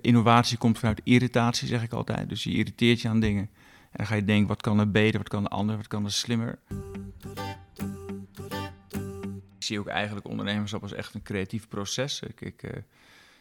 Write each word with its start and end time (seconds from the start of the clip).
Innovatie 0.00 0.58
komt 0.58 0.78
vanuit 0.78 1.00
irritatie, 1.04 1.68
zeg 1.68 1.82
ik 1.82 1.92
altijd. 1.92 2.28
Dus 2.28 2.44
je 2.44 2.50
irriteert 2.50 3.00
je 3.00 3.08
aan 3.08 3.20
dingen. 3.20 3.50
En 3.90 3.96
dan 3.96 4.06
ga 4.06 4.14
je 4.14 4.24
denken, 4.24 4.48
wat 4.48 4.62
kan 4.62 4.78
er 4.78 4.90
beter, 4.90 5.18
wat 5.18 5.28
kan 5.28 5.44
er 5.44 5.50
anders, 5.50 5.78
wat 5.78 5.86
kan 5.86 6.04
er 6.04 6.12
slimmer. 6.12 6.58
Ik 9.56 9.66
zie 9.66 9.78
ook 9.78 9.86
eigenlijk 9.86 10.28
ondernemerschap 10.28 10.82
als 10.82 10.92
echt 10.92 11.14
een 11.14 11.22
creatief 11.22 11.68
proces. 11.68 12.20
Ik, 12.20 12.40
ik, 12.40 12.62
uh, 12.62 12.70
ik 12.70 12.84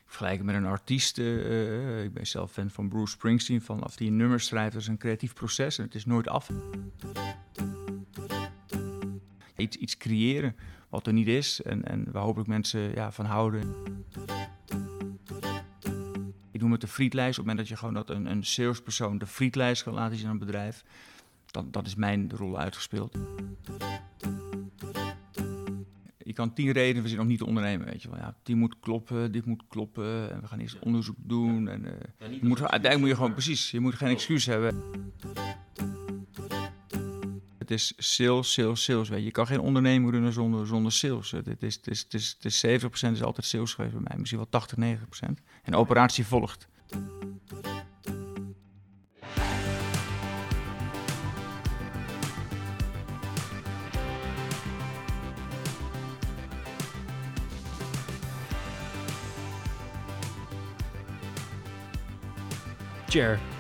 vergelijk 0.05 0.37
het 0.37 0.45
met 0.45 0.55
een 0.55 0.65
artiest. 0.65 1.17
Uh, 1.17 2.03
ik 2.03 2.13
ben 2.13 2.27
zelf 2.27 2.51
fan 2.51 2.69
van 2.69 2.89
Bruce 2.89 3.11
Springsteen. 3.11 3.61
Vanaf 3.61 3.95
die 3.95 4.07
een 4.07 4.17
nummer 4.17 4.39
schrijft, 4.39 4.73
dat 4.73 4.81
is 4.81 4.87
een 4.87 4.97
creatief 4.97 5.33
proces 5.33 5.77
en 5.77 5.83
het 5.83 5.95
is 5.95 6.05
nooit 6.05 6.27
af. 6.27 6.49
Iets, 9.55 9.77
iets 9.77 9.97
creëren 9.97 10.55
wat 10.89 11.07
er 11.07 11.13
niet 11.13 11.27
is 11.27 11.61
en, 11.61 11.85
en 11.85 12.11
waar 12.11 12.23
hopelijk 12.23 12.49
mensen 12.49 12.91
ja, 12.93 13.11
van 13.11 13.25
houden. 13.25 13.75
Ik 16.59 16.65
doe 16.65 16.73
met 16.73 16.83
de 16.83 16.93
frietlijst. 16.93 17.39
Op 17.39 17.45
het 17.45 17.55
moment 17.55 17.57
dat 17.57 17.67
je 17.67 17.75
gewoon 17.75 17.93
dat 17.93 18.09
een, 18.09 18.25
een 18.25 18.45
salespersoon 18.45 19.17
de 19.17 19.27
frietlijst 19.27 19.83
kan 19.83 19.93
laten 19.93 20.17
zien 20.17 20.25
aan 20.25 20.31
een 20.31 20.39
bedrijf, 20.39 20.83
dan 21.45 21.71
dat 21.71 21.85
is 21.85 21.95
mijn 21.95 22.31
rol 22.35 22.59
uitgespeeld. 22.59 23.17
Je 26.17 26.33
kan 26.33 26.53
tien 26.53 26.71
redenen 26.71 26.99
verzinnen 26.99 27.21
om 27.21 27.27
niet 27.27 27.37
te 27.39 27.45
ondernemen, 27.45 27.85
weet 27.85 28.01
je 28.01 28.09
wel. 28.09 28.17
Ja, 28.17 28.35
die 28.43 28.55
moet 28.55 28.79
kloppen, 28.79 29.31
dit 29.31 29.45
moet 29.45 29.63
kloppen 29.67 30.31
en 30.31 30.41
we 30.41 30.47
gaan 30.47 30.59
eerst 30.59 30.79
onderzoek 30.79 31.15
doen. 31.19 31.67
En, 31.67 31.85
uh, 31.85 31.91
je 32.31 32.47
moet, 32.47 32.59
uiteindelijk 32.59 32.99
moet 32.99 33.09
je 33.09 33.15
gewoon, 33.15 33.33
precies, 33.33 33.71
je 33.71 33.79
moet 33.79 33.95
geen 33.95 34.09
excuus 34.09 34.45
hebben. 34.45 34.83
Het 37.69 37.77
is 37.79 37.93
sales, 37.97 38.53
sales, 38.53 38.83
sales. 38.83 39.07
Je. 39.07 39.31
kan 39.31 39.47
geen 39.47 39.59
onderneming 39.59 40.11
runnen 40.11 40.33
zonder, 40.33 40.67
zonder 40.67 40.91
sales. 40.91 41.31
Het 41.31 41.63
is, 41.63 41.75
het, 41.75 41.87
is, 41.87 41.99
het, 41.99 42.13
is, 42.13 42.35
het 42.39 42.45
is 42.45 42.65
70% 42.65 43.11
is 43.11 43.23
altijd 43.23 43.45
sales 43.45 43.73
geweest 43.73 43.93
bij 43.93 44.03
mij, 44.07 44.17
misschien 44.17 44.39
wel 44.39 44.49
80, 44.49 44.77
90%. 44.77 45.43
En 45.63 45.75
operatie 45.75 46.25
volgt. 46.25 46.67
Chair. 63.07 63.58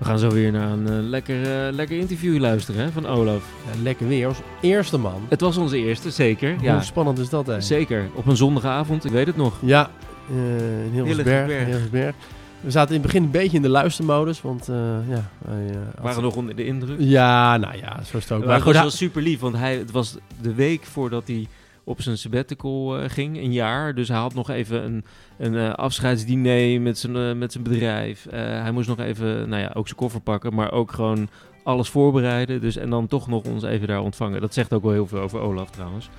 We 0.00 0.06
gaan 0.06 0.18
zo 0.18 0.30
weer 0.30 0.52
naar 0.52 0.70
een 0.70 0.86
uh, 0.86 1.08
lekker, 1.08 1.40
uh, 1.40 1.74
lekker 1.74 1.98
interview 1.98 2.38
luisteren 2.38 2.84
hè, 2.84 2.90
van 2.90 3.06
Olaf. 3.06 3.44
Ja, 3.66 3.82
lekker 3.82 4.08
weer, 4.08 4.26
als 4.26 4.38
eerste 4.60 4.98
man. 4.98 5.26
Het 5.28 5.40
was 5.40 5.56
onze 5.56 5.76
eerste, 5.76 6.10
zeker. 6.10 6.54
Hoe 6.54 6.62
ja. 6.62 6.80
spannend 6.82 7.18
is 7.18 7.28
dat 7.28 7.48
eigenlijk? 7.48 7.88
Zeker, 7.88 8.08
op 8.14 8.26
een 8.26 8.36
zondagavond, 8.36 9.04
ik 9.04 9.10
weet 9.10 9.26
het 9.26 9.36
nog. 9.36 9.54
Ja, 9.60 9.90
uh, 10.30 10.84
in 10.84 10.90
Hilversberg. 10.92 11.64
Hilversberg. 11.64 12.14
We 12.60 12.70
zaten 12.70 12.94
in 12.94 13.00
het 13.00 13.06
begin 13.06 13.22
een 13.22 13.30
beetje 13.30 13.56
in 13.56 13.62
de 13.62 13.68
luistermodus, 13.68 14.42
want 14.42 14.66
ja... 15.08 15.30
Wij, 15.38 15.78
waren 16.00 16.22
nog 16.22 16.36
onder 16.36 16.56
de 16.56 16.64
indruk? 16.64 16.96
Ja, 16.98 17.56
nou 17.56 17.76
ja, 17.76 18.02
zo 18.04 18.16
is 18.16 18.22
het 18.22 18.32
ook. 18.32 18.44
Maar 18.44 18.64
het 18.64 18.82
was 18.82 18.96
super 18.96 19.22
lief, 19.22 19.40
want 19.40 19.56
hij, 19.56 19.76
het 19.76 19.90
was 19.90 20.16
de 20.40 20.54
week 20.54 20.84
voordat 20.84 21.26
hij 21.26 21.46
op 21.90 22.02
zijn 22.02 22.18
sabbatical 22.18 23.02
uh, 23.02 23.08
ging, 23.08 23.36
een 23.36 23.52
jaar. 23.52 23.94
Dus 23.94 24.08
hij 24.08 24.18
had 24.18 24.34
nog 24.34 24.50
even 24.50 24.84
een, 24.84 25.04
een 25.38 25.52
uh, 25.52 25.74
afscheidsdiner 25.74 26.80
met 26.80 26.98
zijn, 26.98 27.16
uh, 27.16 27.32
met 27.32 27.52
zijn 27.52 27.64
bedrijf. 27.64 28.26
hij 28.30 28.70
moest 28.70 28.88
nog 28.88 28.98
even, 28.98 29.48
nou 29.48 29.62
ja, 29.62 29.70
ook 29.74 29.86
zijn 29.86 29.98
koffer 29.98 30.20
pakken, 30.20 30.54
maar 30.54 30.72
ook 30.72 30.92
gewoon 30.92 31.28
alles 31.62 31.88
voorbereiden. 31.88 32.60
Dus, 32.60 32.76
en 32.76 32.90
dan 32.90 33.06
toch 33.06 33.28
nog 33.28 33.44
ons 33.44 33.62
even 33.62 33.88
daar 33.88 34.00
ontvangen. 34.00 34.40
Dat 34.40 34.54
zegt 34.54 34.72
ook 34.72 34.82
wel 34.82 34.92
heel 34.92 35.06
veel 35.06 35.20
over 35.20 35.40
Olaf 35.40 35.70
trouwens. 35.70 36.10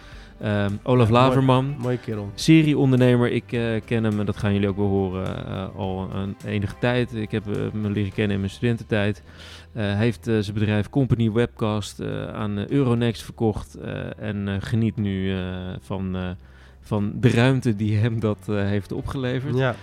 Um, 0.44 0.80
Olaf 0.84 1.08
ja, 1.08 1.14
Laverman, 1.14 1.66
mooi, 1.66 1.78
mooie 1.78 1.98
kerel. 1.98 2.32
serieondernemer. 2.36 3.32
Ik 3.32 3.46
ken 3.86 4.04
hem, 4.04 4.20
en 4.20 4.26
dat 4.26 4.38
gaan 4.38 4.54
jullie 4.54 4.68
ook 4.68 4.78
wel 4.78 4.88
horen, 4.88 5.74
al 5.76 6.10
een 6.14 6.36
enige 6.46 6.76
tijd. 6.80 7.16
Ik 7.16 7.32
heb 7.32 7.46
hem 7.46 7.88
leren 7.88 8.14
kennen 8.14 8.34
in 8.34 8.40
mijn 8.40 8.52
studententijd. 8.52 9.24
Hij 9.72 9.96
heeft 9.96 10.28
uh, 10.28 10.40
zijn 10.40 10.54
bedrijf 10.54 10.90
Company 10.90 11.32
Webcast 11.32 12.00
uh, 12.00 12.28
aan 12.28 12.72
Euronext 12.72 13.24
verkocht 13.24 13.78
en 14.18 14.62
geniet 14.62 14.96
nu 14.96 15.36
van, 15.80 16.36
van 16.82 17.14
de 17.16 17.30
ruimte 17.30 17.76
die 17.76 17.98
hem 17.98 18.20
dat 18.20 18.46
heeft 18.46 18.92
opgeleverd. 18.92 19.58
Ja. 19.58 19.76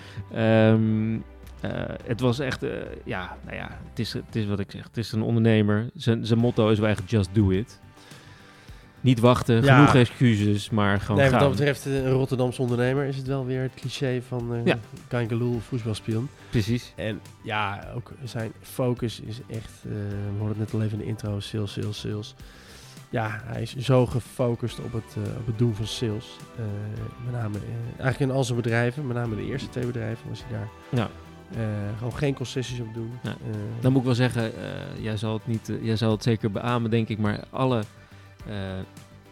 Um, 0.70 1.24
het 2.04 2.20
was 2.20 2.38
echt, 2.38 2.66
ja, 3.04 3.36
nou 3.44 3.56
ja, 3.56 3.68
het 3.90 3.98
is, 3.98 4.12
het 4.12 4.36
is 4.36 4.46
wat 4.46 4.60
ik 4.60 4.70
zeg, 4.70 4.84
het 4.84 4.96
is 4.96 5.12
een 5.12 5.22
ondernemer. 5.22 5.90
Zijn, 5.94 6.26
zijn 6.26 6.38
motto 6.38 6.68
is 6.68 6.80
eigenlijk 6.80 7.10
just 7.10 7.34
do 7.34 7.50
it. 7.50 7.80
Niet 9.00 9.20
wachten, 9.20 9.62
ja. 9.62 9.74
genoeg 9.74 9.94
excuses, 9.94 10.70
maar 10.70 11.00
gewoon 11.00 11.16
nee, 11.20 11.28
gaan. 11.28 11.38
Wat 11.38 11.48
dat 11.48 11.58
betreft, 11.58 11.84
een 11.84 12.10
Rotterdamse 12.10 12.62
ondernemer 12.62 13.04
is 13.04 13.16
het 13.16 13.26
wel 13.26 13.46
weer 13.46 13.62
het 13.62 13.74
cliché 13.74 14.22
van 14.28 14.54
uh, 14.54 14.64
ja. 14.64 14.78
Kangaloo 15.08 15.58
voetbalspion. 15.68 16.28
Precies. 16.50 16.92
En 16.96 17.20
ja, 17.42 17.88
ook 17.94 18.12
zijn 18.24 18.52
focus 18.62 19.20
is 19.20 19.40
echt, 19.50 19.72
uh, 19.86 19.92
we 19.92 20.38
hoorden 20.38 20.58
het 20.58 20.72
net 20.72 20.74
al 20.74 20.82
even 20.82 20.98
in 20.98 21.04
de 21.04 21.10
intro, 21.10 21.40
sales, 21.40 21.72
sales, 21.72 22.00
sales. 22.00 22.34
Ja, 23.10 23.40
hij 23.44 23.62
is 23.62 23.76
zo 23.76 24.06
gefocust 24.06 24.78
op 24.78 24.92
het, 24.92 25.16
uh, 25.26 25.36
op 25.38 25.46
het 25.46 25.58
doen 25.58 25.74
van 25.74 25.86
sales. 25.86 26.36
Uh, 26.58 26.64
met 27.24 27.32
name, 27.32 27.58
eigenlijk 27.88 28.20
in 28.20 28.30
al 28.30 28.44
zijn 28.44 28.56
bedrijven, 28.56 29.06
met 29.06 29.16
name 29.16 29.36
de 29.36 29.46
eerste 29.46 29.68
twee 29.68 29.86
bedrijven 29.86 30.28
was 30.28 30.42
hij 30.46 30.58
daar. 30.58 30.68
Ja. 30.88 31.10
Uh, 31.56 31.64
gewoon 31.96 32.16
geen 32.16 32.34
concessies 32.34 32.80
op 32.80 32.94
doen. 32.94 33.10
Ja. 33.22 33.30
Uh, 33.30 33.56
Dan 33.80 33.92
moet 33.92 34.00
ik 34.00 34.06
wel 34.06 34.16
zeggen, 34.16 34.42
uh, 34.42 35.04
jij, 35.04 35.16
zal 35.16 35.32
het 35.32 35.46
niet, 35.46 35.72
jij 35.82 35.96
zal 35.96 36.10
het 36.10 36.22
zeker 36.22 36.50
beamen, 36.50 36.90
denk 36.90 37.08
ik, 37.08 37.18
maar 37.18 37.44
alle. 37.50 37.82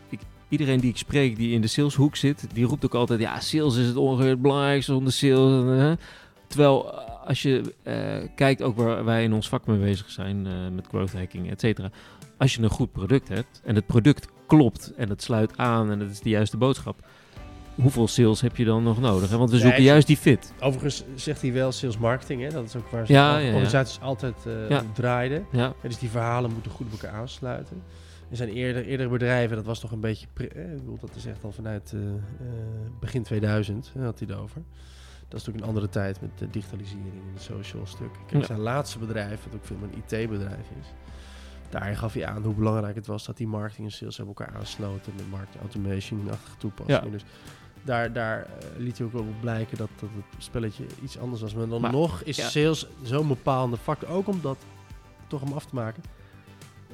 Ik, 0.09 0.21
iedereen 0.49 0.81
die 0.81 0.91
ik 0.91 0.97
spreek 0.97 1.37
die 1.37 1.53
in 1.53 1.61
de 1.61 1.67
saleshoek 1.67 2.17
zit, 2.17 2.47
die 2.53 2.67
roept 2.67 2.85
ook 2.85 2.95
altijd: 2.95 3.21
ja, 3.21 3.41
sales 3.41 3.77
is 3.77 3.87
het 3.87 3.97
ongeveer 3.97 4.41
belangrijkste 4.41 4.93
zonder 4.93 5.13
sales. 5.13 5.97
Terwijl 6.47 6.91
als 7.01 7.43
je 7.43 7.75
kijkt 8.35 8.63
ook 8.63 8.77
waar 8.77 9.05
wij 9.05 9.23
in 9.23 9.33
ons 9.33 9.49
vak 9.49 9.67
mee 9.67 9.79
bezig 9.79 10.11
zijn, 10.11 10.43
met 10.75 10.87
growth 10.87 11.13
hacking, 11.13 11.51
et 11.51 11.61
cetera. 11.61 11.91
Als 12.39 12.55
je 12.55 12.63
een 12.63 12.71
goed 12.71 12.93
product 12.93 13.29
hebt 13.29 13.61
en 13.65 13.75
het 13.75 13.87
product 13.87 14.29
klopt 14.47 14.93
en 14.97 15.09
het 15.09 15.23
sluit 15.23 15.57
aan 15.57 15.91
en 15.91 16.01
het 16.01 16.11
is 16.11 16.21
de 16.21 16.29
juiste 16.29 16.57
boodschap, 16.57 17.07
hoeveel 17.75 18.09
sales 18.09 18.41
heb 18.41 18.57
je 18.57 18.65
dan 18.65 18.83
nog 18.83 19.01
nodig? 19.01 19.31
Hè? 19.31 19.37
Want 19.37 19.51
we 19.51 19.59
zoeken 19.59 19.83
ja, 19.83 19.89
juist 19.89 20.07
die 20.07 20.17
fit. 20.17 20.53
Overigens 20.61 21.05
zegt 21.15 21.43
hij 21.43 21.53
wel 21.53 21.73
sales 21.73 21.99
marketing. 21.99 22.43
Hè? 22.43 22.49
Dat 22.49 22.65
is 22.65 22.77
ook 22.77 22.89
waar 22.91 23.07
ze 23.07 23.13
ja, 23.13 23.39
ja, 23.39 23.47
organisaties 23.47 24.01
altijd 24.01 24.35
uh, 24.47 24.69
ja. 24.69 24.83
draaiden. 24.95 25.47
Ja. 25.53 25.73
dus 25.83 25.99
die 25.99 26.11
verhalen 26.11 26.53
moeten 26.53 26.71
goed 26.71 26.87
op 26.87 26.93
elkaar 26.93 27.21
aansluiten. 27.21 27.83
Er 28.31 28.37
zijn 28.37 28.49
eerder, 28.49 28.85
eerdere 28.85 29.09
bedrijven, 29.09 29.57
dat 29.57 29.65
was 29.65 29.83
nog 29.83 29.91
een 29.91 30.01
beetje... 30.01 30.27
Pre, 30.33 30.49
eh, 30.49 30.73
ik 30.73 30.77
bedoel, 30.77 30.99
dat 30.99 31.15
is 31.15 31.27
echt 31.27 31.45
al 31.45 31.53
vanuit 31.53 31.93
uh, 31.95 32.01
uh, 32.03 32.19
begin 33.01 33.23
2000, 33.23 33.93
had 33.99 34.19
hij 34.19 34.29
het 34.29 34.39
over. 34.39 34.63
Dat 35.29 35.41
is 35.41 35.47
natuurlijk 35.47 35.63
een 35.65 35.69
andere 35.69 35.89
tijd 35.89 36.21
met 36.21 36.31
de 36.39 36.51
digitalisering 36.51 37.13
en 37.13 37.33
het 37.33 37.43
social 37.43 37.87
stuk. 37.87 38.11
Kijk, 38.27 38.45
zijn 38.45 38.59
laatste 38.59 38.99
bedrijf, 38.99 39.45
wat 39.45 39.55
ook 39.55 39.65
veel 39.65 39.77
meer 39.77 39.89
een 39.89 40.03
IT-bedrijf 40.21 40.71
is... 40.81 40.87
Daar 41.71 41.97
gaf 41.97 42.13
hij 42.13 42.27
aan 42.27 42.43
hoe 42.43 42.55
belangrijk 42.55 42.95
het 42.95 43.07
was 43.07 43.25
dat 43.25 43.37
die 43.37 43.47
marketing 43.47 43.87
en 43.87 43.93
sales 43.93 44.17
hebben 44.17 44.35
elkaar 44.37 44.57
aansloten 44.57 45.13
met 45.17 45.31
marketing 45.31 45.63
automation-achtige 45.63 46.57
toepassingen. 46.57 47.11
Dus 47.11 47.25
daar, 47.85 48.13
daar 48.13 48.47
liet 48.77 48.99
hij 48.99 49.07
ook 49.07 49.13
wel 49.13 49.27
blijken 49.41 49.77
dat, 49.77 49.89
dat 50.01 50.09
het 50.15 50.45
spelletje 50.45 50.85
iets 51.03 51.19
anders 51.19 51.41
was. 51.43 51.55
Maar 51.55 51.69
dan 51.69 51.81
maar, 51.81 51.93
nog 51.93 52.23
is 52.23 52.37
ja. 52.37 52.49
sales 52.49 52.87
zo'n 53.03 53.29
bepalende 53.29 53.77
factor. 53.77 54.09
Ook 54.09 54.27
om 54.27 54.41
dat 54.43 54.59
toch 55.27 55.43
om 55.43 55.53
af 55.53 55.67
te 55.67 55.75
maken. 55.75 56.03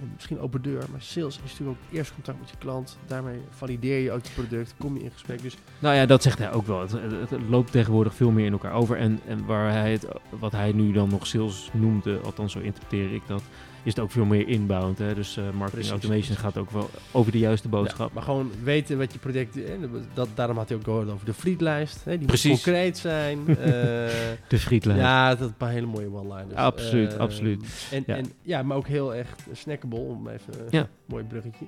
En 0.03 0.11
misschien 0.15 0.41
open 0.41 0.63
deur, 0.63 0.85
maar 0.91 1.03
sales 1.03 1.41
is 1.45 1.51
natuurlijk 1.51 1.79
ook 1.79 1.95
eerst 1.95 2.15
contact 2.15 2.41
met 2.41 2.51
je 2.51 2.57
klant. 2.59 2.99
Daarmee 3.07 3.41
valideer 3.51 3.99
je 3.99 4.13
ook 4.13 4.25
je 4.25 4.33
product, 4.33 4.75
kom 4.79 4.97
je 4.97 5.03
in 5.03 5.11
gesprek. 5.11 5.43
Dus 5.43 5.57
nou 5.79 5.95
ja, 5.95 6.07
dat 6.07 6.23
zegt 6.23 6.39
hij 6.39 6.53
ook 6.53 6.67
wel. 6.67 6.81
Het, 6.81 6.93
het, 6.93 7.31
het 7.31 7.49
loopt 7.49 7.73
tegenwoordig 7.73 8.15
veel 8.15 8.31
meer 8.31 8.47
in 8.47 8.53
elkaar 8.53 8.73
over. 8.73 8.97
En, 8.97 9.21
en 9.27 9.47
waar 9.47 9.71
hij 9.71 9.93
het, 9.93 10.07
wat 10.39 10.53
hij 10.53 10.73
nu 10.73 10.93
dan 10.93 11.09
nog 11.09 11.27
sales 11.27 11.71
noemde, 11.73 12.19
althans 12.25 12.53
zo 12.53 12.59
interpreteer 12.59 13.15
ik 13.15 13.23
dat, 13.27 13.43
is 13.83 13.95
het 13.95 14.01
ook 14.01 14.11
veel 14.11 14.25
meer 14.25 14.49
inbound. 14.49 14.99
Hè? 14.99 15.15
Dus 15.15 15.37
uh, 15.37 15.45
marketing 15.45 15.71
precies, 15.71 15.91
automation 15.91 16.25
precies. 16.25 16.45
gaat 16.45 16.57
ook 16.57 16.71
wel 16.71 16.91
over 17.13 17.33
de 17.33 17.39
juiste 17.39 17.69
boodschap. 17.69 18.09
Ja, 18.09 18.15
maar 18.15 18.23
gewoon 18.23 18.51
weten 18.63 18.99
wat 18.99 19.13
je 19.13 19.19
product... 19.19 19.55
Hè, 19.55 19.79
dat, 20.15 20.29
daarom 20.35 20.57
had 20.57 20.69
hij 20.69 20.79
ook 20.79 20.85
gehoord 20.85 21.11
over 21.11 21.27
de 21.27 21.35
frietlijst. 21.35 22.05
Hè? 22.05 22.19
Die 22.19 22.27
precies. 22.27 22.51
moet 22.51 22.63
concreet 22.63 22.99
zijn. 22.99 23.39
uh, 23.39 23.57
de 24.49 24.59
frietlijst. 24.59 25.01
Ja, 25.01 25.29
dat 25.29 25.41
is 25.41 25.47
een 25.47 25.57
paar 25.57 25.71
hele 25.71 25.87
mooie 25.87 26.13
one-liners. 26.13 26.55
Absoluut, 26.55 27.13
uh, 27.13 27.19
absoluut. 27.19 27.89
En 27.91 28.03
ja. 28.07 28.17
En, 28.17 28.33
ja, 28.43 28.63
maar 28.63 28.77
ook 28.77 28.87
heel 28.87 29.15
echt 29.15 29.47
snackable, 29.53 29.99
om 29.99 30.29
even 30.29 30.61
een 30.61 30.67
ja. 30.71 30.89
mooi 31.07 31.25
bruggetje. 31.25 31.65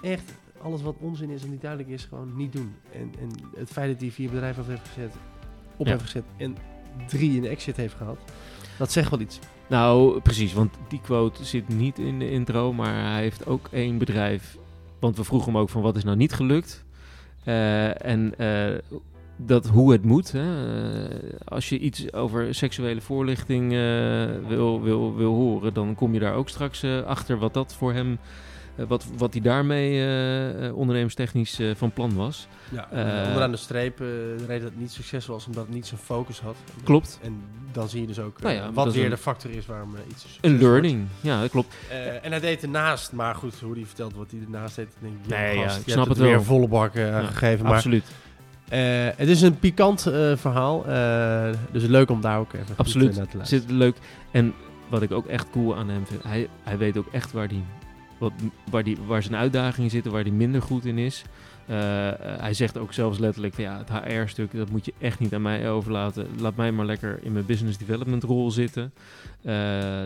echt, 0.00 0.32
alles 0.62 0.82
wat 0.82 0.96
onzin 0.98 1.30
is 1.30 1.42
en 1.42 1.50
niet 1.50 1.60
duidelijk 1.60 1.90
is, 1.90 2.04
gewoon 2.04 2.36
niet 2.36 2.52
doen. 2.52 2.74
En, 2.92 3.12
en 3.20 3.30
het 3.56 3.70
feit 3.70 3.92
dat 3.92 4.00
hij 4.00 4.10
vier 4.10 4.30
bedrijven 4.30 4.64
heeft 4.68 4.88
gezet, 4.88 5.14
op 5.76 5.86
heeft 5.86 6.02
gezet 6.02 6.24
en 6.36 6.56
drie 7.06 7.36
in 7.36 7.46
exit 7.46 7.76
heeft 7.76 7.94
gehad, 7.94 8.18
dat 8.78 8.92
zegt 8.92 9.10
wel 9.10 9.20
iets. 9.20 9.38
Nou, 9.68 10.20
precies, 10.20 10.52
want 10.52 10.74
die 10.88 11.00
quote 11.00 11.44
zit 11.44 11.68
niet 11.68 11.98
in 11.98 12.18
de 12.18 12.30
intro, 12.30 12.72
maar 12.72 13.12
hij 13.12 13.20
heeft 13.20 13.46
ook 13.46 13.68
één 13.70 13.98
bedrijf. 13.98 14.56
Want 15.00 15.16
we 15.16 15.24
vroegen 15.24 15.52
hem 15.52 15.60
ook 15.60 15.70
van 15.70 15.82
wat 15.82 15.96
is 15.96 16.04
nou 16.04 16.16
niet 16.16 16.32
gelukt. 16.32 16.84
Uh, 17.44 18.04
en 18.04 18.34
uh, 18.38 18.78
dat 19.36 19.66
hoe 19.66 19.92
het 19.92 20.04
moet. 20.04 20.32
Hè. 20.32 20.68
Uh, 21.02 21.40
als 21.44 21.68
je 21.68 21.78
iets 21.78 22.12
over 22.12 22.54
seksuele 22.54 23.00
voorlichting 23.00 23.70
wil, 24.48 24.82
wil, 24.82 25.14
wil 25.16 25.34
horen, 25.34 25.74
dan 25.74 25.94
kom 25.94 26.14
je 26.14 26.20
daar 26.20 26.34
ook 26.34 26.48
straks 26.48 26.84
achter 27.06 27.38
wat 27.38 27.54
dat 27.54 27.74
voor 27.74 27.92
hem 27.92 28.12
eh, 28.12 28.18
wat, 28.76 29.06
wat 29.16 29.32
hij 29.32 29.42
daarmee 29.42 29.90
eh, 29.90 30.66
eh, 30.66 30.76
ondernemerstechnisch 30.76 31.58
eh, 31.58 31.70
van 31.74 31.90
plan 31.92 32.14
was. 32.14 32.46
Ja, 32.70 32.88
Eh, 32.90 33.26
onderaan 33.26 33.50
de 33.50 33.56
streep 33.56 34.00
eh, 34.00 34.06
de 34.06 34.36
reden 34.46 34.62
dat 34.62 34.70
het 34.70 34.80
niet 34.80 34.90
succesvol 34.92 35.34
was 35.34 35.46
omdat 35.46 35.64
het 35.64 35.74
niet 35.74 35.86
zijn 35.86 36.00
focus 36.00 36.40
had. 36.40 36.56
Klopt. 36.84 37.18
En 37.22 37.42
dan 37.72 37.88
zie 37.88 38.00
je 38.00 38.06
dus 38.06 38.18
ook 38.18 38.36
eh, 38.36 38.42
Nou 38.42 38.54
ja, 38.54 38.72
wat 38.72 38.94
weer 38.94 39.04
een- 39.04 39.10
de 39.10 39.16
factor 39.16 39.50
is 39.50 39.66
waarom 39.66 39.94
eh, 39.94 40.00
iets 40.10 40.24
een 40.24 40.28
Een 40.30 40.30
succes 40.30 40.50
wordt. 40.50 40.62
learning, 40.62 41.06
ja, 41.20 41.40
dat 41.40 41.50
klopt. 41.50 41.74
Eh, 41.90 42.24
en 42.24 42.30
hij 42.30 42.40
deed 42.40 42.62
ernaast, 42.62 43.12
maar 43.12 43.34
goed, 43.34 43.54
hoe 43.60 43.74
hij 43.74 43.84
vertelt 43.86 44.14
wat 44.14 44.30
hij 44.30 44.40
ernaast 44.40 44.76
deed, 44.76 44.88
denk 45.00 45.14
ik, 45.24 45.28
Nee, 45.30 45.58
ja, 45.58 45.64
ik 45.64 45.70
je 45.84 45.90
snap 45.90 45.96
hebt 45.96 46.08
het 46.08 46.18
weer 46.18 46.30
wel. 46.30 46.42
volle 46.42 46.68
bak 46.68 46.94
eh, 46.94 47.08
Ja, 47.08 47.22
gegeven. 47.26 47.64
Maar 47.64 47.74
Absoluut. 47.74 48.04
eh, 48.68 48.80
het 49.16 49.28
is 49.28 49.42
een 49.42 49.58
pikant 49.58 50.06
eh, 50.06 50.36
verhaal, 50.36 50.86
eh, 50.86 51.48
dus 51.72 51.82
leuk 51.82 52.10
om 52.10 52.20
daar 52.20 52.38
ook 52.38 52.52
even 52.52 52.74
Absoluut. 52.76 53.10
eh, 53.10 53.16
naar 53.16 53.26
te 53.28 53.36
luisteren. 53.36 53.62
Zit 53.64 53.72
leuk. 53.76 53.96
En 54.30 54.54
wat 54.88 55.02
ik 55.02 55.12
ook 55.12 55.26
echt 55.26 55.50
cool 55.50 55.76
aan 55.76 55.88
hem 55.88 56.06
vind, 56.06 56.22
hij, 56.22 56.48
hij 56.62 56.78
weet 56.78 56.96
ook 56.96 57.06
echt 57.12 57.32
waar, 57.32 57.48
die, 57.48 57.64
wat, 58.24 58.50
waar, 58.70 58.84
die, 58.84 58.96
waar 59.06 59.22
zijn 59.22 59.36
uitdagingen 59.36 59.90
zitten, 59.90 60.12
waar 60.12 60.22
hij 60.22 60.30
minder 60.30 60.62
goed 60.62 60.84
in 60.84 60.98
is. 60.98 61.24
Eh, 61.66 62.08
eh, 62.08 62.40
hij 62.40 62.54
zegt 62.54 62.78
ook 62.78 62.92
zelfs 62.92 63.18
letterlijk 63.18 63.54
van 63.54 63.64
ja, 63.64 63.78
het 63.78 63.88
HR-stuk, 63.88 64.56
dat 64.56 64.70
moet 64.70 64.84
je 64.84 64.94
echt 64.98 65.18
niet 65.18 65.34
aan 65.34 65.42
mij 65.42 65.70
overlaten. 65.70 66.26
Laat 66.38 66.56
mij 66.56 66.72
maar 66.72 66.86
lekker 66.86 67.18
in 67.22 67.32
mijn 67.32 67.46
business 67.46 67.78
development 67.78 68.22
rol 68.22 68.50
zitten. 68.50 68.92
Eh, 69.42 69.54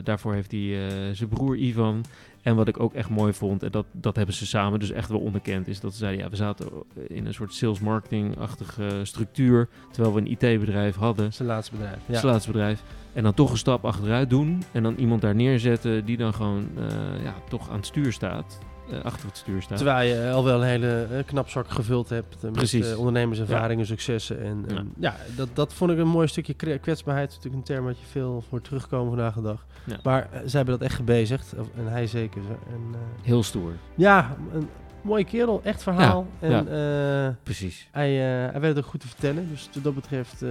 daarvoor 0.05 0.35
heeft 0.35 0.51
hij 0.51 0.91
zijn 1.13 1.29
broer 1.29 1.57
Ivan. 1.57 2.05
En 2.43 2.57
wat 2.57 2.69
ik 2.69 2.81
ook 2.81 2.95
echt 2.95 3.09
mooi 3.09 3.33
vond, 3.33 3.63
en 3.63 3.71
dat, 3.71 3.87
dat 3.93 4.17
hebben 4.17 4.35
ze 4.35 4.47
samen 4.47 4.79
dus 4.79 4.91
echt 4.91 5.09
wel 5.09 5.21
onderkend, 5.21 5.69
is 5.69 5.81
dat 5.81 5.93
ze 5.93 5.99
zeiden, 5.99 6.25
ja, 6.25 6.31
we 6.31 6.37
zaten 6.37 6.69
in 7.09 7.27
een 7.27 7.35
soort 7.35 7.55
sales 7.55 7.81
marketing-achtige 7.81 9.01
structuur, 9.03 9.69
terwijl 9.93 10.15
we 10.15 10.21
een 10.21 10.31
IT-bedrijf 10.31 10.97
hadden 10.97 11.33
Zijn 11.33 11.49
laatste 11.49 11.75
bedrijf. 11.75 11.99
Ja. 12.07 12.21
ja. 12.23 12.41
bedrijf. 12.47 12.83
En 13.19 13.25
dan 13.25 13.35
toch 13.35 13.51
een 13.51 13.57
stap 13.57 13.85
achteruit 13.85 14.31
doen. 14.31 14.63
En 14.73 14.83
dan 14.83 14.95
iemand 14.95 15.21
daar 15.21 15.35
neerzetten 15.35 16.05
die 16.05 16.17
dan 16.17 16.35
gewoon 16.35 16.69
eh, 16.77 16.85
ja, 17.25 17.35
toch 17.49 17.69
aan 17.71 17.77
het 17.77 17.87
stuur 17.87 18.13
staat. 18.13 18.59
eh, 18.91 19.05
achter 19.05 19.27
het 19.27 19.37
stuur 19.37 19.63
staat. 19.63 19.77
Terwijl 19.77 20.09
je 20.15 20.31
al 20.31 20.45
wel 20.45 20.61
een 20.63 20.69
hele 20.69 21.23
knapzak 21.27 21.71
gevuld 21.71 22.09
hebt 22.09 22.43
met 22.43 22.53
Precies. 22.53 22.95
ondernemerservaringen, 22.95 23.87
successen. 23.87 24.43
En, 24.45 24.65
en 24.69 24.75
Ja. 24.75 24.85
ja, 24.99 25.17
dat, 25.37 25.49
dat 25.53 25.73
vond 25.75 25.91
ik 25.91 25.99
een 25.99 26.09
mooi 26.09 26.27
stukje 26.29 26.55
kwetsbaarheid. 26.79 27.29
Natuurlijk 27.29 27.55
een 27.55 27.63
term 27.75 27.85
wat 27.85 27.99
je 27.99 28.07
veel 28.07 28.45
voor 28.49 28.61
terugkomen 28.61 29.09
vandaag 29.09 29.35
de 29.35 29.43
dag. 29.43 29.67
Maar 30.03 30.29
zij 30.33 30.41
hebben 30.61 30.79
dat 30.79 30.89
echt 30.89 30.97
gebezigd. 30.97 31.53
En 31.77 31.87
hij 31.87 32.07
zeker. 32.07 32.43
En, 32.73 32.81
Heel 33.23 33.43
stoer. 33.43 33.73
ja, 33.95 34.37
een 34.53 34.69
mooie 35.03 35.25
kerel. 35.25 35.61
Echt 35.65 35.83
verhaal. 35.83 36.27
en 36.41 36.51
ja. 36.51 37.29
eh, 37.29 37.35
Precies. 37.43 37.89
hij, 37.93 38.09
eh, 38.11 38.51
hij 38.53 38.61
weet 38.61 38.75
het 38.77 38.85
ook 38.85 38.91
goed 38.91 39.01
te 39.01 39.07
vertellen. 39.09 39.49
Dus 39.51 39.69
wat 39.75 39.83
dat 39.85 39.95
betreft, 39.95 40.43
eh 40.43 40.49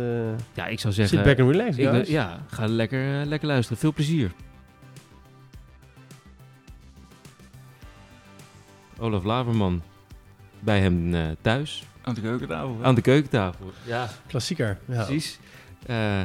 Ja, 0.54 0.68
ik 0.68 0.80
zou 0.80 0.94
zeggen... 0.94 1.18
sit 1.18 1.26
back 1.26 1.40
and 1.40 1.52
relax, 1.56 1.78
ik, 1.78 1.88
guys. 1.90 2.08
ja, 2.10 2.40
ga 2.48 2.66
lekker, 2.68 3.26
lekker 3.26 3.48
luisteren. 3.48 3.78
Veel 3.78 3.94
plezier. 3.94 4.32
Olaf 9.00 9.24
Laverman 9.24 9.82
bij 10.60 10.80
hem 10.80 11.14
eh, 11.16 11.22
thuis 11.42 11.84
Aan 12.02 12.14
de 12.14 12.22
keukentafel. 12.22 12.78
hè? 12.80 12.84
aan 12.86 12.96
de 12.96 13.02
keukentafel. 13.02 13.72
Ja, 13.86 14.08
Klassieker. 14.28 14.78
Ja. 14.86 15.04
precies. 15.06 15.40
Eh, 15.86 16.22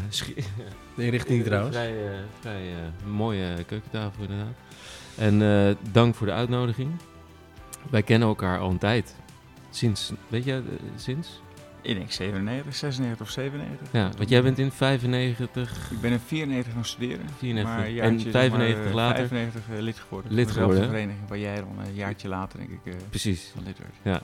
De 0.95 1.09
richting 1.17 1.45
trouwens. 1.45 1.77
Vrij, 1.77 2.07
eh, 2.07 2.19
vrij 2.41 2.63
eh, 2.73 3.11
mooie 3.13 3.65
keukentafel 3.67 4.23
inderdaad. 4.23 4.55
En 5.19 5.43
eh, 5.43 5.75
dank 5.93 6.15
voor 6.15 6.27
de 6.27 6.33
uitnodiging. 6.33 6.91
Wij 7.91 8.03
kennen 8.03 8.29
elkaar 8.29 8.59
al 8.59 8.71
een 8.71 8.79
tijd. 8.79 9.15
Sinds, 9.71 10.13
weet 10.29 10.45
je, 10.45 10.53
eh, 10.53 10.63
sinds? 10.97 11.41
Ik 11.83 11.97
denk 11.97 12.11
97, 12.11 12.75
96 12.75 13.27
of 13.27 13.33
97. 13.33 13.89
Ja, 13.93 14.11
want 14.17 14.29
jij 14.29 14.43
bent 14.43 14.59
in 14.59 14.73
95, 14.73 15.91
Ik 15.91 16.01
ben 16.01 16.13
in 16.13 16.19
94 16.19 16.73
gaan 16.73 16.85
studeren. 16.85 17.27
94 17.39 17.77
maar 17.77 17.87
en 17.87 17.93
jaartje, 17.93 18.21
zeg 18.21 18.33
95 18.33 18.85
maar, 18.85 18.95
later. 18.95 19.29
95 19.29 19.75
eh, 19.75 19.83
lid 19.83 19.99
geworden. 19.99 20.33
Lid 20.33 20.51
geworden, 20.51 20.83
hè? 20.83 20.89
vereniging 20.89 21.29
waar 21.29 21.39
jij 21.39 21.57
dan 21.57 21.79
een 21.87 21.95
jaartje 21.95 22.29
later 22.29 22.59
denk 22.59 22.71
ik 22.71 22.93
eh, 22.93 23.01
Precies. 23.09 23.51
van 23.55 23.65
lid 23.65 23.77
werd. 23.79 24.23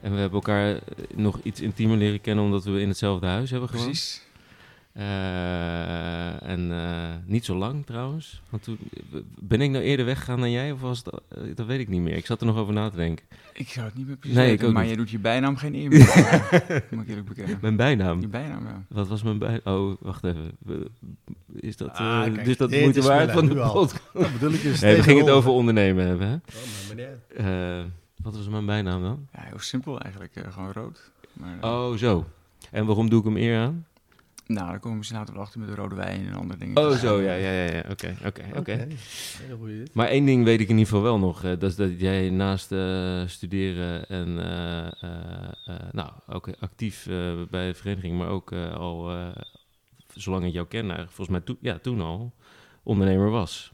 En 0.00 0.12
we 0.12 0.18
hebben 0.18 0.38
elkaar 0.38 0.72
eh, 0.72 0.80
nog 1.14 1.40
iets 1.42 1.60
intiemer 1.60 1.96
leren 1.96 2.20
kennen 2.20 2.44
omdat 2.44 2.64
we 2.64 2.80
in 2.80 2.88
hetzelfde 2.88 3.26
huis 3.26 3.50
hebben 3.50 3.68
gewoond. 3.68 3.86
Precies. 3.86 4.25
Eh, 4.96 6.48
en 6.48 6.70
eh, 6.72 7.14
niet 7.24 7.44
zo 7.44 7.54
lang 7.56 7.86
trouwens. 7.86 8.42
Want 8.50 8.62
toen, 8.62 8.78
ben 9.40 9.60
ik 9.60 9.70
nou 9.70 9.84
eerder 9.84 10.06
weggegaan 10.06 10.40
dan 10.40 10.50
jij? 10.50 10.72
Of 10.72 10.80
was 10.80 10.98
het, 10.98 11.08
eh, 11.28 11.42
dat 11.54 11.66
weet 11.66 11.80
ik 11.80 11.88
niet 11.88 12.00
meer. 12.00 12.16
Ik 12.16 12.26
zat 12.26 12.40
er 12.40 12.46
nog 12.46 12.56
over 12.56 12.74
na 12.74 12.88
te 12.90 12.96
denken. 12.96 13.24
Ik 13.52 13.68
zou 13.68 13.86
het 13.86 13.94
niet 13.94 14.06
meer 14.06 14.16
precies 14.16 14.36
Nee, 14.36 14.50
weten, 14.50 14.72
maar 14.72 14.82
niet. 14.82 14.90
je 14.90 14.96
doet 14.96 15.10
je 15.10 15.18
bijnaam 15.18 15.56
geen 15.56 15.74
eer 15.74 15.88
meer. 15.90 16.84
moet 16.90 17.02
ik 17.02 17.08
eerlijk 17.08 17.28
bekennen. 17.28 17.58
Mijn 17.60 17.76
bijnaam. 17.76 18.20
Je 18.20 18.28
bijnaam, 18.28 18.64
ja. 18.66 18.82
Wat 18.88 19.08
was 19.08 19.22
mijn 19.22 19.38
bij? 19.38 19.60
Oh, 19.64 19.96
wacht 20.00 20.24
even. 20.24 20.52
Is 21.52 21.76
dat, 21.76 21.88
Ah, 21.90 22.26
eh, 22.26 22.32
kijk, 22.34 22.44
dus 22.44 22.56
dat 22.56 22.70
moeite 22.70 23.02
waard 23.02 23.30
van 23.30 23.46
de 23.46 23.54
podcast? 23.54 24.00
Dat 24.12 24.32
bedoel 24.32 24.52
ik 24.52 24.62
dus. 24.62 24.80
Nee, 24.80 24.96
we 24.96 25.02
gingen 25.02 25.24
het 25.24 25.34
over 25.34 25.50
ondernemen 25.50 26.06
hebben. 26.06 26.26
Hè? 26.28 26.34
Oh, 26.34 26.88
meneer. 26.88 27.18
Eh, 27.36 27.84
wat 28.22 28.36
was 28.36 28.48
mijn 28.48 28.66
bijnaam 28.66 29.02
dan? 29.02 29.26
Ja, 29.32 29.40
heel 29.42 29.58
simpel 29.58 30.00
eigenlijk. 30.00 30.32
gewoon 30.50 30.72
rood. 30.72 31.10
Maar, 31.32 31.56
Oh, 31.60 31.94
zo. 31.96 32.26
En 32.70 32.86
waarom 32.86 33.08
doe 33.10 33.18
ik 33.18 33.24
hem 33.24 33.36
eer 33.36 33.58
aan? 33.58 33.86
Nou, 34.46 34.66
daar 34.66 34.74
komen 34.78 34.90
we 34.90 34.96
misschien 34.96 35.18
later 35.18 35.34
wel 35.34 35.42
achter 35.42 35.60
met 35.60 35.68
de 35.68 35.74
rode 35.74 35.94
wijn 35.94 36.26
en 36.26 36.32
andere 36.34 36.58
dingen. 36.58 36.76
Oh, 36.86 36.90
zo. 36.96 37.20
Ja, 37.20 37.32
ja, 37.34 37.50
ja. 37.50 37.72
ja. 37.72 37.84
Oké, 37.90 38.16
oké, 38.26 38.42
oké. 38.56 38.86
Maar 39.92 40.06
één 40.08 40.24
ding 40.26 40.44
weet 40.44 40.60
ik 40.60 40.68
in 40.68 40.78
ieder 40.78 40.86
geval 40.86 41.02
wel 41.02 41.18
nog. 41.18 41.44
eh, 41.44 41.50
dat 41.58 41.70
is 41.70 41.76
dat 41.76 42.00
jij 42.00 42.30
naast 42.30 42.72
eh, 42.72 43.22
studeren 43.26 44.08
en 44.08 44.38
eh, 44.38 44.86
eh, 44.86 45.48
eh, 45.66 45.74
nou, 45.92 46.10
ook 46.28 46.48
actief 46.60 47.06
eh, 47.06 47.32
bij 47.50 47.66
de 47.66 47.74
vereniging, 47.74 48.18
maar 48.18 48.28
ook 48.28 48.52
eh, 48.52 48.74
al, 48.74 49.10
eh, 49.10 49.28
zolang 50.14 50.44
ik 50.44 50.52
jou 50.52 50.66
ken, 50.66 50.86
volgens 50.96 51.28
mij 51.28 51.40
toen, 51.40 51.58
ja, 51.60 51.78
toen 51.78 52.00
al, 52.00 52.32
ondernemer 52.82 53.30
was. 53.30 53.72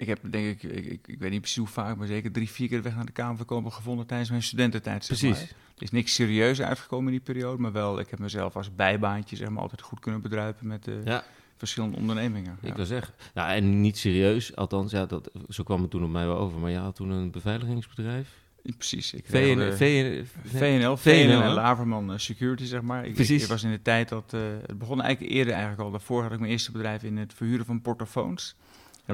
Ik 0.00 0.06
heb 0.06 0.18
denk 0.30 0.62
ik, 0.62 0.62
ik, 0.72 1.00
ik, 1.06 1.18
weet 1.18 1.30
niet 1.30 1.40
precies 1.40 1.58
hoe 1.58 1.66
vaak, 1.68 1.96
maar 1.96 2.06
zeker 2.06 2.32
drie, 2.32 2.50
vier 2.50 2.68
keer 2.68 2.76
de 2.76 2.82
weg 2.82 2.94
naar 2.96 3.06
de 3.06 3.12
Kamer 3.12 3.36
gekomen 3.38 3.72
gevonden 3.72 4.06
tijdens 4.06 4.30
mijn 4.30 4.42
studententijd. 4.42 5.04
Zeg 5.04 5.18
Precies. 5.18 5.38
Maar. 5.40 5.48
Er 5.76 5.82
is 5.82 5.90
niks 5.90 6.14
serieus 6.14 6.60
uitgekomen 6.62 7.06
in 7.06 7.12
die 7.24 7.34
periode, 7.34 7.62
maar 7.62 7.72
wel, 7.72 7.98
ik 7.98 8.10
heb 8.10 8.18
mezelf 8.18 8.56
als 8.56 8.74
bijbaantje 8.74 9.36
zeg 9.36 9.48
maar, 9.48 9.62
altijd 9.62 9.80
goed 9.82 10.00
kunnen 10.00 10.20
bedruipen 10.20 10.66
met 10.66 10.88
eh, 10.88 11.04
Ja. 11.04 11.24
verschillende 11.56 11.96
ondernemingen. 11.96 12.58
Ik 12.62 12.68
Ja. 12.68 12.74
wil 12.74 12.84
zeggen. 12.86 13.14
Ja, 13.34 13.54
en 13.54 13.80
niet 13.80 13.98
serieus, 13.98 14.56
althans, 14.56 14.92
ja, 14.92 15.06
dat, 15.06 15.30
zo 15.48 15.62
kwam 15.62 15.80
het 15.82 15.90
toen 15.90 16.04
op 16.04 16.10
mij 16.10 16.26
wel 16.26 16.36
over. 16.38 16.58
Maar 16.58 16.70
je 16.70 16.76
had 16.76 16.96
toen 16.96 17.10
een 17.10 17.30
beveiligingsbedrijf. 17.30 18.28
Precies. 18.76 19.12
Ik 19.14 19.24
VN, 19.26 19.36
regelde- 19.36 19.76
VN, 19.76 20.24
VNL, 20.44 20.96
VNL, 20.96 20.96
VNL 20.96 21.52
Laverman 21.54 22.12
eh, 22.12 22.18
Security, 22.18 22.64
zeg 22.64 22.82
maar. 22.82 23.06
Ik, 23.06 23.14
Precies. 23.14 23.42
Ik, 23.42 23.48
was 23.48 23.62
in 23.62 23.70
de 23.70 23.82
tijd 23.82 24.08
dat... 24.08 24.32
eh, 24.34 24.40
het 24.66 24.78
begon 24.78 25.02
eigenlijk 25.02 25.32
eerder 25.32 25.52
eigenlijk 25.52 25.82
al. 25.82 25.90
Daarvoor 25.90 26.22
had 26.22 26.32
ik 26.32 26.38
mijn 26.38 26.50
eerste 26.52 26.72
bedrijf 26.72 27.02
in 27.02 27.16
het 27.16 27.34
verhuren 27.34 27.66
van 27.66 27.80
portofoons. 27.80 28.54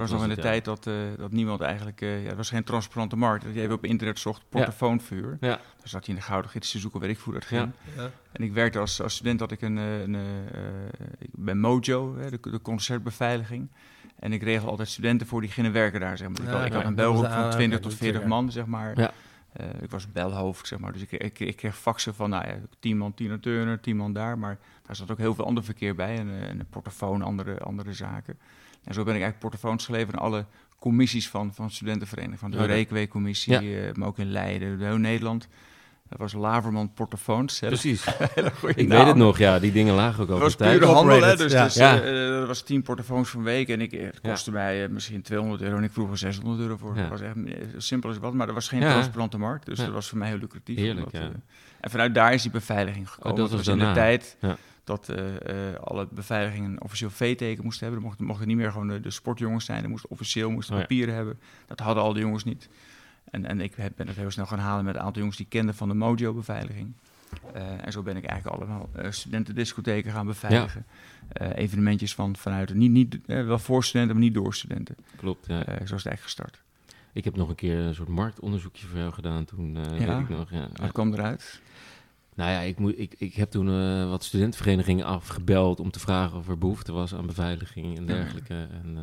Dat 0.00 0.10
was 0.10 0.20
nog 0.20 0.28
in 0.28 0.34
de 0.34 0.42
tijd 0.42 0.64
dat, 0.64 0.86
eh, 0.86 0.94
dat 1.18 1.30
niemand 1.32 1.60
eigenlijk... 1.60 2.00
eh 2.00 2.22
ja, 2.22 2.28
het 2.28 2.36
was 2.36 2.48
geen 2.48 2.64
transparante 2.64 3.16
markt. 3.16 3.44
Dat 3.44 3.54
je 3.54 3.60
even 3.60 3.74
op 3.74 3.84
internet 3.84 4.18
zocht, 4.18 4.42
portofoonverhuur. 4.48 5.36
Ja. 5.40 5.48
Dan 5.48 5.60
zat 5.88 6.06
hij 6.06 6.14
in 6.14 6.20
de 6.20 6.26
gouden 6.26 6.50
gids 6.50 6.70
te 6.70 6.78
zoeken, 6.78 7.00
weet 7.00 7.10
ik 7.10 7.18
hoe 7.18 7.32
dat 7.34 7.44
ging. 7.44 7.70
Ja. 7.96 8.10
En 8.32 8.44
ik 8.44 8.52
werkte 8.52 8.78
als, 8.78 9.02
als 9.02 9.14
student, 9.14 9.40
had 9.40 9.52
ik 9.52 9.62
een... 9.62 9.78
eh, 9.78 10.00
een 10.00 10.16
ik 11.18 11.30
ben 11.32 11.60
Mojo, 11.60 12.16
hè, 12.16 12.30
de, 12.30 12.38
de 12.40 12.60
concertbeveiliging. 12.62 13.70
En 14.18 14.32
ik 14.32 14.42
regel 14.42 14.68
altijd 14.68 14.88
studenten 14.88 15.26
voor 15.26 15.40
die 15.40 15.50
gingen 15.50 15.72
werken 15.72 16.00
daar, 16.00 16.16
zeg 16.16 16.28
maar. 16.28 16.40
Ik 16.42 16.48
had, 16.48 16.64
ik 16.64 16.72
had 16.72 16.78
oké. 16.80 16.88
een 16.88 16.94
belgroep 16.94 17.24
van 17.24 17.32
aanrader, 17.32 17.56
20 17.56 17.78
de 17.78 17.84
tot 17.88 17.94
40 17.94 18.08
trigger. 18.20 18.28
man, 18.28 18.52
zeg 18.52 18.66
maar. 18.66 19.00
Ja. 19.00 19.12
Ik 19.80 19.90
was 19.90 20.12
belhoofd, 20.12 20.66
zeg 20.66 20.78
maar. 20.78 20.92
Dus 20.92 21.02
ik, 21.02 21.10
ik, 21.10 21.38
ik 21.38 21.56
kreeg 21.56 21.76
faxen 21.76 22.14
van, 22.14 22.30
nou 22.30 22.46
ja, 22.48 22.54
10 22.78 22.98
man 22.98 23.14
Tina 23.14 23.38
Turner, 23.40 23.80
10 23.80 23.96
man 23.96 24.12
daar. 24.12 24.38
Maar 24.38 24.58
daar 24.82 24.96
zat 24.96 25.10
ook 25.10 25.18
heel 25.18 25.34
veel 25.34 25.46
ander 25.46 25.64
verkeer 25.64 25.94
bij. 25.94 26.18
En, 26.18 26.28
en 26.40 26.60
een 26.60 26.66
portofoon, 26.70 27.22
andere, 27.22 27.58
andere 27.58 27.92
zaken. 27.92 28.38
En 28.86 28.94
zo 28.94 29.04
ben 29.04 29.14
ik 29.14 29.20
eigenlijk 29.22 29.38
portofoons 29.38 29.84
geleverd 29.84 30.16
aan 30.16 30.22
alle 30.22 30.44
commissies 30.78 31.28
van, 31.28 31.54
van 31.54 31.70
studentenvereniging. 31.70 32.38
Van 32.40 32.50
de 32.50 32.56
Ja. 32.56 33.60
eh, 33.60 33.92
maar 33.94 34.08
ook 34.08 34.18
in 34.18 34.30
Leiden, 34.30 34.78
de 34.78 34.84
heel 34.84 34.96
Nederland. 34.96 35.48
Dat 36.08 36.18
was 36.18 36.32
Laverman 36.32 36.92
Portofoons. 36.94 37.58
Precies. 37.58 38.06
Ik 38.74 38.88
naam. 38.88 38.98
weet 38.98 39.06
het 39.06 39.16
nog, 39.16 39.38
ja. 39.38 39.58
Die 39.58 39.72
dingen 39.72 39.94
lagen 39.94 40.12
ook 40.12 40.18
Het 40.20 40.30
over 40.30 40.42
was 40.42 40.56
de 40.56 40.64
tijd. 40.64 40.78
pure 40.78 40.92
handel, 40.92 41.22
hè? 41.22 41.36
Dus, 41.36 41.52
ja. 41.52 41.64
dus 41.64 41.74
Ja. 41.74 42.00
eh, 42.00 42.26
eh, 42.32 42.38
dat 42.38 42.46
was 42.46 42.62
10 42.62 42.82
portofoons 42.82 43.28
van 43.28 43.42
week. 43.42 43.68
En 43.68 43.80
ik, 43.80 43.92
eh, 43.92 44.04
het 44.06 44.20
kostte 44.20 44.50
mij 44.52 44.84
eh, 44.84 44.90
misschien 44.90 45.22
200 45.22 45.62
euro 45.62 45.76
en 45.76 45.82
ik 45.84 45.92
vroeg 45.92 46.10
er 46.10 46.18
600 46.18 46.60
euro 46.60 46.76
voor. 46.76 46.94
Ja. 46.96 47.00
Dat 47.00 47.10
was 47.10 47.20
echt 47.20 47.34
eh, 47.44 47.52
simpel 47.76 48.08
als 48.08 48.18
wat, 48.18 48.34
maar 48.34 48.48
er 48.48 48.54
was 48.54 48.68
geen 48.68 48.80
Ja. 48.80 48.90
transparante 48.92 49.38
markt. 49.38 49.66
Dus 49.66 49.78
Ja. 49.78 49.84
dat 49.84 49.94
was 49.94 50.08
voor 50.08 50.18
mij 50.18 50.28
heel 50.28 50.38
lucratief. 50.38 50.76
Heerlijk, 50.76 51.06
omdat, 51.06 51.20
ja. 51.20 51.28
eh, 51.28 51.34
en 51.80 51.90
vanuit 51.90 52.14
daar 52.14 52.32
is 52.34 52.42
die 52.42 52.50
beveiliging 52.50 53.10
gekomen. 53.10 53.38
dat 53.38 53.48
Het 53.48 53.58
was 53.58 53.66
in 53.68 53.72
de 53.78 53.84
daarna. 53.84 53.94
tijd 54.00 54.36
Ja. 54.40 54.56
Dat 54.86 55.08
eh, 55.08 55.70
eh, 55.70 55.74
alle 55.80 56.08
beveiligingen 56.10 56.70
een 56.70 56.82
officieel 56.82 57.10
V-teken 57.10 57.64
moesten 57.64 57.82
hebben. 57.82 58.02
Er 58.02 58.08
mochten, 58.08 58.26
mochten 58.26 58.46
niet 58.46 58.56
meer 58.56 58.72
gewoon 58.72 58.88
de, 58.88 59.00
de 59.00 59.10
sportjongens 59.10 59.64
zijn. 59.64 59.82
Er 59.82 59.88
moesten 59.88 60.10
officieel 60.10 60.50
moesten 60.50 60.74
Oh 60.74 60.80
ja. 60.80 60.86
papieren 60.86 61.14
hebben. 61.14 61.38
Dat 61.66 61.78
hadden 61.78 62.02
al 62.02 62.12
de 62.12 62.20
jongens 62.20 62.44
niet. 62.44 62.68
En, 63.30 63.46
en 63.46 63.60
ik 63.60 63.74
heb, 63.74 63.92
ben 63.96 64.06
het 64.06 64.16
heel 64.16 64.30
snel 64.30 64.46
gaan 64.46 64.58
halen 64.58 64.84
met 64.84 64.94
een 64.94 65.00
aantal 65.00 65.18
jongens 65.18 65.36
die 65.36 65.46
kenden 65.46 65.74
van 65.74 65.88
de 65.88 65.94
Mojo-beveiliging. 65.94 66.92
Eh, 67.52 67.84
en 67.86 67.92
zo 67.92 68.02
ben 68.02 68.16
ik 68.16 68.24
eigenlijk 68.24 68.56
allemaal 68.56 68.88
studentendiscotheken 69.10 70.12
gaan 70.12 70.26
beveiligen. 70.26 70.86
Evenementjes 71.54 72.14
van, 72.14 72.36
vanuit, 72.36 72.74
niet, 72.74 72.90
niet, 72.90 73.18
wel 73.26 73.58
voor 73.58 73.84
studenten, 73.84 74.16
maar 74.16 74.24
niet 74.24 74.34
door 74.34 74.54
studenten. 74.54 74.96
Klopt, 75.16 75.46
ja. 75.46 75.64
Zo 75.64 75.70
is 75.70 75.78
het 75.78 75.90
eigenlijk 75.90 76.20
gestart. 76.20 76.62
Ik 77.12 77.24
heb 77.24 77.36
nog 77.36 77.48
een 77.48 77.54
keer 77.54 77.78
een 77.78 77.94
soort 77.94 78.08
marktonderzoekje 78.08 78.86
voor 78.86 78.98
jou 78.98 79.12
gedaan 79.12 79.44
toen, 79.44 79.74
Ja? 79.74 79.90
weet 79.90 80.28
ik 80.28 80.28
nog. 80.28 80.50
Ja. 80.50 80.68
Wat 80.74 80.92
kwam 80.92 81.12
eruit? 81.12 81.60
Nou 82.36 82.50
ja, 82.50 82.60
ik, 82.60 82.78
moet, 82.78 82.98
ik, 82.98 83.14
ik 83.18 83.34
heb 83.34 83.50
toen 83.50 83.68
eh, 83.68 84.08
wat 84.08 84.24
studentenverenigingen 84.24 85.04
afgebeld 85.04 85.80
om 85.80 85.90
te 85.90 86.00
vragen 86.00 86.38
of 86.38 86.48
er 86.48 86.58
behoefte 86.58 86.92
was 86.92 87.14
aan 87.14 87.26
beveiliging 87.26 87.96
en 87.96 88.06
dergelijke. 88.06 88.54
En, 88.54 88.88
uh, 88.88 89.02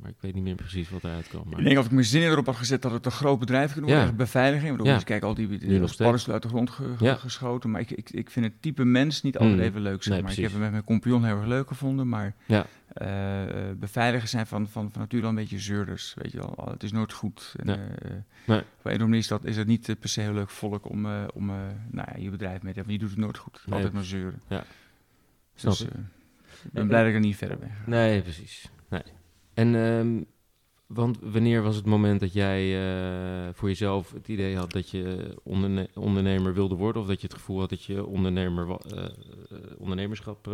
maar 0.00 0.10
ik 0.10 0.16
weet 0.20 0.34
niet 0.34 0.42
meer 0.42 0.54
precies 0.54 0.90
wat 0.90 1.04
eruit 1.04 1.28
kwam. 1.28 1.42
Maar... 1.48 1.58
Ik 1.58 1.64
denk 1.64 1.76
dat 1.76 1.84
ik 1.84 1.90
mijn 1.90 2.04
zin 2.04 2.22
erop 2.22 2.46
had 2.46 2.56
gezet 2.56 2.82
dat 2.82 2.92
het 2.92 3.06
een 3.06 3.12
groot 3.12 3.38
bedrijf 3.38 3.72
kunnen 3.72 3.90
worden, 3.90 4.08
ja. 4.08 4.14
beveiliging. 4.14 4.76
Want 4.76 4.88
ja. 4.88 4.98
kijk, 4.98 5.22
al 5.22 5.34
die, 5.34 5.48
die, 5.48 5.58
die 5.58 5.80
uit 6.28 6.42
de 6.42 6.48
grond 6.48 6.70
ge, 6.70 6.94
ja. 6.98 7.14
geschoten. 7.14 7.70
Maar 7.70 7.80
ik, 7.80 7.90
ik, 7.90 8.10
ik 8.10 8.30
vind 8.30 8.46
het 8.46 8.62
type 8.62 8.84
mens 8.84 9.22
niet 9.22 9.38
altijd 9.38 9.56
mm. 9.56 9.62
even 9.62 9.80
leuk. 9.80 10.02
Zeg 10.02 10.12
nee, 10.12 10.22
maar. 10.22 10.32
Ik 10.32 10.42
heb 10.42 10.50
hem 10.50 10.60
met 10.60 10.70
mijn 10.70 10.84
compagnon 10.84 11.24
heel 11.24 11.36
erg 11.36 11.46
leuk 11.46 11.68
gevonden, 11.68 12.08
maar 12.08 12.34
ja. 12.46 12.66
Uh, 13.02 13.42
beveiligers 13.76 14.30
zijn 14.30 14.46
van, 14.46 14.68
van, 14.68 14.90
van 14.90 15.00
nature 15.00 15.22
al 15.22 15.28
een 15.28 15.34
beetje 15.34 15.58
zeurders, 15.58 16.14
weet 16.14 16.32
je 16.32 16.38
wel. 16.38 16.68
Het 16.70 16.82
is 16.82 16.92
nooit 16.92 17.12
goed. 17.12 17.54
En, 17.56 17.66
Ja. 17.66 17.78
nee. 18.46 18.60
Op 18.60 18.66
een 18.82 18.98
manier 19.00 19.18
is, 19.18 19.28
dat, 19.28 19.44
is 19.44 19.56
het 19.56 19.66
niet 19.66 19.96
per 20.00 20.08
se 20.08 20.20
heel 20.20 20.32
leuk 20.32 20.50
volk 20.50 20.88
om, 20.90 21.06
uh, 21.06 21.24
om 21.34 21.46
nou 21.90 22.08
ja, 22.12 22.14
je 22.18 22.30
bedrijf 22.30 22.62
mee 22.62 22.72
te 22.72 22.78
hebben. 22.78 22.92
Je 22.94 23.00
doet 23.00 23.10
het 23.10 23.18
nooit 23.18 23.38
goed. 23.38 23.62
Nee. 23.66 23.74
Altijd 23.74 23.92
maar 23.92 24.04
zeuren. 24.04 24.40
Ja. 24.48 24.64
Dus 25.60 25.80
ik 25.80 25.90
ben 26.72 26.86
blij 26.86 27.00
dat 27.00 27.08
ik 27.08 27.14
er 27.14 27.20
niet 27.20 27.36
verder 27.36 27.58
ben 27.58 27.70
gegaan. 27.70 27.90
Nee, 27.90 28.22
precies. 28.22 28.70
Nee. 28.88 29.02
En 29.54 29.74
um, 29.74 30.26
want 30.86 31.18
wanneer 31.22 31.62
was 31.62 31.76
het 31.76 31.86
moment 31.86 32.20
dat 32.20 32.32
jij 32.32 32.78
voor 33.52 33.68
jezelf 33.68 34.12
het 34.12 34.28
idee 34.28 34.56
had 34.56 34.72
dat 34.72 34.90
je 34.90 35.34
onderne 35.42 35.88
ondernemer 35.94 36.54
wilde 36.54 36.74
worden? 36.74 37.02
Of 37.02 37.08
dat 37.08 37.20
je 37.20 37.26
het 37.26 37.36
gevoel 37.36 37.60
had 37.60 37.70
dat 37.70 37.84
je 37.84 38.06
ondernemer, 38.06 38.78
ondernemerschap 39.78 40.48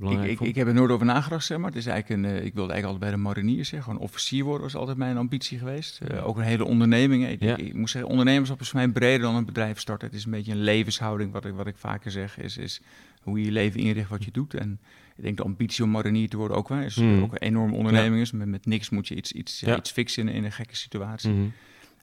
ik, 0.00 0.22
ik, 0.24 0.40
ik, 0.40 0.54
heb 0.54 0.66
er 0.66 0.74
nooit 0.74 0.90
over 0.90 1.06
nagedacht, 1.06 1.44
zeg 1.44 1.58
maar. 1.58 1.68
Het 1.68 1.76
is 1.76 1.86
eigenlijk 1.86 2.22
een, 2.22 2.30
uh, 2.30 2.44
ik 2.44 2.54
wilde 2.54 2.72
eigenlijk 2.72 2.84
altijd 2.84 3.00
bij 3.00 3.10
de 3.10 3.16
mariniers, 3.16 3.68
zeg. 3.68 3.82
Gewoon 3.82 3.98
officier 3.98 4.44
worden 4.44 4.62
was 4.62 4.74
altijd 4.76 4.96
mijn 4.96 5.16
ambitie 5.16 5.58
geweest. 5.58 6.00
Uh, 6.10 6.26
ook 6.26 6.36
een 6.36 6.44
hele 6.44 6.64
onderneming. 6.64 7.28
Ik, 7.28 7.42
ja. 7.42 7.56
ik, 7.56 7.74
moet 7.74 7.90
zeggen, 7.90 8.10
ondernemerschap 8.10 8.60
is 8.60 8.68
voor 8.68 8.78
mij 8.78 8.88
breder 8.88 9.20
dan 9.20 9.34
een 9.34 9.44
bedrijf 9.44 9.78
starten. 9.78 10.08
Het 10.08 10.16
is 10.16 10.24
een 10.24 10.30
beetje 10.30 10.52
een 10.52 10.62
levenshouding, 10.62 11.32
wat 11.32 11.44
ik, 11.44 11.54
wat 11.54 11.66
ik 11.66 11.76
vaker 11.76 12.10
zeg, 12.10 12.38
is, 12.38 12.56
is 12.56 12.80
hoe 13.22 13.38
je 13.38 13.44
je 13.44 13.52
leven 13.52 13.80
inricht, 13.80 14.08
wat 14.08 14.24
je 14.24 14.30
doet. 14.30 14.54
En 14.54 14.80
ik 15.16 15.22
denk 15.22 15.36
de 15.36 15.42
ambitie 15.42 15.84
om 15.84 15.90
marinier 15.90 16.28
te 16.28 16.36
worden 16.36 16.56
ook 16.56 16.68
wel 16.68 16.78
is. 16.78 16.96
Mm. 16.96 17.22
Ook 17.22 17.32
een 17.32 17.38
enorme 17.38 17.74
onderneming 17.74 18.22
is. 18.22 18.32
Met, 18.32 18.48
met 18.48 18.66
niks 18.66 18.90
moet 18.90 19.08
je 19.08 19.14
iets, 19.14 19.32
iets, 19.32 19.60
ja. 19.60 19.76
iets 19.76 19.90
fixen 19.90 20.28
in, 20.28 20.34
in, 20.34 20.44
een 20.44 20.52
gekke 20.52 20.76
situatie. 20.76 21.30
Mm 21.30 21.36
-hmm. 21.36 21.52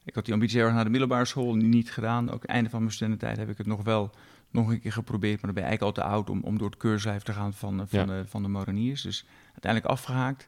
Ik 0.04 0.16
had 0.16 0.26
die 0.26 0.34
ambitie 0.34 0.58
heel 0.58 0.66
erg 0.66 0.76
naar 0.76 0.84
de 0.84 0.90
middelbare 0.90 1.26
school 1.26 1.56
niet 1.56 1.92
gedaan. 1.92 2.32
Ook 2.32 2.44
einde 2.44 2.70
van 2.70 2.80
mijn 2.80 2.94
studententijd 2.94 3.38
heb 3.38 3.50
ik 3.50 3.58
het 3.58 3.68
nog 3.68 3.84
wel 3.84 4.12
nog 4.52 4.70
een 4.70 4.80
keer 4.82 4.92
geprobeerd, 4.92 5.42
maar 5.42 5.54
dan 5.54 5.54
ben 5.54 5.64
je 5.64 5.70
eigenlijk 5.70 5.98
al 5.98 6.04
te 6.04 6.10
oud 6.12 6.30
om, 6.30 6.42
om 6.44 6.58
door 6.58 6.70
het 6.70 6.78
keurslijf 6.80 7.24
te 7.24 7.34
gaan 7.34 7.54
van, 7.54 7.88
van, 7.88 8.00
Ja. 8.00 8.06
de, 8.06 8.24
van 8.28 8.42
de 8.42 8.48
mariniers. 8.50 9.02
Dus 9.02 9.26
uiteindelijk 9.54 9.92
afgehaakt. 9.92 10.48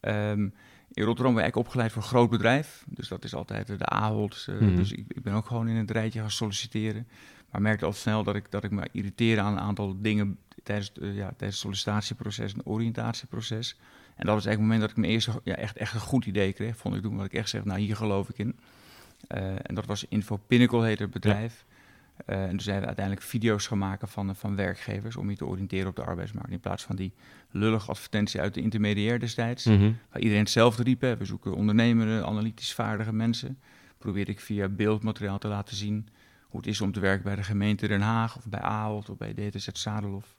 Ehm, 0.00 0.48
in 0.92 1.04
Rotterdam 1.04 1.34
ben 1.34 1.44
ik 1.44 1.56
opgeleid 1.56 1.92
voor 1.92 2.02
een 2.02 2.08
groot 2.08 2.30
bedrijf. 2.30 2.84
Dus 2.88 3.08
dat 3.08 3.24
is 3.24 3.34
altijd 3.34 3.66
de 3.66 3.86
Ahold. 3.86 4.46
eh, 4.48 4.54
Mhm. 4.54 4.76
Dus 4.76 4.92
ik, 4.92 5.04
ik 5.08 5.22
ben 5.22 5.32
ook 5.34 5.46
gewoon 5.46 5.68
in 5.68 5.76
het 5.76 5.90
rijtje 5.90 6.20
gaan 6.20 6.30
solliciteren. 6.30 7.06
Maar 7.50 7.62
merkte 7.62 7.84
al 7.84 7.92
snel 7.92 8.22
dat 8.24 8.34
ik, 8.34 8.50
dat 8.50 8.64
ik 8.64 8.70
me 8.70 8.88
irriteerde 8.92 9.40
aan 9.42 9.52
een 9.52 9.58
aantal 9.60 9.96
dingen 10.00 10.38
tijdens, 10.62 10.88
het, 10.94 10.98
eh, 10.98 11.08
ja, 11.16 11.26
tijdens 11.26 11.38
het 11.40 11.54
sollicitatieproces 11.54 12.52
en 12.54 12.66
oriëntatieproces. 12.66 13.76
En 14.16 14.26
dat 14.26 14.34
was 14.34 14.46
eigenlijk 14.46 14.50
het 14.50 14.60
moment 14.60 14.80
dat 14.80 14.90
ik 14.90 14.96
me 14.96 15.06
eerst 15.06 15.28
ja, 15.44 15.54
echt, 15.56 15.76
echt 15.76 15.94
een 15.94 16.00
goed 16.00 16.26
idee 16.26 16.52
kreeg. 16.52 16.76
Vond 16.76 16.94
ik 16.94 17.02
toen 17.02 17.16
wat 17.16 17.24
ik 17.26 17.32
echt 17.32 17.48
zeg, 17.48 17.64
nou 17.64 17.80
hier 17.80 17.96
geloof 17.96 18.28
ik 18.28 18.38
in. 18.38 18.58
Uh, 19.36 19.38
en 19.62 19.74
dat 19.74 19.86
was 19.86 20.04
Info 20.08 20.36
Pinnacle, 20.36 20.84
heette 20.84 21.02
het 21.02 21.12
bedrijf. 21.12 21.64
En 22.26 22.48
toen 22.48 22.60
zijn 22.60 22.80
we 22.80 22.86
uiteindelijk 22.86 23.26
video's 23.26 23.66
gaan 23.66 23.78
maken 23.78 24.08
van, 24.08 24.36
van 24.36 24.56
werkgevers 24.56 25.16
om 25.16 25.30
je 25.30 25.36
te 25.36 25.46
oriënteren 25.46 25.88
op 25.88 25.96
de 25.96 26.04
arbeidsmarkt. 26.04 26.50
In 26.50 26.60
plaats 26.60 26.82
van 26.84 26.96
die 26.96 27.12
lullige 27.50 27.90
advertentie 27.90 28.40
uit 28.40 28.54
de 28.54 28.60
intermediair 28.60 29.20
destijds, 29.20 29.64
Mm 29.64 29.76
-hmm. 29.78 29.96
waar 30.10 30.20
iedereen 30.20 30.42
hetzelfde 30.42 30.82
riep. 30.82 31.00
Hè. 31.00 31.16
We 31.16 31.24
zoeken 31.24 31.54
ondernemende, 31.54 32.24
analytisch 32.24 32.74
vaardige 32.74 33.12
mensen. 33.12 33.58
Probeerde 33.98 34.30
ik 34.30 34.40
via 34.40 34.68
beeldmateriaal 34.68 35.38
te 35.38 35.48
laten 35.48 35.76
zien 35.76 36.08
hoe 36.48 36.60
het 36.60 36.68
is 36.68 36.80
om 36.80 36.92
te 36.92 37.00
werken 37.00 37.24
bij 37.24 37.34
de 37.36 37.42
gemeente 37.42 37.86
Den 37.88 38.00
Haag 38.00 38.36
of 38.36 38.48
bij 38.48 38.60
Ahold 38.60 39.10
of 39.10 39.16
bij 39.16 39.32
DTZ 39.34 39.68
Zadelof. 39.72 40.36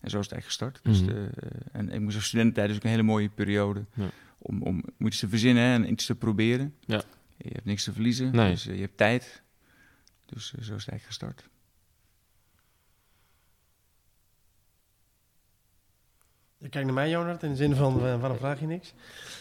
En 0.00 0.10
zo 0.10 0.18
is 0.18 0.24
het 0.30 0.32
eigenlijk 0.32 0.44
gestart. 0.44 0.80
Mhm. 0.82 0.92
Dus 0.92 1.04
de, 1.14 1.30
uh, 1.44 1.50
en 1.72 1.90
ik 1.92 2.00
moest 2.00 2.16
als 2.16 2.26
studententijd 2.26 2.68
dus 2.68 2.76
ook 2.76 2.82
een 2.84 2.90
hele 2.90 3.02
mooie 3.02 3.28
periode 3.28 3.84
Ja. 3.94 4.08
om, 4.38 4.62
om 4.62 4.84
iets 4.98 5.18
te 5.18 5.28
verzinnen 5.28 5.62
hè, 5.62 5.74
en 5.74 5.90
iets 5.90 6.06
te 6.06 6.14
proberen. 6.14 6.74
Ja. 6.80 7.02
Je 7.36 7.50
hebt 7.52 7.64
niks 7.64 7.84
te 7.84 7.92
verliezen, 7.92 8.30
Nee. 8.32 8.50
dus 8.50 8.64
je 8.64 8.72
hebt 8.72 8.96
tijd. 8.96 9.42
Dus 10.26 10.52
uh, 10.52 10.62
zo 10.62 10.74
is 10.74 10.84
het 10.84 10.90
eigenlijk 10.90 11.02
gestart. 11.02 11.48
Je 16.58 16.68
kijkt 16.68 16.86
naar 16.86 16.96
mij, 16.96 17.10
Jonat, 17.10 17.42
in 17.42 17.50
de 17.50 17.56
zin 17.56 17.74
van, 17.74 17.96
uh, 17.96 18.20
waarom 18.20 18.38
vraag 18.38 18.60
je 18.60 18.66
niks? 18.66 18.94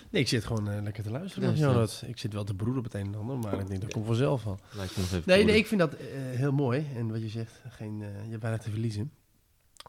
Nee, 0.10 0.22
ik 0.22 0.28
zit 0.28 0.46
gewoon 0.46 0.70
uh, 0.70 0.82
lekker 0.82 1.04
te 1.04 1.12
luisteren, 1.12 1.56
Jonat. 1.56 2.04
Ik 2.06 2.18
zit 2.18 2.34
wel 2.34 2.44
te 2.44 2.54
broeden 2.54 2.78
op 2.78 2.84
het 2.84 2.94
een 2.94 3.06
en 3.06 3.16
ander, 3.16 3.38
maar 3.38 3.60
ik 3.60 3.68
denk 3.68 3.82
dat 3.82 3.92
komt 3.92 4.06
vanzelf 4.06 4.44
wel. 4.44 4.60
Lijkt 4.72 4.96
me 4.96 5.02
nog 5.02 5.12
even 5.12 5.24
Nee, 5.26 5.44
nee, 5.44 5.58
ik 5.58 5.68
vind 5.68 5.80
dat 5.80 5.94
uh, 5.94 6.00
heel 6.12 6.52
mooi. 6.52 6.88
En 6.96 7.12
wat 7.12 7.22
je 7.22 7.30
zegt, 7.30 7.62
geen, 7.70 8.02
uh, 8.02 8.24
je 8.24 8.30
hebt 8.30 8.42
weinig 8.42 8.64
te 8.64 8.70
verliezen. 8.70 9.12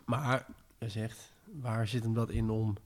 Maar 0.04 0.46
je 0.78 0.88
zegt, 0.88 1.32
waar 1.44 1.88
zit 1.88 2.02
hem 2.02 2.14
dat 2.14 2.30
in 2.30 2.50
om... 2.50 2.76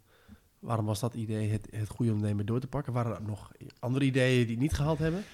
Waarom 0.58 0.84
was 0.84 1.00
dat 1.00 1.14
idee 1.14 1.50
het, 1.50 1.68
het 1.70 1.88
goede 1.88 2.12
ondernemen 2.12 2.46
door 2.46 2.60
te 2.60 2.66
pakken? 2.66 2.92
Waren 2.92 3.14
er 3.14 3.22
nog 3.22 3.52
andere 3.78 4.04
ideeën 4.04 4.46
die 4.46 4.54
het 4.54 4.62
niet 4.62 4.72
gehaald 4.72 4.98
hebben? 4.98 5.24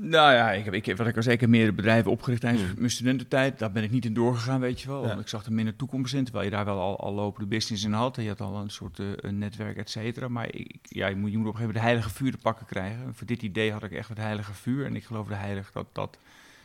Nou 0.00 0.32
ja, 0.32 0.52
ik 0.52 0.64
heb, 0.64 0.74
ik 0.74 0.96
wat 0.96 1.06
ik 1.06 1.16
al 1.16 1.22
zei, 1.22 1.34
ik 1.34 1.40
heb 1.40 1.50
meerdere 1.50 1.72
bedrijven 1.72 2.10
opgericht 2.10 2.40
tijdens 2.40 2.62
Mm. 2.62 2.74
mijn 2.78 2.90
studententijd. 2.90 3.58
Daar 3.58 3.72
ben 3.72 3.82
ik 3.82 3.90
niet 3.90 4.04
in 4.04 4.14
doorgegaan, 4.14 4.60
weet 4.60 4.80
je 4.80 4.88
wel. 4.88 5.02
Ja. 5.02 5.08
Want 5.08 5.20
ik 5.20 5.28
zag 5.28 5.44
er 5.44 5.52
minder 5.52 5.76
toekomst 5.76 6.14
in, 6.14 6.24
terwijl 6.24 6.44
je 6.44 6.50
daar 6.50 6.64
wel 6.64 6.80
al, 6.80 7.00
al 7.00 7.12
lopende 7.12 7.48
business 7.48 7.84
in 7.84 7.92
had. 7.92 8.16
En 8.16 8.22
je 8.22 8.28
had 8.28 8.40
al 8.40 8.56
een 8.56 8.70
soort 8.70 8.98
uh, 8.98 9.06
een 9.16 9.38
netwerk, 9.38 9.76
et 9.76 9.90
cetera. 9.90 10.28
Maar 10.28 10.54
ik, 10.54 10.78
ja, 10.82 11.06
je, 11.06 11.16
moet, 11.16 11.30
je 11.30 11.38
moet 11.38 11.46
op 11.48 11.52
een 11.52 11.58
gegeven 11.58 11.60
moment 11.60 11.74
de 11.74 11.80
heilige 11.80 12.10
vuur 12.10 12.30
te 12.30 12.38
pakken 12.38 12.66
krijgen. 12.66 13.04
En 13.04 13.14
voor 13.14 13.26
dit 13.26 13.42
idee 13.42 13.72
had 13.72 13.82
ik 13.82 13.92
echt 13.92 14.08
het 14.08 14.18
heilige 14.18 14.52
vuur. 14.52 14.84
En 14.86 14.96
ik 14.96 15.04
geloofde 15.04 15.34
heilig 15.34 15.72
dat, 15.72 15.86
dat 15.92 16.18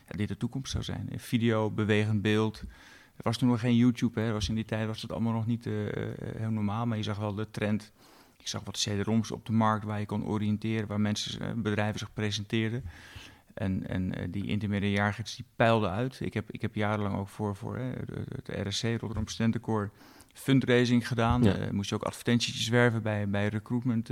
ja, 0.10 0.18
dit 0.18 0.28
de 0.28 0.38
toekomst 0.38 0.72
zou 0.72 0.84
zijn. 0.84 1.10
Video, 1.16 1.70
bewegend 1.70 2.22
beeld. 2.22 2.60
Er 3.16 3.24
was 3.24 3.38
toen 3.38 3.50
nog 3.50 3.60
geen 3.60 3.76
YouTube, 3.76 4.20
hè. 4.20 4.32
Was 4.32 4.50
in 4.50 4.56
die 4.56 4.66
tijd 4.66 4.88
was 4.88 5.02
het 5.02 5.12
allemaal 5.12 5.34
nog 5.34 5.46
niet 5.46 5.66
uh, 5.66 5.74
heel 6.38 6.52
normaal. 6.52 6.86
Maar 6.86 6.98
je 6.98 7.04
zag 7.04 7.18
wel 7.18 7.36
de 7.36 7.48
trend. 7.52 7.92
Ik 8.39 8.48
zag 8.48 8.63
wat 8.63 8.77
CD-ROMs 8.77 9.31
op 9.31 9.46
de 9.46 9.51
markt 9.51 9.86
waar 9.86 10.00
je 10.00 10.05
kon 10.05 10.25
oriënteren, 10.25 10.88
waar 10.88 11.01
mensen, 11.01 11.41
uh, 11.41 11.51
bedrijven 11.55 12.00
zich 12.00 12.13
presenteerden. 12.13 12.84
En, 13.53 13.88
en 13.88 14.19
uh, 14.19 14.25
die 14.29 14.48
intermediairgids 14.48 15.36
die 15.36 15.46
peilde 15.55 15.89
uit. 15.89 16.19
Ik 16.19 16.34
heb, 16.34 16.51
ik 16.51 16.62
heb 16.62 16.75
jarenlang 16.75 17.15
ook 17.17 17.27
voor, 17.27 17.55
voor 17.55 17.77
uh, 17.77 17.86
het 18.36 18.67
RSC, 18.67 18.84
Rotterdam 18.84 19.27
Studentenkoor, 19.27 19.91
fundraising 20.34 21.08
gedaan. 21.08 21.43
Ja. 21.43 21.60
Uh, 21.60 21.69
moest 21.69 21.89
je 21.89 21.96
ook 21.96 22.03
advertentietjes 22.03 22.67
werven 22.67 23.01
bij, 23.01 23.29
bij 23.29 23.48
recruitment 23.48 24.10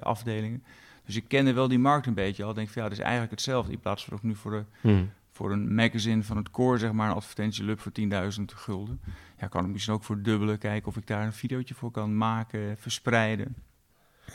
afdelingen. 0.00 0.62
Dus 1.06 1.16
ik 1.16 1.28
kende 1.28 1.52
wel 1.52 1.68
die 1.68 1.78
markt 1.78 2.06
een 2.06 2.14
beetje 2.14 2.44
al. 2.44 2.54
Denk 2.54 2.68
van 2.68 2.82
ja, 2.82 2.88
dat 2.88 2.98
is 2.98 3.04
eigenlijk 3.04 3.32
hetzelfde. 3.32 3.72
In 3.72 3.80
plaats 3.80 4.04
van 4.04 4.14
ook 4.14 4.22
nu 4.22 4.34
voor, 4.34 4.50
de, 4.50 4.64
Hmm. 4.80 5.10
voor 5.32 5.52
een 5.52 5.74
magazine 5.74 6.22
van 6.22 6.36
het 6.36 6.50
koor, 6.50 6.78
zeg 6.78 6.92
maar, 6.92 7.08
een 7.08 7.16
advertentielup 7.16 7.80
voor 7.80 7.92
10.000 7.92 8.44
gulden. 8.54 9.00
Ja, 9.38 9.46
kan 9.46 9.64
ik 9.64 9.70
misschien 9.70 9.94
ook 9.94 10.04
voor 10.04 10.22
dubbele 10.22 10.58
kijken 10.58 10.88
of 10.88 10.96
ik 10.96 11.06
daar 11.06 11.26
een 11.26 11.32
videootje 11.32 11.74
voor 11.74 11.90
kan 11.90 12.16
maken, 12.16 12.78
verspreiden. 12.78 13.56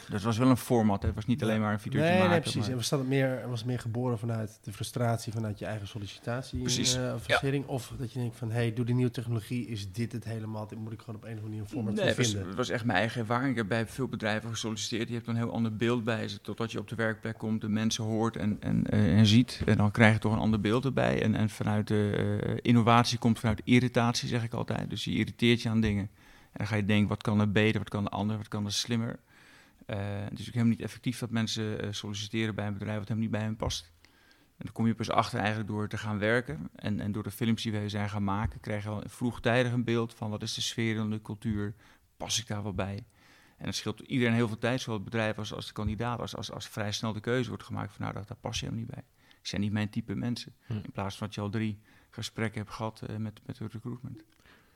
Dat 0.10 0.22
was 0.22 0.38
wel 0.38 0.50
een 0.50 0.58
format, 0.58 1.02
hè. 1.02 1.08
het 1.08 1.16
was 1.16 1.26
niet 1.26 1.44
alleen 1.44 1.62
maar 1.62 1.74
een 1.74 1.80
video 1.80 2.02
nee, 2.02 2.14
maken. 2.14 2.30
Nee, 2.30 2.40
precies. 2.40 2.62
Maar... 2.62 2.70
En 2.70 2.76
was 2.76 2.90
het 2.90 3.08
meer, 3.08 3.48
was 3.48 3.60
het 3.60 3.68
meer 3.68 3.80
geboren 3.80 4.20
vanuit 4.20 4.60
de 4.64 4.74
frustratie 4.74 5.34
vanuit 5.34 5.60
je 5.60 5.66
eigen 5.66 5.88
sollicitatie? 5.88 6.60
Precies. 6.60 6.98
Uh, 6.98 7.14
ja. 7.28 7.60
Of 7.66 7.94
dat 7.98 8.14
je 8.14 8.20
denkt 8.20 8.38
van, 8.38 8.52
hey, 8.52 8.74
door 8.74 8.86
die 8.86 8.96
nieuwe 8.96 9.12
technologie 9.12 9.68
is 9.68 9.92
dit 9.92 10.12
het 10.12 10.24
helemaal. 10.24 10.68
Dit 10.68 10.80
moet 10.80 10.92
ik 10.92 11.00
gewoon 11.00 11.16
op 11.16 11.24
een 11.24 11.30
of 11.30 11.36
andere 11.38 11.48
manier 11.48 11.62
een 11.62 11.70
format 11.70 11.94
nee, 11.94 12.14
vinden. 12.14 12.38
Het 12.38 12.48
was, 12.48 12.56
was, 12.56 12.70
echt 12.70 12.86
mijn 12.86 12.98
eigen 12.98 13.20
ervaring. 13.20 13.52
Ik 13.52 13.58
heb 13.58 13.68
bij 13.68 13.88
veel 13.88 14.08
bedrijven 14.08 14.50
gesolliciteerd. 14.50 15.08
Je 15.08 15.14
hebt 15.14 15.28
een 15.28 15.36
heel 15.36 15.52
ander 15.52 15.76
beeld 15.76 16.04
bij 16.04 16.28
ze. 16.28 16.42
Totdat 16.42 16.72
je 16.72 16.80
op 16.80 16.88
de 16.88 16.96
werkplek 16.96 17.38
komt, 17.38 17.62
de 17.62 17.70
mensen 17.70 18.04
hoort 18.04 18.38
en, 18.38 18.58
en, 18.60 18.84
uh, 18.90 19.18
en 19.18 19.26
ziet. 19.26 19.62
En 19.66 19.78
dan 19.78 19.92
krijg 19.92 20.14
je 20.14 20.20
toch 20.20 20.34
een 20.34 20.40
ander 20.40 20.62
beeld 20.62 20.86
erbij. 20.86 21.24
En, 21.24 21.36
en 21.36 21.50
vanuit 21.50 21.88
de 21.88 22.40
uh, 22.48 22.58
innovatie 22.62 23.18
komt 23.18 23.40
vanuit 23.40 23.62
irritatie, 23.64 24.28
zeg 24.28 24.44
ik 24.44 24.54
altijd. 24.54 24.90
Dus 24.90 25.04
je 25.04 25.12
irriteert 25.12 25.62
je 25.62 25.70
aan 25.70 25.82
dingen. 25.82 26.10
En 26.52 26.58
dan 26.58 26.68
ga 26.68 26.76
je 26.76 26.86
denken, 26.86 27.08
wat 27.08 27.22
kan 27.22 27.40
er 27.40 27.52
beter, 27.52 27.80
wat 27.80 27.90
kan 27.90 28.06
er 28.06 28.12
anders, 28.12 28.38
wat 28.38 28.48
kan 28.48 28.66
er 28.66 28.74
slimmer. 28.74 29.20
Uh, 29.92 29.98
het 30.00 30.40
is 30.40 30.48
ook 30.48 30.54
helemaal 30.54 30.76
niet 30.76 30.82
effectief 30.82 31.20
dat 31.20 31.30
mensen 31.30 31.86
uh, 31.86 31.92
solliciteren 31.92 32.56
bij 32.56 32.68
een 32.68 32.74
bedrijf 32.74 32.98
wat 32.98 33.08
helemaal 33.08 33.30
niet 33.30 33.38
bij 33.38 33.48
hen 33.48 33.56
past. 33.56 33.92
En 34.58 34.68
dan 34.68 34.72
kom 34.72 34.88
je 34.88 34.96
pas 34.96 35.10
achter 35.10 35.40
eigenlijk 35.40 35.70
door 35.70 35.88
te 35.88 35.98
gaan 35.98 36.20
werken. 36.20 36.70
En, 36.76 37.00
en 37.00 37.12
door 37.12 37.24
de 37.24 37.32
films 37.32 37.64
die 37.64 37.72
we 37.72 37.90
zijn 37.90 38.10
gaan 38.10 38.24
maken, 38.24 38.60
krijg 38.60 38.84
je 38.84 38.90
al 38.90 39.04
vroegtijdig 39.06 39.72
een 39.72 39.84
beeld 39.84 40.14
van 40.14 40.30
wat 40.30 40.42
is 40.42 40.54
de 40.54 40.62
sfeer 40.62 41.00
en 41.00 41.10
de 41.10 41.22
cultuur. 41.22 41.76
Pas 42.18 42.40
ik 42.40 42.48
daar 42.48 42.64
wel 42.64 42.74
bij? 42.74 43.06
En 43.58 43.66
dat 43.66 43.76
scheelt 43.76 44.00
iedereen 44.00 44.34
heel 44.34 44.48
veel 44.48 44.58
tijd, 44.58 44.82
zowel 44.82 44.96
het 44.96 45.04
bedrijf 45.04 45.38
als, 45.38 45.54
als 45.54 45.68
de 45.68 45.74
kandidaat. 45.74 46.20
Als, 46.20 46.36
als, 46.36 46.52
als 46.52 46.68
vrij 46.68 46.92
snel 46.92 47.14
de 47.14 47.20
keuze 47.20 47.50
wordt 47.50 47.64
gemaakt 47.64 47.92
van 47.92 48.02
nou, 48.02 48.14
daar, 48.14 48.26
daar 48.26 48.38
pas 48.38 48.60
je 48.60 48.66
helemaal 48.66 48.86
niet 48.86 48.96
bij. 48.96 49.04
Die 49.28 49.48
zijn 49.48 49.62
niet 49.62 49.72
mijn 49.72 49.90
type 49.90 50.16
mensen. 50.16 50.54
Hm. 50.66 50.74
In 50.74 50.92
plaats 50.94 51.18
van 51.18 51.28
dat 51.28 51.36
je 51.36 51.42
al 51.42 51.50
drie 51.50 51.80
gesprekken 52.10 52.62
hebt 52.62 52.74
gehad 52.74 53.02
uh, 53.10 53.16
met, 53.16 53.40
met 53.46 53.60
het 53.60 53.74
recruitment. 53.74 54.24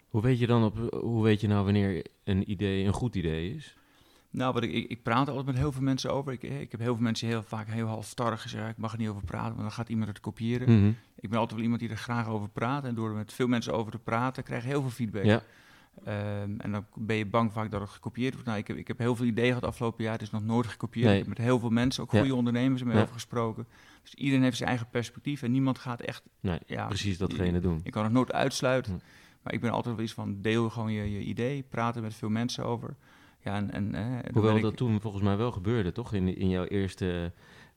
Hoe 0.08 0.22
weet 0.22 0.40
je 0.40 0.48
dan 0.48 0.64
op, 0.64 0.94
hoe 0.94 1.24
weet 1.24 1.42
je 1.42 1.48
nou 1.48 1.64
wanneer 1.64 2.06
een 2.24 2.52
idee 2.52 2.86
een 2.86 2.94
goed 2.94 3.16
idee 3.16 3.56
is? 3.56 3.76
Nou, 4.36 4.54
wat 4.54 4.64
ik, 4.64 4.72
ik, 4.72 4.90
ik, 4.90 5.04
praat 5.04 5.28
altijd 5.28 5.46
met 5.46 5.56
heel 5.56 5.72
veel 5.72 5.82
mensen 5.82 6.14
over. 6.14 6.32
Ik, 6.34 6.44
ik 6.44 6.72
heb 6.72 6.80
heel 6.80 6.94
veel 6.94 7.04
mensen 7.04 7.28
heel 7.28 7.44
vaak 7.44 7.68
heel 7.68 7.88
halfstarrig 7.88 8.42
gezegd: 8.42 8.70
ik 8.70 8.78
mag 8.78 8.92
er 8.92 8.98
niet 8.98 9.08
over 9.08 9.24
praten, 9.24 9.50
want 9.50 9.62
dan 9.62 9.72
gaat 9.72 9.90
iemand 9.90 10.10
het 10.10 10.20
kopiëren. 10.20 10.70
Mm 10.70 10.80
-hmm. 10.82 10.96
Ik 11.20 11.30
ben 11.30 11.40
altijd 11.40 11.54
wel 11.54 11.64
iemand 11.64 11.82
die 11.82 11.90
er 11.90 11.98
graag 11.98 12.28
over 12.28 12.50
praat. 12.50 12.84
En 12.84 12.96
door 12.96 13.10
er 13.10 13.16
met 13.16 13.34
veel 13.34 13.48
mensen 13.48 13.74
over 13.74 13.92
te 13.92 13.98
praten, 13.98 14.44
krijg 14.44 14.64
je 14.64 14.70
heel 14.70 14.82
veel 14.82 14.90
feedback. 14.90 15.24
Ja. 15.24 15.44
Ehm, 16.04 16.58
en 16.58 16.72
dan 16.72 16.86
ben 16.94 17.16
je 17.16 17.26
bang 17.26 17.52
vaak 17.52 17.72
dat 17.72 17.82
het 17.82 17.90
gekopieerd 17.90 18.34
wordt. 18.34 18.48
Nou, 18.48 18.60
ik 18.60 18.68
heb, 18.68 18.78
ik 18.78 18.88
heb 18.88 18.98
heel 18.98 19.16
veel 19.16 19.26
ideeën 19.26 19.48
gehad 19.48 19.64
afgelopen 19.64 20.04
jaar. 20.04 20.14
Het 20.14 20.22
is 20.22 20.32
nog 20.32 20.44
nooit 20.44 20.68
gekopieerd. 20.68 21.06
Nee. 21.08 21.14
Ik 21.20 21.26
heb 21.26 21.38
met 21.38 21.46
heel 21.46 21.60
veel 21.60 21.70
mensen, 21.70 22.04
ook 22.04 22.12
Ja. 22.12 22.20
goede 22.20 22.36
ondernemers, 22.36 22.84
mee 22.84 22.96
Ja. 22.96 23.02
over 23.02 23.14
gesproken. 23.14 23.68
Dus 24.02 24.14
iedereen 24.14 24.44
heeft 24.44 24.58
zijn 24.58 24.70
eigen 24.70 24.90
perspectief 24.90 25.42
en 25.44 25.52
niemand 25.52 25.80
gaat 25.80 26.02
echt... 26.02 26.24
Nee, 26.40 26.60
Ja, 26.66 26.88
precies 26.88 27.18
datgene 27.18 27.60
doen. 27.60 27.82
Je 27.84 27.92
kan 27.92 28.04
het 28.04 28.14
nooit 28.14 28.32
uitsluiten. 28.32 28.92
Hm. 28.94 29.00
Maar 29.44 29.54
ik 29.54 29.62
ben 29.62 29.72
altijd 29.72 29.96
wel 29.96 30.04
iets 30.04 30.14
van, 30.14 30.42
deel 30.42 30.70
gewoon 30.70 30.92
je, 30.92 31.12
je 31.12 31.20
idee. 31.20 31.64
Praten 31.70 32.02
met 32.02 32.14
veel 32.14 32.30
mensen 32.30 32.66
over. 32.66 32.96
Ja, 33.46 33.70
en, 33.70 33.96
eh, 33.96 34.04
Hoewel 34.34 34.60
dat 34.60 34.78
toen 34.78 35.02
volgens 35.02 35.24
mij 35.24 35.38
wel 35.38 35.52
gebeurde, 35.52 35.92
toch? 35.92 36.14
In, 36.14 36.38
in 36.38 36.50
jouw 36.50 36.66
eerste 36.66 37.32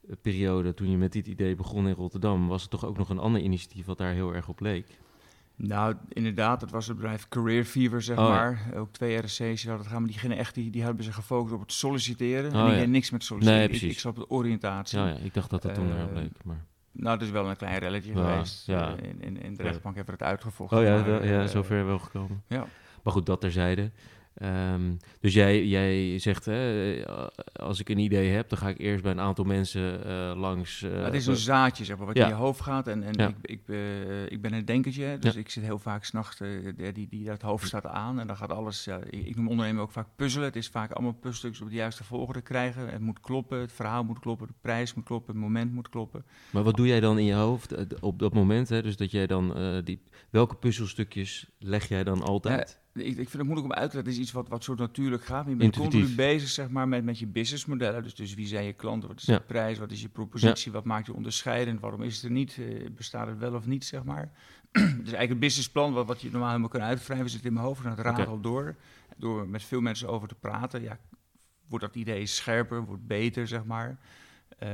eh, 0.09 0.15
periode, 0.23 0.75
toen 0.75 0.91
je 0.91 0.97
met 0.97 1.13
dit 1.13 1.27
idee 1.27 1.55
begon 1.55 1.89
in 1.89 1.95
Rotterdam, 1.95 2.49
was 2.49 2.63
er 2.63 2.69
toch 2.69 2.85
ook 2.87 2.97
nog 2.99 3.09
een 3.09 3.19
ander 3.19 3.41
initiatief 3.41 3.87
wat 3.87 3.99
daar 3.99 4.13
heel 4.13 4.35
erg 4.35 4.49
op 4.49 4.61
leek. 4.61 4.87
Nou, 5.57 5.95
inderdaad, 6.09 6.61
het 6.61 6.71
was 6.71 6.87
het 6.87 6.97
bedrijf 6.97 7.29
Career 7.29 7.65
Fever, 7.65 8.03
zeg 8.03 8.19
Oh, 8.19 8.25
ja. 8.25 8.31
maar. 8.31 8.71
Ook 8.77 8.93
twee 8.93 9.17
RSC's 9.17 9.41
hadden 9.65 9.79
het 9.79 9.87
gaan, 9.87 10.01
maar 10.03 10.11
die, 10.11 10.19
gingen 10.19 10.37
echt, 10.37 10.55
die, 10.55 10.71
die 10.71 10.83
hebben 10.83 11.05
zich 11.05 11.15
gefocust 11.15 11.55
op 11.55 11.61
het 11.61 11.73
solliciteren. 11.73 12.53
Oh, 12.55 12.61
en 12.61 12.71
die 12.71 12.81
ja. 12.81 12.87
niks 12.87 13.11
met 13.11 13.25
solliciteren. 13.25 13.61
Nee, 13.63 13.73
Ik- 13.75 13.79
precies. 13.79 13.95
Ik, 13.97 14.01
zat 14.01 14.19
op 14.19 14.29
de 14.29 14.35
oriëntatie. 14.35 14.99
Ja, 14.99 15.09
ja, 15.09 15.15
ik 15.15 15.35
dacht 15.35 15.51
dat 15.51 15.63
dat 15.63 15.75
toen 15.75 15.91
Eh, 15.91 15.99
erop 15.99 16.15
leek. 16.15 16.45
Maar... 16.45 16.65
Nou, 16.93 17.15
het 17.19 17.23
is 17.27 17.31
wel 17.31 17.49
een 17.49 17.57
klein 17.57 17.79
relletje 17.79 18.13
geweest. 18.13 18.67
ja. 18.67 18.97
Eh, 18.97 19.09
In, 19.11 19.23
in, 19.23 19.43
in 19.43 19.55
de 19.55 19.63
rechtbank 19.63 19.97
hebben 19.97 20.15
we 20.19 20.25
het 20.25 20.31
uitgevochten. 20.33 20.79
Oh 20.79 20.85
ja, 20.85 21.01
maar, 21.01 21.27
ja 21.27 21.43
eh, 21.43 21.49
zover 21.49 21.87
wel 21.87 21.99
gekomen. 21.99 22.43
ja. 22.47 22.67
Maar 23.03 23.13
goed, 23.13 23.27
dat 23.27 23.41
terzijde. 23.41 23.91
Ehm, 24.39 24.93
dus 25.21 25.35
jij, 25.35 25.67
jij 25.67 26.19
zegt, 26.19 26.45
hè, 26.45 27.03
als 27.53 27.81
ik 27.81 27.89
een 27.89 27.99
idee 27.99 28.31
heb, 28.31 28.49
dan 28.49 28.59
ga 28.59 28.69
ik 28.69 28.79
eerst 28.79 29.03
bij 29.03 29.13
een 29.13 29.21
aantal 29.21 29.45
mensen 29.45 30.05
eh, 30.05 30.33
langs. 30.37 30.83
eh, 30.83 31.03
het 31.05 31.15
is 31.15 31.27
een 31.27 31.37
zaadje, 31.37 31.85
zeg 31.85 31.97
maar, 31.97 32.07
wat 32.07 32.17
Ja. 32.17 32.23
in 32.23 32.29
je 32.29 32.35
hoofd 32.35 32.61
gaat. 32.61 32.87
En, 32.89 33.03
en 33.03 33.13
Ja. 33.19 33.29
ik, 33.29 33.37
ik, 33.43 33.61
eh, 33.67 34.23
ik 34.31 34.43
ben 34.43 34.53
een 34.53 34.65
denkertje, 34.65 35.19
dus 35.19 35.35
Ja. 35.35 35.41
ik 35.41 35.51
zit 35.51 35.63
heel 35.65 35.79
vaak 35.79 36.05
s'nachts, 36.05 36.39
die, 36.77 37.09
die, 37.09 37.25
dat 37.25 37.43
hoofd 37.43 37.67
staat 37.67 37.87
aan. 37.87 38.21
En 38.21 38.27
dan 38.27 38.37
gaat 38.37 38.53
alles, 38.53 38.85
ja, 38.85 38.99
ik, 39.11 39.27
ik 39.27 39.37
noem 39.37 39.49
ondernemen 39.49 39.83
ook 39.83 39.91
vaak 39.93 40.07
puzzelen. 40.17 40.47
Het 40.47 40.57
is 40.57 40.69
vaak 40.69 40.91
allemaal 40.93 41.13
puzzelstukjes 41.13 41.61
op 41.63 41.69
de 41.69 41.75
juiste 41.75 42.05
volgorde 42.05 42.41
krijgen. 42.41 42.89
Het 42.89 43.01
moet 43.01 43.21
kloppen, 43.21 43.61
het 43.61 43.73
verhaal 43.73 44.05
moet 44.05 44.19
kloppen, 44.19 44.47
de 44.47 44.55
prijs 44.61 44.95
moet 44.95 45.05
kloppen, 45.05 45.35
het 45.35 45.43
moment 45.43 45.73
moet 45.73 45.89
kloppen. 45.89 46.25
Maar 46.51 46.63
wat 46.63 46.77
doe 46.77 46.87
jij 46.87 47.01
dan 47.01 47.19
in 47.19 47.25
je 47.25 47.35
hoofd 47.35 48.01
op 48.01 48.19
dat 48.19 48.35
moment? 48.35 48.69
Hè? 48.69 48.83
Dus 48.83 48.97
dat 48.97 49.11
jij 49.11 49.27
dan, 49.27 49.55
die, 49.85 50.03
welke 50.31 50.55
puzzelstukjes 50.55 51.47
leg 51.59 51.89
jij 51.89 52.05
dan 52.05 52.23
altijd? 52.23 52.81
Ik, 53.01 53.07
ik 53.07 53.15
vind 53.15 53.33
het 53.33 53.43
moeilijk 53.43 53.67
om 53.67 53.73
uit 53.73 53.91
te 53.91 53.97
leggen. 53.97 54.13
Het 54.13 54.21
is 54.21 54.27
iets 54.27 54.33
wat, 54.33 54.49
wat 54.49 54.65
zo 54.65 54.75
natuurlijk 54.75 55.25
gaat. 55.25 55.47
Je 55.47 55.55
bent 55.55 55.77
continu 55.77 56.15
bezig 56.15 56.49
zeg 56.49 56.69
maar, 56.69 56.89
met, 56.89 57.05
met 57.05 57.19
je 57.19 57.27
businessmodellen. 57.27 58.03
Dus, 58.03 58.15
dus 58.15 58.35
wie 58.35 58.47
zijn 58.47 58.65
je 58.65 58.73
klanten? 58.73 59.09
Wat 59.09 59.19
is 59.19 59.25
Ja. 59.25 59.37
de 59.37 59.45
prijs? 59.45 59.79
Wat 59.79 59.91
is 59.91 60.01
je 60.03 60.09
propositie? 60.09 60.73
Wat 60.73 60.85
maakt 60.85 61.07
je 61.07 61.15
onderscheidend? 61.15 61.81
Waarom 61.81 62.03
is 62.03 62.15
het 62.15 62.25
er 62.25 62.31
niet? 62.31 62.59
Eh, 62.59 62.91
bestaat 62.91 63.27
het 63.27 63.39
wel 63.39 63.55
of 63.55 63.67
niet, 63.67 63.85
zeg 63.85 64.05
maar? 64.05 64.33
dus 64.73 64.83
eigenlijk 64.83 65.31
een 65.31 65.39
businessplan, 65.39 65.93
wat, 65.93 66.07
wat 66.07 66.21
je 66.21 66.31
normaal 66.31 66.49
helemaal 66.49 66.69
kan 66.69 66.81
uitwrijven, 66.83 67.31
zit 67.31 67.45
in 67.45 67.53
mijn 67.53 67.65
hoofd. 67.65 67.85
En 67.85 67.95
dat 67.95 68.05
raad 68.05 68.27
al 68.27 68.41
door. 68.41 68.75
Door 69.17 69.49
met 69.49 69.63
veel 69.63 69.81
mensen 69.81 70.09
over 70.09 70.29
te 70.29 70.35
praten, 70.35 70.83
ja, 70.83 70.99
wordt 71.69 71.85
dat 71.85 71.95
idee 71.95 72.27
scherper, 72.27 72.85
wordt 72.85 73.07
beter, 73.07 73.49
zeg 73.49 73.65
maar. 73.65 73.99
Ehm, 74.59 74.71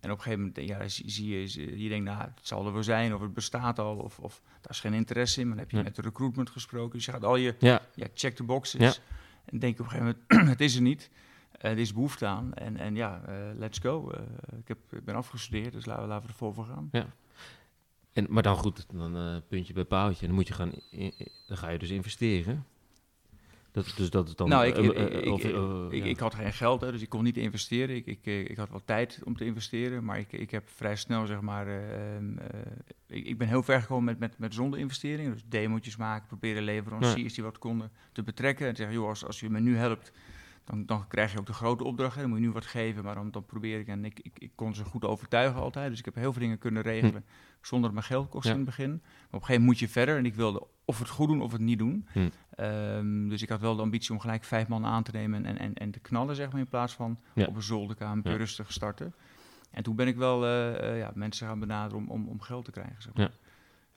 en 0.00 0.10
op 0.10 0.16
een 0.16 0.20
gegeven 0.20 0.38
moment 0.38 0.56
ja, 0.68 0.88
zie, 0.88 1.10
zie 1.10 1.28
je, 1.28 1.82
je 1.82 1.88
denkt, 1.88 2.04
nou, 2.04 2.20
het 2.20 2.30
zal 2.42 2.66
er 2.66 2.72
wel 2.72 2.82
zijn, 2.82 3.14
of 3.14 3.20
het 3.20 3.34
bestaat 3.34 3.78
al, 3.78 3.96
of, 3.96 4.18
of 4.18 4.42
daar 4.60 4.70
is 4.70 4.80
geen 4.80 4.94
interesse 4.94 5.40
in. 5.40 5.46
Maar 5.46 5.56
dan 5.56 5.64
heb 5.64 5.70
je 5.72 5.76
Ja. 5.76 5.82
met 5.82 5.96
de 5.96 6.02
recruitment 6.02 6.50
gesproken. 6.50 6.92
Dus 6.96 7.04
je 7.04 7.12
gaat 7.12 7.24
al 7.24 7.36
je 7.36 7.54
Ja, 7.58 7.82
ja, 7.94 8.06
check 8.14 8.36
the 8.36 8.42
boxes. 8.42 8.80
Ja. 8.80 9.02
En 9.44 9.58
denk 9.58 9.78
op 9.80 9.84
een 9.84 9.90
gegeven 9.90 10.16
moment, 10.28 10.48
het 10.52 10.60
is 10.60 10.74
er 10.74 10.82
niet. 10.82 11.10
Er 11.50 11.78
is 11.78 11.92
behoefte 11.92 12.26
aan. 12.26 12.54
En, 12.54 12.76
en 12.76 12.94
ja, 12.96 13.22
eh, 13.26 13.34
let's 13.58 13.78
go. 13.78 14.10
Eh, 14.10 14.22
ik, 14.58 14.68
heb, 14.68 14.78
ik 14.92 15.04
ben 15.04 15.14
afgestudeerd, 15.14 15.72
dus 15.72 15.84
laten 15.86 16.02
we, 16.02 16.08
laten 16.08 16.26
we 16.26 16.32
er 16.32 16.38
vol 16.38 16.52
voor 16.52 16.64
gaan. 16.64 16.88
en, 18.12 18.26
maar 18.28 18.42
dan 18.42 18.56
goed, 18.56 18.86
dan 18.92 19.16
eh, 19.16 19.36
puntje 19.48 19.72
bij 19.72 19.84
paaltje. 19.84 20.26
Dan 20.26 20.34
moet 20.34 20.48
je 20.48 20.54
gaan, 20.54 20.72
dan 21.46 21.56
ga 21.56 21.68
je 21.68 21.78
dus 21.78 21.90
investeren. 21.90 22.64
Dat, 23.86 23.96
dus 23.96 24.10
dat 24.10 24.28
is 24.28 24.34
dan... 24.34 24.48
nou, 24.48 24.66
ik, 24.66 24.76
eh, 24.76 24.84
ik, 24.84 24.92
eh, 24.92 25.32
ik, 25.32 26.04
eh, 26.04 26.10
ik, 26.10 26.18
had 26.18 26.34
geen 26.34 26.52
geld, 26.52 26.80
hè, 26.80 26.92
dus 26.92 27.02
ik 27.02 27.08
kon 27.08 27.24
niet 27.24 27.36
investeren. 27.36 27.96
Ik, 27.96 28.06
ik, 28.06 28.26
ik 28.26 28.56
had 28.56 28.70
wel 28.70 28.82
tijd 28.84 29.20
om 29.24 29.36
te 29.36 29.44
investeren, 29.44 30.04
maar 30.04 30.18
ik, 30.18 30.32
ik 30.32 30.50
heb 30.50 30.68
vrij 30.68 30.96
snel, 30.96 31.26
zeg 31.26 31.40
maar... 31.40 31.66
eh, 31.66 32.16
ehm, 32.16 32.38
eh, 32.38 32.60
ik, 33.06 33.26
ik 33.26 33.38
ben 33.38 33.48
heel 33.48 33.62
ver 33.62 33.80
gekomen 33.80 34.04
met, 34.04 34.18
met, 34.18 34.38
met 34.38 34.54
zonder 34.54 34.78
investeringen. 34.78 35.32
Dus 35.32 35.44
demo's 35.48 35.96
maken, 35.96 36.26
proberen 36.26 36.62
leveranciers 36.62 37.34
die 37.34 37.44
wat 37.44 37.58
konden 37.58 37.90
te 38.12 38.22
betrekken. 38.22 38.68
En 38.68 38.76
zeggen, 38.76 38.94
joh, 38.94 39.08
als, 39.08 39.24
als 39.26 39.40
je 39.40 39.50
me 39.50 39.60
nu 39.60 39.76
helpt, 39.76 40.12
dan, 40.64 40.86
dan 40.86 41.06
krijg 41.08 41.32
je 41.32 41.38
ook 41.38 41.46
de 41.46 41.52
grote 41.52 41.84
opdracht. 41.84 42.14
hè. 42.14 42.20
Dan 42.20 42.30
moet 42.30 42.38
je 42.38 42.44
nu 42.46 42.52
wat 42.52 42.66
geven, 42.66 43.04
maar 43.04 43.14
dan, 43.14 43.30
dan 43.30 43.44
probeer 43.46 43.78
ik... 43.80 43.86
En 43.86 44.04
ik, 44.04 44.20
ik, 44.20 44.38
ik 44.38 44.50
kon 44.54 44.74
ze 44.74 44.84
goed 44.84 45.04
overtuigen 45.04 45.60
altijd. 45.60 45.90
Dus 45.90 45.98
ik 45.98 46.04
heb 46.04 46.14
heel 46.14 46.32
veel 46.32 46.42
dingen 46.42 46.58
kunnen 46.58 46.82
regelen 46.82 47.24
zonder 47.60 47.90
dat 47.90 47.98
het 47.98 48.08
me 48.08 48.14
geld 48.14 48.28
kost 48.28 48.44
Ja. 48.46 48.50
in 48.50 48.56
het 48.56 48.66
begin. 48.66 48.90
Maar 48.90 49.00
op 49.00 49.02
een 49.12 49.30
gegeven 49.30 49.46
moment 49.46 49.64
moet 49.64 49.78
je 49.78 49.88
verder. 49.88 50.16
En 50.16 50.24
ik 50.26 50.34
wilde 50.34 50.66
of 50.84 50.98
het 50.98 51.08
goed 51.08 51.28
doen 51.28 51.42
of 51.42 51.52
het 51.52 51.60
niet 51.60 51.78
doen. 51.78 52.06
Hm. 52.12 52.28
Ehm, 52.54 53.28
dus 53.28 53.42
ik 53.42 53.48
had 53.48 53.60
wel 53.60 53.76
de 53.76 53.82
ambitie 53.82 54.12
om 54.12 54.20
gelijk 54.20 54.44
vijf 54.44 54.68
man 54.68 54.84
aan 54.86 55.02
te 55.02 55.10
nemen 55.12 55.44
en, 55.44 55.58
en, 55.58 55.74
en 55.74 55.90
te 55.90 56.00
knallen, 56.00 56.36
zeg 56.36 56.50
maar, 56.50 56.60
in 56.60 56.68
plaats 56.68 56.92
van 56.94 57.18
Ja. 57.34 57.46
op 57.46 57.56
een 57.56 57.62
zolderkamer 57.62 58.30
Ja. 58.30 58.36
rustig 58.36 58.72
starten. 58.72 59.14
En 59.70 59.82
toen 59.82 59.96
ben 59.96 60.06
ik 60.08 60.16
wel 60.16 60.44
eh, 60.44 60.90
eh, 60.90 60.98
ja, 60.98 61.10
mensen 61.14 61.46
gaan 61.46 61.58
benaderen 61.60 61.98
om, 61.98 62.08
om, 62.10 62.28
om 62.28 62.40
geld 62.40 62.64
te 62.64 62.70
krijgen. 62.70 63.02
Zeg 63.02 63.14
maar. 63.14 63.24
Ja. 63.24 63.30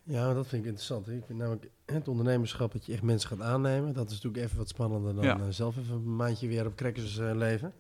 Ja, 0.04 0.34
dat 0.34 0.48
vind 0.48 0.62
ik 0.62 0.68
interessant. 0.68 1.10
Ik 1.10 1.24
vind 1.26 1.40
namelijk 1.40 1.70
het 1.86 2.08
ondernemerschap 2.08 2.72
dat 2.72 2.86
je 2.86 2.94
echt 2.94 3.02
mensen 3.02 3.30
gaat 3.30 3.42
aannemen. 3.42 3.94
Dat 3.94 4.06
is 4.10 4.14
natuurlijk 4.22 4.44
even 4.44 4.58
wat 4.58 4.68
spannender 4.70 5.16
dan 5.16 5.24
Ja. 5.24 5.38
eh, 5.40 5.44
zelf 5.50 5.78
even 5.78 5.96
een 5.96 6.16
maandje 6.16 6.48
weer 6.48 6.66
op 6.66 6.76
crackers 6.76 7.18
eh, 7.18 7.32
leven. 7.36 7.74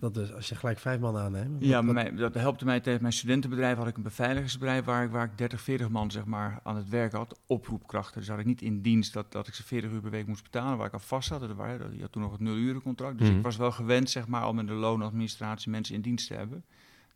Dat 0.00 0.16
is 0.16 0.34
als 0.34 0.48
je 0.48 0.54
gelijk 0.54 0.78
vijf 0.78 1.00
man 1.00 1.16
aanneemt. 1.16 1.64
Ja, 1.64 1.82
mij, 1.82 2.14
dat 2.14 2.34
helpte 2.34 2.64
mij 2.64 2.80
tegen 2.80 3.00
mijn 3.00 3.12
studentenbedrijf. 3.12 3.76
Had 3.76 3.86
ik 3.86 3.96
een 3.96 4.02
beveiligingsbedrijf 4.02 4.84
waar 4.84 5.04
ik, 5.04 5.10
waar 5.10 5.24
ik 5.24 5.38
30, 5.38 5.60
40 5.60 5.88
man 5.88 6.10
zeg 6.10 6.24
maar, 6.24 6.60
aan 6.62 6.76
het 6.76 6.88
werk 6.88 7.12
had. 7.12 7.38
Oproepkrachten. 7.46 8.20
Dus 8.20 8.28
had 8.28 8.38
ik 8.38 8.44
niet 8.46 8.62
in 8.62 8.80
dienst 8.80 9.12
dat, 9.12 9.32
dat 9.32 9.46
ik 9.48 9.54
ze 9.54 9.62
40 9.62 9.90
uur 9.90 10.00
per 10.00 10.10
week 10.10 10.26
moest 10.26 10.42
betalen, 10.42 10.76
waar 10.78 10.86
ik 10.86 10.92
al 10.92 10.98
vast 10.98 11.28
zat. 11.28 11.40
Dat 11.40 11.52
waren, 11.54 11.94
je 11.96 12.00
had 12.00 12.12
toen 12.12 12.22
nog 12.22 12.32
het 12.32 12.40
nulurencontract. 12.40 13.18
Dus 13.18 13.28
Mhm. 13.28 13.36
ik 13.36 13.42
was 13.44 13.56
wel 13.56 13.72
gewend 13.72 14.10
zeg 14.10 14.26
maar, 14.28 14.42
al 14.42 14.52
met 14.52 14.66
de 14.66 14.72
loonadministratie 14.72 15.70
mensen 15.70 15.94
in 15.94 16.00
dienst 16.00 16.26
te 16.28 16.34
hebben. 16.34 16.64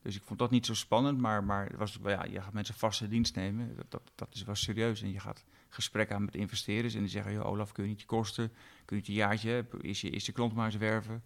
Dus 0.07 0.17
ik 0.17 0.23
vond 0.23 0.39
dat 0.39 0.51
niet 0.51 0.67
zo 0.67 0.75
spannend, 0.75 1.19
maar, 1.19 1.45
maar 1.45 1.67
het 1.67 1.77
was, 1.77 1.99
ja, 2.05 2.25
je 2.25 2.41
gaat 2.41 2.53
mensen 2.53 2.75
vast 2.75 3.01
in 3.01 3.09
dienst 3.09 3.35
nemen. 3.35 3.77
Dat, 3.77 3.91
dat, 3.91 4.03
dat 4.15 4.29
is 4.35 4.45
wel 4.45 4.55
serieus. 4.55 5.03
En 5.03 5.13
je 5.13 5.21
gaat 5.21 5.45
gesprekken 5.69 6.17
aan 6.17 6.25
met 6.25 6.35
investeerders 6.35 6.95
en 6.95 7.01
die 7.01 7.09
zeggen, 7.09 7.33
joh, 7.33 7.47
Olaf, 7.47 7.73
kun 7.73 7.85
je 7.85 7.91
niet 7.91 8.01
je 8.01 8.07
kosten? 8.07 8.49
Kun 8.85 8.97
je 8.97 9.03
niet 9.03 9.09
een 9.09 9.15
jaartje, 9.15 9.67
is 9.81 10.01
je, 10.01 10.11
is 10.11 10.27
je 10.27 10.33
klant 10.33 10.55
maar 10.55 10.67
eens 10.67 10.77
werven? 10.77 11.25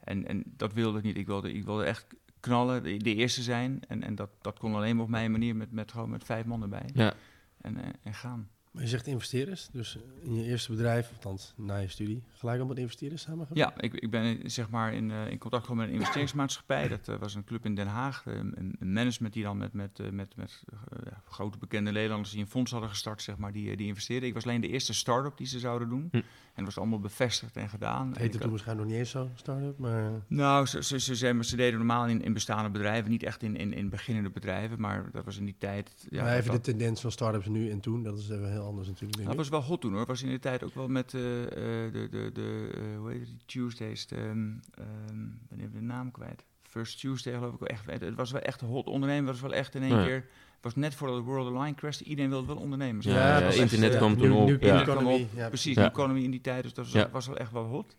En, 0.00 0.26
en 0.26 0.42
dat 0.46 0.72
wilde 0.72 0.98
ik 0.98 1.04
niet. 1.04 1.16
Ik 1.16 1.26
wilde, 1.26 1.52
ik 1.52 1.64
wilde 1.64 1.84
echt 1.84 2.06
knallen, 2.40 2.82
de, 2.82 2.96
de 2.96 3.14
eerste 3.14 3.42
zijn. 3.42 3.80
En, 3.88 4.02
en 4.02 4.14
dat, 4.14 4.30
dat 4.40 4.58
kon 4.58 4.74
alleen 4.74 4.96
maar 4.96 5.04
op 5.04 5.10
mijn 5.10 5.30
manier 5.30 5.56
met, 5.56 5.72
met, 5.72 5.92
gewoon 5.92 6.10
met 6.10 6.24
vijf 6.24 6.44
man 6.44 6.62
erbij. 6.62 6.90
Ja, 6.94 7.14
En, 7.60 7.76
en 8.02 8.14
gaan. 8.14 8.50
Maar 8.74 8.82
je 8.82 8.88
zegt 8.88 9.06
investeerders, 9.06 9.68
dus 9.72 9.98
in 10.22 10.34
je 10.34 10.44
eerste 10.44 10.70
bedrijf, 10.70 11.10
althans 11.12 11.52
na 11.56 11.76
je 11.76 11.88
studie, 11.88 12.22
gelijk 12.32 12.60
al 12.60 12.66
met 12.66 12.78
investeerders 12.78 13.22
samengewerkt? 13.22 13.74
Ja, 13.76 13.82
ik, 13.82 13.94
ik 13.94 14.10
ben 14.10 14.50
zeg 14.50 14.70
maar 14.70 14.94
in, 14.94 15.10
eh, 15.10 15.30
in 15.30 15.38
contact 15.38 15.62
gekomen 15.62 15.84
met 15.84 15.94
een 15.94 16.00
investeringsmaatschappij. 16.00 16.88
Dat 16.88 17.08
eh, 17.08 17.16
was 17.16 17.34
een 17.34 17.44
club 17.44 17.64
in 17.64 17.74
Den 17.74 17.86
Haag. 17.86 18.26
eh, 18.26 18.34
een, 18.34 18.76
een 18.78 18.92
management 18.92 19.34
die 19.34 19.42
dan 19.42 19.56
met, 19.56 19.72
met, 19.72 20.10
met, 20.10 20.36
met 20.36 20.64
ja, 21.04 21.22
grote 21.28 21.58
bekende 21.58 21.90
Nederlanders 21.90 22.30
die 22.30 22.40
een 22.40 22.46
fonds 22.46 22.70
hadden 22.70 22.88
gestart, 22.88 23.22
zeg 23.22 23.36
maar, 23.36 23.52
die, 23.52 23.76
die 23.76 23.86
investeerden. 23.86 24.28
Ik 24.28 24.34
was 24.34 24.44
alleen 24.44 24.60
de 24.60 24.68
eerste 24.68 24.94
start-up 24.94 25.36
die 25.36 25.46
ze 25.46 25.58
zouden 25.58 25.88
doen. 25.88 26.08
Hm. 26.10 26.20
En 26.54 26.64
dat 26.64 26.74
was 26.74 26.78
allemaal 26.78 26.98
bevestigd 27.00 27.56
en 27.56 27.68
gedaan. 27.68 28.08
Het 28.08 28.18
heette 28.18 28.30
toen 28.32 28.40
had- 28.40 28.50
waarschijnlijk 28.50 28.88
nog 28.88 28.96
niet 28.96 29.06
eens 29.06 29.14
zo, 29.14 29.28
start-up, 29.34 29.78
maar... 29.78 30.10
Nou, 30.26 30.66
ze, 30.66 30.82
ze, 30.82 30.98
ze, 31.00 31.16
ze, 31.16 31.38
ze 31.40 31.56
deden 31.56 31.78
normaal 31.78 32.06
in, 32.06 32.22
in 32.22 32.32
bestaande 32.32 32.70
bedrijven, 32.70 33.10
niet 33.10 33.22
echt 33.22 33.42
in, 33.42 33.56
in, 33.56 33.72
in 33.72 33.88
beginnende 33.88 34.30
bedrijven, 34.30 34.80
maar 34.80 35.08
dat 35.12 35.24
was 35.24 35.38
in 35.38 35.44
die 35.44 35.54
tijd. 35.58 36.06
Ja, 36.10 36.22
maar 36.22 36.36
even 36.36 36.52
dat, 36.52 36.64
de 36.64 36.70
tendens 36.70 37.00
van 37.00 37.12
start-ups 37.12 37.46
nu 37.46 37.70
en 37.70 37.80
toen, 37.80 38.02
dat 38.02 38.18
is 38.18 38.28
even 38.30 38.50
heel 38.50 38.64
anders 38.64 38.88
natuurlijk, 38.88 39.24
dat 39.24 39.36
was 39.36 39.48
wel 39.48 39.62
hot 39.62 39.80
toen 39.80 39.92
hoor. 39.92 40.06
Was 40.06 40.22
in 40.22 40.30
de 40.30 40.38
tijd 40.38 40.64
ook 40.64 40.74
wel 40.74 40.88
met 40.88 41.14
eh, 41.14 41.42
eh, 41.42 41.92
de, 41.92 42.08
de, 42.10 42.30
de 42.32 42.70
eh, 42.74 42.98
hoe 42.98 43.10
heet 43.10 43.20
het, 43.20 43.28
die 43.28 43.42
Tuesdays, 43.46 44.06
de, 44.06 44.16
ehm, 44.16 44.48
ehm, 44.74 45.26
ben 45.48 45.60
even 45.60 45.72
de 45.72 45.80
naam 45.80 46.10
kwijt. 46.10 46.44
First 46.62 47.00
Tuesday 47.00 47.32
geloof 47.34 47.52
ik 47.52 47.58
wel 47.58 47.68
echt. 47.68 47.86
Het 47.86 48.14
was 48.14 48.30
wel 48.30 48.40
echt 48.40 48.60
hot 48.60 48.86
ondernemen, 48.86 49.24
was 49.32 49.40
wel 49.40 49.54
echt 49.54 49.74
in 49.74 49.82
één 49.82 49.96
Ja. 49.96 50.04
keer. 50.04 50.26
Het 50.64 50.74
was 50.74 50.82
net 50.82 50.94
voordat 50.94 51.16
de 51.16 51.22
World 51.22 51.54
Align 51.54 51.74
crashte. 51.74 52.04
Iedereen 52.04 52.30
wilde 52.30 52.46
wel 52.46 52.56
ondernemen. 52.56 53.02
Ja, 53.10 53.38
ja, 53.38 53.46
internet 53.50 53.88
echt, 53.88 53.96
kwam 53.96 54.10
ja, 54.10 54.16
toen 54.16 54.32
op, 54.32 54.46
new 54.48 54.62
ja. 54.62 54.80
economy, 54.80 55.28
ja, 55.34 55.48
Precies, 55.48 55.74
Ja. 55.74 55.82
de 55.82 55.88
economy 55.88 56.22
in 56.22 56.30
die 56.30 56.40
tijd. 56.40 56.62
Dus 56.62 56.74
dat 56.74 56.84
was, 56.84 56.94
Ja. 56.94 57.10
was 57.10 57.26
wel 57.26 57.36
echt 57.36 57.52
wel 57.52 57.64
hot. 57.64 57.94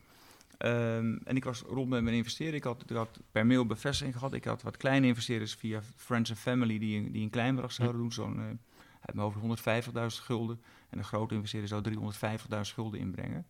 Ehm, 0.57 1.17
en 1.23 1.35
ik 1.35 1.43
was 1.43 1.61
rond 1.61 1.89
met 1.89 2.03
mijn 2.03 2.15
investeren. 2.15 2.53
Ik 2.53 2.63
had, 2.63 2.83
ik 2.87 2.95
had 2.95 3.19
per 3.31 3.45
mail 3.45 3.65
bevestiging 3.65 4.15
gehad. 4.17 4.33
Ik 4.33 4.45
had 4.45 4.61
wat 4.61 4.77
kleine 4.77 5.07
investeerders 5.07 5.53
via 5.55 5.81
Friends 5.95 6.29
and 6.29 6.39
Family 6.39 6.79
die, 6.79 6.97
een- 6.97 7.11
die 7.11 7.23
een 7.23 7.29
klein 7.29 7.53
bedrag 7.53 7.71
zouden 7.71 8.01
doen. 8.01 8.11
Zo'n, 8.11 8.39
uit 9.01 9.13
mijn 9.15 9.27
hoofd 9.27 9.37
150.000 9.37 10.23
gulden. 10.23 10.61
En 10.89 10.97
een 10.97 11.03
grote 11.03 11.33
investeerder 11.35 11.69
zou 11.69 11.81
350.000 11.81 12.73
gulden 12.75 12.99
inbrengen. 12.99 13.45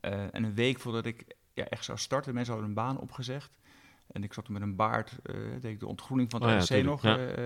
Eh, 0.00 0.12
en 0.34 0.44
een 0.44 0.54
week 0.54 0.78
voordat 0.80 1.06
ik 1.06 1.24
ja, 1.54 1.64
echt 1.64 1.84
zou 1.84 1.98
starten, 1.98 2.34
mensen 2.34 2.52
hadden 2.52 2.70
een 2.70 2.76
baan 2.76 2.98
opgezegd. 2.98 3.50
En 4.06 4.22
ik 4.22 4.32
zat 4.32 4.48
met 4.48 4.62
een 4.62 4.76
baard, 4.76 5.18
eh 5.22 5.34
deed 5.60 5.64
ik 5.72 5.80
de 5.80 5.86
ontgroening 5.86 6.30
van 6.30 6.42
Oh 6.42 6.48
ja, 6.48 6.56
RC 6.56 6.64
tuurlijk, 6.64 6.86
nog. 6.88 7.02
ja. 7.02 7.16
eh, 7.18 7.36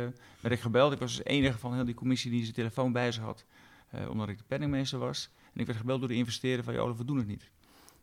werd 0.41 0.55
ik 0.55 0.61
gebeld. 0.61 0.93
Ik 0.93 0.99
was 0.99 1.09
dus 1.17 1.25
de 1.25 1.31
enige 1.31 1.59
van 1.59 1.75
heel 1.75 1.85
die 1.85 1.95
commissie 1.95 2.31
die 2.31 2.43
zijn 2.43 2.55
telefoon 2.55 2.93
bij 2.93 3.13
zich 3.13 3.23
had. 3.23 3.45
eh, 3.91 4.09
omdat 4.11 4.29
ik 4.29 4.39
de 4.39 4.45
penningmeester 4.47 4.99
was. 4.99 5.31
En 5.55 5.61
ik 5.61 5.67
werd 5.67 5.79
gebeld 5.79 5.99
door 6.01 6.09
de 6.09 6.15
investeerder 6.15 6.65
van, 6.65 6.75
joh, 6.75 6.97
we 6.97 7.05
doen 7.05 7.17
het 7.17 7.27
niet. 7.27 7.51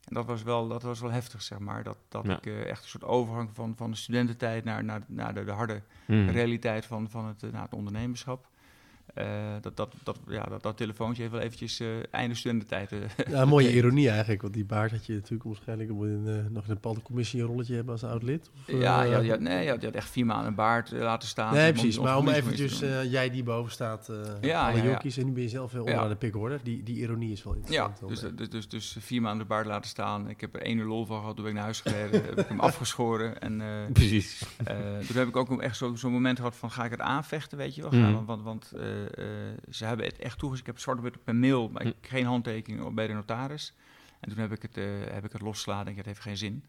En 0.03 0.13
dat 0.13 0.25
was 0.25 0.43
wel, 0.43 0.67
dat 0.67 0.81
was 0.83 0.99
wel 0.99 1.11
heftig, 1.11 1.41
zeg 1.41 1.59
maar. 1.59 1.83
Dat, 1.83 1.97
dat 2.09 2.25
Ja. 2.25 2.37
ik 2.37 2.45
echt 2.45 2.83
een 2.83 2.89
soort 2.89 3.03
overgang 3.03 3.49
van, 3.53 3.73
van 3.75 3.91
de 3.91 3.97
studententijd 3.97 4.63
naar, 4.63 4.83
naar, 4.83 5.01
naar 5.07 5.33
de, 5.33 5.43
de 5.43 5.51
harde 5.51 5.81
Mhm. 6.07 6.29
realiteit 6.29 6.85
van, 6.85 7.09
van 7.09 7.25
het, 7.25 7.41
nou, 7.41 7.55
het 7.63 7.73
ondernemerschap. 7.73 8.47
Eh, 9.13 9.25
dat, 9.61 9.77
dat, 9.77 9.93
dat, 10.03 10.17
ja, 10.27 10.43
dat, 10.43 10.63
dat 10.63 10.77
telefoontje 10.77 11.21
heeft 11.21 11.33
wel 11.33 11.43
eventjes 11.43 11.79
uh, 11.79 11.87
einde 12.11 12.35
studententijd. 12.35 12.91
Uh, 12.91 12.99
ja, 13.33 13.45
mooie 13.45 13.73
ironie 13.73 14.09
eigenlijk, 14.09 14.41
want 14.41 14.53
die 14.53 14.65
baard 14.65 14.91
had 14.91 15.05
je 15.05 15.13
natuurlijk 15.13 15.43
waarschijnlijk 15.43 15.89
moet 15.89 16.07
in, 16.07 16.23
nog 16.23 16.63
in 16.63 16.69
een 16.69 16.73
bepaalde 16.73 17.01
commissie 17.01 17.41
een 17.41 17.47
rolletje 17.47 17.75
hebben 17.75 17.93
als 17.93 18.03
oud 18.03 18.23
lid. 18.23 18.49
Of, 18.67 18.79
ja, 18.79 19.01
ja, 19.01 19.19
ja, 19.19 19.35
nee, 19.35 19.63
je 19.63 19.69
had, 19.69 19.83
echt 19.83 20.09
vier 20.09 20.25
maanden 20.25 20.47
een 20.47 20.55
baard 20.55 20.91
laten 20.91 21.27
staan. 21.27 21.53
Nee, 21.53 21.71
precies. 21.71 21.99
Maar 21.99 22.17
om 22.17 22.29
eventjes, 22.29 22.79
jij 23.09 23.29
die 23.29 23.43
boven 23.43 23.71
staat, 23.71 24.11
ja, 24.41 24.67
alle 24.69 24.77
ja, 24.77 24.83
jokkies, 24.83 25.17
en 25.17 25.25
nu 25.25 25.31
ben 25.31 25.43
je 25.43 25.49
zelf 25.49 25.71
veel 25.71 25.83
onder 25.83 25.97
aan 25.97 26.09
de 26.09 26.15
pik 26.15 26.33
hoor. 26.33 26.59
Die, 26.63 26.83
die 26.83 26.95
ironie 26.95 27.31
is 27.31 27.43
wel 27.43 27.53
interessant. 27.53 27.99
Ja, 27.99 28.07
dus, 28.07 28.19
dus, 28.35 28.49
dus, 28.49 28.69
dus, 28.69 28.97
vier 28.99 29.21
maanden 29.21 29.47
baard 29.47 29.65
laten 29.65 29.89
staan. 29.89 30.29
Ik 30.29 30.41
heb 30.41 30.55
er 30.55 30.61
één 30.61 30.77
uur 30.77 30.85
lol 30.85 31.05
van 31.05 31.19
gehad, 31.19 31.35
toen 31.35 31.43
ben 31.43 31.53
ik 31.53 31.57
naar 31.57 31.65
huis 31.67 31.81
gereden, 31.81 32.23
heb 32.25 32.39
ik 32.39 32.47
hem 32.47 32.59
afgeschoren. 32.59 33.41
En, 33.41 33.61
precies. 33.93 34.45
toen 35.07 35.17
heb 35.17 35.27
ik 35.27 35.35
ook 35.35 35.61
echt 35.61 35.77
zo'n 35.77 35.97
zo 35.97 36.09
moment 36.09 36.37
gehad 36.37 36.55
van, 36.55 36.71
ga 36.71 36.85
ik 36.85 36.91
het 36.91 36.99
aanvechten, 36.99 37.57
weet 37.57 37.75
je 37.75 37.81
wel? 37.81 37.91
Mm. 37.91 38.25
Want, 38.25 38.43
want 38.43 38.71
ze 39.69 39.85
hebben 39.85 40.05
het 40.05 40.17
echt 40.17 40.39
toegezegd. 40.39 40.67
Ik 40.67 40.73
heb 40.73 40.81
zwart 40.81 40.97
op 40.97 41.03
wit 41.03 41.17
op 41.17 41.25
mijn 41.25 41.39
mail, 41.39 41.69
maar 41.69 41.85
ik, 41.85 41.95
geen 42.01 42.25
handtekening 42.25 42.93
bij 42.93 43.07
de 43.07 43.13
notaris. 43.13 43.73
En 44.19 44.29
toen 44.29 44.39
heb 44.39 44.51
ik 44.51 44.61
het, 44.61 44.77
uh, 44.77 44.85
heb 45.09 45.25
ik 45.25 45.31
het 45.31 45.41
losgelaten. 45.41 45.91
Ik 45.91 45.97
het 45.97 46.05
heeft 46.05 46.19
geen 46.19 46.37
zin. 46.37 46.65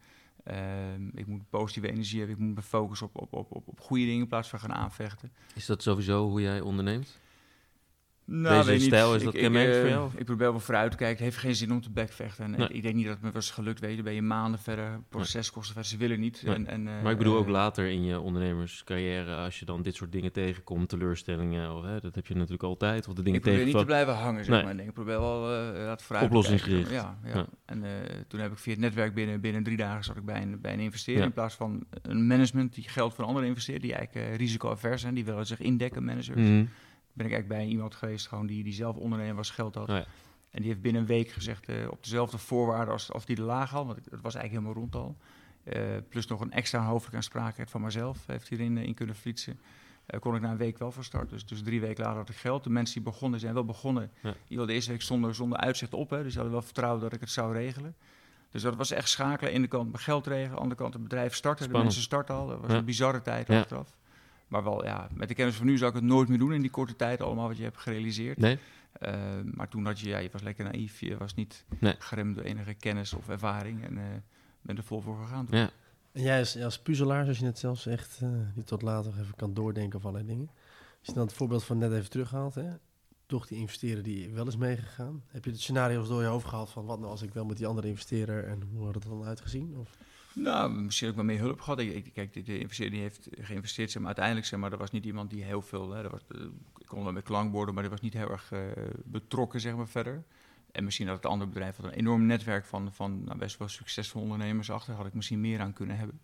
Uh, 0.51 0.95
ik 1.15 1.27
moet 1.27 1.51
positieve 1.51 1.89
energie 1.89 2.19
hebben. 2.19 2.37
Ik 2.37 2.43
moet 2.43 2.55
me 2.55 2.63
focussen 2.63 3.07
op, 3.07 3.23
op, 3.23 3.33
op, 3.33 3.53
op, 3.53 3.69
op 3.69 3.81
goede 3.81 4.05
dingen 4.05 4.21
in 4.21 4.29
plaats 4.29 4.49
van 4.49 4.61
gaan 4.61 4.73
aanvechten. 4.73 5.33
Is 5.55 5.67
dat 5.67 5.83
sowieso 5.83 6.29
hoe 6.29 6.41
jij 6.41 6.61
onderneemt? 6.61 7.19
Nou, 8.29 8.65
Deze 8.65 8.85
stijl, 8.85 9.15
is 9.15 9.19
ik, 9.19 9.25
dat 9.25 9.35
ik, 9.35 9.41
kenmerkend 9.41 9.75
uh, 9.75 9.81
voor 9.81 9.91
jou? 9.91 10.11
Ik 10.17 10.25
probeer 10.25 10.51
wel 10.51 10.61
vooruit 10.61 10.91
te 10.91 10.97
kijken. 10.97 11.17
Het 11.17 11.25
heeft 11.25 11.37
geen 11.45 11.55
zin 11.55 11.73
om 11.73 11.81
te 11.81 11.91
backvechten. 11.91 12.45
En 12.45 12.51
Nee. 12.51 12.69
ik 12.69 12.83
denk 12.83 12.95
niet 12.95 13.05
dat 13.05 13.15
het 13.15 13.23
me 13.23 13.31
was 13.31 13.51
gelukt. 13.51 13.81
Weet 13.81 13.91
je, 13.91 13.97
dan 13.97 14.05
ben 14.05 14.15
je 14.15 14.23
maanden 14.23 14.61
verder. 14.61 15.01
Proceskosten 15.09 15.73
verder. 15.75 15.91
Ze 15.91 15.97
willen 15.97 16.21
niet. 16.21 16.43
Nee. 16.45 16.55
En, 16.55 16.67
en, 16.67 16.87
uh, 16.87 17.03
Maar 17.03 17.13
ik 17.13 17.19
bedoel 17.19 17.37
ook 17.37 17.49
later 17.49 17.87
in 17.87 18.05
je 18.05 18.21
ondernemerscarrière, 18.21 19.35
als 19.35 19.59
je 19.59 19.65
dan 19.65 19.83
dit 19.83 19.95
soort 19.95 20.13
dingen 20.13 20.33
tegenkomt, 20.33 20.89
teleurstellingen, 20.89 21.75
of, 21.77 21.85
hè, 21.85 22.01
dat 22.01 22.15
heb 22.15 22.27
je 22.27 22.35
natuurlijk 22.35 22.63
altijd. 22.63 23.09
Of 23.09 23.15
de 23.15 23.23
dingen 23.23 23.39
ik 23.39 23.45
probeer 23.45 23.65
niet 23.65 23.77
te 23.79 23.85
blijven 23.85 24.15
hangen, 24.15 24.45
zeg 24.45 24.65
Nee. 24.65 24.75
maar. 24.75 24.85
Ik 24.85 24.93
probeer 24.93 25.19
wel 25.21 25.53
uh, 25.53 25.85
laten 25.85 26.07
vooruit 26.07 26.27
Oplossingsgericht. 26.27 26.89
te 26.89 26.91
kijken. 26.95 27.11
Ja, 27.25 27.29
ja. 27.33 27.37
Ja. 27.37 27.47
En 27.65 27.79
uh, 27.85 27.89
toen 28.29 28.41
heb 28.41 28.53
ik 28.53 28.59
via 28.59 28.73
het 28.73 28.81
netwerk 28.81 29.15
binnen, 29.15 29.41
binnen 29.41 29.63
drie 29.63 29.77
dagen 29.77 30.05
zat 30.05 30.17
ik 30.17 30.25
bij 30.25 30.43
een, 30.43 30.61
bij 30.61 30.73
een 30.73 30.81
investeerder. 30.81 31.23
Ja. 31.23 31.29
In 31.29 31.35
plaats 31.35 31.55
van 31.55 31.85
een 32.03 32.27
management 32.27 32.75
die 32.75 32.89
geld 32.89 33.15
van 33.15 33.25
anderen 33.25 33.49
investeert, 33.49 33.83
die 33.83 33.95
eigenlijk 33.95 34.29
uh, 34.29 34.37
risico-avers 34.37 35.01
zijn, 35.01 35.15
die 35.15 35.25
willen 35.25 35.47
zich 35.47 35.61
indekken, 35.61 36.05
managers. 36.05 36.41
Mm. 36.41 36.69
Ben 37.17 37.27
ik 37.27 37.33
eigenlijk 37.33 37.63
bij 37.63 37.73
iemand 37.73 37.95
geweest 37.95 38.29
gewoon 38.29 38.47
die, 38.47 38.65
die 38.65 38.73
zelf 38.73 38.97
ondernemer 38.97 39.35
was, 39.35 39.51
geld 39.51 39.75
had. 39.75 39.89
Oh 39.89 39.97
ja. 39.97 40.05
En 40.51 40.63
die 40.63 40.71
heeft 40.71 40.83
binnen 40.83 41.01
een 41.03 41.09
week 41.09 41.29
gezegd, 41.31 41.69
uh, 41.69 41.91
op 41.91 42.03
dezelfde 42.03 42.39
voorwaarden 42.39 42.93
als, 42.93 43.13
als 43.13 43.25
die 43.25 43.37
de 43.37 43.43
laag 43.43 43.71
had, 43.71 43.87
want 43.87 43.97
het 43.97 44.21
was 44.21 44.35
eigenlijk 44.35 44.53
helemaal 44.65 44.73
rond 44.83 44.95
al. 44.95 45.17
Uh, 45.65 45.97
plus 46.09 46.27
nog 46.27 46.41
een 46.41 46.53
extra 46.53 46.85
hoofdelijk 46.85 47.17
aansprakelijkheid 47.17 47.71
van 47.71 47.81
mezelf 47.81 48.27
heeft 48.27 48.49
hierin 48.49 48.79
in 48.79 48.95
kunnen 48.95 49.15
fietsen. 49.15 49.59
Uh, 50.11 50.21
kon 50.21 50.35
ik 50.35 50.41
na 50.41 50.51
een 50.51 50.57
week 50.57 50.79
wel 50.79 50.93
van 50.93 51.05
start. 51.05 51.31
Dus, 51.31 51.47
dus 51.47 51.63
drie 51.63 51.81
weken 51.81 52.05
later 52.05 52.19
had 52.19 52.29
ik 52.29 52.37
geld. 52.37 52.65
De 52.65 52.71
mensen 52.71 52.95
die 52.95 53.13
begonnen 53.13 53.41
zijn 53.41 53.55
wel 53.55 53.65
begonnen. 53.65 54.11
Ja. 54.23 54.35
Die 54.49 54.67
de 54.67 54.73
eerste 54.73 54.91
week 54.91 55.03
zonder, 55.03 55.35
zonder 55.35 55.59
uitzicht 55.59 55.95
op. 55.95 56.11
Hè, 56.11 56.17
dus 56.17 56.27
die 56.27 56.35
hadden 56.35 56.53
wel 56.53 56.63
vertrouwen 56.63 57.01
dat 57.03 57.13
ik 57.13 57.21
het 57.21 57.31
zou 57.31 57.53
regelen. 57.53 57.95
Dus 58.51 58.63
dat 58.63 58.77
was 58.77 58.91
echt 58.91 59.09
schakelen. 59.09 59.55
Aan 59.55 59.61
de 59.63 59.69
kant 59.69 59.91
mijn 59.93 60.03
geld 60.03 60.27
regelen, 60.27 60.49
aan 60.49 60.55
de 60.55 60.61
andere 60.61 60.81
kant 60.81 60.93
het 60.93 61.03
bedrijf 61.03 61.35
starten. 61.35 61.65
Spannend. 61.65 61.91
De 61.91 61.97
mensen 61.97 62.03
starten 62.03 62.35
al. 62.35 62.47
Dat 62.47 62.61
was 62.61 62.71
Ja. 62.71 62.77
een 62.77 62.85
bizarre 62.85 63.23
tijd 63.23 63.49
Ja. 63.49 63.59
achteraf. 63.59 63.97
Maar 64.49 64.65
wel, 64.65 64.85
ja, 64.85 65.09
met 65.15 65.29
de 65.29 65.35
kennis 65.35 65.55
van 65.57 65.67
nu 65.67 65.77
zou 65.79 65.91
ik 65.91 65.97
het 65.97 66.05
nooit 66.05 66.29
meer 66.29 66.39
doen 66.39 66.53
in 66.53 66.61
die 66.61 66.71
korte 66.71 66.97
tijd. 66.97 67.21
Allemaal 67.21 67.49
wat 67.49 67.57
je 67.57 67.63
hebt 67.63 67.79
gerealiseerd. 67.79 68.39
Nee? 68.39 68.59
Uh, 69.03 69.15
maar 69.45 69.69
toen 69.69 69.85
had 69.87 70.01
je, 70.01 70.09
ja, 70.09 70.19
je 70.19 70.29
was 70.33 70.43
lekker 70.43 70.65
naïef. 70.65 71.01
Je 71.01 71.17
was 71.17 71.35
niet 71.35 71.65
Nee. 71.79 71.95
geremd 71.99 72.35
door 72.35 72.45
enige 72.45 72.75
kennis 72.75 73.13
of 73.13 73.29
ervaring. 73.29 73.85
En 73.85 73.97
uh, 73.97 74.03
ben 74.63 74.77
er 74.77 74.83
vol 74.85 75.01
voor 75.01 75.17
gegaan. 75.23 75.47
Ja. 75.51 75.71
En 76.13 76.23
jij 76.23 76.39
als, 76.39 76.57
als 76.63 76.79
puzzelaar, 76.79 77.23
zoals 77.23 77.39
je 77.39 77.45
net 77.45 77.59
zelf 77.59 77.81
zegt, 77.81 78.21
uh, 78.23 78.29
die 78.55 78.65
tot 78.65 78.83
later 78.83 79.13
even 79.21 79.35
kan 79.37 79.55
doordenken 79.55 79.99
of 79.99 80.05
allerlei 80.05 80.27
dingen. 80.29 80.51
Als 80.99 81.09
je 81.09 81.13
dan 81.13 81.27
het 81.27 81.33
voorbeeld 81.33 81.65
van 81.65 81.79
net 81.79 81.93
even 81.93 82.11
terughaalt, 82.11 82.55
hè, 82.55 82.71
toch 83.27 83.47
die 83.47 83.59
investeerder 83.59 84.05
die 84.05 84.31
wel 84.31 84.47
is 84.47 84.57
meegegaan. 84.57 85.23
Heb 85.27 85.45
je 85.45 85.51
de 85.53 85.59
scenario's 85.59 86.09
door 86.09 86.23
je 86.23 86.29
hoofd 86.29 86.47
gehaald 86.47 86.71
van 86.71 86.85
wat 86.85 86.99
nou 86.99 87.11
als 87.11 87.23
ik 87.23 87.33
wel 87.35 87.45
met 87.45 87.57
die 87.57 87.67
andere 87.67 87.89
investeerder 87.89 88.45
en 88.45 88.63
hoe 88.73 88.85
had 88.85 88.95
het 88.95 89.05
er 89.05 89.11
dan 89.11 89.25
uitgezien? 89.25 89.77
Of? 89.77 89.97
Nou, 90.39 90.71
misschien 90.71 91.07
heb 91.09 91.17
ik 91.17 91.25
wel 91.25 91.35
meer 91.35 91.45
hulp 91.45 91.61
gehad. 91.61 91.79
Ik, 91.79 92.11
kijk, 92.13 92.33
de, 92.33 92.43
de 92.43 92.59
investeerder 92.59 92.95
die 92.95 93.03
heeft 93.03 93.29
geïnvesteerd, 93.41 93.91
zeg 93.91 93.99
maar, 93.99 94.07
uiteindelijk, 94.07 94.47
zeg 94.47 94.61
maar, 94.61 94.73
er 94.73 94.79
was 94.79 94.91
niet 94.91 95.05
iemand 95.05 95.31
die 95.31 95.45
heel 95.45 95.63
veel, 95.63 95.91
hè, 95.91 96.03
er 96.03 96.11
was, 96.11 96.21
uh, 96.29 96.43
ik 96.79 96.87
kon 96.87 97.03
wel 97.03 97.13
met 97.13 97.25
klankborden, 97.25 97.75
maar 97.75 97.83
die 97.83 97.93
was 97.93 98.01
niet 98.01 98.13
heel 98.13 98.31
erg 98.31 98.53
uh, 98.53 98.61
betrokken, 99.05 99.61
zeg 99.61 99.77
maar, 99.77 99.89
verder. 99.89 100.25
En 100.73 100.85
misschien 100.85 101.07
dat 101.07 101.17
het 101.17 101.27
andere 101.27 101.51
bedrijf 101.51 101.77
had 101.77 101.87
een 101.87 101.99
enorm 101.99 102.27
netwerk 102.27 102.65
van, 102.65 102.93
van 102.93 103.25
nou, 103.25 103.39
best 103.39 103.59
wel 103.59 103.69
succesvolle 103.69 104.25
ondernemers 104.25 104.71
achter, 104.71 104.95
had 104.95 105.07
ik 105.07 105.15
misschien 105.15 105.41
meer 105.41 105.61
aan 105.61 105.73
kunnen 105.73 105.97
hebben. 105.97 106.21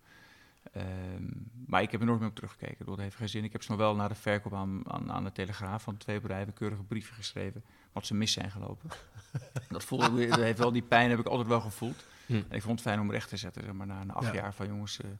Um, 0.77 1.51
maar 1.65 1.81
ik 1.81 1.91
heb 1.91 1.99
er 1.99 2.05
nooit 2.05 2.19
meer 2.19 2.29
op 2.29 2.35
teruggekeken. 2.35 2.85
Dat 2.85 2.97
heeft 2.97 3.15
geen 3.15 3.29
zin. 3.29 3.43
Ik 3.43 3.51
heb 3.51 3.63
ze 3.63 3.71
nog 3.71 3.79
wel 3.79 3.95
na 3.95 4.07
de 4.07 4.15
verkoop 4.15 4.53
aan, 4.53 4.83
aan, 4.87 5.11
aan 5.11 5.23
de 5.23 5.31
Telegraaf 5.31 5.83
van 5.83 5.97
twee 5.97 6.21
bedrijven 6.21 6.53
keurige 6.53 6.83
brieven 6.83 7.15
geschreven. 7.15 7.63
Wat 7.91 8.05
ze 8.05 8.13
mis 8.13 8.31
zijn 8.31 8.51
gelopen. 8.51 8.89
dat, 9.69 9.83
voelde, 9.83 10.27
dat 10.27 10.39
heeft 10.39 10.57
wel 10.57 10.71
die 10.71 10.81
pijn 10.81 11.09
heb 11.09 11.19
ik 11.19 11.25
altijd 11.25 11.47
wel 11.47 11.61
gevoeld. 11.61 12.05
Hm. 12.25 12.33
En 12.33 12.55
ik 12.55 12.61
vond 12.61 12.79
het 12.79 12.87
fijn 12.87 12.99
om 12.99 13.11
recht 13.11 13.29
te 13.29 13.37
zetten. 13.37 13.63
Zeg 13.63 13.73
maar, 13.73 13.87
na, 13.87 14.03
na 14.03 14.13
acht 14.13 14.27
Ja. 14.27 14.33
jaar 14.33 14.53
van 14.53 14.67
jongens, 14.67 14.99
uh, 15.05 15.11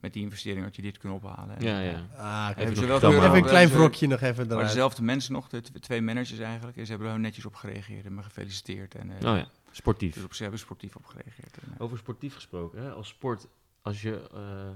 met 0.00 0.12
die 0.12 0.22
investering 0.22 0.64
had 0.64 0.76
je 0.76 0.82
dit 0.82 0.98
kunnen 0.98 1.18
ophalen. 1.18 1.56
En, 1.56 1.64
Ja, 1.64 1.80
uh, 1.80 1.90
ja. 1.92 2.06
Ah, 2.16 2.46
hebben 2.56 2.74
even, 2.76 2.88
nog 3.22 3.34
een 3.34 3.42
klein 3.44 3.68
wrokje 3.68 4.06
nog 4.06 4.20
even 4.20 4.46
Maar 4.46 4.54
eruit. 4.56 4.68
dezelfde 4.68 5.02
mensen 5.02 5.32
nog, 5.32 5.48
de 5.48 5.62
twee 5.80 6.02
managers 6.02 6.38
eigenlijk, 6.38 6.76
en 6.76 6.84
ze 6.84 6.90
hebben 6.90 7.08
er 7.08 7.14
heel 7.14 7.22
netjes 7.22 7.46
op 7.46 7.54
gereageerd 7.54 8.04
en 8.04 8.14
me 8.14 8.22
gefeliciteerd. 8.22 8.94
En, 8.94 9.06
uh, 9.08 9.14
Oh 9.30 9.36
ja, 9.36 9.46
sportief. 9.70 10.14
Dus 10.14 10.24
op, 10.24 10.34
ze 10.34 10.42
hebben 10.42 10.60
sportief 10.60 10.96
op 10.96 11.06
gereageerd. 11.06 11.56
En, 11.62 11.68
uh, 11.74 11.80
Over 11.80 11.98
sportief 11.98 12.34
gesproken, 12.34 12.82
hè? 12.82 12.90
als 12.90 13.08
sport, 13.08 13.46
als 13.82 14.02
je 14.02 14.28
eh, 14.34 14.68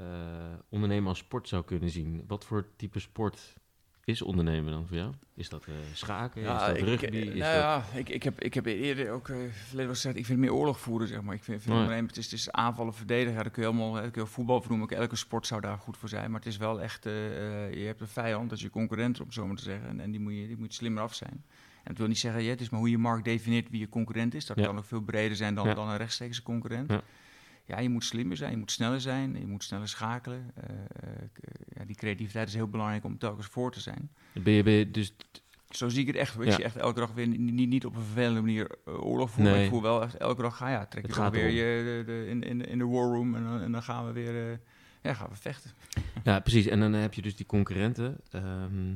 eh, 0.00 0.58
ondernemen 0.68 1.08
als 1.08 1.18
sport 1.18 1.48
zou 1.48 1.64
kunnen 1.64 1.90
zien, 1.90 2.24
wat 2.26 2.44
voor 2.44 2.66
type 2.76 2.98
sport 2.98 3.56
is 4.08 4.22
ondernemen 4.22 4.72
dan 4.72 4.86
voor 4.86 4.96
jou? 4.96 5.12
Is 5.34 5.48
dat 5.48 5.64
eh, 5.66 5.74
schaken? 5.92 6.40
is 6.42 6.46
dat 6.46 6.76
ik, 6.76 6.84
rugby? 6.84 7.06
eh, 7.06 7.20
Is 7.22 7.26
nou 7.26 7.38
dat... 7.38 7.52
ja, 7.52 7.84
ik, 7.94 8.08
ik, 8.08 8.22
heb, 8.22 8.40
ik 8.40 8.54
heb 8.54 8.66
eerder 8.66 9.10
ook 9.10 9.28
uh, 9.28 9.36
verleden 9.36 9.76
wel 9.76 9.88
gezegd, 9.88 10.16
ik 10.16 10.26
vind 10.26 10.38
meer 10.38 10.52
oorlog 10.52 10.80
voeren, 10.80 11.08
zeg 11.08 11.22
maar. 11.22 11.34
Ik 11.34 11.42
vind, 11.44 11.62
vind 11.62 11.76
Oh 11.76 11.84
ja. 11.84 11.90
het 12.06 12.16
is, 12.16 12.24
het 12.24 12.34
is 12.34 12.50
aanvallen, 12.52 12.94
verdedigen. 12.94 13.32
Ja, 13.32 13.42
dat 13.42 13.52
kun 13.52 13.62
je 13.62 13.68
allemaal, 13.68 13.94
hè, 13.94 14.02
dat 14.02 14.10
kun 14.10 14.22
je 14.22 14.28
voetbal 14.28 14.60
vernoemen. 14.60 14.88
Elke 14.88 15.16
sport 15.16 15.46
zou 15.46 15.60
daar 15.60 15.78
goed 15.78 15.96
voor 15.96 16.08
zijn. 16.08 16.30
Maar 16.30 16.40
het 16.40 16.48
is 16.48 16.56
wel 16.56 16.80
echt, 16.80 17.06
eh, 17.06 17.66
eh, 17.66 17.74
je 17.74 17.86
hebt 17.86 18.00
een 18.00 18.06
vijand, 18.08 18.48
dat 18.48 18.58
is 18.58 18.64
je 18.64 18.70
concurrent, 18.70 19.20
om 19.20 19.32
zo 19.32 19.46
maar 19.46 19.56
te 19.56 19.62
zeggen. 19.62 19.88
En, 19.88 20.00
en 20.00 20.10
die, 20.10 20.20
moet 20.20 20.32
je, 20.34 20.46
die 20.46 20.56
moet 20.58 20.74
slimmer 20.74 21.02
af 21.02 21.14
zijn. 21.14 21.44
En 21.82 21.94
het 21.94 21.98
wil 21.98 22.06
niet 22.06 22.18
zeggen, 22.18 22.42
ja, 22.42 22.50
het 22.50 22.60
is 22.60 22.70
maar 22.70 22.80
hoe 22.80 22.90
je 22.90 22.98
markt 22.98 23.24
definieert 23.24 23.70
wie 23.70 23.80
je 23.80 23.88
concurrent 23.88 24.34
is. 24.34 24.46
Dat 24.46 24.58
Ja. 24.58 24.64
kan 24.64 24.74
nog 24.74 24.86
veel 24.86 25.00
breder 25.00 25.36
zijn 25.36 25.54
dan, 25.54 25.66
Ja. 25.66 25.74
dan 25.74 25.88
een 25.88 25.96
rechtstreekse 25.96 26.42
concurrent. 26.42 26.92
Ja. 27.68 27.78
Je 27.78 27.88
moet 27.88 28.04
slimmer 28.04 28.36
zijn, 28.36 28.50
je 28.50 28.56
moet 28.56 28.70
sneller 28.70 29.00
zijn, 29.00 29.36
je 29.40 29.46
moet 29.46 29.64
sneller 29.64 29.88
schakelen. 29.88 30.50
Eh, 30.54 30.74
eh, 30.74 31.28
ja, 31.76 31.84
die 31.84 31.96
creativiteit 31.96 32.48
is 32.48 32.54
heel 32.54 32.68
belangrijk 32.68 33.04
om 33.04 33.18
telkens 33.18 33.46
voor 33.46 33.72
te 33.72 33.80
zijn. 33.80 34.10
Ben 34.32 34.52
je, 34.52 34.62
ben 34.62 34.72
je 34.72 34.90
dus 34.90 35.14
Zo 35.70 35.88
zie 35.88 36.00
ik 36.00 36.06
het 36.06 36.16
echt. 36.16 36.38
Ik 36.38 36.44
Ja. 36.44 36.52
zie 36.52 36.64
echt 36.64 36.76
elke 36.76 37.00
dag 37.00 37.12
weer 37.12 37.26
niet, 37.28 37.68
niet, 37.68 37.84
op 37.86 37.96
een 37.96 38.02
vervelende 38.02 38.40
manier 38.40 38.70
eh, 38.86 39.04
oorlog 39.04 39.30
voeren. 39.30 39.52
Nee. 39.52 39.64
Ik 39.64 39.70
voel 39.70 39.82
wel 39.82 40.02
echt 40.02 40.14
elke 40.16 40.42
dag, 40.42 40.56
ga 40.56 40.68
ja, 40.70 40.86
trek 40.86 41.06
je 41.06 41.12
gaat 41.12 41.32
weer 41.32 41.48
je, 41.50 41.84
de, 42.04 42.12
de, 42.12 42.26
in, 42.28 42.42
in, 42.42 42.64
in 42.66 42.78
de 42.78 42.86
war 42.86 43.04
room 43.06 43.34
en, 43.34 43.42
dan- 43.44 43.60
en 43.60 43.72
dan 43.72 43.82
gaan 43.82 44.06
we 44.06 44.12
weer 44.12 44.60
ja, 45.02 45.14
gaan 45.14 45.28
we 45.28 45.36
vechten. 45.36 45.70
Ja, 46.24 46.40
precies. 46.40 46.66
En 46.66 46.80
dan 46.80 46.92
heb 46.92 47.14
je 47.14 47.22
dus 47.22 47.36
die 47.36 47.46
concurrenten. 47.46 48.16
Ehm, 48.30 48.94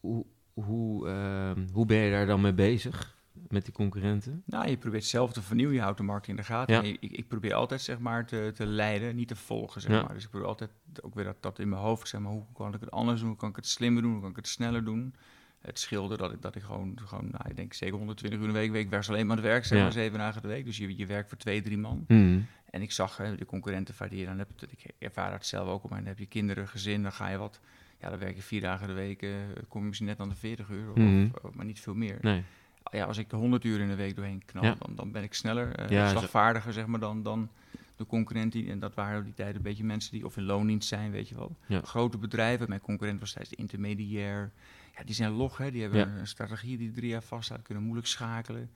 hoe, 0.00 0.24
hoe, 0.54 1.08
ehm, 1.08 1.66
hoe 1.72 1.86
ben 1.86 1.98
je 1.98 2.10
daar 2.10 2.26
dan 2.26 2.40
mee 2.40 2.52
bezig 2.52 3.16
met 3.48 3.64
die 3.64 3.74
concurrenten? 3.74 4.42
Nou, 4.46 4.68
je 4.68 4.76
probeert 4.76 5.04
zelf 5.04 5.32
te 5.32 5.42
vernieuwen, 5.42 5.74
je 5.74 5.80
houdt 5.80 5.96
de 5.98 6.02
markt 6.04 6.26
in 6.28 6.36
de 6.36 6.44
gaten. 6.44 6.74
Ja. 6.74 6.82
Ik, 7.00 7.12
ik 7.12 7.28
probeer 7.28 7.54
altijd 7.54 7.80
zeg 7.80 7.98
maar 7.98 8.26
te, 8.26 8.50
te 8.54 8.66
leiden, 8.66 9.16
niet 9.16 9.28
te 9.28 9.36
volgen 9.36 9.80
zeg 9.80 9.90
Ja. 9.90 10.02
maar. 10.02 10.14
Dus 10.14 10.24
ik 10.24 10.30
probeer 10.30 10.48
altijd 10.48 10.70
ook 11.02 11.14
weer 11.14 11.24
dat, 11.24 11.36
dat 11.42 11.58
in 11.58 11.68
mijn 11.68 11.80
hoofd, 11.82 12.08
zeg 12.08 12.20
maar, 12.20 12.32
hoe 12.32 12.44
kan 12.54 12.74
ik 12.74 12.80
het 12.80 12.90
anders 12.90 13.20
doen, 13.20 13.28
hoe 13.28 13.38
kan 13.38 13.48
ik 13.48 13.56
het 13.56 13.66
slimmer 13.66 14.02
doen, 14.02 14.12
hoe 14.12 14.20
kan 14.20 14.30
ik 14.30 14.36
het 14.36 14.48
sneller 14.48 14.84
doen. 14.84 15.14
Het 15.60 15.78
scheelde 15.78 16.16
dat 16.16 16.32
ik, 16.32 16.42
dat 16.42 16.54
ik 16.54 16.62
gewoon, 16.62 16.98
gewoon 17.04 17.28
nou, 17.30 17.48
ik 17.48 17.56
denk 17.56 17.72
zeker 17.72 17.96
120 17.96 18.40
uur 18.40 18.46
de 18.46 18.52
week, 18.52 18.74
ik 18.74 18.90
werk 18.90 19.08
alleen 19.08 19.26
maar 19.26 19.36
aan 19.36 19.42
het 19.42 19.50
werk, 19.52 19.64
zeg 19.64 19.80
maar, 19.82 19.92
zeven 19.92 20.18
dagen 20.18 20.42
de 20.42 20.48
week. 20.48 20.64
Dus 20.64 20.76
je, 20.76 20.96
je 20.96 21.06
werkt 21.06 21.28
voor 21.28 21.38
twee, 21.38 21.62
drie 21.62 21.78
man. 21.78 22.04
Hmm. 22.08 22.46
En 22.70 22.82
ik 22.82 22.92
zag 22.92 23.16
hè, 23.16 23.36
de 23.36 23.44
concurrenten 23.44 24.16
je 24.16 24.24
dan 24.24 24.38
hebt. 24.38 24.62
Ik 24.70 24.84
ervaar 24.98 25.30
dat 25.30 25.46
zelf 25.46 25.68
ook. 25.68 25.88
Maar 25.88 25.98
dan 25.98 26.06
heb 26.08 26.18
je 26.18 26.26
kinderen, 26.26 26.68
gezin, 26.68 27.02
dan 27.02 27.12
ga 27.12 27.28
je 27.28 27.36
wat. 27.36 27.60
Ja, 28.00 28.10
dan 28.10 28.18
werk 28.18 28.36
je 28.36 28.42
vier 28.42 28.60
dagen 28.60 28.86
de 28.86 28.92
week. 28.92 29.22
eh, 29.22 29.30
kom 29.68 29.80
je 29.80 29.86
misschien 29.86 30.08
net 30.08 30.20
aan 30.20 30.28
de 30.28 30.34
40 30.34 30.68
uur, 30.68 30.90
of, 30.90 30.96
Mhm. 30.96 31.28
of- 31.42 31.54
maar 31.54 31.64
niet 31.64 31.80
veel 31.80 31.94
meer. 31.94 32.18
Nee. 32.20 32.42
Ja, 32.90 33.04
als 33.04 33.18
ik 33.18 33.30
de 33.30 33.36
100 33.36 33.64
uur 33.64 33.80
in 33.80 33.88
de 33.88 33.94
week 33.94 34.16
doorheen 34.16 34.42
knal, 34.44 34.64
Ja. 34.64 34.74
dan, 34.78 34.94
dan 34.96 35.12
ben 35.12 35.22
ik 35.22 35.34
sneller, 35.34 35.92
Ja, 35.92 36.08
zo- 36.08 36.18
slagvaardiger, 36.18 36.72
zeg 36.72 36.86
maar, 36.86 37.00
dan, 37.00 37.22
dan 37.22 37.48
de 37.96 38.06
concurrent. 38.06 38.52
Die, 38.52 38.70
en 38.70 38.78
dat 38.78 38.94
waren 38.94 39.18
op 39.18 39.24
die 39.24 39.34
tijd 39.34 39.54
een 39.56 39.62
beetje 39.62 39.84
mensen 39.84 40.12
die 40.12 40.24
of 40.24 40.36
in 40.36 40.42
loondienst 40.44 40.88
zijn, 40.88 41.10
weet 41.10 41.28
je 41.28 41.34
wel. 41.34 41.56
Ja. 41.66 41.80
Grote 41.80 42.18
bedrijven, 42.18 42.68
mijn 42.68 42.80
concurrent 42.80 43.20
was 43.20 43.30
steeds 43.30 43.48
de 43.48 43.56
intermediair. 43.56 44.50
Ja, 44.96 45.04
die 45.04 45.14
zijn 45.14 45.30
log, 45.32 45.56
hè. 45.58 45.70
die 45.70 45.82
hebben 45.82 46.08
een 46.18 46.26
strategie 46.26 46.78
die 46.78 46.90
drie 46.90 47.08
jaar 47.08 47.22
vaststaat, 47.22 47.62
kunnen 47.62 47.82
moeilijk 47.84 48.06
schakelen. 48.08 48.70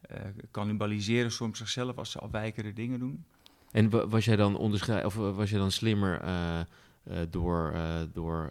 eh 0.00 0.20
cannibaliseren 0.50 1.32
soms 1.32 1.58
zichzelf 1.58 1.96
als 1.98 2.10
ze 2.10 2.18
afwijkende 2.18 2.72
dingen 2.72 2.98
doen. 2.98 3.24
En 3.70 3.90
wa- 3.90 4.06
was 4.08 4.24
jij 4.24 4.36
dan 4.36 4.56
onderscheid 4.56 5.04
of 5.04 5.16
eh, 5.16 5.36
was 5.36 5.50
je 5.50 5.56
dan 5.56 5.70
slimmer 5.70 6.20
door, 7.30 7.74
door 8.12 8.50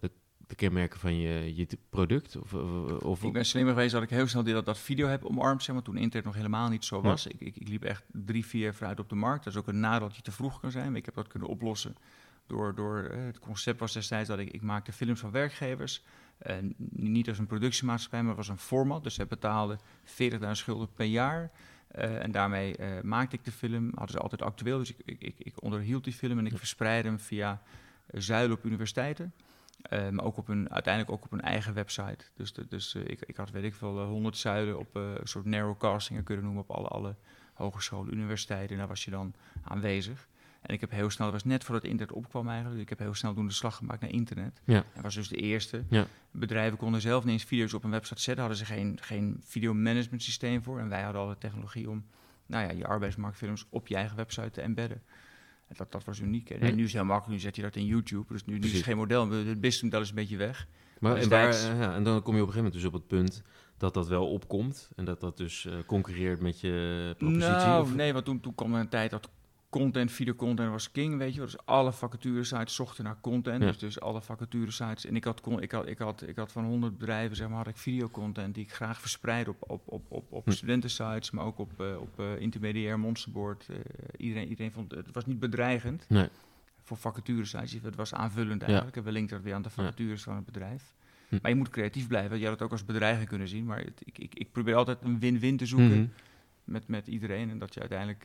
de, 0.00 0.10
de 0.50 0.56
kenmerken 0.56 1.00
van 1.00 1.16
je, 1.18 1.66
product? 1.90 2.36
Of, 2.36 2.52
of, 2.54 3.02
of- 3.02 3.22
Ik 3.22 3.32
ben 3.32 3.44
slimmer 3.46 3.72
geweest 3.74 3.92
dat 3.92 4.02
ik 4.02 4.10
heel 4.10 4.26
snel 4.26 4.42
die, 4.42 4.54
dat, 4.54 4.64
dat 4.64 4.78
video 4.78 5.06
heb 5.08 5.24
omarmd, 5.24 5.62
zeg 5.62 5.74
maar, 5.74 5.84
toen 5.84 5.96
internet 5.96 6.24
nog 6.26 6.34
helemaal 6.34 6.68
niet 6.68 6.84
zo 6.84 6.96
Ja. 6.96 7.02
was. 7.02 7.26
Ik, 7.26 7.40
ik, 7.40 7.56
ik 7.56 7.68
liep 7.68 7.84
echt 7.84 8.02
drie, 8.12 8.46
vier 8.46 8.62
jaar 8.62 8.74
vooruit 8.74 9.00
op 9.00 9.08
de 9.08 9.14
markt. 9.14 9.44
Dat 9.44 9.52
is 9.52 9.58
ook 9.58 9.68
een 9.68 9.80
nadeel 9.80 10.06
dat 10.06 10.16
je 10.16 10.22
te 10.22 10.32
vroeg 10.32 10.60
kan 10.60 10.70
zijn, 10.70 10.86
maar 10.88 10.96
ik 10.96 11.04
heb 11.04 11.14
dat 11.14 11.28
kunnen 11.28 11.48
oplossen. 11.48 11.96
Door, 12.46 12.74
door, 12.74 13.02
eh, 13.02 13.24
het 13.24 13.38
concept 13.38 13.80
was 13.80 13.92
destijds 13.92 14.28
dat 14.28 14.38
ik, 14.38 14.50
ik 14.50 14.62
maakte 14.62 14.92
films 14.92 15.20
van 15.20 15.30
werkgevers. 15.30 16.02
En 16.38 16.74
niet 16.90 17.28
als 17.28 17.38
een 17.38 17.46
productiemaatschappij, 17.46 18.22
maar 18.22 18.34
was 18.34 18.48
een 18.48 18.58
format. 18.58 19.02
Dus 19.02 19.14
zij 19.14 19.26
betaalden 19.26 19.78
40.000 20.04 20.50
schulden 20.50 20.88
per 20.94 21.06
jaar. 21.06 21.50
Uh, 21.98 22.22
en 22.22 22.30
daarmee 22.32 22.78
uh, 22.78 23.00
maakte 23.02 23.36
ik 23.36 23.44
de 23.44 23.52
film. 23.52 23.88
Hadden 23.94 24.10
ze 24.10 24.18
altijd 24.18 24.42
actueel. 24.42 24.78
Dus 24.78 24.94
ik, 25.04 25.20
ik, 25.20 25.34
ik 25.38 25.62
onderhield 25.62 26.04
die 26.04 26.12
film 26.12 26.38
en 26.38 26.46
ik 26.46 26.58
verspreidde 26.58 27.08
hem 27.08 27.18
via 27.18 27.62
zuilen 28.06 28.56
op 28.56 28.64
universiteiten. 28.64 29.32
Uh, 29.92 30.08
maar 30.08 30.24
ook 30.24 30.36
op 30.36 30.48
een, 30.48 30.70
uiteindelijk 30.70 31.14
ook 31.14 31.24
op 31.24 31.32
een 31.32 31.40
eigen 31.40 31.74
website. 31.74 32.24
Dus, 32.34 32.52
de, 32.52 32.66
dus 32.68 32.94
ik, 32.94 33.20
ik 33.20 33.36
had, 33.36 33.50
weet 33.50 33.64
ik 33.64 33.74
veel, 33.74 34.04
100 34.04 34.36
zuilen 34.36 34.78
op 34.78 34.94
een 34.94 35.18
soort 35.22 35.44
narrowcastingen 35.44 36.22
kunnen 36.22 36.44
noemen 36.44 36.62
op 36.62 36.70
alle, 36.70 36.88
alle 36.88 37.16
hogescholen, 37.54 38.12
universiteiten. 38.12 38.70
En 38.70 38.78
daar 38.78 38.88
was 38.88 39.04
je 39.04 39.10
dan 39.10 39.34
aanwezig. 39.62 40.28
En 40.60 40.74
ik 40.74 40.80
heb 40.80 40.90
heel 40.90 41.10
snel, 41.10 41.30
dat 41.30 41.42
was 41.42 41.50
net 41.50 41.64
voordat 41.64 41.82
het 41.82 41.90
internet 41.90 42.16
opkwam 42.16 42.46
eigenlijk, 42.46 42.74
dus 42.74 42.82
ik 42.82 42.88
heb 42.88 42.98
heel 42.98 43.14
snel 43.14 43.34
toen 43.34 43.46
de 43.46 43.52
slag 43.52 43.76
gemaakt 43.76 44.00
naar 44.00 44.10
internet. 44.10 44.60
Ja. 44.64 44.84
En 44.94 45.02
was 45.02 45.14
dus 45.14 45.28
de 45.28 45.36
eerste. 45.36 45.84
Ja. 45.88 46.06
Bedrijven 46.30 46.78
konden 46.78 47.00
zelf 47.00 47.24
niet 47.24 47.32
eens 47.32 47.44
video's 47.44 47.72
op 47.72 47.84
een 47.84 47.90
website 47.90 48.20
zetten, 48.20 48.44
hadden 48.44 48.66
ze 48.66 48.72
geen, 48.72 48.98
geen 49.00 49.40
videomanagement 49.44 50.22
systeem 50.22 50.62
voor. 50.62 50.80
En 50.80 50.88
wij 50.88 51.02
hadden 51.02 51.22
al 51.22 51.28
de 51.28 51.38
technologie 51.38 51.90
om 51.90 52.04
nou 52.46 52.66
ja, 52.66 52.72
je 52.72 52.86
arbeidsmarktfilms 52.86 53.66
op 53.70 53.86
je 53.86 53.94
eigen 53.94 54.16
website 54.16 54.50
te 54.50 54.60
embedden. 54.60 55.02
Dat, 55.76 55.92
dat 55.92 56.04
was 56.04 56.18
uniek. 56.18 56.50
En 56.50 56.74
nu 56.74 56.84
is 56.84 56.92
het 56.92 56.92
heel 56.92 57.04
makkelijk, 57.04 57.32
nu 57.32 57.38
zet 57.38 57.56
je 57.56 57.62
dat 57.62 57.76
in 57.76 57.86
YouTube. 57.86 58.32
Dus 58.32 58.44
nu, 58.44 58.58
nu 58.58 58.66
is 58.66 58.72
het 58.72 58.82
geen 58.82 58.96
model, 58.96 59.30
het 59.30 59.60
businessmodel 59.60 60.00
is 60.00 60.08
een 60.08 60.14
beetje 60.14 60.36
weg. 60.36 60.66
Maar 60.98 61.14
Dus 61.14 61.24
en, 61.28 61.30
eh, 61.32 61.80
ja, 61.80 61.94
en 61.94 62.02
dan 62.04 62.22
kom 62.22 62.34
je 62.36 62.42
op 62.42 62.46
een 62.48 62.52
gegeven 62.52 62.56
moment 62.56 62.72
dus 62.72 62.84
op 62.84 62.92
het 62.92 63.06
punt 63.06 63.42
dat 63.76 63.94
dat 63.94 64.08
wel 64.08 64.30
opkomt. 64.30 64.90
En 64.96 65.04
dat 65.04 65.20
dat 65.20 65.36
dus 65.36 65.66
eh, 65.66 65.72
concurreert 65.86 66.40
met 66.40 66.60
je 66.60 67.14
propositie. 67.18 67.48
Nou, 67.48 67.82
of- 67.82 67.94
nee, 67.94 68.12
want 68.12 68.24
toen, 68.24 68.40
toen 68.40 68.54
kwam 68.54 68.74
er 68.74 68.80
een 68.80 68.88
tijd 68.88 69.10
dat 69.10 69.28
content, 69.70 70.12
videocontent 70.12 70.70
was 70.70 70.90
king, 70.90 71.16
weet 71.18 71.30
je 71.32 71.36
wel. 71.36 71.46
Dus 71.46 71.64
alle 71.64 71.92
vacaturesites 71.92 72.74
zochten 72.74 73.04
naar 73.04 73.16
content. 73.20 73.62
Ja. 73.62 73.66
Dus, 73.68 73.78
dus 73.78 74.00
alle 74.00 74.22
vacaturesites. 74.22 75.04
En 75.06 75.16
ik 75.16 75.24
had, 75.24 75.46
ik, 75.60 75.70
had, 75.72 75.86
ik, 75.86 75.98
had, 75.98 76.22
ik 76.26 76.36
had 76.36 76.52
van 76.52 76.64
100 76.64 76.98
bedrijven, 76.98 77.36
zeg 77.36 77.48
maar, 77.48 77.56
had 77.56 77.66
ik 77.66 77.76
videocontent 77.76 78.54
die 78.54 78.64
ik 78.64 78.72
graag 78.72 79.00
verspreid 79.00 79.48
op, 79.48 79.56
op, 79.70 79.82
op, 79.84 80.04
op, 80.08 80.32
op 80.32 80.44
Hm. 80.44 80.50
studentensites, 80.50 81.30
maar 81.30 81.44
ook 81.44 81.58
op, 81.58 81.80
eh, 81.80 81.96
op 82.00 82.20
eh, 82.20 82.40
intermediair 82.40 82.98
monsterboard. 82.98 83.66
Eh, 83.68 83.76
iedereen, 84.16 84.48
iedereen 84.48 84.72
vond 84.72 84.90
het 84.90 85.12
was 85.12 85.26
niet 85.26 85.38
bedreigend 85.40 86.04
Nee. 86.08 86.28
voor 86.82 86.96
vacaturesites. 86.96 87.82
Het 87.82 87.96
was 87.96 88.14
aanvullend 88.14 88.62
eigenlijk. 88.62 88.96
En 88.96 89.02
we 89.02 89.12
linkten 89.12 89.36
dat 89.36 89.44
weer 89.46 89.54
aan 89.54 89.62
de 89.62 89.70
vacatures 89.70 90.22
van 90.22 90.36
het 90.36 90.44
bedrijf. 90.44 90.94
Hm. 91.28 91.38
Maar 91.42 91.50
je 91.50 91.56
moet 91.56 91.68
creatief 91.70 92.06
blijven. 92.08 92.38
Je 92.38 92.44
had 92.44 92.52
het 92.54 92.62
ook 92.62 92.72
als 92.72 92.84
bedreiging 92.84 93.28
kunnen 93.28 93.48
zien. 93.48 93.64
Maar 93.64 93.78
het- 93.78 94.02
ik, 94.04 94.18
ik, 94.18 94.34
ik 94.34 94.52
probeer 94.52 94.74
altijd 94.74 94.98
een 95.02 95.18
win-win 95.18 95.56
te 95.56 95.66
zoeken 95.66 95.88
Mhm. 96.00 96.06
met, 96.64 96.88
met 96.88 97.06
iedereen. 97.06 97.50
En 97.50 97.58
dat 97.58 97.74
je 97.74 97.80
uiteindelijk 97.80 98.24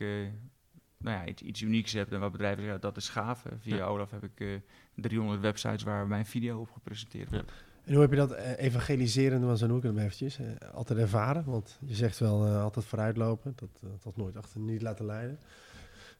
nou 0.98 1.16
ja, 1.16 1.26
iets, 1.26 1.42
iets 1.42 1.60
unieks 1.60 1.92
hebt. 1.92 2.12
En 2.12 2.20
wat 2.20 2.32
bedrijven 2.32 2.62
zeggen, 2.62 2.80
dat 2.80 2.96
is 2.96 3.08
gaaf. 3.08 3.44
Eh, 3.46 3.52
Via 3.58 3.76
Ja. 3.76 3.84
Olaf 3.84 4.10
heb 4.10 4.22
ik 4.24 4.40
eh 4.40 4.48
300 4.94 5.40
websites 5.40 5.82
waar 5.82 6.06
mijn 6.06 6.26
video 6.26 6.60
op 6.60 6.70
gepresenteerd 6.70 7.30
wordt. 7.30 7.52
En 7.84 7.92
hoe 7.92 8.00
heb 8.02 8.10
je 8.10 8.16
dat 8.16 8.32
eh, 8.32 8.58
evangeliserende, 8.58 9.46
want 9.46 9.58
zo 9.58 9.66
noem 9.66 9.76
ik 9.76 9.82
het 9.82 9.92
hem 9.94 10.02
eventjes, 10.04 10.38
eh, 10.38 10.46
altijd 10.74 10.98
ervaren? 10.98 11.44
Want 11.44 11.78
je 11.84 11.94
zegt 11.94 12.18
wel 12.18 12.46
eh, 12.46 12.62
altijd 12.62 12.84
vooruitlopen, 12.86 13.52
dat, 13.56 13.68
eh, 13.82 13.88
dat 14.02 14.16
nooit 14.16 14.36
achter 14.36 14.60
niet 14.60 14.82
laten 14.82 15.06
leiden. 15.06 15.38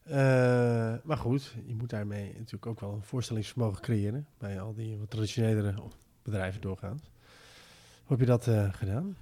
Eh, 0.03 0.15
maar 1.05 1.17
goed, 1.17 1.55
je 1.67 1.75
moet 1.75 1.91
daarmee 1.91 2.33
natuurlijk 2.33 2.67
ook 2.67 2.81
wel 2.81 2.93
een 2.93 3.03
voorstellingsvermogen 3.03 3.83
creëren 3.83 4.27
bij 4.39 4.61
al 4.61 4.75
die 4.75 4.99
wat 4.99 5.11
traditionelere 5.11 5.75
bedrijven 6.23 6.61
doorgaans. 6.61 7.03
Hoe 8.05 8.17
heb 8.17 8.19
je 8.21 8.27
dat 8.27 8.47
eh, 8.47 8.73
gedaan? 8.73 9.17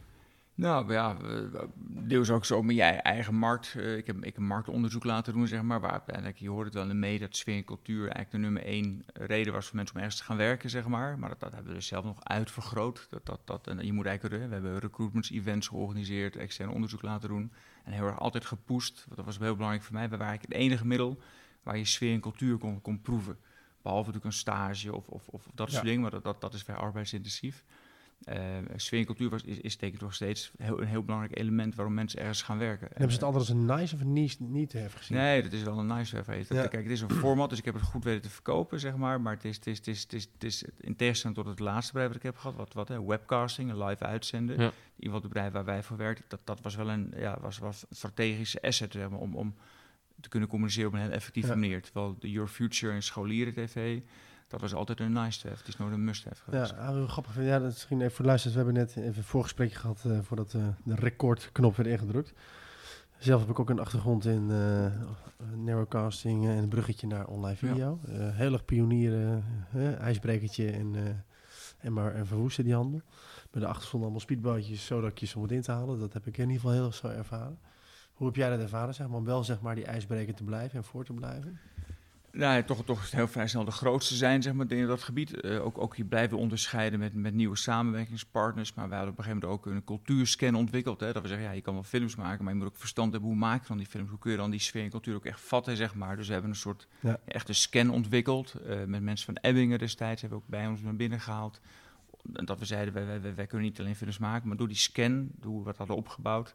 Nou 0.56 0.92
ja, 0.92 1.16
eh, 1.22 1.60
deels 1.78 2.30
ook 2.30 2.44
zo 2.44 2.62
met 2.62 2.76
je 2.76 2.82
eigen 2.82 3.34
markt. 3.34 3.74
Eh, 3.76 3.96
ik, 3.96 4.06
heb, 4.06 4.16
ik 4.16 4.24
heb 4.24 4.36
een 4.36 4.46
marktonderzoek 4.46 5.04
laten 5.04 5.32
doen, 5.32 5.46
zeg 5.46 5.62
maar. 5.62 5.80
Waar 5.80 5.90
uiteindelijk, 5.90 6.38
je 6.38 6.48
hoort 6.50 6.64
het 6.64 6.74
wel 6.74 6.82
in 6.82 6.88
de 6.88 6.94
media, 6.94 7.26
dat 7.26 7.36
sfeer 7.36 7.56
en 7.56 7.64
cultuur 7.64 8.00
eigenlijk 8.00 8.30
de 8.30 8.38
nummer 8.38 8.64
één 8.64 9.04
reden 9.12 9.52
was 9.52 9.66
voor 9.66 9.76
mensen 9.76 9.94
om 9.94 10.00
ergens 10.00 10.20
te 10.20 10.26
gaan 10.26 10.36
werken, 10.36 10.70
zeg 10.70 10.86
maar. 10.86 11.18
Maar 11.18 11.28
dat, 11.28 11.40
dat 11.40 11.52
hebben 11.52 11.70
we 11.72 11.78
dus 11.78 11.86
zelf 11.86 12.04
nog 12.04 12.24
uitvergroot. 12.24 13.06
Dat, 13.10 13.26
dat, 13.26 13.40
dat, 13.44 13.66
en 13.66 13.86
je 13.86 13.92
moet 13.92 14.06
eigenlijk, 14.06 14.42
eh, 14.42 14.48
we 14.48 14.54
hebben 14.54 14.78
recruitments 14.78 15.30
events 15.30 15.68
georganiseerd, 15.68 16.36
extern 16.36 16.70
onderzoek 16.70 17.02
laten 17.02 17.28
doen. 17.28 17.52
En 17.84 17.92
heel 17.92 18.06
erg 18.06 18.18
altijd. 18.18 18.48
Want 18.48 19.04
dat 19.14 19.24
was 19.24 19.38
heel 19.38 19.54
belangrijk 19.54 19.84
voor 19.84 19.94
mij. 19.94 20.04
We 20.08 20.16
waren 20.16 20.26
eigenlijk 20.26 20.52
het 20.54 20.62
enige 20.62 20.86
middel 20.86 21.20
waar 21.62 21.78
je 21.78 21.84
sfeer 21.84 22.12
en 22.12 22.20
cultuur 22.20 22.58
kon, 22.58 22.80
kon 22.80 23.00
proeven. 23.00 23.38
Behalve 23.82 24.06
natuurlijk 24.06 24.34
een 24.34 24.40
stage 24.40 24.94
of, 24.94 25.08
of, 25.08 25.28
of 25.28 25.48
dat 25.54 25.70
soort 25.70 25.82
Ja. 25.82 25.88
dingen, 25.88 26.00
maar 26.02 26.10
dat, 26.10 26.24
dat, 26.24 26.40
dat 26.40 26.54
is 26.54 26.62
vrij 26.62 26.76
arbeidsintensief. 26.76 27.64
Eh 28.24 28.42
sfeer 28.76 28.98
en 28.98 29.04
cultuur 29.06 29.30
was, 29.30 29.42
is, 29.42 29.58
is 29.58 29.76
denk 29.76 29.94
ik 29.94 30.00
nog 30.00 30.14
steeds 30.14 30.52
heel, 30.56 30.80
een 30.80 30.86
heel 30.86 31.02
belangrijk 31.04 31.38
element 31.38 31.74
waarom 31.74 31.94
mensen 31.94 32.18
ergens 32.20 32.42
gaan 32.42 32.58
werken. 32.58 32.86
En 32.86 32.92
hebben 32.96 33.08
ze 33.10 33.14
het 33.16 33.24
altijd 33.24 33.48
als 33.48 33.58
een 33.58 33.64
nice 33.64 33.94
of 33.94 34.00
een 34.00 34.12
niche 34.12 34.42
niet 34.42 34.70
te 34.70 34.78
hebben 34.78 34.98
gezien? 34.98 35.16
Nee, 35.16 35.42
dat 35.42 35.52
is 35.52 35.62
wel 35.62 35.78
een 35.78 35.86
nice 35.86 36.16
have. 36.16 36.44
Ja. 36.54 36.66
Kijk, 36.66 36.82
het 36.82 36.90
is 36.92 37.00
een 37.00 37.10
format, 37.10 37.48
dus 37.50 37.58
ik 37.58 37.64
heb 37.64 37.74
het 37.74 37.82
goed 37.82 38.04
weten 38.04 38.22
te 38.22 38.30
verkopen, 38.30 38.80
zeg 38.80 38.96
maar. 38.96 39.20
Maar 39.20 39.34
het 39.34 39.44
is, 39.44 39.56
het 39.56 39.66
is, 39.66 39.76
het 39.78 39.86
is, 39.86 40.02
het 40.02 40.12
is, 40.12 40.28
het 40.32 40.44
is 40.44 40.64
in 40.80 40.96
tegenstelling 40.96 41.38
tot 41.38 41.46
het 41.48 41.58
laatste 41.58 41.92
bedrijf 41.92 42.12
dat 42.12 42.22
ik 42.22 42.26
heb 42.26 42.36
gehad, 42.36 42.56
wat, 42.56 42.72
wat 42.72 42.88
hè, 42.88 43.04
webcasting, 43.04 43.70
een 43.70 43.84
live 43.84 44.04
uitzenden. 44.04 44.56
Ja. 44.56 44.62
In 44.66 44.70
ieder 44.70 44.74
geval 44.96 45.20
het 45.20 45.28
bedrijf 45.28 45.52
waar 45.52 45.64
wij 45.64 45.82
voor 45.82 45.96
werkten, 45.96 46.24
dat, 46.28 46.40
dat 46.44 46.60
was 46.60 46.74
wel 46.76 46.90
een, 46.90 47.12
ja, 47.16 47.38
was, 47.40 47.58
was 47.58 47.84
een 47.88 47.96
strategische 47.96 48.62
asset 48.62 48.92
zeg 48.92 49.10
maar, 49.10 49.18
om, 49.20 49.34
om 49.34 49.54
te 50.20 50.28
kunnen 50.28 50.48
communiceren 50.48 50.88
op 50.88 50.94
een 50.94 51.00
heel 51.00 51.10
effectieve 51.10 51.48
Ja. 51.48 51.54
manier. 51.54 51.82
Terwijl 51.82 52.16
de 52.18 52.30
Your 52.30 52.48
Future 52.48 52.92
en 52.92 53.02
scholieren 53.02 53.54
tv, 53.54 54.00
dat 54.48 54.60
was 54.60 54.74
altijd 54.74 55.00
een 55.00 55.12
nice 55.12 55.40
to 55.40 55.48
have. 55.48 55.60
Het 55.60 55.68
is 55.68 55.76
nooit 55.76 55.92
een 55.92 56.04
must 56.04 56.24
have 56.24 56.42
geweest. 56.42 56.70
Ja, 56.70 57.06
grappig. 57.06 57.36
Ja, 57.42 57.58
dat 57.58 57.68
is 57.68 57.72
misschien 57.74 58.00
even 58.00 58.10
voor 58.12 58.24
de 58.24 58.28
luisteraars. 58.30 58.58
We 58.58 58.64
hebben 58.64 58.82
net 58.84 58.96
even 58.96 59.16
een 59.18 59.28
voorgesprekje 59.28 59.76
gehad 59.78 60.04
eh, 60.06 60.18
voordat 60.22 60.54
eh, 60.54 60.66
de 60.84 60.94
recordknop 60.94 61.76
werd 61.76 61.88
ingedrukt. 61.88 62.32
Zelf 63.18 63.40
heb 63.40 63.50
ik 63.50 63.58
ook 63.58 63.70
een 63.70 63.78
achtergrond 63.78 64.24
in 64.26 64.50
eh, 64.50 64.86
narrowcasting 65.56 66.46
en 66.46 66.56
een 66.56 66.68
bruggetje 66.68 67.06
naar 67.06 67.26
online 67.26 67.56
Ja. 67.60 67.68
video. 67.68 68.00
Eh, 68.08 68.12
heel 68.36 68.52
erg 68.52 68.64
pionieren, 68.64 69.44
ijsbrekertje 69.98 70.70
en, 70.70 71.24
en 71.78 71.92
maar 71.92 72.14
en 72.14 72.26
verwoesten 72.26 72.64
die 72.64 72.74
handel. 72.74 73.02
Met 73.50 73.62
de 73.62 73.68
achtergrond 73.68 74.02
allemaal 74.02 74.20
speedbootjes, 74.20 74.86
zodatjes 74.86 75.34
om 75.34 75.42
het 75.42 75.52
in 75.52 75.62
te 75.62 75.72
halen. 75.72 75.98
Dat 75.98 76.12
heb 76.12 76.26
ik 76.26 76.36
in 76.36 76.42
ieder 76.42 76.56
geval 76.60 76.72
heel 76.72 76.86
erg 76.86 76.94
zo 76.94 77.06
ervaren. 77.06 77.58
Hoe 78.14 78.26
heb 78.26 78.36
jij 78.36 78.50
dat 78.50 78.60
ervaren, 78.60 78.94
zeg 78.94 79.06
maar, 79.08 79.16
om 79.16 79.24
wel 79.24 79.44
zeg 79.44 79.60
maar, 79.60 79.74
die 79.74 79.84
ijsbreker 79.84 80.34
te 80.34 80.44
blijven 80.44 80.78
en 80.78 80.84
voor 80.84 81.04
te 81.04 81.12
blijven? 81.12 81.58
Nou, 82.36 82.54
ja, 82.56 82.62
toch, 82.62 82.84
toch 82.84 83.10
heel 83.10 83.28
vrij 83.28 83.46
snel 83.46 83.64
de 83.64 83.70
grootste 83.70 84.14
zijn, 84.14 84.42
zeg 84.42 84.52
maar, 84.52 84.70
in 84.72 84.86
dat 84.86 85.02
gebied. 85.02 85.40
Eh, 85.40 85.64
ook, 85.64 85.78
ook 85.78 85.96
je 85.96 86.04
blijven 86.04 86.38
onderscheiden 86.38 86.98
met, 86.98 87.14
met 87.14 87.34
nieuwe 87.34 87.56
samenwerkingspartners. 87.56 88.74
Maar 88.74 88.88
we 88.88 88.94
hadden 88.94 89.12
op 89.12 89.18
een 89.18 89.24
gegeven 89.24 89.48
moment 89.48 89.66
ook 89.66 89.72
een 89.72 89.84
cultuurscan 89.84 90.54
ontwikkeld. 90.54 91.00
Hè, 91.00 91.12
dat 91.12 91.22
we 91.22 91.28
zeggen, 91.28 91.46
ja, 91.46 91.52
je 91.52 91.60
kan 91.60 91.74
wel 91.74 91.82
films 91.82 92.16
maken, 92.16 92.44
maar 92.44 92.52
je 92.52 92.58
moet 92.58 92.68
ook 92.68 92.76
verstand 92.76 93.12
hebben 93.12 93.30
hoe 93.30 93.38
maak 93.38 93.62
je 93.62 93.68
dan 93.68 93.76
die 93.76 93.86
films. 93.86 94.10
Hoe 94.10 94.18
kun 94.18 94.30
je 94.30 94.36
dan 94.36 94.50
die 94.50 94.60
sfeer 94.60 94.82
en 94.84 94.90
cultuur 94.90 95.14
ook 95.14 95.24
echt 95.24 95.40
vatten, 95.40 95.76
zeg 95.76 95.94
maar. 95.94 96.16
Dus 96.16 96.26
we 96.26 96.32
hebben 96.32 96.50
een 96.50 96.56
soort 96.56 96.86
Ja. 97.00 97.18
echte 97.24 97.52
scan 97.52 97.90
ontwikkeld. 97.90 98.54
eh, 98.54 98.84
met 98.84 99.02
mensen 99.02 99.26
van 99.34 99.36
Ebbingen 99.50 99.78
destijds 99.78 100.20
hebben 100.20 100.38
we 100.38 100.44
ook 100.44 100.50
bij 100.50 100.66
ons 100.66 100.80
naar 100.80 100.96
binnen 100.96 101.20
gehaald. 101.20 101.60
En 102.32 102.44
dat 102.44 102.58
we 102.58 102.64
zeiden, 102.64 102.94
wij, 102.94 103.06
wij, 103.06 103.20
wij, 103.20 103.34
wij 103.34 103.46
kunnen 103.46 103.66
niet 103.68 103.80
alleen 103.80 103.96
films 103.96 104.18
maken, 104.18 104.48
maar 104.48 104.56
door 104.56 104.68
die 104.68 104.76
scan, 104.76 105.28
door 105.40 105.50
hoe 105.50 105.58
we 105.60 105.66
dat 105.66 105.76
hadden 105.76 105.96
opgebouwd, 105.96 106.54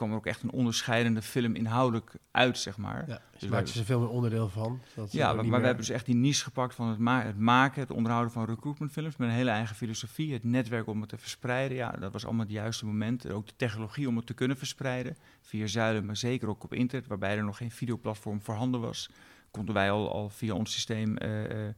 kwam 0.00 0.10
er 0.10 0.16
ook 0.16 0.26
echt 0.26 0.42
een 0.42 0.50
onderscheidende 0.50 1.22
film 1.22 1.54
inhoudelijk 1.54 2.12
uit, 2.30 2.58
zeg 2.58 2.76
maar. 2.76 3.04
Ja, 3.08 3.20
dus 3.32 3.40
wij- 3.40 3.50
maak 3.50 3.66
je 3.66 3.78
er 3.78 3.84
veel 3.84 4.00
meer 4.00 4.08
onderdeel 4.08 4.48
van. 4.48 4.80
ze 4.94 5.06
Ja, 5.10 5.32
maar, 5.32 5.44
we 5.44 5.50
hebben 5.50 5.76
dus 5.76 5.88
echt 5.88 6.06
die 6.06 6.14
niche 6.14 6.42
gepakt 6.44 6.74
van 6.74 6.88
het, 6.88 6.98
ma- 6.98 7.22
het 7.22 7.38
maken, 7.38 7.80
het 7.80 7.90
onderhouden 7.90 8.32
van 8.32 8.44
recruitmentfilms 8.44 9.16
met 9.16 9.28
een 9.28 9.34
hele 9.34 9.50
eigen 9.50 9.76
filosofie, 9.76 10.32
het 10.32 10.44
netwerk 10.44 10.86
om 10.86 11.00
het 11.00 11.08
te 11.08 11.18
verspreiden. 11.18 11.76
Ja, 11.76 11.90
dat 11.90 12.12
was 12.12 12.24
allemaal 12.24 12.44
het 12.44 12.52
juiste 12.54 12.86
moment. 12.86 13.30
Ook 13.30 13.46
de 13.46 13.52
technologie 13.56 14.08
om 14.08 14.16
het 14.16 14.26
te 14.26 14.34
kunnen 14.34 14.56
verspreiden 14.56 15.16
via 15.42 15.66
zuilen, 15.66 16.04
maar 16.04 16.16
zeker 16.16 16.48
ook 16.48 16.64
op 16.64 16.74
internet, 16.74 17.08
waarbij 17.08 17.36
er 17.36 17.44
nog 17.44 17.56
geen 17.56 17.70
videoplatform 17.70 18.42
voorhanden 18.42 18.80
was, 18.80 19.10
konden 19.50 19.74
wij 19.74 19.90
al, 19.90 20.12
al 20.12 20.28
via 20.28 20.54
ons 20.54 20.72
systeem 20.72 21.16
eh, 21.16 21.66
eh, 21.68 21.74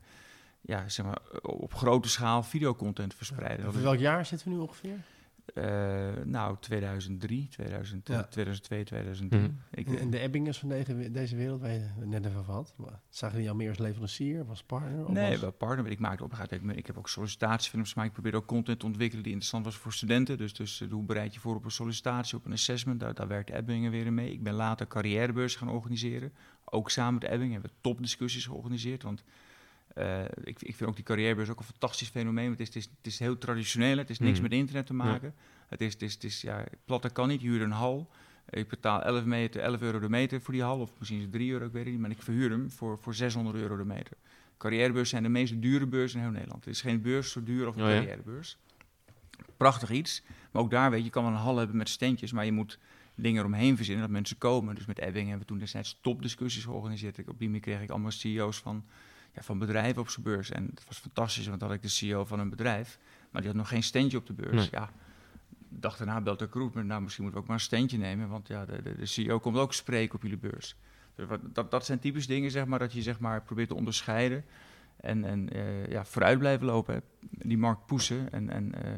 ja, 0.61 0.89
zeg 0.89 1.07
maar, 1.07 1.19
op 1.43 1.75
grote 1.75 2.09
schaal 2.09 2.43
videocontent 2.43 3.15
verspreiden. 3.15 3.69
Is- 3.69 3.75
welk 3.81 3.99
jaar 3.99 4.27
zitten 4.27 4.49
we 4.49 4.55
nu 4.55 4.61
ongeveer? 4.61 4.97
Eh, 5.55 6.11
nou, 6.25 6.57
2003, 6.61 7.49
2000, 7.49 8.09
Ja. 8.09 8.23
2002, 8.23 8.85
2003. 8.85 9.41
Mhm. 9.43 9.51
Ik, 9.71 9.89
En 10.01 10.11
de 10.11 10.19
Ebbingers 10.19 10.59
van 10.59 10.69
deze, 10.69 11.11
deze 11.11 11.37
wereld, 11.37 11.61
waar 11.61 11.71
je 11.73 11.79
het 11.79 12.09
net 12.09 12.25
even 12.27 12.45
had. 12.45 12.75
Maar 12.77 13.01
zagen 13.09 13.39
die 13.39 13.49
al 13.49 13.55
meer 13.55 13.69
als 13.69 13.79
leverancier, 13.79 14.45
als 14.49 14.63
partner? 14.63 15.05
Of 15.07 15.13
Nee, 15.13 15.31
als- 15.31 15.41
wel 15.41 15.53
partner. 15.53 15.87
Ik 15.91 15.99
maakte 15.99 16.25
op 16.25 16.31
een 16.31 16.37
gegeven 16.37 16.61
moment. 16.61 16.79
Ik 16.79 16.87
heb 16.87 16.99
ook 16.99 17.09
sollicitatiefilms 17.09 17.89
gemaakt. 17.93 18.09
Ik 18.09 18.15
probeerde 18.15 18.39
ook 18.39 18.47
content 18.47 18.81
te 18.81 18.87
ontwikkelen 18.87 19.23
die 19.23 19.33
interessant 19.33 19.65
was 19.65 19.77
voor 19.77 19.93
studenten. 19.93 20.39
Dus, 20.39 20.55
dus 20.55 20.81
eh, 20.81 20.91
hoe 20.91 21.05
bereid 21.05 21.35
je 21.35 21.41
voor 21.41 21.55
op 21.55 21.65
een 21.65 21.71
sollicitatie, 21.71 22.37
op 22.39 22.45
een 22.45 22.53
assessment? 22.53 23.01
Daar, 23.01 23.15
daar 23.15 23.29
werkte 23.29 23.55
Ebbingen 23.55 23.91
weer 23.91 24.07
in 24.07 24.15
mee. 24.15 24.33
Ik 24.33 24.43
ben 24.43 24.55
later 24.55 24.87
carrièrebeurs 24.87 25.57
gaan 25.57 25.69
organiseren. 25.69 26.33
Ook 26.65 26.91
samen 26.91 27.15
met 27.15 27.31
Ebbingen 27.31 27.53
hebben 27.53 27.71
we 27.71 27.77
topdiscussies 27.81 28.47
georganiseerd. 28.47 29.03
Want 29.03 29.25
eh, 29.95 30.21
ik, 30.45 30.63
ik 30.63 30.77
vind 30.77 30.89
ook 30.91 30.95
die 30.97 31.05
carrièrebeurs 31.05 31.49
ook 31.51 31.59
een 31.59 31.65
fantastisch 31.65 32.09
fenomeen. 32.09 32.47
Want 32.47 32.59
het 32.59 32.69
is, 32.69 32.75
het 32.75 32.85
is, 32.85 32.91
het 32.97 33.07
is 33.07 33.19
heel 33.19 33.39
traditioneel. 33.39 33.97
Het 33.99 34.11
is 34.11 34.19
niks 34.19 34.33
Mhm. 34.33 34.43
met 34.43 34.53
internet 34.53 34.87
te 34.87 34.95
maken. 34.95 35.35
Het 35.69 35.81
is, 35.81 35.93
het 35.93 36.03
is, 36.03 36.13
het 36.15 36.25
is 36.25 36.41
ja, 36.41 36.65
platte 36.85 37.11
kan 37.11 37.29
niet. 37.29 37.41
Je 37.41 37.49
huurt 37.49 37.63
een 37.63 37.71
hal. 37.71 38.11
Ik 38.51 38.69
betaal 38.69 39.03
11, 39.03 39.25
meter, 39.25 39.61
11 39.61 39.81
euro 39.81 39.99
de 39.99 40.09
meter 40.09 40.41
voor 40.41 40.55
die 40.55 40.63
hal. 40.63 40.81
Of 40.81 40.91
misschien 40.99 41.19
is 41.19 41.25
het 41.25 41.33
3 41.33 41.51
euro, 41.53 41.65
ik 41.67 41.73
weet 41.73 41.83
het 41.85 41.93
niet. 41.93 42.01
Maar 42.03 42.11
ik 42.11 42.23
verhuur 42.23 42.51
hem 42.51 42.71
voor, 42.71 42.99
voor 42.99 43.15
600 43.15 43.57
euro 43.57 43.77
de 43.77 43.85
meter. 43.85 44.17
Carrièrebeurs 44.59 45.11
zijn 45.11 45.23
de 45.23 45.29
meest 45.29 45.63
dure 45.63 45.87
beurs 45.87 46.15
in 46.15 46.21
heel 46.21 46.31
Nederland. 46.31 46.65
Er 46.65 46.71
is 46.71 46.81
geen 46.81 47.03
beurs 47.03 47.31
zo 47.33 47.43
duur 47.43 47.67
als 47.67 47.77
een 47.77 47.83
Oh 47.83 47.89
ja? 47.89 47.95
carrièrebeurs. 47.95 48.59
Prachtig 49.57 49.91
iets. 49.91 50.23
Maar 50.51 50.63
ook 50.63 50.71
daar 50.71 50.91
weet 50.91 50.99
je, 50.99 51.05
je 51.05 51.11
kan 51.11 51.23
wel 51.25 51.33
een 51.33 51.39
hal 51.39 51.57
hebben 51.57 51.77
met 51.77 51.89
standjes, 51.89 52.33
maar 52.33 52.45
je 52.45 52.53
moet 52.53 52.79
dingen 53.15 53.39
eromheen 53.41 53.77
verzinnen 53.77 54.03
dat 54.05 54.13
mensen 54.13 54.39
komen. 54.39 54.75
Dus 54.75 54.87
met 54.87 54.99
Ebbing 54.99 55.23
hebben 55.29 55.39
we 55.41 55.47
toen 55.53 55.59
destijds 55.59 55.99
topdiscussies 56.01 56.65
georganiseerd. 56.65 57.19
Op 57.29 57.39
die 57.39 57.47
manier 57.49 57.61
kreeg 57.63 57.81
ik 57.83 57.91
allemaal 57.91 58.11
CEO's 58.11 58.59
van 58.61 58.85
ja, 59.35 59.43
van 59.43 59.59
bedrijven 59.59 60.03
op 60.03 60.09
zijn 60.09 60.25
beurs. 60.25 60.51
En 60.51 60.71
het 60.75 60.85
was 60.87 60.99
fantastisch, 60.99 61.47
want 61.47 61.61
dan 61.61 61.69
had 61.69 61.77
ik 61.77 61.83
de 61.83 61.89
CEO 61.89 62.25
van 62.25 62.41
een 62.41 62.51
bedrijf, 62.51 62.99
maar 63.31 63.41
die 63.41 63.51
had 63.51 63.61
nog 63.61 63.69
geen 63.69 63.83
standje 63.83 64.19
op 64.19 64.27
de 64.27 64.33
beurs. 64.33 64.53
Nee. 64.53 64.69
Ja, 64.71 64.91
dag 65.69 65.97
daarna 65.97 66.21
belt 66.21 66.39
de 66.39 66.45
recruitment, 66.45 66.87
nou 66.87 67.03
misschien 67.03 67.25
moeten 67.25 67.41
we 67.41 67.47
ook 67.47 67.53
maar 67.53 67.63
een 67.63 67.69
standje 67.69 67.99
nemen, 67.99 68.29
want 68.29 68.49
ja, 68.49 68.65
de, 68.65 68.83
de, 68.83 68.97
de 68.97 69.07
CEO 69.07 69.39
komt 69.39 69.57
ook 69.57 69.73
spreken 69.73 70.15
op 70.15 70.23
jullie 70.23 70.39
beurs. 70.39 70.77
Dus 71.15 71.27
wat, 71.27 71.41
dat, 71.43 71.71
dat 71.71 71.87
zijn 71.87 71.99
typisch 71.99 72.27
dingen, 72.27 72.51
zeg 72.51 72.65
maar, 72.65 72.79
dat 72.79 72.93
je 72.93 73.03
zeg 73.03 73.21
maar, 73.21 73.43
probeert 73.43 73.69
te 73.69 73.75
onderscheiden 73.75 74.45
en, 74.97 75.25
en 75.25 75.49
eh, 75.49 75.87
ja, 75.87 76.05
vooruit 76.05 76.39
blijven 76.39 76.67
lopen. 76.67 76.95
Hè. 76.95 77.01
Die 77.49 77.59
markt 77.59 77.87
poesen 77.87 78.33
en, 78.33 78.51
en 78.51 78.75
eh, 78.85 78.93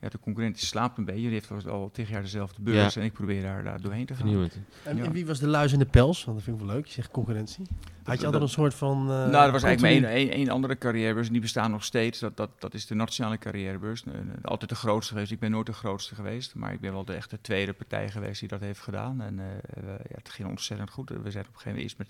ja, 0.00 0.08
de 0.08 0.18
concurrent 0.18 0.54
die 0.56 0.64
slaapt 0.66 0.98
een 0.98 1.04
beetje. 1.04 1.20
Die 1.20 1.30
heeft 1.30 1.66
al 1.66 1.90
tegen 1.92 2.12
jaar 2.12 2.22
dezelfde 2.22 2.62
beurs 2.62 2.94
Ja. 2.94 3.00
en 3.00 3.06
ik 3.06 3.12
probeer 3.12 3.42
daar, 3.42 3.64
daar 3.64 3.80
doorheen 3.80 4.06
te 4.06 4.14
gaan. 4.14 4.28
En, 4.84 4.96
Ja. 4.96 5.04
en 5.04 5.12
wie 5.12 5.26
was 5.26 5.38
de 5.38 5.46
luis 5.48 5.72
in 5.72 5.78
de 5.78 5.86
pels? 5.86 6.24
Want 6.24 6.36
dat 6.36 6.46
vind 6.46 6.60
ik 6.60 6.66
wel 6.66 6.74
leuk. 6.74 6.86
Je 6.86 6.92
zegt 6.92 7.10
concurrentie. 7.10 7.66
Had 8.04 8.18
je 8.18 8.24
altijd 8.24 8.42
een 8.42 8.48
soort 8.48 8.74
van... 8.74 9.00
eh, 9.00 9.06
nou, 9.06 9.46
er 9.46 9.52
was 9.52 9.62
eigenlijk 9.62 10.02
maar 10.04 10.12
één, 10.12 10.30
één, 10.30 10.48
andere 10.48 10.78
carrièrebeurs 10.78 11.26
en 11.26 11.32
die 11.32 11.42
bestaan 11.42 11.70
nog 11.70 11.84
steeds. 11.84 12.18
Dat, 12.18 12.36
dat, 12.36 12.50
dat 12.58 12.74
is 12.74 12.86
de 12.86 12.94
nationale 12.94 13.38
carrièrebeurs. 13.38 14.04
Eh, 14.04 14.14
eh, 14.14 14.20
Altijd 14.42 14.70
de 14.70 14.76
grootste 14.76 15.12
geweest. 15.12 15.32
Ik 15.32 15.38
ben 15.38 15.50
nooit 15.50 15.66
de 15.66 15.72
grootste 15.72 16.14
geweest, 16.14 16.54
maar 16.54 16.72
ik 16.72 16.80
ben 16.80 16.92
wel 16.92 17.04
de 17.04 17.14
echte 17.14 17.40
tweede 17.40 17.72
partij 17.72 18.10
geweest 18.10 18.40
die 18.40 18.48
dat 18.48 18.60
heeft 18.60 18.80
gedaan. 18.80 19.20
En 19.20 19.38
eh, 19.38 19.44
we- 19.84 19.90
ja, 20.08 20.14
het 20.16 20.28
ging 20.28 20.48
ontzettend 20.48 20.90
goed. 20.90 21.08
We 21.08 21.14
zijn 21.14 21.24
op 21.24 21.54
een 21.54 21.60
gegeven 21.60 21.64
moment 21.64 21.82
eerst 21.82 21.98
met, 21.98 22.08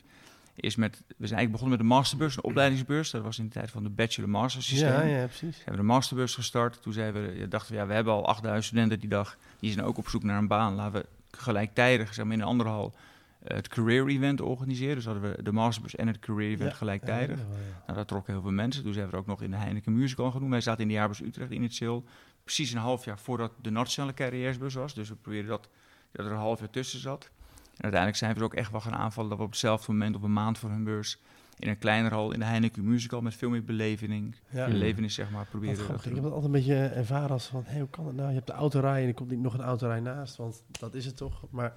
eerst 0.60 0.76
met, 0.76 0.96
we 0.96 1.02
zijn 1.26 1.38
eigenlijk 1.38 1.50
begonnen 1.52 1.78
met 1.78 1.88
de 1.88 1.94
masterbeurs, 1.94 2.36
een 2.36 2.42
opleidingsbeurs. 2.44 3.10
Dat 3.10 3.22
was 3.22 3.38
in 3.38 3.44
de 3.44 3.50
tijd 3.50 3.70
van 3.70 3.82
de 3.82 3.88
bachelor-master 3.90 4.62
systeem. 4.62 4.88
Ja, 4.92 5.02
ja, 5.02 5.24
precies. 5.24 5.56
We 5.56 5.62
hebben 5.64 5.80
de 5.80 5.92
masterbeurs 5.92 6.34
gestart. 6.34 6.82
Toen 6.82 6.92
zijn 6.92 7.12
we, 7.12 7.46
dachten 7.48 7.72
we, 7.72 7.78
ja, 7.78 7.86
we 7.86 7.92
hebben 7.94 8.12
al 8.12 8.26
8000 8.26 8.64
studenten 8.64 8.98
die 9.00 9.08
dag. 9.08 9.36
Die 9.60 9.72
zijn 9.72 9.84
ook 9.84 9.98
op 9.98 10.08
zoek 10.08 10.22
naar 10.22 10.38
een 10.38 10.48
baan. 10.48 10.74
Laten 10.74 11.00
we 11.00 11.06
gelijktijdig, 11.36 12.14
zeg 12.14 12.24
maar 12.24 12.34
in 12.34 12.40
een 12.40 12.46
andere 12.46 12.70
hal, 12.70 12.94
eh, 13.42 13.56
het 13.56 13.68
career 13.68 14.06
event 14.08 14.40
organiseren. 14.40 14.94
Dus 14.94 15.04
hadden 15.04 15.22
we 15.36 15.42
de 15.42 15.52
masterbeurs 15.52 15.94
en 15.96 16.06
het 16.06 16.18
career 16.18 16.50
event 16.50 16.70
Ja. 16.70 16.76
gelijktijdig. 16.76 17.38
Ja, 17.38 17.44
ja, 17.50 17.58
ja. 17.58 17.82
Nou, 17.84 17.94
daar 17.94 18.06
trokken 18.06 18.32
heel 18.32 18.42
veel 18.42 18.50
mensen. 18.50 18.82
Toen 18.82 18.92
zijn 18.92 19.06
we 19.06 19.12
er 19.12 19.18
ook 19.18 19.26
nog 19.26 19.42
in 19.42 19.50
de 19.50 19.56
Heineken 19.56 19.92
Musical 19.92 20.30
gaan 20.30 20.40
doen. 20.40 20.50
Wij 20.50 20.60
zaten 20.60 20.82
in 20.82 20.88
de 20.88 20.94
jaarbeurs 20.94 21.20
Utrecht 21.22 21.50
initieel. 21.50 22.04
Precies 22.44 22.72
een 22.72 22.78
half 22.78 23.04
jaar 23.04 23.18
voordat 23.18 23.52
de 23.62 23.70
nationale 23.70 24.14
carrièresbus 24.14 24.74
was. 24.74 24.94
Dus 24.94 25.08
we 25.08 25.14
probeerden 25.14 25.50
dat, 25.50 25.68
dat 26.12 26.26
er 26.26 26.32
een 26.32 26.38
half 26.38 26.58
jaar 26.58 26.70
tussen 26.70 27.00
zat. 27.00 27.30
En 27.78 27.84
uiteindelijk 27.84 28.16
zijn 28.16 28.32
we 28.32 28.38
er 28.38 28.44
ook 28.44 28.54
echt 28.54 28.70
wel 28.70 28.80
gaan 28.80 28.94
aanvallen 28.94 29.30
dat 29.30 29.38
we 29.38 29.44
op 29.44 29.50
hetzelfde 29.50 29.92
moment, 29.92 30.16
op 30.16 30.22
een 30.22 30.32
maand 30.32 30.58
voor 30.58 30.70
hun 30.70 30.84
beurs, 30.84 31.18
in 31.58 31.68
een 31.68 31.78
kleinere 31.78 32.14
hal 32.14 32.32
in 32.32 32.38
de 32.38 32.44
Heineken 32.44 32.84
Musical 32.84 33.20
met 33.20 33.34
veel 33.34 33.50
meer 33.50 33.64
beleving, 33.64 34.34
Ja. 34.50 34.66
Belevenis 34.66 35.14
zeg 35.14 35.30
maar, 35.30 35.46
proberen 35.46 35.76
te 35.76 35.82
Ik 36.08 36.14
heb 36.14 36.14
het 36.14 36.24
altijd 36.24 36.44
een 36.44 36.50
beetje 36.50 36.86
ervaren 36.86 37.30
als 37.30 37.46
van, 37.46 37.62
hé, 37.66 37.78
hoe 37.78 37.88
kan 37.88 38.06
het 38.06 38.16
nou? 38.16 38.28
Je 38.28 38.34
hebt 38.34 38.46
de 38.46 38.52
autorij 38.52 39.02
en 39.02 39.08
er 39.08 39.14
komt 39.14 39.30
niet 39.30 39.40
nog 39.40 39.54
een 39.54 39.60
autorij 39.60 40.00
naast, 40.00 40.36
want 40.36 40.62
dat 40.78 40.94
is 40.94 41.04
het 41.04 41.16
toch. 41.16 41.44
Maar 41.50 41.72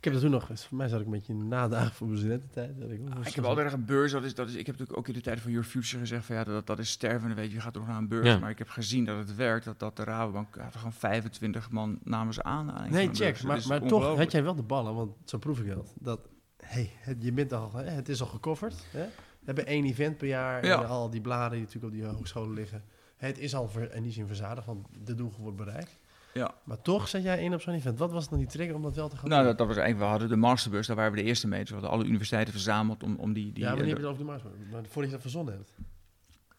ik 0.00 0.06
heb 0.06 0.12
dat 0.12 0.22
toen 0.22 0.30
nog, 0.30 0.46
voor 0.54 0.76
mij 0.76 0.88
zat 0.88 1.00
ik 1.00 1.06
een 1.06 1.12
beetje 1.12 1.34
nadagen 1.34 1.94
voor 1.94 2.06
mijn 2.06 2.18
studententijd. 2.18 2.80
Dat 2.80 2.90
ik, 2.90 3.00
Ah, 3.10 3.26
ik 3.26 3.34
heb 3.34 3.44
altijd 3.44 3.66
erg 3.66 3.74
een 3.74 3.84
beurs. 3.84 4.12
Dat 4.12 4.24
is, 4.24 4.34
dat 4.34 4.48
is, 4.48 4.54
ik 4.54 4.66
heb 4.66 4.78
natuurlijk 4.78 4.98
ook 4.98 5.08
in 5.08 5.14
de 5.14 5.20
tijd 5.20 5.40
van 5.40 5.50
Your 5.50 5.66
Future 5.66 5.98
gezegd 5.98 6.24
van 6.24 6.36
ja, 6.36 6.44
dat, 6.44 6.66
dat 6.66 6.78
is 6.78 6.90
sterven. 6.90 7.34
Weet 7.34 7.48
je, 7.48 7.54
je 7.54 7.60
gaat 7.60 7.72
toch 7.72 7.86
naar 7.86 7.96
een 7.96 8.08
beurs. 8.08 8.26
Ja. 8.26 8.38
Maar 8.38 8.50
ik 8.50 8.58
heb 8.58 8.68
gezien 8.68 9.04
dat 9.04 9.18
het 9.18 9.34
werkt. 9.34 9.64
Dat, 9.64 9.78
dat 9.78 9.96
de 9.96 10.04
Rabobank 10.04 10.54
had 10.56 10.72
er 10.72 10.78
gewoon 10.78 10.92
25 10.92 11.70
man 11.70 11.98
namens 12.04 12.40
aan. 12.40 12.66
Nee, 12.90 13.06
check. 13.06 13.16
beurzen. 13.18 13.46
Maar, 13.46 13.62
maar 13.68 13.88
toch 13.88 14.16
had 14.16 14.32
jij 14.32 14.42
wel 14.42 14.54
de 14.54 14.62
ballen, 14.62 14.94
want 14.94 15.10
zo 15.24 15.38
proef 15.38 15.60
ik 15.60 15.68
dat. 15.74 15.92
Dat, 15.98 16.20
hey, 16.56 16.90
het, 16.98 17.16
je 17.20 17.32
bent 17.32 17.52
al, 17.52 17.72
hè, 17.74 17.84
het 17.84 18.08
is 18.08 18.20
al 18.20 18.26
gecoverd. 18.26 18.74
Hè? 18.90 19.04
We 19.40 19.46
hebben 19.46 19.66
één 19.66 19.84
event 19.84 20.16
per 20.16 20.28
jaar 20.28 20.64
Ja. 20.66 20.82
en 20.82 20.88
al 20.88 21.10
die 21.10 21.20
bladen 21.20 21.50
die 21.50 21.60
natuurlijk 21.66 21.94
op 21.94 22.00
die 22.00 22.08
hogescholen 22.08 22.54
liggen. 22.54 22.84
Het 23.16 23.38
is 23.38 23.54
al 23.54 23.68
ver, 23.68 23.94
in 23.94 24.02
die 24.02 24.12
zin 24.12 24.26
verzadigd, 24.26 24.66
want 24.66 24.86
de 25.04 25.14
doelgroep 25.14 25.42
wordt 25.42 25.56
bereikt. 25.56 25.98
Ja. 26.34 26.54
Maar 26.64 26.80
toch 26.82 27.08
zet 27.08 27.22
jij 27.22 27.42
in 27.42 27.54
op 27.54 27.60
zo'n 27.60 27.74
event. 27.74 27.98
Wat 27.98 28.12
was 28.12 28.28
dan 28.28 28.38
die 28.38 28.46
trigger 28.48 28.74
om 28.74 28.82
dat 28.82 28.94
wel 28.94 29.08
te 29.08 29.16
gaan 29.16 29.28
Nou, 29.28 29.40
doen? 29.40 29.48
dat, 29.48 29.58
dat 29.58 29.66
was 29.66 29.76
eigenlijk, 29.76 30.04
we 30.06 30.10
hadden 30.10 30.28
de 30.28 30.36
masterbus, 30.46 30.86
daar 30.86 30.96
waren 30.96 31.12
we 31.12 31.18
de 31.18 31.24
eerste 31.24 31.48
mee. 31.48 31.60
Dus 31.60 31.68
we 31.68 31.74
hadden 31.74 31.92
alle 31.92 32.04
universiteiten 32.04 32.52
verzameld 32.52 33.02
om, 33.02 33.16
om 33.16 33.32
die... 33.32 33.52
die 33.52 33.62
ja, 33.64 33.70
maar 33.70 33.78
eh, 33.80 33.86
heb 33.88 33.96
je 33.96 34.02
het 34.02 34.12
over 34.12 34.24
de 34.24 34.30
Mars. 34.30 34.42
Maar 34.42 34.82
voordat 34.84 35.04
je 35.04 35.10
dat 35.10 35.20
verzonnen 35.20 35.54
hebt. 35.54 35.72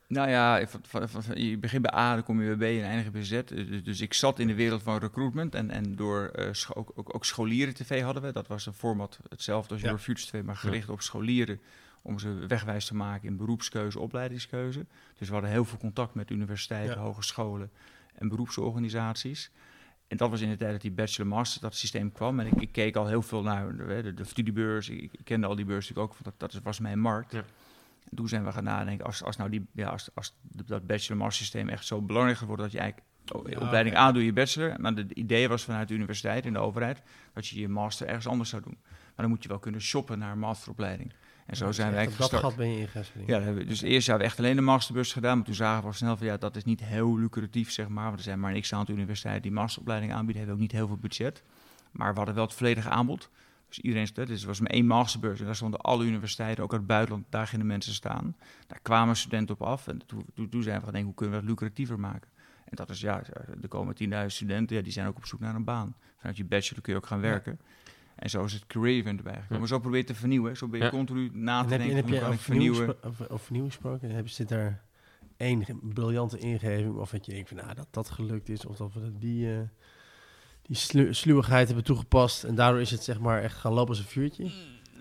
Nou 0.07 0.29
ja, 0.29 0.57
je 1.33 1.57
begint 1.57 1.81
bij 1.81 1.93
A, 1.93 2.13
dan 2.13 2.23
kom 2.23 2.41
je 2.41 2.55
bij 2.55 2.77
B 2.77 2.81
en 2.81 2.87
eindig 2.89 3.11
bij 3.11 3.23
Z. 3.25 3.31
Eh, 3.31 3.43
Dus, 3.45 3.83
dus 3.83 4.01
ik 4.01 4.13
zat 4.13 4.39
in 4.39 4.47
de 4.47 4.55
wereld 4.55 4.83
van 4.83 4.97
recruitment 4.97 5.55
en, 5.55 5.69
en 5.69 5.95
door 5.95 6.25
eh, 6.27 6.49
ook, 6.73 6.91
ook, 6.95 7.15
ook 7.15 7.25
scholieren 7.25 7.73
tv 7.73 8.01
hadden 8.01 8.23
we. 8.23 8.31
Dat 8.31 8.47
was 8.47 8.65
een 8.65 8.73
format 8.73 9.19
hetzelfde 9.29 9.71
als 9.73 9.81
Ja. 9.81 9.87
Your 9.87 10.01
Future 10.03 10.27
TV, 10.29 10.43
maar 10.45 10.55
gericht 10.55 10.89
op 10.89 11.01
scholieren 11.01 11.59
om 12.01 12.19
ze 12.19 12.45
wegwijs 12.47 12.85
te 12.85 12.95
maken 12.95 13.27
in 13.27 13.37
beroepskeuze, 13.37 13.99
opleidingskeuze. 13.99 14.85
Dus 15.17 15.27
we 15.27 15.33
hadden 15.33 15.51
heel 15.51 15.65
veel 15.65 15.77
contact 15.77 16.13
met 16.13 16.29
universiteiten, 16.29 16.95
Ja. 16.95 17.01
hogescholen 17.01 17.71
en 18.21 18.27
beroepsorganisaties. 18.27 19.51
En 20.07 20.17
dat 20.17 20.29
was 20.29 20.41
in 20.41 20.49
de 20.49 20.55
tijd 20.55 20.71
dat 20.71 20.81
die 20.81 20.91
bachelor-master, 20.91 21.61
dat 21.61 21.75
systeem 21.75 22.11
kwam. 22.11 22.39
En 22.39 22.47
ik, 22.47 22.53
ik 22.53 22.71
keek 22.71 22.95
al 22.95 23.07
heel 23.07 23.21
veel 23.21 23.41
naar 23.41 23.77
de, 23.77 24.01
de, 24.01 24.13
de 24.13 24.23
studiebeurs. 24.23 24.89
Ik, 24.89 25.13
ik 25.13 25.19
kende 25.23 25.47
al 25.47 25.55
die 25.55 25.65
beurs 25.65 25.89
natuurlijk 25.89 26.13
ook, 26.13 26.23
want 26.23 26.39
dat, 26.39 26.51
dat 26.51 26.63
was 26.63 26.79
mijn 26.79 26.99
markt. 26.99 27.31
Ja. 27.31 27.43
En 28.09 28.15
toen 28.15 28.27
zijn 28.27 28.43
we 28.43 28.51
gaan 28.51 28.63
nadenken, 28.63 29.05
als, 29.05 29.23
als 29.23 29.37
nou 29.37 29.49
die, 29.49 29.67
ja, 29.73 29.89
als, 29.89 30.09
als 30.13 30.35
dat 30.41 30.87
bachelor-master 30.87 31.43
systeem 31.43 31.69
echt 31.69 31.85
zo 31.85 32.01
belangrijk 32.01 32.39
wordt 32.39 32.61
dat 32.61 32.71
je 32.71 32.79
eigenlijk 32.79 33.09
Ja, 33.25 33.59
opleiding. 33.59 33.95
A 33.95 34.11
doe 34.11 34.25
je 34.25 34.33
bachelor. 34.33 34.81
Maar 34.81 34.95
de 34.95 35.13
idee 35.13 35.47
was 35.47 35.63
vanuit 35.63 35.87
de 35.87 35.93
universiteit 35.93 36.45
en 36.45 36.53
de 36.53 36.59
overheid 36.59 37.01
dat 37.33 37.47
je 37.47 37.59
je 37.59 37.69
master 37.69 38.07
ergens 38.07 38.27
anders 38.27 38.49
zou 38.49 38.61
doen. 38.61 38.77
Maar 38.81 39.15
dan 39.15 39.29
moet 39.29 39.43
je 39.43 39.49
wel 39.49 39.59
kunnen 39.59 39.81
shoppen 39.81 40.19
naar 40.19 40.31
een 40.31 40.39
masteropleiding. 40.39 41.13
En 41.51 41.57
zo 41.57 41.65
Dus 41.65 41.75
zijn 41.75 41.93
eigenlijk 41.93 42.17
Dat 42.17 42.29
gestart. 42.29 42.53
gat 42.53 42.55
ben 42.55 42.77
je. 42.77 42.87
Ja, 43.25 43.35
dat 43.35 43.43
hebben 43.43 43.63
we, 43.63 43.65
dus 43.65 43.81
eerst 43.81 44.07
hebben 44.07 44.25
we 44.25 44.31
echt 44.31 44.39
alleen 44.39 44.55
de 44.55 44.61
masterbus 44.61 45.13
gedaan, 45.13 45.35
maar 45.37 45.45
toen 45.45 45.55
zagen 45.55 45.81
we 45.81 45.87
al 45.87 45.93
snel 45.93 46.17
van 46.17 46.27
ja, 46.27 46.37
dat 46.37 46.55
is 46.55 46.63
niet 46.63 46.83
heel 46.83 47.17
lucratief, 47.17 47.71
zeg 47.71 47.87
maar. 47.87 48.05
Want 48.05 48.17
er 48.17 48.23
zijn 48.23 48.39
maar 48.39 48.51
niks 48.51 48.73
aantal 48.73 48.95
universiteiten 48.95 49.41
die 49.41 49.51
masteropleiding 49.51 50.11
aanbieden, 50.11 50.37
hebben 50.37 50.55
ook 50.55 50.61
niet 50.61 50.71
heel 50.71 50.87
veel 50.87 50.97
budget. 50.97 51.43
Maar 51.91 52.11
we 52.11 52.17
hadden 52.17 52.35
wel 52.35 52.43
het 52.45 52.53
volledige 52.53 52.89
aanbod. 52.89 53.29
Dus 53.67 53.79
iedereen, 53.79 54.07
dus 54.13 54.29
het 54.29 54.43
was 54.43 54.59
maar 54.59 54.71
één 54.71 54.85
masterbeurs 54.85 55.39
en 55.39 55.45
daar 55.45 55.55
stonden 55.55 55.79
alle 55.79 56.05
universiteiten, 56.05 56.63
ook 56.63 56.71
uit 56.71 56.79
het 56.79 56.89
buitenland, 56.89 57.25
daar 57.29 57.47
gingen 57.47 57.65
de 57.65 57.71
mensen 57.71 57.93
staan. 57.93 58.35
Daar 58.67 58.79
kwamen 58.81 59.15
studenten 59.15 59.55
op 59.55 59.61
af 59.61 59.87
en 59.87 60.01
toen, 60.05 60.25
toen, 60.35 60.49
toen 60.49 60.63
zijn 60.63 60.77
we 60.77 60.83
gaan 60.83 60.91
denken, 60.91 61.09
hoe 61.09 61.17
kunnen 61.17 61.35
we 61.35 61.41
dat 61.41 61.49
lucratiever 61.49 61.99
maken? 61.99 62.29
En 62.65 62.75
dat 62.75 62.89
is 62.89 63.01
ja, 63.01 63.23
er 63.61 63.67
komen 63.67 63.95
10.000 64.11 64.25
studenten, 64.25 64.75
ja, 64.75 64.81
die 64.81 64.91
zijn 64.91 65.07
ook 65.07 65.17
op 65.17 65.25
zoek 65.25 65.39
naar 65.39 65.55
een 65.55 65.63
baan. 65.63 65.95
Vanuit 66.17 66.37
je 66.37 66.45
bachelor 66.45 66.81
kun 66.81 66.93
je 66.93 66.99
ook 66.99 67.05
gaan 67.05 67.21
Ja. 67.21 67.41
En 68.21 68.29
zo 68.29 68.43
is 68.43 68.53
het 68.53 68.75
event 68.75 69.17
erbij 69.17 69.33
gekomen. 69.33 69.47
Ja. 69.53 69.57
Maar 69.59 69.67
zo 69.67 69.79
probeer 69.79 69.99
je 69.99 70.05
te 70.05 70.15
vernieuwen. 70.15 70.57
Zo 70.57 70.67
ben 70.67 70.79
je 70.79 70.85
Ja. 70.85 70.91
continu 70.91 71.29
na 71.33 71.59
En 71.61 71.65
te 71.67 71.71
heb, 71.71 71.81
je- 71.81 71.87
en 71.89 71.93
denken, 71.93 71.95
heb 71.95 72.03
hoe 72.05 72.13
je 72.13 72.19
kan 72.19 72.27
over 72.27 72.33
ik 72.39 72.45
vernieuwing, 72.45 72.75
vernieuwen? 72.75 72.97
spro- 72.99 73.09
over, 73.09 73.29
over 73.33 73.45
vernieuwing 73.45 73.73
gesproken? 73.73 74.11
Heb, 74.11 74.27
je- 74.27 74.33
zit 74.33 74.49
daar 74.49 74.81
één 75.37 75.65
briljante 75.81 76.37
ingeving 76.37 76.95
of 76.95 77.09
dat 77.11 77.25
je 77.25 77.31
denkt 77.31 77.47
van, 77.49 77.57
nou, 77.57 77.73
dat 77.73 77.87
dat 77.91 78.09
gelukt 78.09 78.49
is 78.49 78.65
of 78.65 78.77
dat 78.77 78.93
we 78.93 79.11
die, 79.17 79.53
eh, 79.53 79.59
die 80.61 80.75
slu 80.75 81.13
sluwigheid 81.13 81.67
hebben 81.67 81.85
toegepast 81.85 82.43
en 82.43 82.55
daardoor 82.55 82.81
is 82.81 82.91
het 82.91 83.03
zeg 83.03 83.19
maar 83.19 83.41
echt 83.41 83.57
gaan 83.57 83.73
lopen 83.73 83.89
als 83.89 83.99
een 83.99 84.05
vuurtje? 84.05 84.51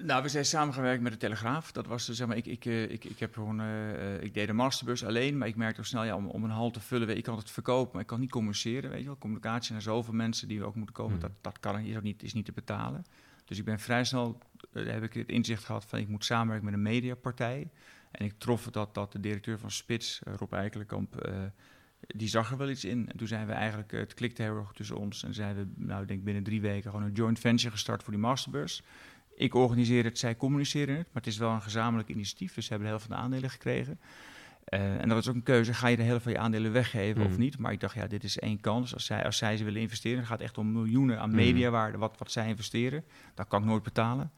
Nou, 0.03 0.23
we 0.23 0.29
zijn 0.29 0.45
samengewerkt 0.45 1.03
met 1.03 1.13
de 1.13 1.19
Telegraaf. 1.19 1.73
Dat 1.73 1.87
was, 1.87 2.09
eh, 2.09 2.15
zeg 2.15 2.27
maar, 2.27 2.37
ik, 2.37 2.47
ik, 2.47 2.65
eh, 2.65 2.83
ik, 2.91 3.05
ik 3.05 3.19
heb 3.19 3.35
gewoon, 3.35 3.61
eh, 3.61 4.15
eh, 4.15 4.23
ik 4.23 4.35
deed 4.35 4.47
de 4.47 4.53
masterbus 4.53 5.05
alleen, 5.05 5.39
maar 5.39 5.49
ik 5.49 5.57
merkte 5.57 5.79
al 5.79 5.85
snel, 5.87 6.05
ja, 6.05 6.17
om, 6.17 6.27
om 6.27 6.45
een 6.45 6.51
hal 6.51 6.71
te 6.71 6.81
vullen, 6.81 7.17
ik 7.17 7.23
kan 7.23 7.37
het 7.37 7.51
verkopen, 7.51 7.91
maar 7.93 8.01
ik 8.01 8.07
kan 8.07 8.21
niet 8.21 8.31
communiceren, 8.31 8.91
weet 8.91 9.01
je 9.01 9.07
wel. 9.07 9.19
Communicatie 9.19 9.73
naar 9.73 9.83
zoveel 9.83 10.15
mensen 10.15 10.49
die 10.49 10.65
ook 10.65 10.75
moeten 10.75 10.95
komen, 10.95 11.13
Hmm. 11.13 11.21
dat, 11.21 11.33
dat 11.41 11.61
kan 11.61 11.79
is 11.79 11.97
ook 11.97 12.03
niet, 12.03 12.23
is 12.23 12.33
niet 12.33 12.45
te 12.45 12.53
betalen. 12.53 13.05
Dus 13.45 13.59
ik 13.59 13.65
ben 13.65 13.79
vrij 13.79 14.05
snel, 14.05 14.39
heb 14.73 15.03
ik 15.03 15.13
het 15.13 15.29
inzicht 15.29 15.65
gehad 15.65 15.85
van, 15.85 15.99
ik 15.99 16.09
moet 16.09 16.25
samenwerken 16.25 16.65
met 16.65 16.75
een 16.75 16.83
mediapartij. 16.83 17.71
En 18.11 18.25
ik 18.25 18.33
trof 18.39 18.65
dat, 18.71 18.95
dat 18.95 19.13
de 19.13 19.21
directeur 19.21 19.59
van 19.59 19.71
Spits, 19.71 20.21
Rob 20.25 20.53
Eikelenkamp, 20.53 21.31
die 22.07 22.29
zag 22.29 22.51
er 22.51 22.57
wel 22.57 22.71
iets 22.71 22.85
in. 22.85 23.09
En 23.09 23.17
toen 23.17 23.27
zijn 23.27 23.47
we 23.47 23.53
eigenlijk, 23.53 23.91
het 23.91 24.15
klikte 24.15 24.43
heel 24.43 24.57
erg 24.57 24.73
tussen 24.73 24.97
ons. 24.97 25.25
En 25.25 25.35
zijn 25.35 25.57
we, 25.57 25.67
nou, 25.77 26.03
ik 26.03 26.09
denk 26.09 26.25
binnen 26.25 26.43
drie 26.43 26.61
weken 26.61 26.91
gewoon 26.91 27.07
een 27.07 27.13
joint 27.13 27.39
venture 27.39 27.71
gestart 27.71 28.03
voor 28.03 28.13
die 28.13 28.23
masterbus. 28.23 28.83
Ik 29.40 29.55
organiseer 29.55 30.05
het, 30.05 30.18
zij 30.18 30.37
communiceren 30.37 30.96
het. 30.96 31.07
Maar 31.07 31.22
het 31.22 31.26
is 31.26 31.38
wel 31.38 31.50
een 31.50 31.62
gezamenlijk 31.62 32.09
initiatief. 32.09 32.55
Dus 32.55 32.64
ze 32.64 32.70
hebben 32.70 32.88
de 32.88 32.94
helft 32.94 33.09
van 33.09 33.16
de 33.16 33.22
aandelen 33.22 33.50
gekregen. 33.50 34.00
Eh, 34.64 35.00
en 35.00 35.09
dat 35.09 35.18
is 35.18 35.29
ook 35.29 35.35
een 35.35 35.42
keuze. 35.42 35.74
Ga 35.74 35.87
je 35.88 35.96
de 35.96 36.03
helft 36.03 36.22
van 36.22 36.33
je 36.33 36.38
aandelen 36.38 36.72
weggeven 36.72 37.22
of 37.24 37.31
Mhm. 37.31 37.40
niet? 37.40 37.59
Maar 37.59 37.72
ik 37.72 37.81
dacht, 37.81 37.94
ja, 37.94 38.07
dit 38.07 38.24
is 38.24 38.38
één 38.38 38.61
kans. 38.61 38.94
Als 38.94 39.05
zij, 39.05 39.24
als 39.24 39.37
zij 39.37 39.57
ze 39.57 39.64
willen 39.64 39.81
investeren, 39.81 40.16
dan 40.18 40.26
gaat 40.26 40.38
het 40.38 40.46
echt 40.46 40.59
om 40.59 40.72
miljoenen 40.72 41.20
aan 41.20 41.29
Mhm. 41.29 41.37
mediawaarde. 41.38 41.98
Wat, 41.98 42.18
wat 42.18 42.31
zij 42.31 42.48
investeren, 42.48 43.05
dat 43.35 43.48
kan 43.48 43.61
ik 43.62 43.68
nooit 43.68 43.83
betalen. 43.83 44.31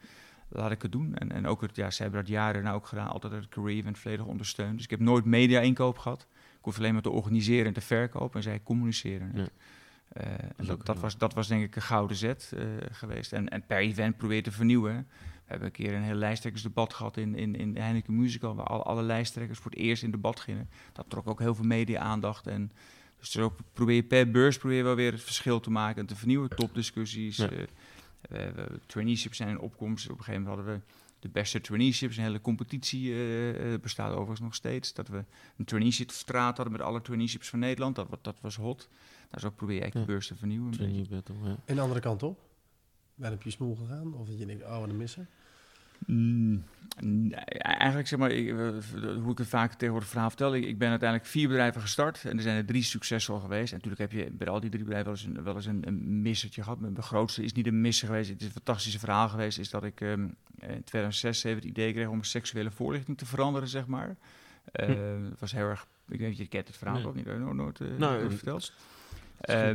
Laat 0.49 0.71
ik 0.71 0.83
het 0.83 0.93
doen. 0.93 1.15
En, 1.15 1.33
en 1.33 1.47
ook, 1.47 1.61
het, 1.61 1.77
ja, 1.77 1.91
zij 1.91 2.05
hebben 2.07 2.25
dat 2.25 2.33
jaren 2.35 2.63
nou 2.63 2.77
ook 2.77 2.87
gedaan. 2.87 3.09
Altijd 3.09 3.33
het 3.33 3.49
career 3.49 3.77
event 3.77 3.99
volledig 3.99 4.25
ondersteund. 4.27 4.75
Dus 4.75 4.85
ik 4.85 4.91
heb 4.91 5.01
nooit 5.01 5.25
media-inkoop 5.25 5.99
gehad. 5.99 6.27
Ik 6.33 6.65
hoef 6.69 6.79
alleen 6.79 6.93
maar 6.93 7.03
te 7.03 7.11
organiseren 7.11 7.67
en 7.67 7.73
te 7.73 7.81
verkopen. 7.81 8.37
En 8.37 8.43
zij 8.43 8.61
communiceren. 8.63 9.27
het. 9.33 9.37
Ja. 9.37 9.49
Eh, 10.13 10.27
dat, 10.67 10.87
dat, 10.87 10.99
was, 10.99 11.19
dat 11.19 11.35
was 11.35 11.49
denk 11.49 11.63
ik 11.63 11.77
een 11.77 11.83
gouden 11.83 12.17
zet 12.17 12.53
eh, 12.57 12.65
geweest. 12.91 13.33
En, 13.33 13.49
en 13.49 13.67
per 13.67 13.79
event 13.79 14.17
probeer 14.17 14.37
je 14.37 14.43
te 14.43 14.53
vernieuwen. 14.53 14.97
We 15.45 15.59
hebben 15.59 15.67
een 15.67 15.73
keer 15.73 15.95
een 15.95 16.03
heel 16.03 16.15
lijsttrekkersdebat 16.15 16.95
gehad 16.95 17.17
in, 17.17 17.35
in, 17.35 17.57
in 17.57 17.73
de 17.73 17.81
Heineken 17.81 18.17
Musical, 18.17 18.55
waar 18.55 18.67
alle, 18.67 18.83
alle 18.83 19.03
lijsttrekkers 19.03 19.59
voor 19.59 19.71
het 19.71 19.81
eerst 19.81 20.03
in 20.03 20.11
debat 20.11 20.41
gingen. 20.41 20.69
Dat 20.93 21.05
trok 21.09 21.27
ook 21.29 21.39
heel 21.39 21.55
veel 21.55 21.65
media-aandacht. 21.65 22.47
En 22.47 22.73
dus 23.19 23.31
zo 23.31 23.55
probeer 23.73 23.95
je 23.95 24.03
per 24.03 24.31
beurs 24.31 24.59
probeer 24.59 24.77
je 24.77 24.83
wel 24.83 24.95
weer 24.95 25.13
het 25.13 25.23
verschil 25.23 25.61
te 25.61 25.71
maken 25.71 26.01
en 26.01 26.07
te 26.07 26.17
vernieuwen. 26.17 26.49
Topdiscussies, 26.57 27.37
Ja. 27.37 27.51
eh, 27.51 27.67
we- 28.21 28.81
traineeships 28.87 29.37
zijn 29.37 29.49
in 29.49 29.59
opkomst. 29.59 30.05
Op 30.11 30.19
een 30.19 30.25
gegeven 30.25 30.43
moment 30.43 30.59
hadden 30.67 30.75
we 30.87 30.95
de 31.19 31.29
beste 31.29 31.61
traineeships, 31.61 32.17
een 32.17 32.23
hele 32.23 32.41
competitie 32.41 33.15
bestaat 33.81 34.11
overigens 34.11 34.41
nog 34.41 34.55
steeds. 34.55 34.95
Dat 34.95 35.09
we 35.09 35.25
een 35.57 35.65
traineeship 35.65 36.11
straat 36.11 36.57
hadden 36.57 36.73
met 36.77 36.83
alle 36.83 37.01
traineeships 37.03 37.49
van 37.49 37.59
Nederland. 37.59 37.97
Dat, 37.97 38.19
dat 38.23 38.37
was 38.41 38.57
hot. 38.57 38.89
Nou, 39.33 39.41
zo 39.45 39.51
probeer 39.51 39.75
je 39.77 39.81
eigenlijk 39.83 39.95
Ja. 39.95 40.01
de 40.01 40.19
beurs 40.19 40.27
te 40.27 40.37
vernieuwen. 40.37 40.83
een 40.83 41.07
battle, 41.11 41.35
ja. 41.43 41.57
En 41.65 41.75
de 41.75 41.81
andere 41.81 42.01
kant 42.01 42.23
op? 42.23 42.41
Ben 43.15 43.33
op 43.33 43.43
je 43.43 43.51
smoel 43.51 43.75
gegaan? 43.77 44.15
Of 44.15 44.27
dat 44.29 44.39
je 44.39 44.47
denkt, 44.47 44.63
oh, 44.65 44.79
wat 44.79 44.89
een 44.89 44.97
misser? 44.97 45.27
Mm, 46.07 46.65
eigenlijk 47.59 48.09
zeg 48.09 48.19
maar, 48.19 48.31
ik, 48.31 48.49
eh, 48.49 48.69
hoe 49.23 49.33
ik 49.33 49.39
het 49.39 49.47
vaak 49.49 49.73
tegenwoordig 49.73 50.09
verhaal 50.09 50.29
vertel. 50.29 50.55
Ik, 50.55 50.65
ik 50.65 50.79
ben 50.79 50.89
uiteindelijk 50.91 51.31
vier 51.31 51.49
bedrijven 51.49 51.81
gestart 51.81 52.25
en 52.25 52.37
er 52.37 52.43
zijn 52.43 52.57
er 52.57 52.65
drie 52.65 52.83
succesvol 52.83 53.39
geweest. 53.39 53.73
En 53.73 53.79
natuurlijk 53.83 54.13
heb 54.13 54.25
je 54.25 54.31
bij 54.31 54.47
al 54.49 54.61
die 54.61 54.71
drie 54.71 54.85
bedrijven 54.85 55.13
wel 55.13 55.21
eens 55.21 55.37
een, 55.37 55.43
wel 55.45 55.55
eens 55.55 55.67
een, 55.67 55.87
een 55.87 56.23
missertje 56.23 56.63
gehad. 56.63 56.81
Mijn 56.81 57.03
grootste 57.03 57.43
is 57.43 57.53
niet 57.53 57.67
een 57.67 57.81
misser 57.81 58.07
geweest. 58.07 58.31
Het 58.31 58.41
is 58.41 58.47
een 58.47 58.53
fantastische 58.53 58.99
verhaal 58.99 59.29
geweest. 59.29 59.59
Is 59.59 59.71
dat 59.71 59.85
ik 59.85 60.01
ehm, 60.01 60.21
in 60.59 60.85
2006 60.85 61.41
7 61.41 61.59
het 61.59 61.69
idee 61.69 61.93
kreeg 61.93 62.09
om 62.09 62.19
een 62.19 62.25
seksuele 62.25 62.71
voorlichting 62.71 63.19
te 63.19 63.27
veranderen, 63.27 63.69
zeg 63.69 63.87
maar. 63.87 64.17
Eh, 64.73 64.89
Het 65.31 65.41
was 65.41 65.53
heel 65.53 65.67
erg. 65.69 65.87
Ik 66.09 66.19
weet 66.19 66.29
niet, 66.29 66.39
je 66.39 66.47
kent 66.47 66.67
het 66.69 66.77
verhaal 66.77 66.97
Nee. 66.97 67.07
ook 67.07 67.15
niet. 67.15 67.25
Nooit, 67.27 67.55
nooit, 67.55 67.81
eh, 67.81 67.87
Nou, 67.89 67.99
nooit 67.99 68.23
eh, 68.31 68.37
verteld. 68.37 68.73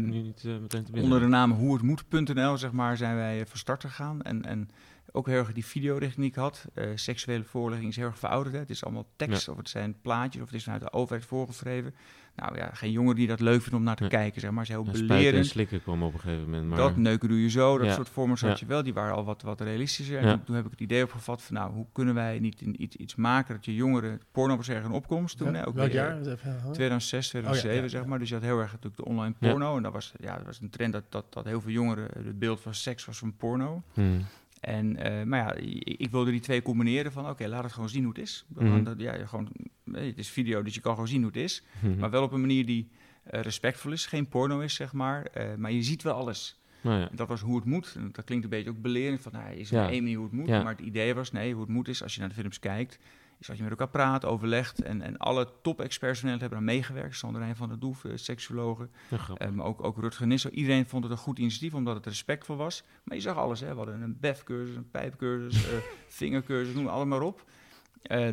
Niet 0.09 0.43
binnen. 0.91 1.03
Onder 1.03 1.19
de 1.19 1.27
naam 1.27 1.51
hoehetmoet.nl 1.51 2.57
zeg 2.57 2.71
maar, 2.71 2.97
zijn 2.97 3.15
wij 3.15 3.39
eh, 3.39 3.45
van 3.45 3.57
start 3.57 3.81
gegaan. 3.81 4.21
En, 4.21 4.45
en 4.45 4.69
ook 5.11 5.27
heel 5.27 5.37
erg 5.37 5.53
die 5.53 5.65
videorichting 5.65 6.21
die 6.21 6.29
ik 6.29 6.35
had. 6.35 6.65
eh, 6.73 6.89
seksuele 6.95 7.43
voorlichting 7.43 7.89
is 7.89 7.95
heel 7.95 8.05
erg 8.05 8.19
verouderd. 8.19 8.53
Hè. 8.53 8.61
Het 8.61 8.69
is 8.69 8.83
allemaal 8.83 9.07
tekst 9.15 9.47
of 9.47 9.57
het 9.57 9.69
zijn 9.69 10.01
plaatjes 10.01 10.41
of 10.41 10.47
het 10.47 10.57
is 10.57 10.63
vanuit 10.63 10.81
de 10.81 10.91
overheid 10.93 11.25
voorgeschreven. 11.25 11.95
Nou 12.41 12.57
ja, 12.57 12.69
geen 12.73 12.91
jongen 12.91 13.15
die 13.15 13.27
dat 13.27 13.39
leuk 13.39 13.61
vindt 13.61 13.75
om 13.77 13.83
naar 13.83 13.95
te 13.95 14.03
Ja. 14.03 14.09
kijken. 14.09 14.41
Zeg 14.41 14.51
maar. 14.51 14.63
Is 14.63 14.69
heel 14.69 14.77
Ja, 14.79 14.83
spuiten 14.89 15.15
en 15.15 15.17
belerend. 15.23 15.45
slikken 15.45 15.81
kwam 15.81 16.03
op 16.03 16.13
een 16.13 16.19
gegeven 16.19 16.43
moment. 16.43 16.67
Maar, 16.67 16.77
Dat 16.77 16.95
neuken 16.95 17.29
doe 17.29 17.41
je 17.41 17.49
zo, 17.49 17.77
dat 17.77 17.87
Ja. 17.87 17.93
soort 17.93 18.09
formats 18.09 18.41
had 18.41 18.49
Ja. 18.51 18.57
je 18.59 18.65
wel. 18.65 18.83
Die 18.83 18.93
waren 18.93 19.15
al 19.15 19.23
wat, 19.23 19.41
wat 19.41 19.61
realistischer. 19.61 20.17
En 20.17 20.25
Ja. 20.25 20.31
toen, 20.31 20.43
toen 20.43 20.55
heb 20.55 20.65
ik 20.65 20.71
het 20.71 20.79
idee 20.79 21.03
opgevat 21.03 21.41
van 21.41 21.55
nou, 21.55 21.71
hoe 21.73 21.85
kunnen 21.91 22.13
wij 22.13 22.39
niet 22.39 22.61
in 22.61 22.81
iets, 22.81 22.95
iets 22.95 23.15
maken 23.15 23.55
dat 23.55 23.65
je 23.65 23.75
jongeren... 23.75 24.21
Porno 24.31 24.55
was 24.55 24.69
erg 24.69 24.85
in 24.85 24.91
opkomst 24.91 25.37
toen. 25.37 25.53
Hè, 25.53 25.67
ook 25.67 25.75
Welk 25.75 25.87
weer, 25.91 25.95
jaar? 25.95 26.19
Even 26.19 26.37
herhalen. 26.41 26.73
2006, 26.73 27.27
2007, 27.29 27.69
Oh, 27.69 27.75
ja, 27.75 27.83
ja, 27.83 27.87
zeg 28.01 28.05
maar. 28.09 28.19
Dus 28.19 28.27
je 28.29 28.35
had 28.35 28.43
heel 28.43 28.59
erg 28.59 28.71
natuurlijk 28.71 28.95
de 28.97 29.05
online 29.05 29.35
Ja. 29.39 29.49
porno. 29.49 29.77
En 29.77 29.83
dat 29.83 29.93
was, 29.93 30.13
ja, 30.19 30.35
dat 30.37 30.45
was 30.45 30.59
een 30.61 30.69
trend 30.69 30.93
dat, 30.93 31.03
dat, 31.09 31.33
dat 31.33 31.45
heel 31.45 31.61
veel 31.61 31.71
jongeren... 31.71 32.07
Het 32.13 32.39
beeld 32.39 32.59
van 32.61 32.73
seks 32.73 33.05
was 33.05 33.17
van 33.17 33.35
porno. 33.35 33.83
Hmm. 33.93 34.25
En, 34.67 34.97
eh, 34.97 35.23
maar 35.23 35.39
ja, 35.39 35.53
ik, 35.53 35.83
ik 35.83 36.11
wilde 36.11 36.31
die 36.31 36.39
twee 36.39 36.61
combineren 36.61 37.11
van... 37.11 37.29
Oké, 37.29 37.47
laat 37.47 37.63
het 37.63 37.73
gewoon 37.73 37.89
zien 37.89 38.03
hoe 38.03 38.13
het 38.13 38.21
is. 38.21 38.45
Mhm. 38.47 38.83
Dat, 38.83 38.99
ja, 38.99 39.25
gewoon, 39.25 39.49
eh, 39.93 40.05
het 40.05 40.17
is 40.17 40.29
video, 40.29 40.63
dus 40.63 40.75
je 40.75 40.81
kan 40.81 40.93
gewoon 40.93 41.07
zien 41.07 41.21
hoe 41.21 41.31
het 41.31 41.41
is. 41.41 41.63
Mhm. 41.79 41.99
Maar 41.99 42.09
wel 42.09 42.23
op 42.23 42.31
een 42.31 42.41
manier 42.41 42.65
die 42.65 42.89
eh, 43.23 43.41
respectvol 43.41 43.91
is. 43.91 44.05
Geen 44.05 44.27
porno 44.27 44.59
is, 44.59 44.75
zeg 44.75 44.93
maar. 44.93 45.25
Eh, 45.25 45.55
maar 45.55 45.71
je 45.71 45.83
ziet 45.83 46.03
wel 46.03 46.13
alles. 46.13 46.61
Nou 46.81 46.99
ja. 46.99 47.09
Dat 47.11 47.27
was 47.27 47.41
hoe 47.41 47.55
het 47.55 47.65
moet. 47.65 47.93
En 47.95 48.09
dat 48.11 48.25
klinkt 48.25 48.43
een 48.43 48.49
beetje 48.49 48.69
ook 48.69 48.81
belerend 48.81 49.21
van, 49.21 49.31
nou, 49.31 49.53
is 49.53 49.71
er 49.71 49.89
één 49.89 50.01
manier 50.01 50.17
hoe 50.17 50.25
het 50.25 50.35
moet. 50.35 50.47
Ja. 50.47 50.63
Maar 50.63 50.75
het 50.75 50.85
idee 50.85 51.13
was, 51.13 51.31
nee, 51.31 51.51
hoe 51.51 51.61
het 51.61 51.71
moet 51.71 51.87
is, 51.87 52.03
als 52.03 52.13
je 52.13 52.19
naar 52.19 52.29
de 52.29 52.35
films 52.35 52.59
kijkt, 52.59 52.99
is 53.39 53.47
dat 53.47 53.55
je 53.57 53.61
met 53.61 53.71
elkaar 53.71 53.89
praat, 53.89 54.25
overlegt. 54.25 54.81
En, 54.83 55.01
en 55.01 55.17
alle 55.17 55.47
top-experts 55.61 56.21
hebben 56.21 56.57
aan 56.57 56.63
meegewerkt. 56.63 57.15
Sander 57.15 57.41
Rijn 57.41 57.55
van 57.55 57.67
der 57.69 57.79
Doef, 57.79 58.05
eh, 58.05 58.11
seksuologen. 58.15 58.91
Eh, 59.37 59.49
maar 59.49 59.65
ook, 59.65 59.83
ook 59.83 59.97
Rutger 59.97 60.27
Nissel. 60.27 60.49
Iedereen 60.51 60.85
vond 60.85 61.03
het 61.03 61.11
een 61.11 61.17
goed 61.17 61.39
initiatief, 61.39 61.73
omdat 61.73 61.95
het 61.95 62.05
respectvol 62.05 62.55
was. 62.55 62.83
Maar 63.03 63.15
je 63.15 63.21
zag 63.21 63.35
alles, 63.37 63.59
hè. 63.59 63.69
We 63.69 63.75
hadden 63.77 64.01
een 64.01 64.17
BEF-cursus, 64.19 64.75
een 64.75 64.89
pijpcursus, 64.91 65.65
eh 65.71 65.77
vingercursus, 66.07 66.73
noem 66.73 66.83
het 66.83 66.93
allemaal 66.93 67.21
op. 67.21 67.45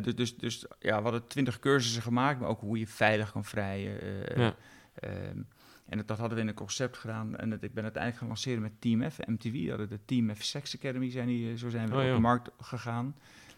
Dus, 0.01 0.15
dus, 0.15 0.37
dus 0.37 0.65
ja, 0.79 0.97
we 0.97 1.03
hadden 1.03 1.27
twintig 1.27 1.59
cursussen 1.59 2.01
gemaakt, 2.01 2.39
maar 2.39 2.49
ook 2.49 2.59
hoe 2.59 2.79
je 2.79 2.87
veilig 2.87 3.31
kan 3.31 3.45
vrijen. 3.45 4.01
eh, 4.01 4.37
Ja. 4.37 4.55
ehm, 4.95 5.37
en 5.85 5.97
dat, 5.97 6.07
dat 6.07 6.17
hadden 6.17 6.35
we 6.37 6.43
in 6.43 6.49
een 6.49 6.55
concept 6.55 6.97
gedaan. 6.97 7.35
En 7.35 7.49
dat, 7.49 7.63
ik 7.63 7.73
ben 7.73 7.83
uiteindelijk 7.83 8.21
gaan 8.21 8.31
lanceren 8.31 8.61
met 8.61 8.81
Team 8.81 9.09
F, 9.11 9.17
MTV. 9.25 9.69
Hadden 9.69 9.89
de 9.89 9.99
Team 10.05 10.35
F 10.35 10.43
Sex 10.43 10.75
Academy, 10.75 11.09
zijn 11.11 11.27
die, 11.27 11.57
zo 11.57 11.69
zijn 11.69 11.87
we 11.89 11.95
Oh, 11.95 12.07
op 12.07 12.13
de 12.13 12.19
markt 12.19 12.49
gegaan. 12.59 13.15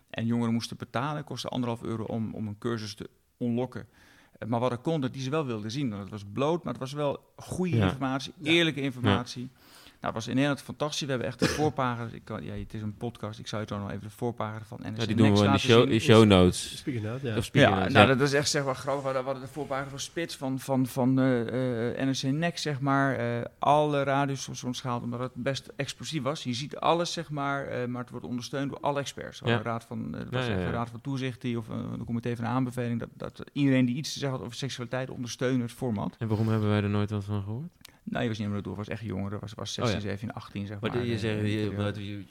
En 0.10 0.26
jongeren 0.26 0.54
moesten 0.54 0.78
betalen. 0.78 1.16
Het 1.18 1.26
kostte 1.26 1.48
anderhalf 1.48 1.82
euro 1.84 2.04
om, 2.04 2.34
om 2.34 2.48
een 2.48 2.58
cursus 2.58 2.94
te 2.96 3.10
unlocken. 3.40 3.88
Eh, 4.38 4.48
Maar 4.48 4.60
wat 4.60 4.72
er 4.72 4.80
content 4.80 5.14
die 5.14 5.22
ze 5.22 5.30
wel 5.30 5.46
wilden 5.46 5.72
zien. 5.72 5.90
Want 5.90 6.02
het 6.02 6.12
was 6.12 6.24
bloot, 6.34 6.64
maar 6.64 6.74
het 6.74 6.82
was 6.82 6.94
wel 6.94 7.34
goede 7.36 7.76
Ja. 7.76 7.84
informatie, 7.84 8.34
eerlijke 8.44 8.82
informatie. 8.82 9.50
Nou, 10.02 10.14
het 10.14 10.24
was 10.24 10.28
in 10.28 10.34
Nederland 10.36 10.62
fantastisch. 10.62 11.02
We 11.02 11.10
hebben 11.10 11.28
echt 11.28 11.40
de 11.40 11.46
voorpagina. 11.48 12.08
Ik 12.12 12.22
kan, 12.24 12.44
ja, 12.44 12.54
het 12.54 12.74
is 12.74 12.82
een 12.82 12.98
podcast. 12.98 13.40
Ik 13.40 13.48
zou 13.48 13.62
je 13.62 13.68
toch 13.68 13.80
nog 13.80 13.90
even 13.90 14.02
de 14.04 14.10
voorpagina 14.10 14.66
van 14.66 14.80
NRC 14.82 14.98
Ja, 15.00 15.06
die 15.06 15.16
doen 15.16 15.34
we 15.36 15.46
in 15.46 15.52
de 15.52 15.58
show, 15.58 15.90
in 15.92 16.00
show 16.00 16.26
notes. 16.26 16.78
Speaking 16.78 17.08
out, 17.08 17.22
ja. 17.22 17.38
Of 17.38 17.44
speaking 17.44 17.76
Ja, 17.76 17.82
out, 17.82 17.92
nou, 17.92 18.08
dat 18.08 18.22
is 18.22 18.34
echt 18.34 18.50
zeg 18.50 18.66
maar 18.66 18.76
grappig. 18.76 19.12
We 19.12 19.20
hadden- 19.20 19.42
de 19.42 19.48
voorpagina 19.48 19.90
van 19.90 20.00
Spits 20.00 20.36
van, 20.36 20.60
van, 20.60 20.86
van 20.88 21.20
eh, 21.20 21.92
eh, 22.00 22.08
NRC 22.08 22.22
Next, 22.32 22.62
zeg 22.64 22.80
maar. 22.80 23.16
eh, 23.16 23.46
alle 23.60 24.04
radiostations 24.04 24.82
gehaald, 24.82 25.04
omdat 25.04 25.20
het 25.20 25.32
best 25.34 25.70
explosief 25.76 26.22
was. 26.24 26.44
Je 26.44 26.54
ziet 26.54 26.76
alles, 26.78 27.14
zeg 27.14 27.30
maar, 27.30 27.68
eh, 27.68 27.88
maar 27.88 28.02
het 28.02 28.10
wordt 28.12 28.26
ondersteund 28.26 28.70
door 28.70 28.80
alle 28.80 29.00
experts. 29.00 29.42
Ja. 29.46 29.56
Een 29.56 29.64
raad 29.64 29.84
van, 29.86 30.14
het 30.18 30.30
was 30.30 30.46
Ja, 30.46 30.52
ja, 30.52 30.60
ja. 30.60 30.66
een 30.66 30.72
raad 30.72 30.90
van 30.90 31.02
toezicht 31.02 31.42
die, 31.42 31.58
of 31.58 31.68
een, 31.68 31.92
een 31.94 32.06
comité 32.06 32.36
van 32.36 32.46
aanbeveling, 32.46 33.00
dat, 33.00 33.10
dat 33.14 33.44
iedereen 33.54 33.86
die 33.86 33.96
iets 33.96 34.14
te 34.14 34.20
zeggen 34.20 34.38
had 34.38 34.46
over 34.48 34.58
seksualiteit 34.60 35.10
ondersteunen 35.10 35.62
het 35.62 35.72
format. 35.72 36.16
En 36.20 36.28
waarom 36.28 36.48
hebben 36.50 36.70
wij 36.70 36.82
er 36.84 36.90
nooit 36.90 37.10
wat 37.10 37.24
van 37.24 37.44
gehoord? 37.44 37.70
Nou, 38.10 38.24
je 38.24 38.30
was 38.30 38.38
niet 38.38 38.50
meer 38.50 38.62
door, 38.62 38.76
was 38.76 38.88
echt 38.88 39.02
jonger, 39.02 39.40
was, 39.40 39.54
was 39.54 39.78
Oh, 39.78 39.86
16, 39.86 39.96
ja. 39.96 40.02
17, 40.02 40.34
18, 40.34 40.66
zeg 40.68 40.80
Maar 40.80 40.92
maar. 40.96 41.06
je 41.06 41.14
eh, 41.14 41.20
zegt, 41.20 41.38
in 41.38 41.44
die 41.44 41.60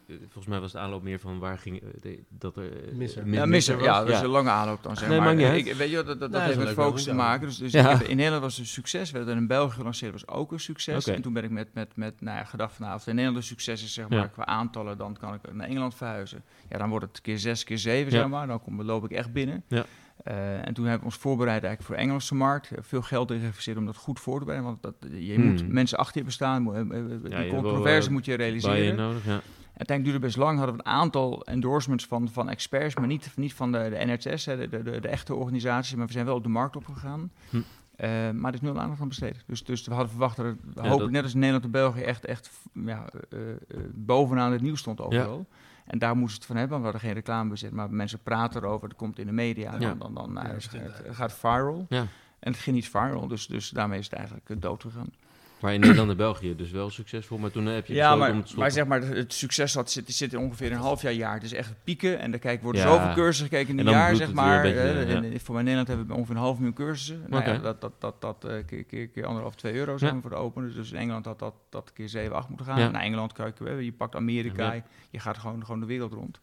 je- 0.07 0.19
volgens 0.21 0.47
mij 0.47 0.61
was 0.61 0.73
de 0.73 0.79
aanloop 0.79 1.03
meer 1.03 1.19
van 1.21 1.39
waar 1.39 1.59
ging 1.59 1.83
eh, 1.83 1.89
de- 2.01 2.23
dat 2.29 2.57
er 2.57 2.89
eh, 2.89 2.93
Misser. 2.95 3.27
mis- 3.27 3.39
Ja, 3.39 3.47
misser. 3.47 3.77
was. 3.77 3.85
Ja, 3.85 3.99
dat 4.05 4.09
is 4.09 4.21
een 4.21 4.27
lange 4.27 4.51
aanloop 4.51 4.83
dan, 4.83 4.97
zeg 4.97 5.09
Nee, 5.09 5.19
maar. 5.21 5.37
Eh, 5.39 5.57
ik, 5.57 5.73
weet 5.75 5.91
je, 5.91 6.03
dat, 6.03 6.21
dat, 6.21 6.31
Nee, 6.31 6.41
heeft 6.41 6.59
met 6.59 6.69
focus 6.69 7.03
te 7.05 7.11
ja. 7.11 7.17
maken. 7.17 7.47
Dus, 7.47 7.57
dus 7.57 7.73
Ja. 7.73 7.91
ik 7.93 7.99
heb, 7.99 8.07
in 8.07 8.17
Nederland 8.17 8.43
was 8.43 8.53
het 8.57 8.61
een 8.63 8.71
succes. 8.73 9.11
We 9.11 9.17
hebben 9.17 9.35
het 9.35 9.43
in 9.43 9.49
België 9.49 9.75
gelanceerd, 9.77 10.13
was 10.13 10.29
ook 10.29 10.53
een 10.53 10.61
succes. 10.61 11.07
En 11.07 11.23
toen 11.23 11.33
ben 11.33 11.45
ik 11.45 11.51
met, 11.51 11.75
met, 11.75 11.97
met 11.97 12.21
nou 12.21 12.37
ja, 12.39 12.45
gedacht 12.45 12.73
van, 12.73 12.81
nou, 12.81 12.93
als 12.93 13.01
het 13.01 13.11
in 13.11 13.17
Nederland 13.17 13.43
een 13.45 13.49
succes 13.51 13.83
is, 13.85 13.93
zeg 13.93 14.09
maar, 14.09 14.19
Ja. 14.19 14.27
qua 14.27 14.47
aantallen, 14.47 14.99
dan 14.99 15.17
kan 15.21 15.35
ik 15.35 15.53
naar 15.53 15.69
Engeland 15.69 15.95
verhuizen. 15.95 16.43
Ja, 16.69 16.79
dan 16.79 16.89
wordt 16.89 17.05
het 17.07 17.21
keer 17.21 17.39
zes, 17.39 17.65
keer 17.65 17.79
zeven, 17.79 18.13
Ja. 18.13 18.19
zeg 18.19 18.29
maar. 18.29 18.47
Dan 18.47 18.63
kom, 18.63 18.83
loop 18.83 19.05
ik 19.05 19.11
echt 19.11 19.33
binnen. 19.33 19.65
Ja. 19.69 19.85
Eh, 20.25 20.67
en 20.67 20.75
toen 20.75 20.85
hebben 20.85 20.99
we 20.99 21.05
ons 21.15 21.17
voorbereid 21.17 21.63
eigenlijk 21.65 21.83
voor 21.83 21.95
de 21.97 22.01
Engelse 22.03 22.35
markt. 22.35 22.71
Eh, 22.71 22.79
Veel 22.83 23.03
geld 23.03 23.31
in 23.31 23.39
geïnvesteerd 23.41 23.77
om 23.77 23.87
dat 23.87 23.97
goed 23.97 24.21
voor 24.21 24.39
te 24.39 24.45
bereiden. 24.45 24.71
Want 24.71 24.83
dat, 24.83 25.11
je 25.21 25.35
Hmm. 25.35 25.45
moet 25.47 25.69
mensen 25.69 25.99
achter 25.99 26.19
je 26.21 26.25
bestaan. 26.27 26.75
eh, 26.75 26.81
eh, 26.81 26.87
je 26.87 27.19
die 27.19 27.31
wel, 27.31 27.49
controverse 27.49 28.09
eh, 28.09 28.15
moet 28.15 28.25
je 28.25 28.31
je 28.31 28.37
realiseren. 28.37 28.97
nodig, 28.97 29.25
ja. 29.25 29.41
Uiteindelijk 29.77 30.05
duurde 30.05 30.19
best 30.19 30.37
lang. 30.37 30.59
Hadden 30.59 30.77
we 30.77 30.83
een 30.85 30.91
aantal 30.93 31.45
endorsements 31.45 32.07
van, 32.07 32.29
van 32.29 32.49
experts, 32.51 32.95
maar 32.95 33.07
niet, 33.07 33.31
niet 33.37 33.55
van 33.55 33.73
de, 33.73 33.79
de 33.99 34.05
NHS, 34.05 34.45
hè, 34.45 34.57
de, 34.57 34.69
de, 34.69 34.83
de, 34.83 35.01
de 35.01 35.09
echte 35.09 35.35
organisatie. 35.35 35.97
Maar 35.97 36.07
we 36.07 36.13
zijn 36.13 36.25
wel 36.27 36.35
op 36.37 36.43
de 36.43 36.49
markt 36.49 36.77
opgegaan. 36.77 37.31
Hm. 37.51 37.57
Eh, 37.97 38.09
maar 38.31 38.51
er 38.51 38.55
is 38.55 38.61
nul 38.61 38.79
aandacht 38.81 39.01
aan 39.01 39.09
besteed. 39.09 39.45
Dus, 39.47 39.65
dus 39.65 39.85
we 39.87 39.91
hadden 39.93 40.11
verwacht 40.11 40.37
dat 40.37 40.47
het, 40.47 40.57
we 40.75 40.83
Ja, 40.83 40.89
hopen 40.89 40.99
dat- 41.05 41.11
net 41.11 41.23
als 41.23 41.35
Nederland 41.35 41.65
en 41.65 41.71
België, 41.71 42.01
echt, 42.01 42.25
echt 42.25 42.51
ja, 42.73 43.05
eh, 43.31 43.39
eh, 43.51 43.57
bovenaan 43.95 44.53
het 44.53 44.61
nieuws 44.61 44.81
stond 44.81 45.01
overal. 45.01 45.47
En 45.87 45.99
daar 45.99 46.17
moesten 46.17 46.39
we 46.39 46.43
het 46.43 46.47
van 46.47 46.57
hebben. 46.57 46.81
want 46.81 46.83
We 46.83 46.91
hadden 46.91 47.09
geen 47.09 47.21
reclamebezit, 47.23 47.73
maar 47.73 47.91
mensen 47.91 48.19
praten 48.19 48.63
erover. 48.63 48.89
Het 48.89 48.97
komt 48.97 49.19
in 49.19 49.27
de 49.27 49.33
media. 49.33 49.73
Ja. 49.73 49.79
Dan, 49.79 49.99
dan, 49.99 50.15
dan 50.15 50.33
nou, 50.33 50.49
Ja, 50.49 50.79
het, 50.79 51.03
gaat 51.11 51.33
viral. 51.33 51.87
Ja. 51.89 52.07
En 52.39 52.53
het 52.53 52.61
ging 52.61 52.77
niet 52.77 52.89
viral, 52.89 53.27
dus, 53.29 53.47
dus 53.47 53.69
daarmee 53.69 53.99
is 53.99 54.05
het 54.05 54.15
eigenlijk 54.15 54.51
eh, 54.51 54.57
dood 54.61 54.83
gegaan. 54.83 55.13
Maar 55.61 55.75
in 55.75 55.81
Nederland 55.81 56.11
en 56.11 56.17
België 56.17 56.57
dus 56.57 56.71
wel 56.71 56.91
succesvol, 56.91 57.39
maar 57.39 57.51
toen 57.51 57.67
heb 57.67 57.87
je 57.87 57.95
Ja, 57.95 58.17
maar, 58.17 58.31
om 58.33 58.45
te 58.45 58.59
maar 58.59 58.71
zeg 58.71 58.87
maar, 58.87 59.03
het 59.03 59.33
succes 59.33 59.73
zat, 59.73 59.91
zit, 59.91 60.13
zit 60.15 60.33
in 60.33 60.39
ongeveer 60.39 60.73
een 60.73 60.79
half 60.79 61.03
jaar, 61.03 61.13
jaar. 61.13 61.35
Het 61.35 61.43
is 61.43 61.53
echt 61.53 61.75
pieken. 61.85 62.19
En 62.19 62.31
dan 62.31 62.41
kijk, 62.41 62.63
worden 62.63 62.83
Ja. 62.83 62.89
zoveel 62.89 63.15
cursussen 63.15 63.47
gekeken 63.49 63.73
in 63.73 63.79
En 63.79 63.87
een 63.87 63.93
jaar, 63.93 64.17
zeg 64.17 64.27
het 64.27 64.37
maar. 64.37 64.63
beetje, 64.63 64.81
Eh, 64.81 65.33
ja. 65.33 65.39
voor 65.39 65.55
mij 65.55 65.59
in 65.59 65.65
Nederland 65.65 65.89
hebben 65.89 66.07
we 66.07 66.15
ongeveer 66.15 66.35
een 66.35 66.41
half 66.41 66.57
miljoen 66.57 66.75
cursussen. 66.75 67.25
Nou 67.29 67.45
ja, 67.45 67.59
dat, 67.59 67.81
dat, 67.81 68.01
dat, 68.01 68.21
dat, 68.21 68.41
dat 68.41 68.51
eh, 68.51 68.65
keer, 68.67 68.85
keer, 68.85 69.09
keer 69.09 69.27
anderhalf, 69.27 69.55
twee 69.55 69.75
euro 69.75 69.99
zijn 69.99 70.21
voor 70.21 70.31
de 70.31 70.37
open. 70.37 70.75
Dus 70.75 70.91
in 70.91 70.99
Engeland 70.99 71.25
had 71.25 71.39
dat, 71.39 71.55
dat 71.71 71.93
keer 71.93 72.09
7, 72.09 72.37
8 72.37 72.49
moeten 72.49 72.67
gaan. 72.67 72.93
Naar 72.93 73.03
Engeland 73.03 73.33
kijk 73.33 73.59
je, 73.59 73.85
je 73.85 73.93
pakt 73.93 74.15
Amerika, 74.15 74.83
je 75.11 75.19
gaat 75.19 75.39
gewoon, 75.39 75.65
gewoon 75.65 75.81
de 75.81 75.87
wereld 75.87 76.13
rond. 76.13 76.41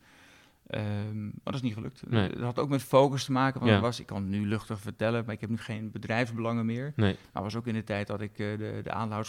Ehm, 0.67 1.23
maar 1.23 1.33
dat 1.43 1.53
is 1.53 1.61
niet 1.61 1.73
gelukt. 1.73 2.03
Nee. 2.09 2.29
Dat 2.29 2.39
had 2.39 2.59
ook 2.59 2.69
met 2.69 2.81
focus 2.83 3.25
te 3.25 3.31
maken. 3.31 3.59
Want 3.59 3.71
Ja. 3.71 3.79
was, 3.79 3.99
ik 3.99 4.05
kan 4.05 4.17
het 4.21 4.29
nu 4.31 4.47
luchtig 4.47 4.79
vertellen, 4.79 5.23
maar 5.25 5.33
ik 5.35 5.41
heb 5.41 5.49
nu 5.49 5.57
geen 5.57 5.91
bedrijfsbelangen 5.91 6.65
meer. 6.65 6.93
Nee, 6.95 7.15
Maar 7.33 7.43
was 7.43 7.55
ook 7.55 7.67
in 7.67 7.73
de 7.73 7.83
tijd 7.83 8.07
dat 8.07 8.21
ik 8.21 8.31
eh, 8.31 8.57
de, 8.57 8.81
de 8.83 9.23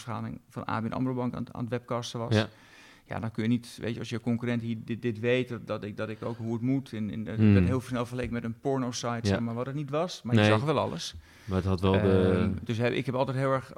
van 0.49 0.65
ABN 0.65 0.91
AMRO 0.91 1.13
Bank 1.13 1.33
aan, 1.35 1.45
aan 1.55 1.61
het 1.61 1.69
webcasten 1.69 2.19
was. 2.19 2.35
ja. 2.35 2.47
Ja, 3.07 3.19
dan 3.19 3.31
kun 3.31 3.43
je 3.43 3.49
niet, 3.49 3.77
weet 3.81 3.93
je, 3.93 3.99
als 3.99 4.09
je 4.09 4.19
concurrent 4.19 4.61
hier 4.61 4.77
dit, 4.85 5.01
dit 5.01 5.19
weet, 5.19 5.49
dat, 5.49 5.67
dat, 5.67 5.83
ik, 5.83 5.97
dat 5.97 6.09
ik 6.09 6.25
ook 6.25 6.37
hoe 6.37 6.53
het 6.53 6.61
moet. 6.61 6.91
In, 6.93 7.09
in, 7.09 7.27
Ik 7.27 7.35
Hmm. 7.35 7.53
ben 7.53 7.65
heel 7.65 7.81
snel 7.81 8.05
vergeleken 8.05 8.33
met 8.33 8.43
een 8.43 8.59
porno-site, 8.59 9.07
Ja. 9.07 9.19
zeg 9.23 9.39
maar, 9.39 9.53
wat 9.53 9.65
het 9.65 9.75
niet 9.75 9.89
was. 9.89 10.21
Maar 10.21 10.35
Nee. 10.35 10.43
je 10.45 10.51
zag 10.51 10.63
wel 10.63 10.79
alles. 10.79 11.15
maar 11.43 11.57
het 11.57 11.65
had 11.65 11.81
wel 11.81 11.91
de... 11.91 11.99
Ehm, 12.39 12.51
dus 12.63 12.77
heb, 12.77 12.93
ik 12.93 13.05
heb 13.05 13.15
altijd 13.15 13.37
heel 13.37 13.51
erg 13.51 13.71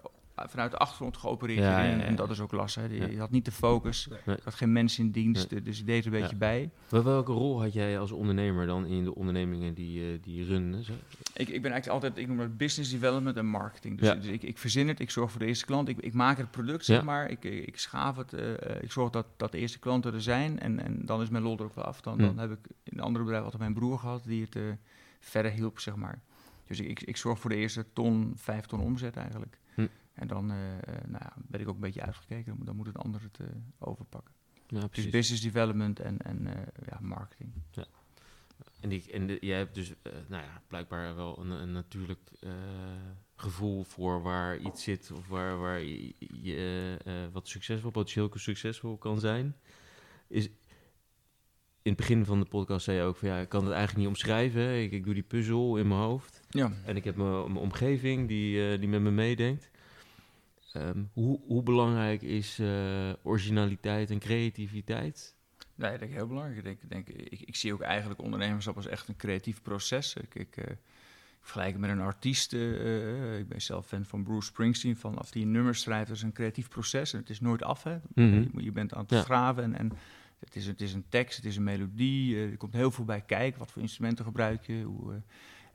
vanuit 0.45 0.71
de 0.71 0.77
achtergrond 0.77 1.17
geopereerd 1.17 1.59
Ja, 1.59 1.75
hierin. 1.81 1.97
ja, 1.97 2.03
ja. 2.03 2.07
En 2.09 2.15
dat 2.15 2.29
is 2.29 2.39
ook 2.39 2.51
lastig. 2.51 2.83
Hè. 2.87 3.05
Je, 3.05 3.19
had 3.19 3.31
niet 3.31 3.45
de 3.45 3.51
focus. 3.51 4.07
Nee. 4.25 4.37
Had 4.43 4.53
geen 4.53 4.71
mensen 4.71 5.03
in 5.05 5.11
dienst, 5.11 5.63
dus 5.65 5.79
ik 5.79 5.85
deed 5.85 6.05
er 6.05 6.13
een 6.13 6.19
beetje 6.19 6.31
Ja. 6.35 6.37
bij. 6.37 6.69
Wel- 6.89 7.03
Welke 7.03 7.31
rol 7.31 7.61
had 7.61 7.73
jij 7.73 7.99
als 7.99 8.11
ondernemer 8.11 8.65
dan 8.65 8.85
in 8.85 9.03
de 9.03 9.15
ondernemingen 9.15 9.73
die, 9.73 10.01
eh, 10.13 10.19
die 10.21 10.35
je 10.35 10.45
runnen? 10.45 10.83
Zo? 10.83 10.93
Ik, 11.33 11.49
ik 11.49 11.61
ben 11.61 11.71
eigenlijk 11.71 11.87
altijd, 11.87 12.17
ik 12.17 12.27
noem 12.27 12.37
dat 12.37 12.57
business 12.57 12.91
development 12.91 13.37
en 13.37 13.45
marketing. 13.45 13.97
Dus, 13.99 14.07
Ja. 14.07 14.15
dus 14.15 14.25
ik, 14.25 14.43
ik 14.43 14.57
verzin 14.57 14.87
het, 14.87 14.99
ik 14.99 15.11
zorg 15.11 15.31
voor 15.31 15.39
de 15.39 15.45
eerste 15.45 15.65
klant, 15.65 15.87
ik, 15.89 15.97
ik 15.99 16.13
maak 16.13 16.37
het 16.37 16.51
product, 16.51 16.85
zeg 16.85 16.97
Ja. 16.97 17.03
maar. 17.03 17.29
Ik, 17.29 17.43
ik, 17.43 17.67
ik 17.67 17.77
schaaf 17.79 18.15
het, 18.15 18.33
eh, 18.33 18.81
ik 18.81 18.91
zorg 18.91 19.09
dat, 19.09 19.25
dat 19.37 19.51
de 19.51 19.57
eerste 19.57 19.79
klanten 19.79 20.13
er 20.13 20.21
zijn. 20.21 20.59
En, 20.59 20.79
en 20.83 21.05
dan 21.05 21.21
is 21.21 21.29
mijn 21.29 21.43
lol 21.43 21.57
er 21.57 21.63
ook 21.63 21.75
wel 21.75 21.83
af. 21.85 22.01
Dan, 22.01 22.13
Hm. 22.19 22.25
dan 22.25 22.37
heb 22.37 22.51
ik 22.51 22.59
in 22.83 22.97
een 22.97 23.03
andere 23.03 23.23
bedrijf 23.23 23.43
altijd 23.43 23.61
mijn 23.61 23.73
broer 23.73 23.99
gehad 23.99 24.23
die 24.25 24.41
het 24.43 24.55
eh, 24.55 24.61
verder 25.19 25.51
hielp, 25.51 25.79
zeg 25.79 25.95
maar. 25.95 26.21
Dus 26.67 26.79
ik, 26.79 26.87
ik, 26.87 27.01
ik 27.01 27.17
zorg 27.17 27.39
voor 27.39 27.49
de 27.49 27.55
eerste 27.55 27.85
ton, 27.93 28.33
vijf 28.35 28.65
ton 28.65 28.79
omzet 28.79 29.15
eigenlijk. 29.15 29.57
Hm. 29.73 29.85
En 30.17 30.27
dan 30.27 30.51
eh, 30.51 30.73
eh, 30.73 30.81
nou 31.07 31.23
ja, 31.23 31.33
ben 31.37 31.61
ik 31.61 31.67
ook 31.67 31.75
een 31.75 31.81
beetje 31.81 32.01
uitgekeken. 32.01 32.57
Dan, 32.65 32.75
moet- 32.75 32.87
het 32.87 32.97
ander 32.97 33.21
het 33.21 33.39
eh, 33.39 33.45
overpakken. 33.79 34.33
Ja, 34.67 34.87
Dus 34.91 35.09
business 35.09 35.41
development 35.41 35.99
en, 35.99 36.17
en 36.17 36.47
ja, 36.89 36.97
marketing. 37.01 37.51
En, 38.79 38.89
die, 38.89 39.11
en 39.11 39.27
de- 39.27 39.37
jij 39.41 39.57
hebt 39.57 39.75
dus, 39.75 39.93
nou 40.27 40.43
ja, 40.43 40.61
blijkbaar 40.67 41.15
wel 41.15 41.39
een, 41.39 41.49
een 41.49 41.71
natuurlijk 41.71 42.29
gevoel 43.35 43.83
voor 43.83 44.21
waar 44.21 44.57
iets 44.57 44.83
zit 44.83 45.11
of 45.11 45.27
waar, 45.27 45.57
waar 45.57 45.79
je, 45.79 46.13
je, 46.41 47.29
wat 47.31 47.47
succesvol, 47.47 47.91
potentieel 47.91 48.29
succesvol 48.33 48.97
kan 48.97 49.19
zijn. 49.19 49.55
Is, 50.27 50.45
in 51.81 51.93
het 51.93 51.95
begin 51.95 52.25
van 52.25 52.39
de 52.39 52.45
podcast 52.45 52.85
zei 52.85 52.97
je 52.97 53.03
ook 53.03 53.15
van 53.15 53.27
ja, 53.29 53.37
ik 53.39 53.49
kan 53.49 53.63
het 53.63 53.73
eigenlijk 53.73 53.99
niet 53.99 54.07
omschrijven. 54.07 54.81
Ik, 54.83 54.91
ik 54.91 55.03
doe 55.03 55.13
die 55.13 55.23
puzzel 55.23 55.77
in 55.77 55.87
mijn 55.87 55.99
hoofd. 55.99 56.41
Ja. 56.49 56.71
En 56.85 56.95
ik 56.95 57.03
heb 57.03 57.15
mijn, 57.15 57.55
omgeving 57.55 58.27
die, 58.27 58.77
die 58.79 58.89
met 58.89 59.01
me 59.01 59.11
meedenkt. 59.11 59.69
Ehm, 60.71 61.03
hoe, 61.13 61.39
hoe 61.47 61.63
belangrijk 61.63 62.21
is 62.21 62.59
eh, 62.59 63.09
originaliteit 63.23 64.09
en 64.09 64.19
creativiteit? 64.19 65.35
Nee, 65.75 65.89
dat 65.91 65.99
denk 65.99 66.11
ik 66.11 66.17
heel 66.17 66.27
belangrijk. 66.27 66.57
Ik, 66.57 66.63
denk, 66.63 66.81
ik 66.81 66.89
denk, 66.89 67.07
ik, 67.09 67.41
ik 67.41 67.55
zie 67.55 67.73
ook 67.73 67.81
eigenlijk 67.81 68.21
ondernemerschap 68.21 68.75
als 68.75 68.87
echt 68.87 69.07
een 69.07 69.15
creatief 69.15 69.61
proces. 69.61 70.13
Ik, 70.13 70.35
ik, 70.35 70.57
eh, 70.57 70.71
ik 70.71 70.77
vergelijk 71.41 71.71
het 71.71 71.79
met 71.81 71.89
een 71.89 71.99
artiest. 71.99 72.53
eh, 72.53 73.37
ik 73.39 73.47
ben 73.47 73.61
zelf 73.61 73.87
fan 73.87 74.05
van 74.05 74.23
Bruce 74.23 74.47
Springsteen. 74.47 74.97
Vanaf 74.97 75.31
die 75.31 75.45
nummers 75.45 75.81
schrijft, 75.81 76.11
is 76.11 76.21
een 76.21 76.33
creatief 76.33 76.67
proces. 76.67 77.13
En 77.13 77.19
het 77.19 77.29
is 77.29 77.39
nooit 77.39 77.63
af, 77.63 77.83
hè. 77.83 77.97
Mhm. 78.13 78.59
je, 78.59 78.71
bent 78.71 78.93
aan 78.93 79.01
het 79.01 79.09
Ja. 79.11 79.21
graven 79.21 79.63
en, 79.63 79.75
en 79.75 79.91
het, 80.39 80.55
is, 80.55 80.67
het 80.67 80.81
is 80.81 80.93
een 80.93 81.05
tekst, 81.09 81.35
het 81.35 81.45
is 81.45 81.55
een 81.55 81.63
melodie. 81.63 82.37
er 82.37 82.57
komt 82.57 82.73
heel 82.73 82.91
veel 82.91 83.05
bij 83.05 83.21
kijken. 83.21 83.59
Wat 83.59 83.71
voor 83.71 83.81
instrumenten 83.81 84.25
gebruik 84.25 84.65
je? 84.65 84.81
Hoe, 84.83 85.21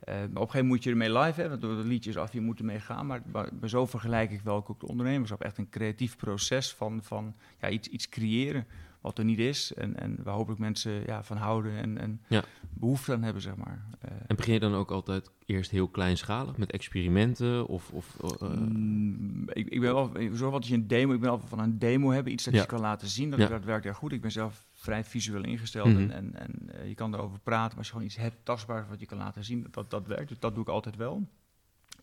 op 0.05 0.09
een 0.09 0.17
gegeven 0.17 0.37
moment 0.37 0.65
moet 0.67 0.83
je 0.83 0.89
ermee 0.89 1.17
live 1.17 1.41
hebben. 1.41 1.59
Want 1.59 1.81
de 1.81 1.87
liedjes 1.87 2.17
af, 2.17 2.33
je 2.33 2.41
moet 2.41 2.59
ermee 2.59 2.79
gaan. 2.79 3.05
Maar 3.05 3.21
zo 3.65 3.85
vergelijk 3.85 4.31
ik 4.31 4.41
wel 4.41 4.55
ook 4.55 4.79
de 4.79 4.87
ondernemerschap. 4.87 5.41
Echt 5.41 5.57
een 5.57 5.69
creatief 5.69 6.15
proces 6.15 6.73
van, 6.73 7.03
van 7.03 7.35
ja, 7.61 7.69
iets, 7.69 7.87
iets 7.87 8.09
creëren 8.09 8.67
wat 9.03 9.17
er 9.17 9.23
niet 9.25 9.39
is. 9.39 9.73
En, 9.73 9.99
en 9.99 10.17
waar 10.23 10.33
hopelijk 10.33 10.59
mensen 10.59 11.03
ja, 11.05 11.23
van 11.23 11.37
houden 11.37 11.77
en, 11.77 11.97
en 11.97 12.21
Ja. 12.27 12.43
behoefte 12.73 13.13
aan 13.13 13.23
hebben, 13.23 13.41
zeg 13.41 13.55
maar. 13.55 13.85
Eh, 13.99 14.11
En 14.27 14.35
begin 14.35 14.53
je 14.53 14.59
dan 14.59 14.73
ook 14.73 14.91
altijd 14.91 15.29
eerst 15.45 15.71
heel 15.71 15.87
kleinschalig 15.87 16.57
met 16.57 16.71
experimenten? 16.71 17.67
Of, 17.67 17.89
of, 17.91 18.17
eh, 18.41 18.49
Mm, 18.51 19.49
ik, 19.49 19.67
ik 19.67 19.79
ben 19.79 19.93
wel, 19.93 20.11
zo 20.35 20.49
wat 20.49 20.67
je 20.67 20.73
een 20.73 20.87
demo, 20.87 21.13
ik 21.13 21.19
ben 21.19 21.29
altijd 21.29 21.49
van 21.49 21.59
een 21.59 21.79
demo 21.79 22.09
hebben, 22.11 22.33
iets 22.33 22.43
dat 22.43 22.53
Ja. 22.53 22.61
je 22.61 22.65
kan 22.67 22.79
laten 22.79 23.07
zien, 23.07 23.29
dat, 23.29 23.39
Ja. 23.39 23.47
dat 23.47 23.63
werkt 23.65 23.83
heel 23.83 23.93
goed. 23.93 24.11
Ik 24.11 24.21
ben 24.21 24.31
zelf 24.31 24.67
vrij 24.71 25.03
visueel 25.03 25.43
ingesteld 25.43 25.87
Mhm. 25.87 25.97
en, 25.97 26.11
en, 26.11 26.35
en 26.35 26.69
eh, 26.79 26.87
je 26.87 26.93
kan 26.95 27.13
erover 27.13 27.39
praten, 27.39 27.67
maar 27.69 27.77
als 27.77 27.85
je 27.87 27.91
gewoon 27.93 28.07
iets 28.07 28.17
hebt, 28.17 28.37
tastbaars 28.45 28.87
wat 28.89 28.99
je 28.99 29.05
kan 29.05 29.17
laten 29.17 29.43
zien, 29.43 29.67
dat, 29.71 29.89
dat 29.89 30.07
werkt. 30.07 30.27
Dus 30.29 30.39
dat 30.39 30.53
doe 30.53 30.63
ik 30.63 30.69
altijd 30.69 30.95
wel. 30.95 31.27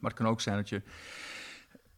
Maar 0.01 0.11
het 0.11 0.21
kan 0.21 0.29
ook 0.29 0.41
zijn 0.41 0.57
dat 0.57 0.69
je, 0.69 0.83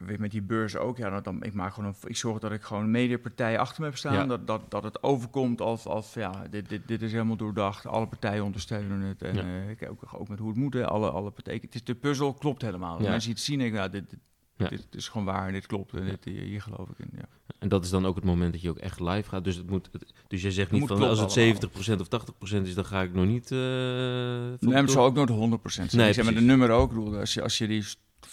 weet 0.07 0.19
met 0.19 0.31
die 0.31 0.43
beurs 0.43 0.77
ook, 0.77 0.97
ja, 0.97 1.11
dan, 1.11 1.23
dan, 1.23 1.43
ik 1.43 1.55
maak 1.55 1.75
gewoon 1.75 1.89
een, 1.89 2.09
ik 2.09 2.17
zorg 2.17 2.39
dat 2.39 2.53
ik 2.53 2.63
gewoon 2.63 2.91
mediapartijen 2.91 3.59
achter 3.59 3.81
me 3.81 3.87
heb 3.89 3.97
staan, 3.97 4.13
Ja. 4.15 4.27
dat, 4.27 4.47
dat, 4.47 4.71
dat 4.71 4.83
het 4.85 5.03
overkomt 5.03 5.61
als, 5.61 5.87
als 5.87 6.15
ja, 6.15 6.47
dit, 6.51 6.69
dit, 6.69 6.89
dit 6.89 7.03
is 7.03 7.13
helemaal 7.13 7.37
doordacht, 7.37 7.87
alle 7.87 8.07
partijen 8.09 8.45
ondersteunen 8.45 9.01
het 9.01 9.23
en 9.23 9.35
Ja. 9.35 9.43
eh, 9.43 9.71
ik 9.71 9.91
ook, 9.91 10.03
ook 10.19 10.29
met 10.29 10.39
hoe 10.39 10.49
het 10.49 10.57
moet, 10.59 10.75
hè. 10.75 10.87
alle, 10.87 11.11
alle 11.11 11.31
partijen, 11.31 11.61
het 11.61 11.75
is, 11.75 11.85
de 11.85 11.95
puzzel 11.95 12.35
klopt 12.35 12.63
helemaal. 12.63 12.95
Als 12.95 13.03
Ja. 13.05 13.11
Mensen 13.11 13.31
het 13.31 13.41
zien, 13.41 13.59
denken, 13.59 13.77
nou, 13.79 13.91
dit, 13.91 14.11
dit, 14.11 14.19
Ja. 14.57 14.69
dit 14.69 14.87
is 14.91 15.09
gewoon 15.09 15.27
waar, 15.27 15.53
dit 15.53 15.67
klopt 15.67 15.93
en 15.95 16.05
dit, 16.05 16.25
hier, 16.25 16.43
hier 16.43 16.63
geloof 16.63 16.89
ik 16.89 16.99
in. 16.99 17.11
Ja. 17.13 17.25
En 17.59 17.69
dat 17.69 17.85
is 17.85 17.91
dan 17.91 18.07
ook 18.07 18.15
het 18.15 18.25
moment 18.25 18.53
dat 18.53 18.63
je 18.63 18.71
ook 18.71 18.79
echt 18.79 19.01
live 19.01 19.29
gaat. 19.29 19.45
Dus, 19.45 19.57
het 19.57 19.71
moet, 19.71 19.89
het- 19.93 20.13
dus 20.29 20.43
jij 20.43 20.51
zegt 20.51 20.71
niet 20.71 20.87
van 20.89 21.03
als 21.03 21.19
het 21.21 21.37
allemaal. 21.37 21.55
70% 21.97 22.01
of 22.01 22.09
80% 22.09 22.67
is, 22.67 22.75
dan 22.75 22.85
ga 22.85 23.03
ik 23.03 23.15
nog 23.15 23.27
niet. 23.27 23.49
van 23.49 23.57
Nee, 23.59 24.59
maar 24.61 24.77
het 24.77 24.87
door. 24.87 24.89
zal 24.89 25.05
ook 25.05 25.15
nooit 25.15 25.29
100% 25.31 25.91
zijn. 25.91 26.01
Nee, 26.03 26.09
ik 26.09 26.15
zeg 26.15 26.25
maar 26.25 26.35
de 26.35 26.41
nummer 26.41 26.71
ook. 26.71 26.91
Ik 26.91 26.97
bedoel, 26.99 27.17
als 27.19 27.35
je, 27.35 27.43
als 27.43 27.59
je 27.59 27.67
die 27.67 27.85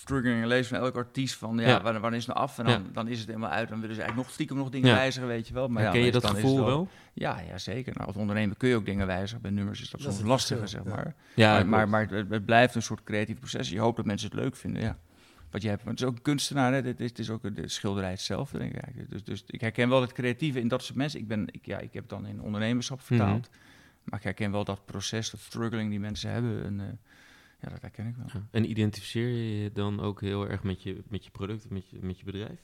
struggling 0.09 0.45
leest 0.45 0.69
van 0.69 0.77
elk 0.77 0.95
artiest 0.95 1.35
van 1.35 1.57
ja, 1.57 1.67
Ja. 1.67 1.81
Wanneer, 1.81 2.01
wanneer 2.01 2.19
is 2.19 2.25
het 2.25 2.35
nou 2.35 2.47
af? 2.47 2.59
En 2.59 2.65
dan, 2.65 2.85
dan 2.93 3.07
is 3.07 3.17
het 3.19 3.27
helemaal 3.27 3.49
uit. 3.49 3.69
Dan 3.69 3.79
willen 3.79 3.95
ze 3.95 4.01
eigenlijk 4.01 4.27
nog 4.27 4.35
stiekem 4.37 4.57
nog 4.57 4.69
dingen 4.69 4.89
Ja. 4.89 4.95
wijzigen, 4.95 5.27
weet 5.27 5.47
je 5.47 5.53
wel. 5.53 5.67
Maar 5.67 5.83
ja, 5.83 5.93
je 5.93 6.11
dat 6.11 6.23
is 6.23 6.29
gevoel 6.29 6.65
wel? 6.65 6.87
Ja, 7.13 7.39
ja, 7.39 7.57
zeker. 7.57 7.93
Nou, 7.95 8.07
als 8.07 8.15
ondernemer 8.15 8.57
kun 8.57 8.69
je 8.69 8.75
ook 8.75 8.85
dingen 8.85 9.07
wijzigen. 9.07 9.41
Bij 9.41 9.51
nummers 9.51 9.81
is 9.81 9.89
dat, 9.89 9.99
Dat 10.01 10.09
is 10.09 10.15
soms 10.15 10.17
het 10.17 10.27
lastiger, 10.27 10.67
zeg 10.67 10.83
maar. 10.83 11.15
Ja, 11.35 11.63
maar, 11.63 11.89
maar, 11.89 12.07
het, 12.09 12.29
het 12.29 12.45
blijft 12.45 12.75
een 12.75 12.81
soort 12.81 13.03
creatief 13.03 13.39
proces. 13.39 13.69
Je 13.69 13.79
hoopt 13.79 13.97
dat 13.97 14.05
mensen 14.05 14.29
het 14.29 14.39
leuk 14.39 14.55
vinden, 14.55 14.81
ja. 14.81 14.97
Wat 15.51 15.61
jij 15.61 15.71
hebt, 15.71 15.83
want 15.83 15.99
het 15.99 16.07
is 16.07 16.13
ook 16.13 16.17
een 16.19 16.31
kunstenaar, 16.31 16.73
hè. 16.73 16.81
Dit 16.81 16.99
is, 16.99 17.09
het 17.09 17.19
is 17.19 17.29
ook 17.29 17.55
de 17.55 17.67
schilderij 17.67 18.11
hetzelfde, 18.11 18.57
denk 18.57 18.73
ik 18.75 18.81
eigenlijk. 18.81 19.11
Dus, 19.11 19.23
dus 19.23 19.43
ik 19.47 19.61
herken 19.61 19.89
wel 19.89 20.01
het 20.01 20.13
creatieve 20.13 20.59
in 20.59 20.67
dat 20.67 20.83
soort 20.83 20.97
mensen. 20.97 21.19
Ik, 21.19 21.27
ben, 21.27 21.45
ik, 21.51 21.65
ja, 21.65 21.77
ik 21.77 21.93
heb 21.93 22.01
het 22.01 22.09
dan 22.09 22.25
in 22.27 22.41
ondernemerschap 22.41 23.01
vertaald. 23.01 23.49
Maar 24.03 24.19
ik 24.19 24.25
herken 24.25 24.51
wel 24.51 24.63
dat 24.63 24.85
proces, 24.85 25.29
dat 25.29 25.39
struggling 25.39 25.89
die 25.89 25.99
mensen 25.99 26.31
hebben. 26.31 26.63
En, 26.63 26.79
eh, 26.79 26.85
ja, 27.61 27.69
dat 27.69 27.81
herken 27.81 28.07
ik 28.07 28.15
wel. 28.15 28.25
Ja. 28.33 28.47
En 28.51 28.69
identificeer 28.69 29.27
je 29.27 29.61
je 29.63 29.71
dan 29.71 29.99
ook 29.99 30.21
heel 30.21 30.49
erg 30.49 30.63
met 30.63 30.83
je, 30.83 31.01
met 31.07 31.23
je 31.25 31.31
product, 31.31 31.69
met 31.69 31.89
je, 31.89 31.97
met 32.01 32.19
je 32.19 32.25
bedrijf? 32.25 32.59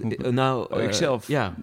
Hoe- 0.00 0.16
Eh, 0.16 0.32
nou, 0.32 0.72
Oh, 0.72 0.78
eh, 0.78 0.84
ikzelf? 0.84 1.28
Ja, 1.28 1.54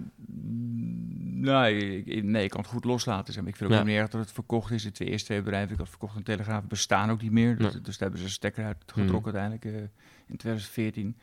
Nee, 1.34 1.98
ik, 1.98 2.06
ik- 2.06 2.24
nee, 2.24 2.44
ik 2.44 2.50
kan 2.50 2.60
het 2.62 2.70
goed 2.70 2.84
loslaten. 2.86 3.34
zeg 3.34 3.42
maar. 3.44 3.52
Ik 3.52 3.58
vind 3.58 3.70
ook 3.70 3.76
Ja. 3.76 3.82
niet 3.84 3.92
meer 3.92 4.02
erg 4.02 4.10
dat 4.12 4.22
het 4.22 4.32
verkocht 4.32 4.72
is. 4.72 4.84
De 4.84 4.92
twee 4.92 5.10
eerste 5.10 5.26
twee 5.26 5.42
bedrijven, 5.42 5.72
ik 5.72 5.78
had 5.78 5.90
verkocht 5.90 6.16
en 6.16 6.24
Telegraaf, 6.24 6.64
bestaan 6.68 7.10
ook 7.10 7.22
niet 7.22 7.32
meer. 7.32 7.58
Dus, 7.58 7.72
dus 7.74 7.82
daar 7.84 7.96
hebben 8.00 8.20
ze 8.20 8.26
een 8.26 8.32
stekker 8.32 8.66
uit 8.66 8.78
getrokken 8.86 9.34
uiteindelijk 9.36 9.66
eh, 9.66 10.00
in 10.28 10.38
2014. 10.38 11.04
Dan 11.04 11.14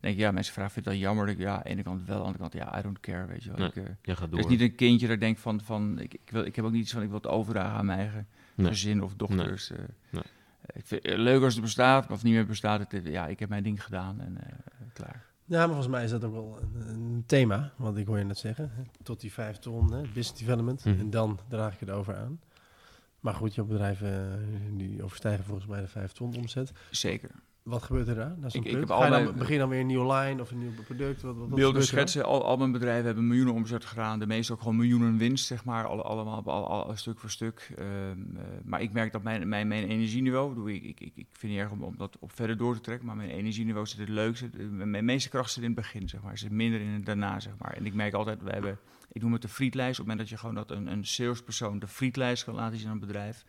denk 0.00 0.14
ik, 0.14 0.20
ja, 0.20 0.30
mensen 0.30 0.52
vragen, 0.52 0.72
vind 0.72 0.84
je 0.84 0.90
dat 0.90 1.00
jammer? 1.00 1.28
Ik, 1.28 1.38
ja, 1.38 1.54
aan 1.56 1.60
de 1.62 1.68
ene 1.68 1.82
kant 1.82 2.04
wel, 2.06 2.16
aan 2.16 2.20
de 2.22 2.26
andere 2.26 2.48
kant, 2.50 2.52
ja, 2.64 2.78
I 2.78 2.82
don't 2.82 3.00
care, 3.00 3.26
weet 3.26 3.42
je 3.42 3.48
wel. 3.50 3.58
Nee, 3.58 3.68
Ik, 3.68 3.74
jij 3.74 4.14
gaat 4.14 4.18
het 4.18 4.30
door. 4.30 4.40
is 4.40 4.46
niet 4.46 4.60
een 4.60 4.74
kindje 4.74 5.06
dat 5.06 5.14
ik 5.14 5.20
denk 5.22 5.38
van, 5.38 5.60
van 5.60 5.98
ik, 5.98 6.14
ik, 6.14 6.30
wil, 6.30 6.44
ik 6.44 6.56
heb 6.56 6.64
ook 6.64 6.72
niet 6.72 6.82
iets 6.82 6.92
van, 6.92 7.02
ik 7.02 7.08
wil 7.08 7.16
het 7.16 7.26
overdragen 7.26 7.78
aan 7.78 7.86
mijn 7.86 7.98
eigen 7.98 8.26
Nee. 8.54 8.66
gezin 8.68 9.02
of 9.02 9.14
dochters. 9.14 9.70
eh. 9.70 9.78
Nee. 10.10 10.22
Ik 10.72 10.86
vind 10.86 11.06
het 11.06 11.18
leuk 11.18 11.42
als 11.42 11.54
het 11.54 11.62
bestaat, 11.62 12.10
of 12.10 12.22
niet 12.22 12.32
meer 12.32 12.46
bestaat, 12.46 12.92
het, 12.92 13.06
ja, 13.06 13.26
ik 13.26 13.38
heb 13.38 13.48
mijn 13.48 13.62
ding 13.62 13.84
gedaan 13.84 14.20
en 14.20 14.36
eh, 14.46 14.52
klaar. 14.92 15.26
Ja, 15.44 15.58
maar 15.58 15.66
volgens 15.66 15.88
mij 15.88 16.04
is 16.04 16.10
dat 16.10 16.24
ook 16.24 16.32
wel 16.32 16.58
een, 16.60 16.88
een 16.88 17.22
thema, 17.26 17.72
wat 17.76 17.96
ik 17.96 18.06
hoor 18.06 18.18
je 18.18 18.24
net 18.24 18.38
zeggen. 18.38 18.72
Tot 19.02 19.20
die 19.20 19.32
vijf 19.32 19.56
ton, 19.56 19.92
hè, 19.92 20.00
business 20.00 20.34
development. 20.34 20.84
Mhm. 20.84 20.98
En 20.98 21.10
dan 21.10 21.38
draag 21.48 21.74
ik 21.74 21.80
het 21.80 21.90
over 21.90 22.16
aan. 22.16 22.40
Maar 23.20 23.34
goed, 23.34 23.54
je 23.54 23.60
hebt 23.60 23.72
bedrijven 23.72 24.32
eh, 24.32 24.78
die 24.78 25.02
overstijgen 25.02 25.44
volgens 25.44 25.66
mij 25.66 25.80
de 25.80 25.88
vijf 25.88 26.12
ton 26.12 26.36
omzet. 26.36 26.72
Zeker. 26.90 27.30
Wat 27.68 27.82
gebeurt 27.82 28.08
er 28.08 28.14
daar? 28.14 28.36
Ik- 28.52 28.64
ik 28.64 28.72
heb 28.72 28.86
dan, 28.86 28.96
allerlei- 28.96 29.32
begin 29.32 29.58
dan 29.58 29.68
weer 29.68 29.80
een 29.80 29.86
nieuwe 29.86 30.12
line 30.14 30.40
of 30.42 30.50
een 30.50 30.58
nieuw 30.58 30.70
product? 30.84 31.22
Wat, 31.22 31.36
wat, 31.36 31.48
Beelden 31.48 31.82
schetsen, 31.84 32.24
al, 32.24 32.44
al 32.44 32.56
mijn 32.56 32.72
bedrijven 32.72 33.04
hebben 33.04 33.26
miljoenen 33.26 33.54
omzet 33.54 33.84
gedaan. 33.84 34.18
De 34.18 34.26
meeste 34.26 34.52
ook 34.52 34.58
gewoon 34.58 34.76
miljoenen 34.76 35.16
winst, 35.16 35.46
zeg 35.46 35.64
maar. 35.64 35.84
Alle, 35.86 36.02
allemaal, 36.02 36.42
al, 36.44 36.66
al, 36.66 36.96
stuk 36.96 37.18
voor 37.18 37.30
stuk. 37.30 37.70
Ehm, 37.76 37.88
eh, 37.88 38.42
maar 38.64 38.80
ik 38.82 38.92
merk 38.92 39.12
dat 39.12 39.22
mijn, 39.22 39.48
mijn, 39.48 39.68
mijn 39.68 39.88
energieniveau... 39.88 40.54
Doe 40.54 40.74
ik, 40.74 40.82
ik, 40.82 41.00
ik, 41.00 41.12
ik 41.14 41.26
vind 41.32 41.52
het 41.52 41.62
erg 41.62 41.70
om, 41.70 41.82
om 41.82 41.94
dat 41.96 42.16
op 42.20 42.32
verder 42.34 42.56
door 42.56 42.74
te 42.74 42.80
trekken... 42.80 43.06
maar 43.06 43.16
mijn 43.16 43.30
energieniveau 43.30 43.86
zit 43.86 43.98
het 43.98 44.08
leukste. 44.08 44.48
Mijn 44.70 45.04
meeste 45.04 45.28
kracht 45.28 45.50
zit 45.50 45.62
in 45.62 45.70
het 45.70 45.78
begin, 45.78 46.08
zeg 46.08 46.22
maar. 46.22 46.38
Zit 46.38 46.50
minder 46.50 46.80
in 46.80 46.88
het 46.88 47.06
daarna, 47.06 47.40
zeg 47.40 47.52
maar. 47.58 47.72
En 47.72 47.86
ik 47.86 47.94
merk 47.94 48.14
altijd, 48.14 48.42
we 48.42 48.50
hebben... 48.50 48.78
Ik 49.12 49.22
noem 49.22 49.32
het 49.32 49.42
de 49.42 49.48
frietlijst. 49.48 50.00
Op 50.00 50.06
het 50.06 50.14
moment 50.14 50.18
dat 50.18 50.28
je 50.28 50.36
gewoon 50.46 50.54
dat 50.54 50.70
een, 50.70 50.86
een 50.92 51.04
salespersoon 51.06 51.78
de 51.78 51.88
frietlijst 51.88 52.44
kan 52.44 52.54
laten 52.54 52.78
zien 52.78 52.86
aan 52.86 52.92
een 52.92 52.98
bedrijf... 53.00 53.44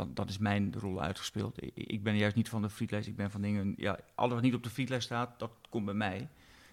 Dan, 0.00 0.14
dat 0.14 0.28
is 0.28 0.38
mijn 0.38 0.74
rol 0.78 1.02
uitgespeeld. 1.02 1.62
Ik, 1.62 1.72
ik 1.74 2.02
ben 2.02 2.16
juist 2.16 2.36
niet 2.36 2.48
van 2.48 2.62
de 2.62 2.70
frietlijst. 2.70 3.08
Ik 3.08 3.16
ben 3.16 3.30
van 3.30 3.40
dingen... 3.40 3.74
Ja, 3.76 3.98
alles 4.14 4.32
wat 4.32 4.42
niet 4.42 4.54
op 4.54 4.62
de 4.62 4.70
frietlijst 4.70 5.06
staat, 5.06 5.38
dat 5.38 5.50
komt 5.68 5.84
bij 5.84 5.94
mij 5.94 6.28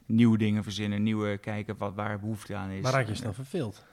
nieuwe 0.06 0.38
dingen 0.38 0.64
verzinnen, 0.64 1.04
nieuwe 1.04 1.38
kijken 1.38 1.78
wat, 1.78 1.94
waar 1.96 2.20
behoefte 2.20 2.56
aan 2.56 2.70
is. 2.70 2.82
Maar 2.82 2.92
raak 2.92 3.08
je 3.08 3.16
snel 3.16 3.34
verveeld? 3.34 3.86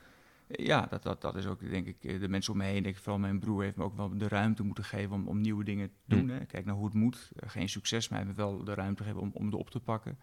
Ja, 0.46 0.86
dat, 0.90 1.02
dat, 1.02 1.20
dat 1.20 1.36
is 1.36 1.46
ook 1.46 1.70
denk 1.70 1.86
ik 1.86 1.96
eh, 2.04 2.20
de 2.20 2.28
mensen 2.28 2.52
om 2.52 2.58
me 2.58 2.64
heen. 2.64 2.82
Denk 2.82 2.96
ik, 2.96 3.02
vooral 3.02 3.18
mijn 3.18 3.38
broer 3.38 3.62
heeft 3.62 3.76
me 3.76 3.84
ook 3.84 3.96
wel 3.96 4.18
de 4.18 4.28
ruimte 4.28 4.62
moeten 4.62 4.84
geven 4.84 5.14
om, 5.14 5.28
om 5.28 5.40
nieuwe 5.40 5.64
dingen 5.64 5.88
te 5.88 6.16
doen. 6.16 6.28
Hm. 6.28 6.34
Hè. 6.34 6.44
Kijk 6.44 6.64
naar 6.64 6.74
hoe 6.74 6.84
het 6.84 6.94
moet. 6.94 7.30
Eh, 7.36 7.50
geen 7.50 7.68
succes, 7.68 8.08
maar 8.08 8.18
hij 8.18 8.26
heeft 8.26 8.38
me 8.38 8.44
wel 8.44 8.64
de 8.64 8.74
ruimte 8.74 9.02
gegeven 9.02 9.22
om, 9.22 9.30
om 9.32 9.44
het 9.44 9.54
op 9.54 9.70
te 9.70 9.80
pakken. 9.80 10.18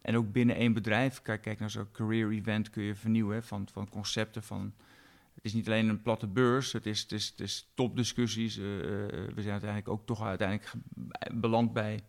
En 0.00 0.16
ook 0.16 0.32
binnen 0.32 0.56
één 0.56 0.72
bedrijf, 0.72 1.22
kijk, 1.22 1.42
kijk 1.42 1.58
naar 1.58 1.70
zo'n 1.70 1.90
career 1.92 2.30
event 2.30 2.70
kun 2.70 2.82
je 2.82 2.94
vernieuwen 2.94 3.34
hè, 3.34 3.42
van, 3.42 3.68
van 3.72 3.88
concepten 3.88 4.42
van... 4.42 4.72
Het 5.38 5.46
is 5.46 5.52
niet 5.52 5.66
alleen 5.66 5.88
een 5.88 6.02
platte 6.02 6.26
beurs, 6.26 6.72
het 6.72 6.86
is, 6.86 7.00
het 7.00 7.12
is, 7.12 7.28
het 7.28 7.40
is 7.40 7.70
topdiscussies. 7.74 8.58
eh, 8.58 8.64
eh, 8.64 9.10
we 9.10 9.42
zijn 9.42 9.50
uiteindelijk 9.50 9.88
ook 9.88 10.06
toch 10.06 10.22
uiteindelijk 10.22 10.72
beland 11.32 11.72
bij 11.72 12.00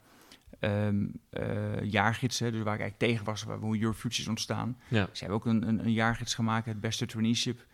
ehm 0.59 1.07
eh, 1.30 1.84
jaargidsen, 1.84 2.51
dus 2.51 2.63
waar 2.63 2.73
ik 2.73 2.80
eigenlijk 2.80 3.11
tegen 3.11 3.25
was, 3.25 3.43
waar, 3.43 3.57
hoe 3.57 3.77
Your 3.77 3.95
Future 3.95 4.21
is 4.21 4.27
ontstaan. 4.27 4.77
Ja. 4.88 5.09
Ze 5.11 5.19
hebben 5.19 5.38
ook 5.38 5.45
een, 5.45 5.67
een, 5.67 5.86
een 5.86 5.91
jaargids 5.91 6.34
gemaakt, 6.34 6.65
het 6.65 6.80
beste 6.80 7.05
traineeship. 7.05 7.65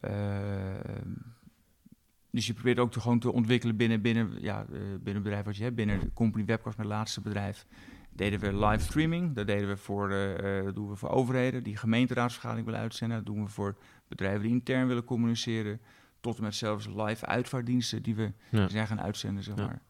Ehm, 0.00 1.12
dus 2.30 2.46
je 2.46 2.52
probeert 2.52 2.78
ook 2.78 2.92
te, 2.92 3.00
gewoon 3.00 3.18
te 3.18 3.32
ontwikkelen 3.32 3.76
binnen, 3.76 4.00
binnen, 4.00 4.30
ja, 4.40 4.64
binnen 4.68 5.14
het 5.14 5.22
bedrijf 5.22 5.44
wat 5.44 5.56
je 5.56 5.62
hebt. 5.62 5.76
Binnen 5.76 6.00
de 6.00 6.12
company 6.12 6.44
webcast, 6.44 6.76
mijn 6.76 6.88
laatste 6.88 7.20
bedrijf, 7.20 7.66
deden 8.10 8.40
we 8.40 8.66
live 8.66 8.84
streaming. 8.84 9.34
Dat 9.34 9.46
deden 9.46 9.68
we 9.68 9.76
voor, 9.76 10.08
dat 10.64 10.74
doen 10.74 10.88
we 10.88 10.96
voor 10.96 11.10
overheden 11.10 11.62
die 11.62 11.76
gemeenteraadsvergadering 11.76 12.66
willen 12.66 12.82
uitzenden. 12.82 13.16
Dat 13.16 13.26
doen 13.26 13.44
we 13.44 13.50
voor 13.50 13.76
bedrijven 14.16 14.42
die 14.42 14.50
intern 14.50 14.86
willen 14.86 15.04
communiceren. 15.04 15.80
Tot 16.20 16.36
en 16.36 16.42
met 16.42 16.54
zelfs 16.54 16.86
live 16.86 17.26
uitvaartdiensten 17.26 18.02
die 18.02 18.14
we 18.14 18.32
Ja. 18.50 18.68
zijn 18.68 18.86
gaan 18.86 19.00
uitzenden, 19.00 19.42
zeg 19.42 19.56
Ja. 19.56 19.64
maar. 19.66 19.82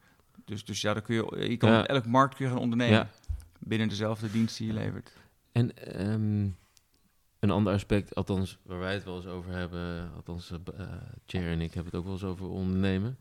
Dus, 0.44 0.64
dus 0.64 0.80
ja, 0.80 0.92
dan 0.92 1.02
kun 1.02 1.14
je, 1.14 1.48
je 1.50 1.56
kan 1.56 1.84
elk 1.86 2.06
markt 2.06 2.34
kun 2.34 2.44
je 2.44 2.50
gaan 2.50 2.60
ondernemen. 2.60 2.98
Ja. 2.98 3.08
Binnen 3.58 3.88
dezelfde 3.88 4.30
dienst 4.30 4.58
die 4.58 4.66
je 4.66 4.72
levert. 4.72 5.12
En 5.52 5.76
ehm, 5.76 6.48
een 7.38 7.50
ander 7.50 7.72
aspect, 7.72 8.14
althans 8.14 8.58
waar 8.62 8.78
wij 8.78 8.94
het 8.94 9.04
wel 9.04 9.16
eens 9.16 9.26
over 9.26 9.52
hebben, 9.52 10.10
althans 10.14 10.50
eh, 10.50 10.80
eh, 10.80 10.88
Cher 11.26 11.50
en 11.50 11.60
ik 11.60 11.74
hebben 11.74 11.84
het 11.92 11.94
ook 11.94 12.04
wel 12.04 12.12
eens 12.12 12.24
over 12.24 12.48
ondernemen. 12.48 13.16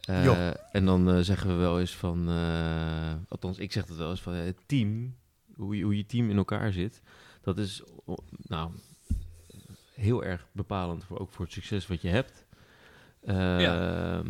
Eh, 0.00 0.24
Jo. 0.24 0.52
en 0.72 0.84
dan 0.84 1.24
zeggen 1.24 1.48
we 1.48 1.54
wel 1.54 1.80
eens 1.80 1.96
van, 1.96 2.28
eh, 2.28 3.14
althans 3.28 3.58
ik 3.58 3.72
zeg 3.72 3.86
het 3.86 3.96
wel 3.96 4.10
eens 4.10 4.22
van, 4.22 4.32
het 4.32 4.58
team, 4.66 5.14
hoe 5.54 5.76
je, 5.76 5.82
hoe 5.82 5.96
je 5.96 6.06
team 6.06 6.30
in 6.30 6.36
elkaar 6.36 6.72
zit, 6.72 7.02
dat 7.40 7.58
is 7.58 7.82
nou, 8.36 8.70
heel 9.96 10.24
erg 10.24 10.46
bepalend 10.52 11.04
voor, 11.04 11.18
ook 11.18 11.30
voor 11.32 11.44
het 11.44 11.54
succes 11.54 11.86
wat 11.86 12.02
je 12.02 12.08
hebt. 12.08 12.46
Ehm, 13.24 14.24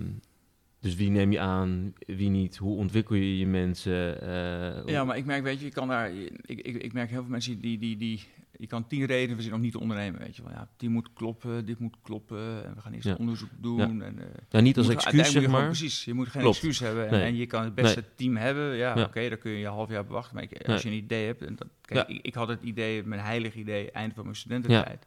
Dus 0.80 0.94
wie 0.94 1.10
neem 1.10 1.32
je 1.32 1.40
aan, 1.40 1.92
wie 2.06 2.28
niet? 2.30 2.56
Hoe 2.56 2.76
ontwikkel 2.76 3.14
je 3.16 3.38
je 3.38 3.46
mensen? 3.46 4.20
eh, 4.22 4.86
Ja, 4.86 5.04
maar 5.04 5.16
ik 5.16 5.24
merk, 5.24 5.42
weet 5.42 5.58
je, 5.58 5.64
je 5.64 5.70
kan 5.70 5.88
daar. 5.88 6.10
Ik, 6.14 6.30
ik, 6.60 6.76
ik 6.82 6.92
merk 6.92 7.10
heel 7.10 7.20
veel 7.22 7.30
mensen 7.30 7.60
die, 7.60 7.78
die, 7.78 7.96
die 7.96 8.20
je 8.58 8.66
kan 8.66 8.86
tien 8.86 9.04
redenen 9.04 9.34
verzinnen 9.34 9.54
om 9.58 9.64
niet 9.64 9.72
te 9.72 9.80
ondernemen, 9.80 10.20
weet 10.20 10.36
je 10.36 10.42
wel. 10.42 10.52
Ja, 10.52 10.68
die 10.76 10.88
moet 10.88 11.12
kloppen, 11.12 11.64
dit 11.64 11.78
moet 11.78 11.96
kloppen, 12.02 12.64
en 12.64 12.74
we 12.74 12.80
gaan 12.80 12.92
eerst 12.92 13.06
Ja. 13.06 13.14
onderzoek 13.18 13.48
doen. 13.58 13.76
Ja. 13.78 14.04
En, 14.04 14.18
eh, 14.18 14.24
Ja, 14.48 14.60
niet 14.60 14.76
als 14.76 14.86
moet- 14.86 14.94
excuus, 14.94 15.32
zeg 15.32 15.46
maar. 15.48 15.64
Precies, 15.66 16.04
je 16.04 16.14
moet 16.14 16.28
geen 16.28 16.42
Klopt. 16.42 16.56
excuus 16.56 16.78
hebben. 16.78 17.06
En, 17.06 17.12
Nee. 17.12 17.22
en 17.22 17.36
je 17.36 17.46
kan 17.46 17.64
het 17.64 17.74
beste 17.74 18.04
team 18.14 18.36
hebben. 18.36 18.76
Ja, 18.76 18.96
Ja. 18.98 19.04
oké, 19.04 19.28
dan 19.28 19.38
kun 19.38 19.50
je 19.50 19.58
je 19.58 19.66
half 19.66 19.90
jaar 19.90 20.06
bewachten. 20.06 20.34
Maar 20.34 20.42
ik- 20.44 20.50
Nee. 20.66 20.74
als 20.76 20.82
je 20.82 20.88
een 20.88 20.94
idee 20.94 21.26
hebt... 21.26 21.42
En 21.42 21.56
dat, 21.56 21.68
kijk, 21.80 22.08
Ja. 22.08 22.14
ik, 22.14 22.22
ik 22.26 22.34
had 22.34 22.48
het 22.48 22.62
idee, 22.62 23.02
mijn 23.04 23.20
heilig 23.20 23.54
idee, 23.54 23.90
eind 23.90 24.14
van 24.14 24.24
mijn 24.24 24.36
studententijd. 24.36 25.06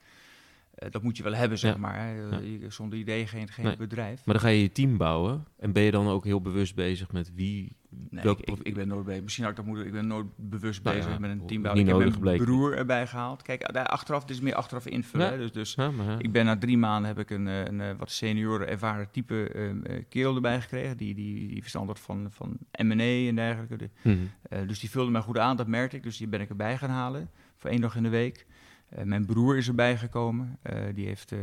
Eh, 0.80 0.92
dat 0.92 1.04
moet 1.04 1.18
je 1.18 1.24
wel 1.24 1.34
hebben, 1.34 1.58
zeg 1.58 1.74
Ja. 1.74 1.80
maar. 1.80 2.16
Ja. 2.16 2.38
Je- 2.40 2.66
Zonder 2.70 3.00
idee 3.00 3.28
geen, 3.28 3.48
geen 3.48 3.66
Nee. 3.66 3.78
bedrijf. 3.78 4.26
Maar 4.26 4.36
dan 4.36 4.44
ga 4.44 4.50
je 4.50 4.62
je 4.62 4.72
team 4.72 4.98
bouwen. 4.98 5.46
En 5.58 5.72
ben 5.72 5.84
je 5.84 5.92
dan 5.92 6.08
ook 6.08 6.24
heel 6.24 6.42
bewust 6.42 6.76
bezig 6.76 7.12
met 7.12 7.32
wie... 7.36 7.78
Nee, 8.10 8.24
welke 8.24 8.42
ik, 8.42 8.58
ik, 8.60 8.64
ik 8.68 8.74
ben 8.74 8.88
nooit 8.88 9.06
bezig. 9.06 9.24
Misschien 9.24 9.44
had 9.44 9.52
ik 9.54 9.60
dat 9.60 9.68
moeten. 9.68 9.86
Ik 9.86 9.92
ben 9.92 10.08
nooit 10.08 10.26
bewust 10.36 10.84
Nou 10.84 10.96
bezig 10.96 11.12
ja, 11.12 11.20
met 11.20 11.30
een 11.30 11.46
team. 11.46 11.66
Ik 11.66 11.86
heb 11.88 11.98
mijn 11.98 12.14
gebleken. 12.14 12.46
broer 12.46 12.78
erbij 12.78 13.08
gehaald. 13.08 13.42
Kijk, 13.42 13.74
daar 13.74 13.86
achteraf, 13.86 14.22
het 14.22 14.30
is 14.30 14.40
meer 14.42 14.56
achteraf 14.56 14.86
invullen. 14.86 15.38
Dus, 15.38 15.52
dus 15.52 15.76
maar, 15.76 15.92
ik 16.22 16.32
ben 16.32 16.46
na 16.46 16.58
drie 16.58 16.78
maanden 16.78 17.08
heb 17.08 17.20
ik 17.20 17.30
een, 17.30 17.48
eh, 17.48 17.66
een, 17.66 17.82
eh, 17.82 17.90
wat 17.98 18.12
senioren 18.12 18.68
ervaren 18.68 19.12
type 19.12 19.50
ehm, 19.54 19.84
eh, 19.84 20.04
kerel 20.10 20.36
erbij 20.36 20.62
gekregen. 20.62 20.98
Die, 20.98 21.16
die, 21.16 21.48
die 21.48 21.62
verstand 21.62 21.88
had 21.88 22.00
van, 22.00 22.28
van 22.32 22.58
M&A 22.84 23.28
en 23.28 23.36
dergelijke. 23.36 23.76
De- 23.78 23.90
Mhm. 24.04 24.18
eh, 24.50 24.60
dus 24.68 24.80
die 24.80 24.90
vulde 24.90 25.12
mij 25.12 25.22
goed 25.22 25.38
aan, 25.38 25.58
dat 25.58 25.68
merkte 25.68 25.96
ik. 25.96 26.04
Dus 26.04 26.18
die 26.18 26.28
ben 26.28 26.42
ik 26.42 26.50
erbij 26.50 26.78
gaan 26.78 26.90
halen 26.90 27.30
voor 27.58 27.70
één 27.70 27.82
dag 27.82 27.96
in 27.96 28.04
de 28.04 28.10
week. 28.10 28.46
Eh, 28.90 29.04
mijn 29.04 29.26
broer 29.26 29.58
is 29.58 29.68
erbij 29.68 29.98
gekomen. 29.98 30.58
Eh, 30.62 30.78
die, 30.94 31.06
heeft, 31.06 31.32
eh, 31.32 31.40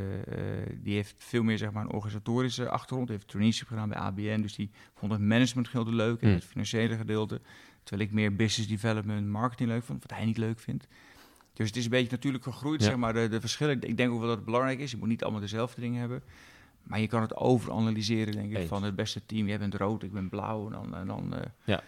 die 0.83 0.95
heeft 0.95 1.15
veel 1.19 1.43
meer 1.43 1.59
zeg 1.59 1.73
maar, 1.73 1.83
een 1.85 1.93
organisatorische 1.93 2.69
achtergrond. 2.69 3.09
Hij 3.09 3.17
heeft 3.17 3.29
traineeship 3.29 3.69
gedaan 3.69 3.89
bij 3.89 3.99
ABN. 3.99 4.41
Dus 4.41 4.55
die 4.55 4.71
vond 4.95 5.13
het 5.13 5.21
management 5.21 5.69
gedeelte 5.69 5.93
leuk 5.95 6.21
en 6.21 6.27
Hmm. 6.27 6.37
het 6.37 6.45
financiële 6.45 6.97
gedeelte. 6.97 7.41
Terwijl 7.83 8.09
ik 8.09 8.15
meer 8.15 8.37
business 8.37 8.69
development, 8.71 9.27
marketing 9.27 9.69
leuk 9.69 9.83
vond, 9.85 10.03
wat 10.03 10.17
hij 10.17 10.25
niet 10.25 10.37
leuk 10.39 10.59
vindt. 10.59 10.87
Dus 11.53 11.67
het 11.67 11.77
is 11.77 11.85
een 11.85 11.91
beetje 11.91 12.11
natuurlijk 12.11 12.45
gegroeid, 12.45 12.81
Ja. 12.81 12.87
zeg 12.87 12.97
maar, 12.97 13.13
de, 13.13 13.29
de 13.29 13.41
verschillen. 13.41 13.81
Ik- 13.83 13.97
denk 13.97 14.11
ook 14.13 14.19
wel 14.19 14.29
dat 14.29 14.37
het 14.37 14.45
belangrijk 14.45 14.79
is. 14.79 14.91
Je 14.91 14.97
moet 14.97 15.09
niet 15.09 15.23
allemaal 15.23 15.41
dezelfde 15.41 15.81
dingen 15.81 16.01
hebben. 16.01 16.23
Maar 16.83 17.01
je 17.01 17.07
kan 17.07 17.21
het 17.23 17.37
overanalyseren, 17.37 18.33
denk 18.33 18.51
ik, 18.51 18.57
Eens. 18.57 18.69
van 18.69 18.83
het 18.83 18.97
beste 18.97 19.27
team. 19.27 19.47
Jij 19.47 19.59
bent 19.59 19.75
rood, 19.75 20.03
ik 20.03 20.13
ben 20.13 20.29
blauw. 20.29 20.67
En 20.67 20.73
dan, 20.73 20.95
en 20.97 21.07
dan 21.07 21.35
Ja. 21.65 21.83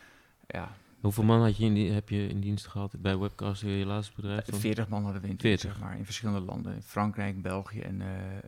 ja, 0.47 0.77
Hoeveel 1.01 1.25
man 1.25 1.41
had 1.41 1.57
je 1.57 1.65
in 1.65 1.75
die, 1.75 1.91
heb 1.91 2.09
je 2.09 2.27
in 2.29 2.41
dienst 2.41 2.67
gehad 2.67 2.95
bij 3.01 3.19
Webcast, 3.19 3.63
je 3.63 3.69
laatste 3.69 4.13
bedrijf? 4.17 4.45
dan? 4.45 4.61
40 4.61 4.89
man 4.89 5.05
hadden 5.05 5.23
we 5.23 5.29
in 5.29 5.39
40. 5.39 5.71
zeg 5.73 5.81
maar, 5.81 5.99
in 5.99 6.05
verschillende 6.05 6.41
landen. 6.41 6.75
In 6.75 6.83
Frankrijk, 6.83 7.43
België 7.43 7.81
en 7.81 8.01
eh, 8.01 8.09
eh, 8.09 8.39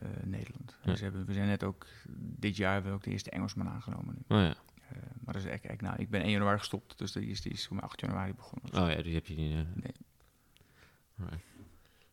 eh, 0.00 0.08
Nederland. 0.24 0.76
Ja. 0.82 0.90
Dus 0.90 1.00
hebben, 1.00 1.26
we 1.26 1.32
zijn 1.32 1.46
net 1.46 1.62
ook, 1.64 1.86
dit 2.18 2.56
jaar 2.56 2.72
hebben 2.72 2.90
we 2.90 2.96
ook 2.96 3.04
de 3.04 3.10
eerste 3.10 3.30
Engelsman 3.30 3.68
aangenomen 3.68 4.14
nu. 4.14 4.36
Oh 4.36 4.42
ja. 4.42 4.54
Eh, 4.88 4.96
maar 5.24 5.34
dat 5.34 5.42
is 5.44 5.50
echt, 5.50 5.80
nou, 5.80 5.96
ik 5.98 6.10
ben 6.10 6.22
1 6.22 6.30
januari 6.30 6.58
gestopt, 6.58 6.98
dus 6.98 7.12
die 7.12 7.26
is, 7.26 7.40
die 7.40 7.52
is 7.52 7.66
voor 7.66 7.76
mij 7.76 7.84
8 7.84 8.00
januari 8.00 8.34
begonnen. 8.34 8.82
Oh 8.82 8.96
ja, 8.96 9.02
die 9.02 9.14
heb 9.14 9.26
je 9.26 9.34
niet... 9.34 9.52
eh, 9.52 9.58
Nee. 9.74 9.92
Alright. 11.20 11.46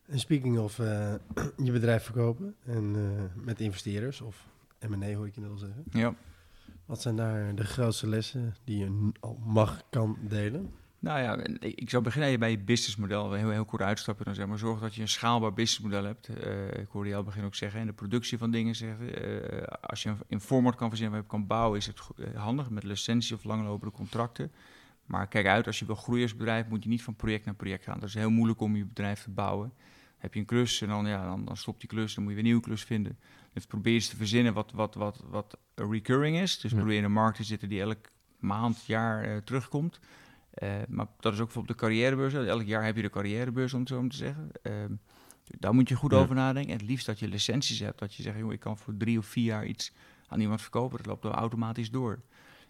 En 0.06 0.18
speaking 0.18 0.58
of 0.58 0.78
eh, 0.78 1.14
je 1.66 1.72
bedrijf 1.72 2.02
verkopen 2.04 2.54
en 2.64 2.94
eh, 2.96 3.44
met 3.44 3.60
investeerders 3.60 4.20
of 4.20 4.46
M&A 4.88 5.12
hoor 5.14 5.26
ik 5.26 5.34
je 5.34 5.40
net 5.40 5.50
al 5.50 5.56
zeggen. 5.56 5.84
Ja. 5.90 6.14
Wat 6.86 7.02
zijn 7.02 7.16
daar 7.16 7.54
de 7.54 7.64
grootste 7.64 8.08
lessen 8.08 8.54
die 8.64 8.78
je 8.78 9.10
al 9.20 9.38
mag, 9.44 9.82
kan 9.90 10.16
delen? 10.20 10.70
Nou 10.98 11.20
ja, 11.20 11.58
ik 11.60 11.90
zou 11.90 12.02
beginnen 12.02 12.38
bij 12.38 12.50
je 12.50 12.58
businessmodel. 12.58 13.32
Heel, 13.32 13.50
heel 13.50 13.64
kort 13.64 13.82
uitstappen. 13.82 14.24
Dan 14.24 14.34
zeg 14.34 14.46
maar, 14.46 14.58
zorg 14.58 14.80
dat 14.80 14.94
je 14.94 15.00
een 15.02 15.08
schaalbaar 15.08 15.52
businessmodel 15.52 16.04
hebt. 16.04 16.28
Eh, 16.28 16.80
ik 16.80 16.88
hoorde 16.90 17.08
jou 17.08 17.24
begin 17.24 17.44
ook 17.44 17.54
zeggen. 17.54 17.80
En 17.80 17.86
de 17.86 17.92
productie 17.92 18.38
van 18.38 18.50
dingen 18.50 18.74
zeggen. 18.74 19.14
eh, 19.14 19.62
als 19.80 20.02
je 20.02 20.14
een, 20.28 20.40
format 20.40 20.74
kan 20.74 20.88
verzinnen 20.88 21.18
je 21.18 21.26
kan 21.26 21.46
bouwen, 21.46 21.78
is 21.78 21.86
het 21.86 22.00
eh, 22.16 22.42
handig 22.42 22.70
met 22.70 22.82
licentie 22.82 23.34
of 23.34 23.44
langlopende 23.44 23.94
contracten. 23.94 24.52
Maar 25.06 25.28
kijk 25.28 25.46
uit, 25.46 25.66
als 25.66 25.78
je 25.78 25.86
wil 25.86 25.94
groeien 25.94 26.22
als 26.22 26.36
bedrijf, 26.36 26.68
moet 26.68 26.82
je 26.82 26.88
niet 26.88 27.02
van 27.02 27.16
project 27.16 27.44
naar 27.44 27.54
project 27.54 27.84
gaan. 27.84 28.00
Dat 28.00 28.08
is 28.08 28.14
heel 28.14 28.30
moeilijk 28.30 28.60
om 28.60 28.76
je 28.76 28.84
bedrijf 28.84 29.22
te 29.22 29.30
bouwen. 29.30 29.72
Heb 30.18 30.34
je 30.34 30.40
een 30.40 30.46
klus 30.46 30.82
en 30.82 30.88
dan, 30.88 31.06
ja, 31.06 31.26
dan, 31.26 31.44
dan 31.44 31.56
stopt 31.56 31.80
die 31.80 31.88
klus, 31.88 32.14
dan 32.14 32.24
moet 32.24 32.32
je 32.32 32.38
weer 32.38 32.44
een 32.44 32.50
nieuwe 32.50 32.66
klus 32.68 32.84
vinden. 32.84 33.18
Dus 33.56 33.66
probeer 33.66 33.94
eens 33.94 34.08
te 34.08 34.16
verzinnen 34.16 34.54
wat, 34.54 34.72
wat, 34.72 34.94
wat, 34.94 35.22
wat 35.28 35.56
recurring 35.74 36.36
is. 36.38 36.60
Dus 36.60 36.70
Ja. 36.70 36.76
probeer 36.76 36.96
in 36.96 37.04
een 37.04 37.12
markt 37.12 37.36
te 37.36 37.44
zitten 37.44 37.68
die 37.68 37.80
elk 37.80 37.98
maand, 38.38 38.84
jaar 38.86 39.24
eh, 39.24 39.36
terugkomt. 39.36 40.00
Eh, 40.50 40.74
maar 40.88 41.06
dat 41.20 41.32
is 41.32 41.38
ook 41.38 41.44
bijvoorbeeld 41.44 41.78
de 41.78 41.84
carrièrebeurs. 41.84 42.34
Elk 42.34 42.62
jaar 42.62 42.84
heb 42.84 42.96
je 42.96 43.02
de 43.02 43.10
carrièrebeurs, 43.10 43.72
om 43.74 43.80
het 43.80 43.88
zo 43.88 44.00
maar 44.00 44.10
te 44.10 44.16
zeggen. 44.16 44.50
Ehm, 44.62 44.92
daar 45.58 45.74
moet 45.74 45.88
je 45.88 45.94
goed 45.94 46.10
Ja. 46.12 46.18
over 46.18 46.34
nadenken. 46.34 46.72
En 46.72 46.78
het 46.78 46.86
liefst 46.88 47.06
dat 47.06 47.18
je 47.18 47.28
licenties 47.28 47.78
hebt. 47.78 47.98
Dat 47.98 48.14
je 48.14 48.22
zegt, 48.22 48.38
joh, 48.38 48.52
ik 48.52 48.60
kan 48.60 48.78
voor 48.78 48.96
drie 48.96 49.18
of 49.18 49.26
vier 49.26 49.44
jaar 49.44 49.66
iets 49.66 49.92
aan 50.28 50.40
iemand 50.40 50.60
verkopen. 50.62 50.96
Dat 50.96 51.06
loopt 51.06 51.22
dan 51.22 51.32
automatisch 51.32 51.90
door. 51.90 52.20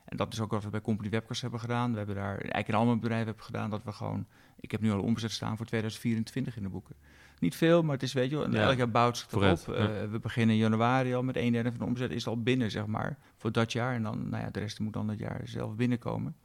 En 0.04 0.16
dat 0.16 0.32
is 0.32 0.40
ook 0.40 0.50
wat 0.50 0.64
we 0.64 0.70
bij 0.70 0.80
Company 0.80 1.10
Webcast 1.10 1.40
hebben 1.40 1.60
gedaan. 1.60 1.90
We 1.90 1.96
hebben 1.98 2.14
daar, 2.16 2.34
eigenlijk 2.34 2.68
in 2.68 2.74
al 2.74 2.84
mijn 2.84 3.00
bedrijven 3.00 3.26
hebben 3.26 3.44
gedaan, 3.44 3.70
dat 3.70 3.82
we 3.84 3.92
gewoon... 3.92 4.26
Ik 4.60 4.70
heb 4.70 4.80
nu 4.80 4.90
al 4.92 5.00
omzet 5.02 5.30
staan 5.32 5.56
voor 5.56 5.66
2024 5.66 6.56
in 6.56 6.62
de 6.62 6.68
boeken. 6.68 6.96
Niet 7.38 7.54
veel, 7.54 7.82
maar 7.82 7.92
het 7.92 8.02
is, 8.02 8.12
weet 8.12 8.30
je 8.30 8.36
wel, 8.36 8.48
elk 8.48 8.76
jaar 8.76 8.90
bouwt 8.90 9.18
zich 9.18 9.32
erop. 9.32 9.58
ja. 9.66 9.74
Eh, 9.74 10.10
we 10.10 10.18
beginnen 10.18 10.54
in 10.54 10.60
januari 10.60 11.14
al 11.14 11.22
met 11.22 11.36
een 11.36 11.52
derde 11.52 11.70
van 11.70 11.78
de 11.78 11.84
omzet 11.84 12.10
is 12.10 12.26
al 12.26 12.42
binnen, 12.42 12.70
zeg 12.70 12.86
maar, 12.86 13.18
voor 13.36 13.52
dat 13.52 13.72
jaar. 13.72 13.94
En 13.94 14.02
dan, 14.02 14.28
nou 14.28 14.42
ja, 14.42 14.50
de 14.50 14.60
rest 14.60 14.80
moet 14.80 14.92
dan 14.92 15.06
dat 15.06 15.18
jaar 15.18 15.40
zelf 15.44 15.74
binnenkomen. 15.74 16.36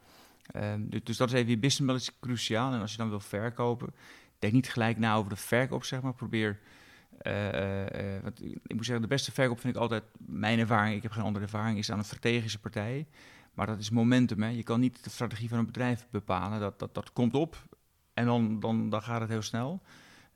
Ehm, 0.46 0.90
dus, 0.90 1.04
dus 1.04 1.18
dat 1.18 1.28
is 1.28 1.34
even 1.34 1.50
je 1.50 1.58
businessmodel 1.58 1.96
is 1.96 2.20
cruciaal. 2.20 2.74
En 2.74 2.82
als 2.82 2.92
je 2.92 2.98
dan 2.98 3.10
wil 3.10 3.20
verkopen, 3.20 3.94
denk 4.40 4.54
niet 4.54 4.70
gelijk 4.70 4.98
na 4.98 5.16
over 5.16 5.30
de 5.30 5.36
verkoop, 5.36 5.84
zeg 5.84 6.02
maar. 6.02 6.14
Probeer, 6.14 6.60
eh, 7.18 8.16
eh, 8.16 8.24
want 8.24 8.44
ik 8.44 8.76
moet 8.76 8.86
zeggen, 8.86 9.02
de 9.02 9.08
beste 9.08 9.32
verkoop 9.32 9.60
vind 9.60 9.76
ik 9.76 9.82
altijd, 9.82 10.04
mijn 10.18 10.60
ervaring, 10.60 10.96
ik 10.96 11.04
heb 11.04 11.12
geen 11.12 11.24
andere 11.24 11.46
ervaring, 11.46 11.78
is 11.78 11.92
aan 11.92 11.98
een 11.98 12.06
strategische 12.06 12.60
partij. 12.60 13.08
Maar 13.54 13.68
dat 13.68 13.80
is 13.80 13.90
momentum, 13.90 14.42
hè. 14.42 14.50
Je 14.50 14.64
kan 14.64 14.80
niet 14.80 15.04
de 15.04 15.10
strategie 15.10 15.50
van 15.50 15.58
een 15.58 15.66
bedrijf 15.66 16.08
bepalen. 16.10 16.60
Dat, 16.60 16.80
dat, 16.80 16.94
dat 16.94 17.14
komt 17.14 17.34
op 17.34 17.58
en 18.14 18.26
dan, 18.26 18.60
dan, 18.60 18.90
dan 18.90 19.02
gaat 19.02 19.22
het 19.22 19.30
heel 19.30 19.42
snel. 19.42 19.82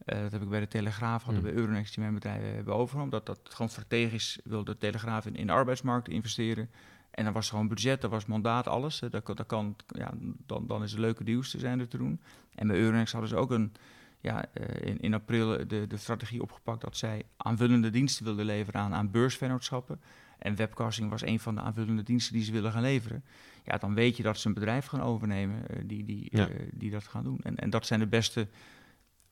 Eh, 0.05 0.19
dat 0.21 0.31
heb 0.31 0.41
ik 0.41 0.49
bij 0.49 0.59
de 0.59 0.67
Telegraaf 0.67 1.21
gehad, 1.23 1.35
Hmm. 1.39 1.43
bij 1.43 1.53
Euronext, 1.53 1.93
die 1.93 2.03
mijn 2.03 2.13
bedrijf 2.13 2.41
hebben 2.41 2.75
overgenomen. 2.75 3.11
Dat, 3.11 3.25
dat 3.25 3.39
gewoon 3.43 3.69
strategisch 3.69 4.39
wil 4.43 4.63
de 4.63 4.77
Telegraaf 4.77 5.25
in, 5.25 5.35
in 5.35 5.47
de 5.47 5.53
arbeidsmarkt 5.53 6.07
investeren. 6.09 6.69
En 7.11 7.23
dan 7.23 7.33
was 7.33 7.49
gewoon 7.49 7.67
budget, 7.67 8.01
dat 8.01 8.11
was 8.11 8.25
mandaat, 8.25 8.67
alles. 8.67 9.01
Eh, 9.01 9.09
Dat, 9.09 9.25
dat 9.25 9.45
kan, 9.45 9.75
ja, 9.87 10.13
dan, 10.45 10.67
dan 10.67 10.83
is 10.83 10.93
er 10.93 10.99
leuke 10.99 11.23
deals 11.23 11.49
te 11.51 11.59
zijn 11.59 11.79
er 11.79 11.87
te 11.87 11.97
doen. 11.97 12.21
En 12.55 12.67
bij 12.67 12.77
Euronext 12.77 13.11
hadden 13.11 13.29
ze 13.29 13.35
ook 13.35 13.51
een, 13.51 13.73
ja, 14.19 14.45
eh, 14.53 14.87
in, 14.89 14.99
in 14.99 15.13
april 15.13 15.67
de, 15.67 15.87
de 15.87 15.97
strategie 15.97 16.41
opgepakt 16.41 16.81
dat 16.81 16.97
zij 16.97 17.23
aanvullende 17.37 17.89
diensten 17.89 18.25
wilden 18.25 18.45
leveren 18.45 18.81
aan, 18.81 18.93
aan 18.93 19.11
beursvennootschappen. 19.11 20.01
En 20.39 20.55
webcasting 20.55 21.09
was 21.09 21.21
een 21.25 21.39
van 21.39 21.55
de 21.55 21.61
aanvullende 21.61 22.03
diensten 22.03 22.33
die 22.33 22.43
ze 22.43 22.51
willen 22.51 22.71
gaan 22.71 22.81
leveren. 22.81 23.23
Ja, 23.63 23.77
dan 23.77 23.93
weet 23.93 24.17
je 24.17 24.23
dat 24.23 24.37
ze 24.37 24.47
een 24.47 24.53
bedrijf 24.53 24.85
gaan 24.85 25.01
overnemen 25.01 25.67
eh, 25.67 25.77
die, 25.85 26.05
die, 26.05 26.27
Ja. 26.31 26.47
eh, 26.47 26.55
die 26.73 26.91
dat 26.91 27.03
gaan 27.07 27.23
doen. 27.23 27.39
En, 27.43 27.55
en 27.55 27.69
dat 27.69 27.85
zijn 27.85 27.99
de 27.99 28.07
beste 28.07 28.47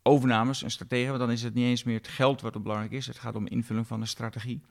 overnames 0.04 0.64
en 0.64 0.72
strategieën. 0.72 1.08
Want 1.08 1.20
dan 1.20 1.32
is 1.32 1.44
het 1.44 1.54
niet 1.54 1.66
eens 1.66 1.84
meer 1.84 1.98
het 1.98 2.08
geld 2.08 2.42
wat 2.42 2.56
er 2.56 2.62
belangrijk 2.62 2.92
is. 2.92 3.08
Het 3.08 3.20
gaat 3.20 3.36
om 3.36 3.48
invulling 3.48 3.88
van 3.88 4.02
een 4.02 4.08
strategie. 4.08 4.62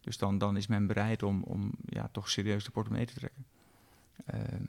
Dus 0.00 0.18
dan, 0.18 0.38
dan 0.38 0.56
is 0.56 0.66
men 0.66 0.86
bereid 0.86 1.22
om, 1.22 1.42
om 1.42 1.70
ja, 1.84 2.08
toch 2.12 2.30
serieus 2.30 2.64
de 2.64 2.70
portemonnee 2.70 3.06
te 3.06 3.14
trekken. 3.14 3.44
Ehm, 4.26 4.64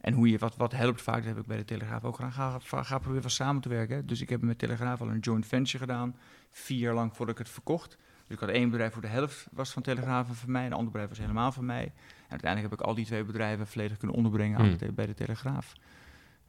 en 0.00 0.12
hoe 0.12 0.30
je 0.30 0.38
wat, 0.38 0.56
wat 0.56 0.72
helpt 0.72 1.02
vaak, 1.02 1.16
dat 1.16 1.24
heb 1.24 1.38
ik 1.38 1.46
bij 1.46 1.56
de 1.56 1.64
Telegraaf 1.64 2.04
ook 2.04 2.14
gedaan. 2.14 2.32
Ga, 2.32 2.58
ga, 2.58 2.82
ga 2.82 2.98
proberen 2.98 3.22
van 3.22 3.30
samen 3.30 3.62
te 3.62 3.68
werken. 3.68 4.06
Dus 4.06 4.20
ik 4.20 4.28
heb 4.28 4.42
met 4.42 4.58
Telegraaf 4.58 5.00
al 5.00 5.08
een 5.08 5.18
joint 5.18 5.46
venture 5.46 5.78
gedaan. 5.78 6.16
Vier 6.50 6.78
jaar 6.78 6.94
lang 6.94 7.16
voordat 7.16 7.38
ik 7.38 7.44
het 7.44 7.52
verkocht. 7.52 7.96
Dus 8.26 8.36
ik 8.36 8.38
had 8.38 8.48
één 8.48 8.70
bedrijf 8.70 8.92
voor 8.92 9.02
de 9.02 9.08
helft 9.08 9.46
was 9.52 9.70
van 9.70 9.82
Telegraaf 9.82 10.28
en 10.28 10.34
van 10.34 10.50
mij. 10.50 10.66
Een 10.66 10.72
ander 10.72 10.86
bedrijf 10.90 11.08
was 11.08 11.18
helemaal 11.18 11.52
van 11.52 11.64
mij. 11.64 11.84
En 11.84 12.30
uiteindelijk 12.30 12.70
heb 12.70 12.80
ik 12.80 12.86
al 12.86 12.94
die 12.94 13.04
twee 13.04 13.24
bedrijven 13.24 13.66
volledig 13.66 13.96
kunnen 13.96 14.16
onderbrengen 14.16 14.60
Hmm. 14.60 14.94
bij 14.94 15.06
de 15.06 15.14
Telegraaf. 15.14 15.72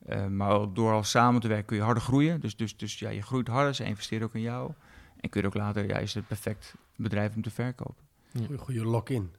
Eh, 0.06 0.28
maar 0.28 0.74
door 0.74 0.91
al 0.91 1.04
samen 1.04 1.41
te 1.41 1.47
werken 1.47 1.66
kun 1.66 1.78
je 1.78 1.84
harder 1.84 2.04
groeien. 2.04 2.39
Dus, 2.39 2.56
dus, 2.56 2.78
dus 2.78 3.00
ja, 3.00 3.10
je 3.10 3.22
groeit 3.22 3.47
harder, 3.47 3.76
ze 3.76 3.84
investeren 3.84 4.26
ook 4.28 4.36
in 4.36 4.41
jou. 4.41 4.72
En 5.20 5.30
kun 5.30 5.41
je 5.41 5.47
ook 5.47 5.54
later, 5.54 5.88
ja, 5.88 5.97
is 5.97 6.14
het 6.14 6.28
perfect 6.28 6.74
bedrijf 6.95 7.36
om 7.36 7.41
te 7.41 7.52
verkopen. 7.52 8.08
Goeie, 8.36 8.58
goeie 8.58 8.86
lock-in. 8.86 9.32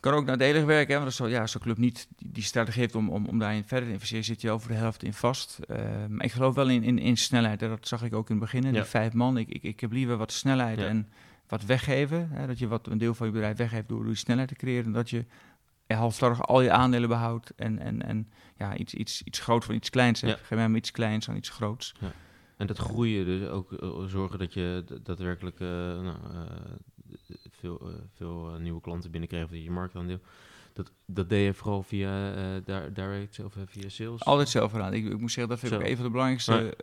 Kan 0.00 0.12
ook 0.12 0.24
nadelig 0.24 0.64
werken, 0.64 0.88
hè, 0.88 0.94
want 0.94 1.04
als 1.04 1.16
zo, 1.16 1.28
ja, 1.28 1.46
zo'n 1.46 1.60
club 1.60 1.76
niet 1.78 2.08
die, 2.16 2.32
die 2.32 2.42
strategie 2.42 2.80
heeft 2.80 2.94
om, 2.94 3.08
om, 3.10 3.26
om 3.26 3.38
daarin 3.38 3.64
verder 3.64 3.86
te 3.86 3.92
investeren, 3.92 4.24
zit 4.24 4.40
je 4.40 4.50
over 4.50 4.68
de 4.68 4.74
helft 4.74 5.02
in 5.02 5.12
vast. 5.12 5.58
Eh, 5.68 5.78
maar 6.08 6.24
ik 6.24 6.32
geloof 6.32 6.54
wel 6.54 6.68
in, 6.68 6.82
in, 6.82 6.98
in 6.98 7.16
snelheid. 7.16 7.60
Hè. 7.60 7.68
Dat 7.68 7.88
zag 7.88 8.02
ik 8.02 8.14
ook 8.14 8.30
in 8.30 8.36
het 8.36 8.44
begin. 8.44 8.62
Ja. 8.62 8.70
Die 8.70 8.82
vijf 8.82 9.12
man. 9.12 9.36
Ik, 9.36 9.48
ik, 9.48 9.62
ik 9.62 9.80
heb 9.80 9.92
liever 9.92 10.16
wat 10.16 10.32
snelheid 10.32 10.78
Ja. 10.78 10.86
en 10.86 11.08
wat 11.48 11.64
weggeven. 11.64 12.28
Hè, 12.30 12.46
dat 12.46 12.58
je 12.58 12.68
wat, 12.68 12.86
een 12.86 12.98
deel 12.98 13.14
van 13.14 13.26
je 13.26 13.32
bedrijf 13.32 13.56
weggeeft 13.56 13.88
door 13.88 14.04
die 14.04 14.14
snelheid 14.14 14.48
te 14.48 14.54
creëren. 14.54 14.84
En 14.84 14.92
dat 14.92 15.10
je 15.10 15.24
ja, 15.88 15.96
halfslachtig 15.96 16.46
al 16.46 16.60
je 16.60 16.70
aandelen 16.70 17.08
behoudt. 17.08 17.52
En, 17.56 17.78
en, 17.78 18.02
en 18.02 18.30
ja, 18.56 18.76
iets, 18.76 18.94
iets, 18.94 19.22
iets 19.22 19.38
groots 19.38 19.66
van 19.66 19.74
iets 19.74 19.90
kleins 19.90 20.20
hebt. 20.20 20.38
Ja. 20.48 20.56
Geef 20.56 20.74
iets 20.74 20.90
kleins 20.90 21.26
dan 21.26 21.36
iets 21.36 21.48
groots. 21.48 21.94
En 22.56 22.66
dat 22.66 22.78
groeien, 22.78 23.24
dus 23.24 23.48
ook 23.48 23.72
eh, 23.72 24.04
zorgen 24.06 24.38
dat 24.38 24.54
je 24.54 24.84
daadwerkelijk 25.02 25.60
eh, 25.60 25.68
nou, 25.68 26.16
eh, 26.32 27.36
veel, 27.50 27.90
veel 28.14 28.56
nieuwe 28.58 28.80
klanten 28.80 29.10
binnenkrijgt, 29.10 29.46
of 29.46 29.52
dat 29.52 29.62
je 29.62 29.70
marktaandeel. 29.70 30.20
Dat, 30.72 30.92
dat 31.06 31.28
deed 31.28 31.44
je 31.44 31.54
vooral 31.54 31.82
via 31.82 32.32
di- 32.60 32.92
direct 32.92 33.38
of 33.44 33.54
via 33.66 33.88
sales? 33.88 34.24
Altijd 34.24 34.48
zelf 34.48 34.70
gedaan. 34.70 34.92
Ik, 34.92 35.04
ik 35.04 35.18
moet 35.18 35.32
zeggen, 35.32 35.48
dat 35.48 35.58
vind 35.58 35.72
ik 35.72 35.80
Zo. 35.80 35.86
een 35.86 35.96
van 35.96 36.04
de 36.04 36.10
belangrijkste 36.10 36.76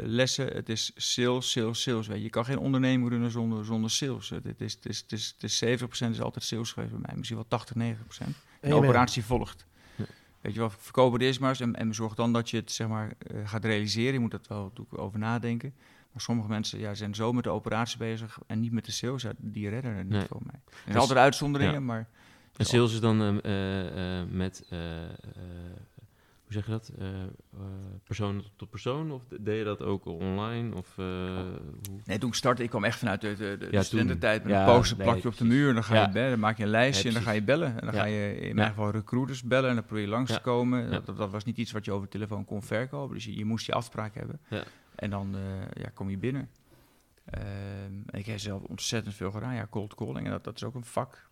lessen. 0.00 0.46
Het 0.46 0.68
is 0.68 0.92
sales, 0.96 1.50
sales, 1.50 1.82
sales. 1.82 2.06
Weet 2.06 2.16
je. 2.16 2.22
je 2.22 2.30
kan 2.30 2.44
geen 2.44 2.58
onderneming 2.58 3.08
runnen 3.08 3.30
zonder, 3.30 3.64
zonder 3.64 3.90
sales. 3.90 4.28
Het, 4.28 4.44
het 4.44 4.60
is, 4.60 4.72
het, 4.72 4.86
is, 4.86 4.98
het, 4.98 5.12
is, 5.12 5.34
het 5.38 5.42
is 5.42 5.82
70% 5.82 6.10
is 6.10 6.20
altijd 6.20 6.44
sales 6.44 6.72
geweest 6.72 6.92
bij 6.92 7.00
mij. 7.02 7.16
Misschien 7.16 7.38
wel 7.38 7.48
80, 7.48 7.76
90%. 7.76 8.47
En 8.60 8.68
de 8.68 8.74
Amen. 8.74 8.88
operatie 8.88 9.24
volgt. 9.24 9.66
Ja. 9.96 10.04
Weet 10.40 10.52
je 10.54 10.58
wel, 10.58 10.70
verkoop 10.70 11.12
het 11.12 11.22
eerst 11.22 11.40
maar 11.40 11.48
eens 11.48 11.60
en, 11.60 11.74
en 11.74 11.94
zorg 11.94 12.14
dan 12.14 12.32
dat 12.32 12.50
je 12.50 12.56
het 12.56 12.72
zeg 12.72 12.88
maar 12.88 13.12
eh, 13.18 13.48
gaat 13.48 13.64
realiseren. 13.64 14.12
Je 14.12 14.18
moet 14.18 14.30
dat 14.30 14.46
wel 14.46 14.62
natuurlijk 14.62 14.98
over 14.98 15.18
nadenken. 15.18 15.74
Maar 16.12 16.22
sommige 16.22 16.48
mensen 16.48 16.78
ja, 16.78 16.94
zijn 16.94 17.14
zo 17.14 17.32
met 17.32 17.44
de 17.44 17.50
operatie 17.50 17.98
bezig 17.98 18.38
en 18.46 18.60
niet 18.60 18.72
met 18.72 18.84
de 18.84 18.92
sales. 18.92 19.22
Ja, 19.22 19.32
die 19.36 19.68
redden 19.68 19.96
er 19.96 20.04
niet 20.04 20.26
voor 20.28 20.42
mij. 20.44 20.60
Er 20.64 20.72
zijn 20.74 20.92
Dus- 20.92 21.00
altijd 21.00 21.18
uitzonderingen, 21.18 21.84
maar... 21.84 22.08
En 22.56 22.64
sales 22.64 22.92
is 22.92 23.00
dan 23.00 23.40
eh, 23.42 24.20
eh, 24.20 24.28
met, 24.28 24.64
hoe 26.48 26.56
zeg 26.56 26.66
je 26.66 26.70
dat, 26.72 26.92
Eh, 26.98 27.22
eh, 27.22 27.28
persoon 28.04 28.44
tot 28.56 28.70
persoon? 28.70 29.10
Of 29.12 29.22
deed 29.40 29.58
je 29.58 29.64
dat 29.64 29.82
ook 29.82 30.06
online? 30.06 30.74
Of, 30.74 30.98
eh, 30.98 31.04
hoe? 31.04 32.00
Nee, 32.04 32.18
toen 32.18 32.28
ik 32.28 32.34
startte, 32.34 32.62
ik 32.62 32.70
kwam 32.70 32.84
echt 32.84 32.98
vanuit 32.98 33.20
de, 33.20 33.34
de, 33.36 33.56
de 33.58 33.68
Ja, 33.70 33.82
studententijd 33.82 34.42
met 34.44 34.52
Ja, 34.52 34.66
een 34.68 34.74
poster 34.74 34.96
nee, 34.96 35.06
plak 35.06 35.18
je 35.18 35.28
op 35.28 35.36
de 35.36 35.44
muur 35.44 35.68
en 35.68 35.74
dan 35.74 35.84
ga 35.84 35.94
Ja. 35.94 36.06
je 36.06 36.12
bellen, 36.12 36.30
dan 36.30 36.38
maak 36.38 36.56
je 36.56 36.62
een 36.62 36.68
lijstje 36.70 37.08
en 37.08 37.14
dan 37.14 37.22
ga 37.22 37.30
je 37.30 37.42
bellen. 37.42 37.80
En 37.80 37.86
dan 37.86 37.94
ga 37.94 38.04
je 38.04 38.40
in 38.40 38.54
mijn 38.54 38.68
geval 38.68 38.90
recruiters 38.90 39.42
bellen 39.42 39.68
en 39.68 39.74
dan 39.74 39.84
probeer 39.84 40.04
je 40.04 40.10
langs 40.10 40.32
te. 40.32 40.88
Dat, 40.90 41.16
dat, 41.16 41.30
was 41.30 41.44
niet 41.44 41.56
iets 41.56 41.72
wat 41.72 41.84
je 41.84 41.92
over 41.92 42.08
telefoon 42.08 42.44
kon 42.44 42.62
verkopen, 42.62 43.14
dus 43.14 43.24
je, 43.24 43.36
je 43.36 43.44
moest 43.44 43.66
die 43.66 43.74
afspraak 43.74 44.14
hebben. 44.14 44.40
Ja. 44.48 44.62
En 44.94 45.10
dan 45.10 45.36
ja, 45.72 45.88
kom 45.94 46.10
je 46.10 46.18
binnen. 46.18 46.48
Ehm, 47.24 48.18
ik 48.18 48.26
heb 48.26 48.38
zelf 48.38 48.62
ontzettend 48.62 49.14
veel 49.14 49.30
gedaan, 49.30 49.54
ja, 49.54 49.66
cold 49.70 49.94
calling, 49.94 50.24
en 50.24 50.30
dat, 50.30 50.44
dat 50.44 50.56
is 50.56 50.64
ook 50.64 50.74
een 50.74 50.84
vak. 50.84 51.27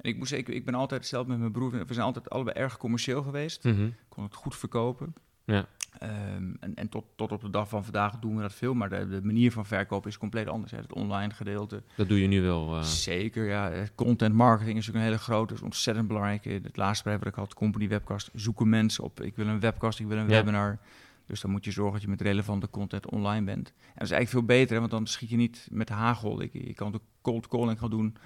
En 0.00 0.10
ik 0.10 0.26
zeggen, 0.26 0.38
ik, 0.38 0.48
ik 0.48 0.64
ben 0.64 0.74
altijd, 0.74 1.06
zelf 1.06 1.26
met 1.26 1.38
mijn 1.38 1.52
broer, 1.52 1.70
we 1.86 1.94
zijn 1.94 2.06
altijd 2.06 2.30
allebei 2.30 2.56
erg 2.56 2.76
commercieel 2.76 3.22
geweest. 3.22 3.64
Ik 3.64 3.94
kon 4.08 4.24
het 4.24 4.34
goed 4.34 4.56
verkopen. 4.56 5.14
Ja. 5.44 5.66
Ehm, 5.98 6.52
en 6.60 6.74
en 6.74 6.88
tot, 6.88 7.04
tot 7.16 7.32
op 7.32 7.40
de 7.40 7.50
dag 7.50 7.68
van 7.68 7.82
vandaag 7.84 8.18
doen 8.18 8.36
we 8.36 8.42
dat 8.42 8.52
veel, 8.54 8.74
maar 8.74 8.88
de, 8.88 9.08
de 9.08 9.20
manier 9.22 9.52
van 9.52 9.66
verkopen 9.66 10.10
is 10.10 10.18
compleet 10.18 10.46
anders. 10.48 10.72
Hè. 10.72 10.78
Het 10.78 10.92
online 10.92 11.30
gedeelte, 11.34 11.82
Dat 11.96 12.08
doe 12.08 12.20
je 12.20 12.26
nu 12.26 12.42
wel. 12.42 12.76
eh, 12.76 12.82
zeker. 12.82 13.44
Ja, 13.44 13.72
content 13.94 14.34
marketing 14.34 14.78
is 14.78 14.88
ook 14.88 14.94
een 14.94 15.00
hele 15.00 15.18
grote, 15.18 15.46
dat 15.46 15.56
is 15.56 15.62
ontzettend 15.64 16.06
belangrijk. 16.08 16.46
Eh, 16.46 16.62
Het 16.62 16.76
laatste 16.76 17.02
bedrijf 17.02 17.18
wat 17.24 17.32
ik 17.32 17.38
had, 17.38 17.54
company 17.54 17.88
webcast, 17.88 18.30
zoeken 18.34 18.68
mensen 18.68 19.04
op. 19.04 19.20
Ik 19.20 19.36
wil 19.36 19.46
een 19.46 19.60
webcast, 19.60 20.00
ik 20.00 20.06
wil 20.06 20.16
een 20.18 20.28
Ja. 20.28 20.36
webinar. 20.36 20.78
Dus 21.26 21.40
dan 21.40 21.50
moet 21.50 21.64
je 21.64 21.70
zorgen 21.70 21.92
dat 21.92 22.02
je 22.02 22.08
met 22.08 22.20
relevante 22.20 22.70
content 22.70 23.10
online 23.10 23.44
bent. 23.44 23.68
En 23.68 23.74
dat 23.94 24.02
is 24.02 24.10
eigenlijk 24.10 24.28
veel 24.30 24.56
beter, 24.56 24.72
hè, 24.74 24.78
want 24.78 24.90
dan 24.90 25.06
schiet 25.06 25.30
je 25.30 25.36
niet 25.36 25.68
met 25.70 25.88
hagel. 25.88 26.42
Ik, 26.42 26.52
je 26.52 26.74
kan 26.74 26.94
ook 26.94 27.02
cold 27.22 27.48
calling 27.48 27.78
gaan 27.78 27.90
doen. 27.90 28.16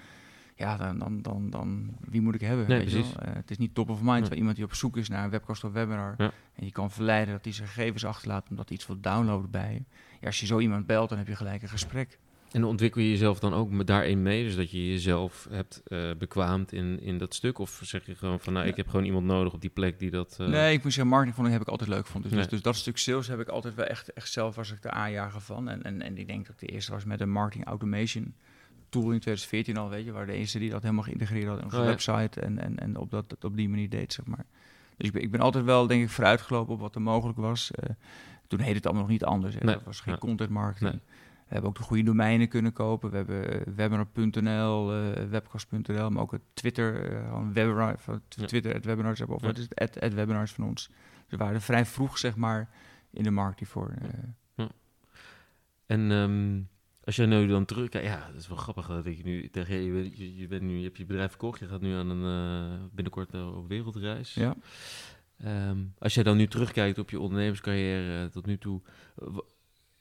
Ja, 0.57 0.77
dan, 0.77 0.97
dan, 0.99 1.21
dan, 1.21 1.49
dan 1.49 1.95
wie 2.09 2.21
moet 2.21 2.35
ik 2.35 2.41
hebben? 2.41 2.67
Nee, 2.67 2.77
weet 2.79 2.91
je 2.91 2.95
precies. 2.97 3.15
wel? 3.15 3.25
Eh, 3.25 3.33
het 3.35 3.51
is 3.51 3.57
niet 3.57 3.75
top 3.75 3.89
of 3.89 4.01
mind 4.01 4.29
Nee. 4.29 4.37
iemand 4.39 4.55
die 4.55 4.65
op 4.65 4.73
zoek 4.73 4.97
is 4.97 5.09
naar 5.09 5.23
een 5.23 5.29
webcast 5.29 5.63
of 5.63 5.71
webinar. 5.71 6.13
Ja. 6.17 6.31
En 6.55 6.65
je 6.65 6.71
kan 6.71 6.91
verleiden 6.91 7.33
dat 7.33 7.43
hij 7.43 7.53
zijn 7.53 7.67
gegevens 7.67 8.05
achterlaat 8.05 8.45
omdat 8.49 8.67
hij 8.67 8.77
iets 8.77 8.87
wil 8.87 8.99
downloaden 9.01 9.49
bij 9.51 9.73
je. 9.73 9.81
Ja, 10.19 10.27
als 10.27 10.39
je 10.39 10.45
zo 10.45 10.59
iemand 10.59 10.85
belt, 10.85 11.09
dan 11.09 11.17
heb 11.17 11.27
je 11.27 11.35
gelijk 11.35 11.61
een 11.61 11.69
gesprek. 11.69 12.19
En 12.51 12.63
ontwikkel 12.63 13.01
je 13.01 13.09
jezelf 13.09 13.39
dan 13.39 13.53
ook 13.53 13.87
daarin 13.87 14.21
mee? 14.21 14.43
Dus 14.43 14.55
dat 14.55 14.71
je 14.71 14.89
jezelf 14.89 15.47
hebt 15.49 15.81
eh, 15.85 16.11
bekwaamd 16.17 16.71
in, 16.73 16.99
in 17.01 17.17
dat 17.17 17.33
stuk? 17.33 17.59
Of 17.59 17.79
zeg 17.83 18.05
je 18.05 18.15
gewoon 18.15 18.39
van, 18.39 18.53
nou, 18.53 18.67
ik 18.67 18.75
heb 18.75 18.87
gewoon 18.87 19.05
iemand 19.05 19.25
nodig 19.25 19.53
op 19.53 19.61
die 19.61 19.69
plek 19.69 19.99
die 19.99 20.09
dat... 20.11 20.37
eh, 20.39 20.47
Nee, 20.47 20.73
ik 20.73 20.83
moet 20.83 20.93
zeggen, 20.93 21.11
marketing 21.13 21.47
heb 21.47 21.61
ik 21.61 21.67
altijd 21.67 21.89
leuk 21.89 22.05
gevonden. 22.05 22.29
Dus, 22.29 22.39
Nee. 22.39 22.47
dus, 22.49 22.53
dus 22.57 22.61
dat 22.73 22.75
stuk 22.75 22.97
sales 22.97 23.27
heb 23.27 23.39
ik 23.39 23.47
altijd 23.47 23.75
wel 23.75 23.85
echt, 23.85 24.13
echt 24.13 24.31
zelf 24.31 24.55
was 24.55 24.71
ik 24.71 24.81
de 24.81 24.89
aanjager 24.91 25.41
van. 25.41 25.69
En, 25.69 25.83
en, 25.83 26.01
en 26.01 26.17
ik 26.17 26.27
denk 26.27 26.45
dat 26.45 26.61
ik 26.61 26.67
de 26.67 26.73
eerste 26.73 26.91
was 26.91 27.05
met 27.05 27.21
een 27.21 27.31
marketing 27.31 27.65
automation 27.65 28.33
tool 28.89 29.11
in 29.11 29.19
2014 29.19 29.77
al, 29.77 29.89
weet 29.89 30.05
je, 30.05 30.11
waar 30.11 30.25
de 30.25 30.33
eerste 30.33 30.59
die 30.59 30.69
dat 30.69 30.81
helemaal 30.81 31.03
geïntegreerd 31.03 31.47
had 31.47 31.57
in 31.57 31.63
onze 31.63 31.77
Oh 31.77 31.83
ja. 31.83 31.89
website 31.89 32.41
en, 32.41 32.59
en, 32.59 32.79
en 32.79 32.97
op, 32.97 33.09
dat, 33.11 33.35
op 33.43 33.55
die 33.57 33.69
manier 33.69 33.89
deed, 33.89 34.13
zeg 34.13 34.25
maar. 34.25 34.45
Dus 34.97 35.07
ik 35.07 35.13
ben, 35.13 35.21
ik 35.21 35.31
ben 35.31 35.39
altijd 35.39 35.65
wel, 35.65 35.87
denk 35.87 36.03
ik, 36.03 36.09
vooruitgelopen 36.09 36.73
op 36.73 36.79
wat 36.79 36.95
er 36.95 37.01
mogelijk 37.01 37.37
was. 37.37 37.71
Eh, 37.71 37.89
toen 38.47 38.59
heette 38.59 38.75
het 38.75 38.85
allemaal 38.85 39.03
nog 39.03 39.11
niet 39.11 39.23
anders. 39.23 39.55
Nee. 39.57 39.73
Dat 39.75 39.83
was 39.83 39.99
geen 39.99 40.13
Ja. 40.13 40.19
content 40.19 40.49
marketing. 40.49 40.91
Nee. 40.91 41.01
We 41.47 41.51
hebben 41.53 41.69
ook 41.69 41.77
de 41.77 41.83
goede 41.83 42.03
domeinen 42.03 42.47
kunnen 42.47 42.73
kopen. 42.73 43.09
We 43.09 43.15
hebben 43.15 43.65
eh, 43.65 43.73
webinar.nl, 43.75 44.93
eh, 44.93 45.23
webcast.nl, 45.23 46.09
maar 46.09 46.21
ook 46.21 46.31
het 46.31 46.41
Twitter, 46.53 47.21
gewoon 47.27 47.53
webinar, 47.53 47.95
Ja. 48.07 48.19
Twitter, 48.45 48.73
het 48.73 48.85
webinars 48.85 49.19
hebben, 49.19 49.35
of 49.35 49.41
Ja. 49.41 49.47
wat 49.47 49.57
is 49.57 49.63
het, 49.69 49.79
at, 49.79 49.99
at 50.01 50.13
webinars 50.13 50.51
van 50.51 50.65
ons. 50.65 50.87
Dus 50.87 50.97
we 51.27 51.37
waren 51.37 51.61
vrij 51.61 51.85
vroeg, 51.85 52.17
zeg 52.17 52.35
maar, 52.35 52.69
in 53.11 53.23
de 53.23 53.31
markt 53.31 53.59
hiervoor. 53.59 53.93
En 55.85 56.11
ehm, 56.11 56.61
als 57.05 57.15
jij 57.15 57.25
nu 57.25 57.47
dan 57.47 57.65
terug... 57.65 57.93
Ja, 57.93 58.27
dat 58.31 58.41
is 58.41 58.47
wel 58.47 58.57
grappig 58.57 58.87
dat 58.87 59.05
ik 59.05 59.23
nu 59.23 59.49
tegen 59.49 59.75
je... 59.75 59.83
Je, 59.85 59.91
bent- 60.01 60.17
je, 60.17 60.35
je 60.35 60.47
bent 60.47 60.61
nu, 60.61 60.77
je 60.77 60.83
hebt 60.83 60.97
je 60.97 61.05
bedrijf 61.05 61.29
verkocht. 61.29 61.59
Je 61.59 61.67
gaat 61.67 61.81
nu 61.81 61.93
aan 61.93 62.09
een 62.09 62.23
eh, 62.79 62.83
binnenkort 62.91 63.33
op 63.33 63.67
wereldreis. 63.67 64.33
ja. 64.33 64.55
Ehm, 65.37 65.77
als 65.99 66.13
jij 66.13 66.23
dan 66.23 66.37
nu 66.37 66.47
terugkijkt 66.47 66.97
op 66.97 67.09
je 67.09 67.19
ondernemerscarrière 67.19 68.29
tot 68.29 68.45
nu 68.45 68.57
toe, 68.57 68.81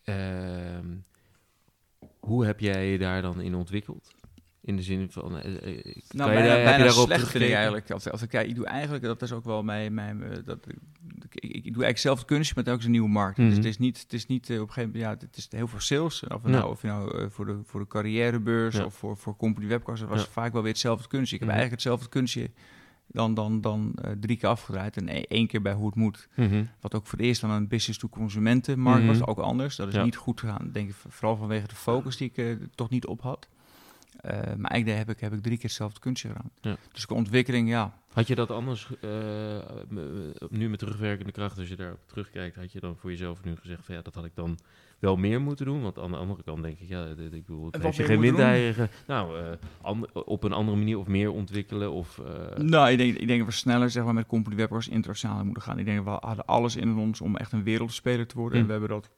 eh, 0.05 0.77
ehm, 0.77 0.97
hoe 2.19 2.45
heb 2.45 2.61
jij 2.61 2.91
je 2.91 2.99
daar 2.99 3.23
dan 3.23 3.41
in 3.41 3.55
ontwikkeld? 3.55 4.15
In 4.67 4.77
de 4.77 4.83
zin 4.83 5.11
van, 5.11 5.39
eh, 5.39 5.55
eh, 5.55 5.63
kan 5.63 5.93
Nou, 6.17 6.31
je 6.31 6.37
bijna, 6.37 6.55
je 6.57 6.65
bijna 6.65 6.85
daarop 6.85 7.07
slecht 7.07 7.29
vind 7.31 7.45
ik 7.45 7.53
eigenlijk. 7.53 7.91
Als, 7.91 8.11
als 8.11 8.23
ik, 8.23 8.29
kijk, 8.29 8.49
ik 8.49 8.55
doe 8.55 8.67
eigenlijk, 8.67 9.05
dat 9.05 9.23
is 9.23 9.33
ook 9.33 9.45
wel 9.45 9.63
mijn... 9.63 9.95
mijn 9.95 10.23
eh, 10.23 10.39
dat, 10.45 10.59
ik, 10.69 10.77
ik, 11.35 11.51
ik 11.51 11.51
doe 11.51 11.63
eigenlijk 11.83 11.99
zelf 11.99 12.19
het 12.19 12.27
kunstje, 12.27 12.55
maar 12.55 12.65
het 12.65 12.73
is 12.73 12.79
ook 12.79 12.85
een 12.87 12.91
nieuwe 12.93 13.09
markt. 13.09 13.39
Mhm. 13.39 13.47
Dus 13.49 13.57
het 13.57 13.65
is 13.67 13.79
niet, 13.79 14.01
het 14.01 14.13
is 14.13 14.27
niet 14.27 14.51
eh, 14.51 14.61
op 14.61 14.67
een 14.69 14.73
gegeven 14.73 14.93
moment... 14.99 15.21
Ja, 15.21 15.27
het 15.27 15.37
is 15.37 15.47
heel 15.51 15.67
veel 15.69 15.81
sales. 15.81 16.23
Of, 16.27 16.41
Ja. 16.45 16.49
nou, 16.49 16.71
of 16.71 16.81
je 16.83 16.87
nou 16.89 17.19
eh, 17.19 17.27
voor, 17.31 17.47
de, 17.47 17.59
voor 17.65 17.81
de 17.81 17.87
carrièrebeurs 17.87 18.77
Ja. 18.77 18.85
of 18.85 18.95
voor, 18.95 19.17
voor 19.17 19.37
company 19.37 19.67
webcast... 19.67 20.03
was 20.03 20.21
Ja. 20.23 20.29
vaak 20.31 20.53
wel 20.53 20.63
weer 20.63 20.73
hetzelfde 20.73 21.09
kunstje. 21.09 21.35
Ik 21.37 21.41
heb 21.43 21.51
Mhm. 21.51 21.59
eigenlijk 21.59 21.83
hetzelfde 21.83 22.09
kunstje 22.19 22.51
dan, 23.07 23.35
dan, 23.35 23.61
dan 23.61 23.93
eh, 24.03 24.11
drie 24.21 24.37
keer 24.37 24.49
afgedraaid. 24.49 24.97
En 24.97 25.09
e- 25.09 25.21
één 25.29 25.47
keer 25.47 25.63
bij 25.63 25.73
hoe 25.73 25.87
het 25.87 25.95
moet. 25.95 26.29
Mhm. 26.37 26.65
Wat 26.81 26.95
ook 26.95 27.07
voor 27.07 27.19
het 27.19 27.27
eerst 27.27 27.41
dan 27.41 27.51
een 27.51 27.69
business-to-consumentenmarkt 27.69 29.05
Mhm. 29.05 29.19
was, 29.19 29.27
ook 29.27 29.39
anders. 29.39 29.77
Dat 29.77 29.89
is 29.89 29.95
Ja. 29.95 30.05
niet 30.05 30.17
goed 30.17 30.41
gegaan, 30.41 30.71
denk 30.73 30.89
ik, 30.89 30.95
vooral 31.09 31.37
vanwege 31.37 31.67
de 31.69 31.75
focus 31.75 32.17
die 32.17 32.29
ik 32.29 32.37
eh, 32.37 32.51
er 32.51 32.59
toch 32.75 32.91
niet 32.91 33.07
op 33.07 33.21
had. 33.23 33.49
Eh, 34.21 34.31
maar 34.57 34.71
eigenlijk 34.71 34.99
heb 35.07 35.11
ik, 35.17 35.21
heb 35.21 35.33
ik 35.33 35.43
drie 35.43 35.57
keer 35.57 35.65
hetzelfde 35.65 36.01
kunstje 36.01 36.29
gedaan. 36.29 36.51
Ja. 36.61 36.77
Dus 36.93 37.07
qua 37.07 37.17
ontwikkeling, 37.17 37.69
ja. 37.69 37.99
Had 38.13 38.27
je 38.27 38.35
dat 38.35 38.51
anders, 38.51 38.89
eh, 39.01 39.11
m- 39.89 40.33
nu 40.51 40.69
met 40.69 40.79
terugwerkende 40.79 41.33
kracht, 41.33 41.59
als 41.59 41.69
je 41.69 41.77
daarop 41.77 41.99
terugkijkt, 42.07 42.57
had 42.57 42.73
je 42.73 42.81
dan 42.81 42.97
voor 42.97 43.11
jezelf 43.11 43.45
nu 43.45 43.57
gezegd 43.57 43.85
van 43.85 43.95
ja, 43.95 44.03
dat 44.03 44.15
had 44.15 44.25
ik 44.25 44.35
dan 44.35 44.59
wel 44.99 45.17
meer 45.17 45.41
moeten 45.41 45.67
doen? 45.67 45.83
Want 45.83 45.99
aan 45.99 46.11
de 46.11 46.17
andere 46.17 46.43
kant 46.43 46.63
denk 46.63 46.79
ik, 46.79 46.89
ja, 46.89 47.05
dit- 47.15 47.33
ik 47.33 47.47
bedoel, 47.47 47.69
heeft 47.71 47.85
wat 47.85 47.97
je 47.97 48.05
geen 48.05 48.21
windeieren. 48.21 48.89
Nou, 49.07 49.39
eh, 49.83 50.03
op 50.13 50.45
een 50.45 50.53
andere 50.53 50.77
manier 50.77 50.99
of 50.99 51.07
meer 51.07 51.31
ontwikkelen 51.31 51.93
of... 51.93 52.19
eh, 52.19 52.57
nou, 52.59 52.91
ik 52.91 52.99
denk, 52.99 53.17
ik 53.17 53.27
denk 53.27 53.39
dat 53.39 53.49
we 53.49 53.55
sneller 53.55 53.91
zeg 53.91 54.05
maar, 54.05 54.15
met 54.15 54.27
Company 54.27 54.57
Webworks 54.57 54.89
internationaal 54.89 55.45
moeten 55.45 55.63
gaan. 55.63 55.79
Ik 55.79 55.85
denk 55.85 56.05
dat 56.05 56.21
we 56.21 56.27
hadden 56.27 56.45
alles 56.47 56.77
in 56.77 56.97
ons 56.97 57.21
om 57.21 57.37
echt 57.37 57.53
een 57.53 57.63
wereldspeler 57.65 58.27
te 58.27 58.37
worden. 58.37 58.55
Mm. 58.59 58.61
En 58.61 58.67
we 58.67 58.73
hebben 58.73 58.91
dat 59.01 59.11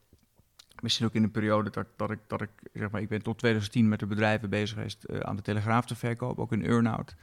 misschien 0.82 1.06
ook 1.06 1.14
in 1.14 1.22
de 1.22 1.28
periode 1.28 1.70
dat, 1.70 1.86
dat 1.96 2.10
ik, 2.10 2.18
dat 2.26 2.40
ik, 2.40 2.50
zeg 2.72 2.90
maar, 2.90 3.00
ik 3.00 3.08
ben 3.08 3.22
tot 3.22 3.38
2010 3.38 3.88
met 3.88 3.98
de 3.98 4.06
bedrijven 4.06 4.50
bezig 4.50 4.76
geweest 4.76 5.04
eh, 5.04 5.20
aan 5.20 5.36
de 5.36 5.42
Telegraaf 5.42 5.86
te 5.86 5.94
verkopen, 5.94 6.42
ook 6.42 6.52
in 6.52 6.64
Earnout. 6.64 7.14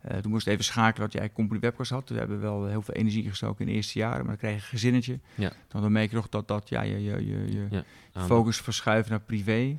Eh 0.00 0.16
toen 0.16 0.30
moest 0.30 0.46
ik 0.46 0.52
even 0.52 0.64
schakelen 0.64 1.10
dat 1.10 1.20
jij 1.20 1.32
Company 1.32 1.60
Webworks 1.60 1.90
had. 1.90 2.08
We 2.08 2.18
hebben 2.18 2.40
wel 2.40 2.66
heel 2.66 2.82
veel 2.82 2.94
energie 2.94 3.28
gestoken 3.28 3.60
in 3.60 3.66
de 3.66 3.72
eerste 3.72 3.98
jaren, 3.98 4.18
maar 4.18 4.26
dan 4.26 4.36
kreeg 4.36 4.50
je 4.50 4.56
een 4.56 4.62
gezinnetje. 4.62 5.18
Ja. 5.34 5.52
Dan 5.68 5.92
merk 5.92 6.10
je 6.10 6.16
nog 6.16 6.28
dat, 6.28 6.48
dat 6.48 6.68
ja, 6.68 6.82
je, 6.82 7.02
je, 7.02 7.26
je, 7.26 7.52
je 7.52 7.66
Ja, 7.70 7.84
focus 8.26 8.60
verschuift 8.60 9.08
naar 9.08 9.20
privé. 9.20 9.78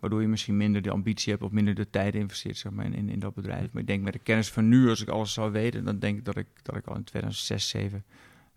Waardoor 0.00 0.20
je 0.20 0.28
misschien 0.28 0.56
minder 0.56 0.82
de 0.82 0.90
ambitie 0.90 1.32
hebt 1.32 1.44
of 1.44 1.50
minder 1.50 1.74
de 1.74 1.90
tijd 1.90 2.14
investeert 2.14 2.56
zeg 2.56 2.72
maar, 2.72 2.84
in, 2.84 2.94
in, 2.94 3.08
in 3.08 3.18
dat 3.18 3.34
bedrijf. 3.34 3.72
Maar 3.72 3.82
ik 3.82 3.88
denk 3.88 4.02
met 4.02 4.12
de 4.12 4.18
kennis 4.18 4.50
van 4.50 4.68
nu, 4.68 4.88
als 4.88 5.02
ik 5.02 5.08
alles 5.08 5.32
zou 5.32 5.52
weten, 5.52 5.84
dan 5.84 5.98
denk 5.98 6.18
ik 6.18 6.24
dat 6.24 6.36
ik, 6.36 6.46
dat 6.62 6.76
ik 6.76 6.86
al 6.86 6.96
in 6.96 7.04
2006, 7.04 7.68
2007 7.68 8.04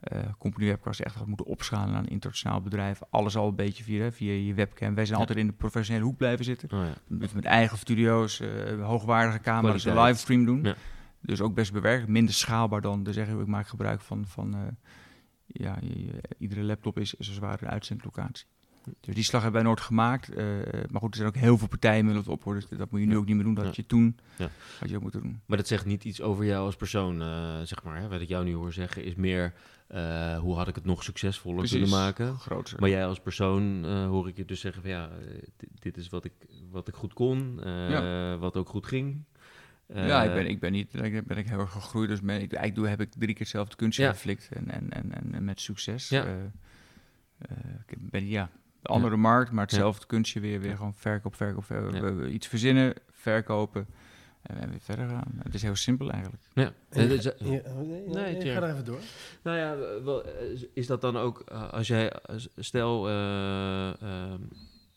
eh 0.03 0.19
Company 0.37 0.65
Webcast 0.67 0.99
echt 0.99 1.15
had 1.15 1.27
moeten 1.27 1.45
opschalen 1.45 1.91
naar 1.91 1.99
een 2.03 2.07
internationaal 2.09 2.61
bedrijf. 2.61 2.99
Alles 3.09 3.35
al 3.37 3.47
een 3.47 3.55
beetje 3.55 3.83
via, 3.83 4.11
via 4.11 4.31
je 4.33 4.53
webcam. 4.53 4.95
Wij 4.95 5.05
zijn 5.05 5.17
Ja. 5.19 5.21
altijd 5.25 5.39
in 5.39 5.47
de 5.47 5.53
professionele 5.53 6.05
hoek 6.05 6.17
blijven 6.17 6.45
zitten. 6.45 6.71
Oh, 6.71 6.79
ja. 6.85 6.93
Met, 7.07 7.33
met 7.33 7.45
eigen 7.45 7.77
studio's, 7.77 8.39
eh, 8.39 8.85
hoogwaardige 8.85 9.39
camera's, 9.39 9.85
een 9.85 10.01
livestream 10.01 10.45
doen. 10.45 10.63
Ja. 10.63 10.75
Dus 11.21 11.41
ook 11.41 11.53
best 11.53 11.73
bewerkt, 11.73 12.07
minder 12.07 12.33
schaalbaar 12.33 12.81
dan 12.81 13.03
te 13.03 13.13
zeggen, 13.13 13.39
ik 13.39 13.47
maak 13.47 13.67
gebruik 13.67 14.01
van, 14.01 14.25
van 14.27 14.53
eh, 14.53 14.59
ja, 15.47 15.77
je- 15.81 16.05
je- 16.05 16.21
iedere 16.37 16.63
laptop 16.63 16.97
is, 16.99 17.13
is 17.13 17.17
als 17.17 17.27
het 17.35 17.39
ware 17.45 17.65
een 17.65 17.71
uitzendlocatie. 17.71 18.45
Dus 18.99 19.15
die 19.15 19.23
slag 19.23 19.41
hebben 19.41 19.61
wij 19.61 19.69
nooit 19.69 19.81
gemaakt. 19.85 20.29
eh, 20.33 20.45
maar 20.91 21.01
goed, 21.01 21.09
er 21.09 21.15
zijn 21.15 21.27
ook 21.27 21.35
heel 21.35 21.57
veel 21.57 21.67
partijen 21.67 22.05
met 22.05 22.15
het 22.15 22.27
op. 22.27 22.43
hoor, 22.43 22.53
Dus 22.53 22.67
dat 22.69 22.91
moet 22.91 22.99
je 22.99 23.05
nu 23.05 23.11
Ja. 23.13 23.17
ook 23.17 23.25
niet 23.25 23.35
meer 23.35 23.43
doen. 23.45 23.53
Dat 23.53 23.65
Ja. 23.65 23.71
je 23.75 23.85
toen 23.85 24.17
Ja. 24.37 24.49
had 24.79 24.89
je 24.89 24.95
ook 24.95 25.01
moeten 25.01 25.21
doen. 25.21 25.41
Maar 25.45 25.57
dat 25.57 25.67
zegt 25.67 25.85
niet 25.85 26.03
iets 26.03 26.21
over 26.21 26.45
jou 26.45 26.65
als 26.65 26.75
persoon, 26.75 27.21
eh, 27.21 27.61
zeg 27.63 27.83
maar. 27.83 27.97
Hè? 28.01 28.07
Wat 28.07 28.21
ik 28.21 28.27
jou 28.27 28.45
nu 28.45 28.53
hoor 28.53 28.73
zeggen 28.73 29.03
is 29.03 29.15
meer, 29.15 29.53
eh, 29.87 30.37
hoe 30.39 30.55
had 30.55 30.67
ik 30.67 30.75
het 30.75 30.85
nog 30.85 31.03
succesvoller 31.03 31.57
Precies. 31.59 31.79
kunnen 31.81 31.99
maken? 31.99 32.37
Maar 32.79 32.89
jij 32.89 33.05
als 33.05 33.19
persoon 33.19 33.85
hoor 33.85 34.27
ik 34.27 34.37
je 34.37 34.45
dus 34.45 34.59
zeggen 34.59 34.81
van 34.81 34.91
ja, 34.91 35.09
dit, 35.79 35.97
is 35.97 36.09
wat 36.09 36.25
ik, 36.25 36.33
wat 36.71 36.87
ik 36.87 36.93
goed 36.95 37.13
kon, 37.13 37.55
wat 38.39 38.57
ook 38.57 38.69
goed 38.69 38.85
ging. 38.85 39.23
ja, 39.87 40.23
ik 40.23 40.33
ben, 40.33 40.47
ik 40.47 40.59
ben 40.59 40.71
niet, 40.71 40.93
ik 40.93 41.27
ben 41.27 41.37
ik 41.37 41.47
heel 41.49 41.59
erg 41.59 41.71
gegroeid. 41.71 42.09
Dus 42.09 42.21
ben, 42.21 42.35
ik, 42.35 42.53
eigenlijk 42.53 42.75
doe, 42.75 42.87
heb 42.87 43.01
ik 43.01 43.11
drie 43.11 43.27
keer 43.27 43.37
hetzelfde 43.39 43.75
kunstje 43.75 44.07
geflikt. 44.07 44.49
En, 44.53 44.69
en, 44.71 44.89
en, 44.91 45.33
en, 45.33 45.43
met 45.45 45.59
succes. 45.61 46.09
Ja. 46.09 46.25
Ik 47.87 48.09
ben, 48.09 48.27
ja, 48.27 48.49
de 48.83 48.89
andere 48.89 49.15
markt, 49.17 49.51
maar 49.51 49.59
Ja. 49.65 49.69
hetzelfde 49.71 50.05
kunstje 50.05 50.39
weer. 50.39 50.59
Weer 50.59 50.75
gewoon 50.75 50.93
verkoop, 50.95 51.35
verkoop, 51.35 51.65
verkoop. 51.65 51.93
Ja. 51.93 52.01
We- 52.01 52.13
we 52.13 52.29
Iets 52.31 52.47
verzinnen, 52.47 52.93
verkopen. 53.11 53.87
En, 54.43 54.69
weer 54.69 54.79
verder 54.79 55.09
gaan. 55.09 55.31
Het 55.43 55.53
is 55.53 55.61
heel 55.61 55.75
simpel 55.75 56.11
eigenlijk. 56.11 56.43
Ja. 56.53 56.71
Is- 56.89 57.23
nee, 57.39 57.61
tuurlijk. 58.37 58.41
ga 58.43 58.61
er 58.61 58.69
even 58.71 58.85
door. 58.85 58.99
Nou 59.43 59.57
ja, 59.57 59.77
wel, 60.03 60.23
eh, 60.25 60.51
is- 60.51 60.65
is 60.73 60.87
dat 60.87 61.01
dan 61.01 61.17
ook 61.17 61.39
eh, 61.45 61.69
als 61.69 61.87
jij, 61.87 62.13
stel, 62.57 63.07
eh, 63.07 64.01
ehm, 64.01 64.41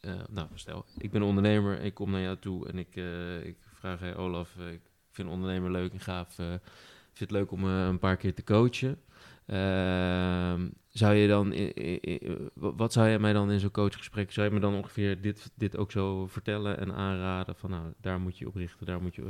eh, 0.01 0.12
nou 0.30 0.49
stel, 0.55 0.84
ik 0.99 1.11
ben 1.11 1.22
ondernemer, 1.22 1.80
ik 1.80 1.95
kom 1.95 2.11
naar 2.11 2.20
jou 2.20 2.37
toe 2.39 2.68
en 2.68 2.78
ik, 2.78 2.97
eh, 2.97 3.45
ik 3.45 3.57
vraag, 3.74 4.01
hey, 4.01 4.16
Olaf, 4.16 4.57
ik 4.72 4.80
vind 5.11 5.28
ondernemer 5.28 5.70
leuk 5.70 5.93
en 5.93 6.01
gaaf, 6.01 6.28
ik 6.39 6.61
vind 7.12 7.30
het 7.30 7.30
leuk 7.30 7.51
om 7.51 7.64
een 7.64 7.99
paar 7.99 8.16
keer 8.16 8.34
te 8.34 8.45
coachen. 8.45 8.99
Ehm, 9.47 10.68
zou 10.88 11.14
je 11.14 11.28
dan, 11.28 11.55
wat 12.55 12.92
zou 12.92 13.09
je 13.09 13.18
mij 13.18 13.32
dan 13.32 13.51
in 13.51 13.61
zo'n 13.61 13.70
coachgesprek, 13.70 14.32
zou 14.32 14.47
je 14.49 14.53
me 14.55 14.61
dan 14.61 14.74
ongeveer 14.74 15.20
dit, 15.20 15.51
dit 15.55 15.76
ook 15.76 15.90
zo 15.92 16.26
vertellen 16.26 16.78
en 16.78 16.94
aanraden 16.94 17.55
van 17.57 17.70
nou, 17.70 17.82
daar 18.01 18.20
moet 18.20 18.38
je 18.38 18.47
op 18.47 18.55
richten, 18.55 18.86
daar 18.86 19.03
moet 19.03 19.14
je... 19.14 19.22
eh, 19.22 19.28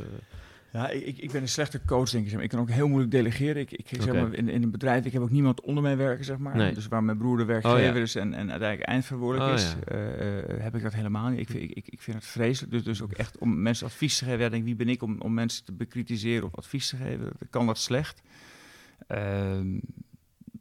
Ja, 0.72 0.88
ik, 0.90 1.18
ik- 1.18 1.32
ben 1.32 1.42
een 1.42 1.48
slechte 1.48 1.80
coach, 1.86 2.10
denk 2.10 2.22
ik. 2.24 2.28
zeg 2.28 2.34
maar. 2.34 2.44
Ik 2.44 2.50
kan 2.50 2.60
ook 2.60 2.70
heel 2.70 2.88
moeilijk 2.88 3.10
delegeren. 3.12 3.56
Ik, 3.62 3.72
ik, 3.72 3.86
zeg 3.88 4.12
maar, 4.14 4.32
in, 4.34 4.48
in 4.48 4.62
een 4.62 4.70
bedrijf, 4.70 5.04
ik 5.04 5.12
heb 5.12 5.22
ook 5.22 5.30
niemand 5.30 5.60
onder 5.60 5.82
mij 5.82 5.96
werken, 5.96 6.24
zeg 6.24 6.38
maar. 6.38 6.56
Nee. 6.56 6.74
Dus 6.74 6.88
waar 6.88 7.04
mijn 7.04 7.18
broer 7.18 7.36
de 7.36 7.44
werkgever 7.44 7.78
Oh, 7.78 7.84
ja. 7.94 8.00
is 8.00 8.14
en, 8.14 8.34
en 8.34 8.50
uiteindelijk 8.50 8.88
eindverantwoordelijk 8.88 9.50
Oh, 9.50 9.56
is, 9.56 9.70
ja. 9.86 9.92
eh, 9.94 10.38
eh, 10.38 10.62
heb 10.62 10.74
ik 10.74 10.82
dat 10.82 10.94
helemaal 10.94 11.28
niet. 11.30 11.38
Ik, 11.40 11.48
vind- 11.48 11.76
ik, 11.76 11.88
ik, 11.88 12.00
vind 12.00 12.16
het 12.16 12.26
vreselijk. 12.26 12.72
Dus, 12.72 12.82
dus 12.82 13.02
ook 13.02 13.12
echt 13.12 13.38
om 13.38 13.62
mensen 13.62 13.86
advies 13.86 14.18
te 14.18 14.24
geven. 14.24 14.40
Ja, 14.40 14.48
denk, 14.48 14.64
wie 14.64 14.76
ben 14.76 14.88
ik 14.88 15.02
om, 15.02 15.20
om 15.20 15.34
mensen 15.34 15.64
te 15.64 15.72
bekritiseren 15.72 16.44
of 16.44 16.54
advies 16.56 16.88
te 16.88 16.96
geven? 16.96 17.32
Kan 17.50 17.66
dat 17.66 17.78
slecht. 17.78 18.22
Ehm, 19.06 19.78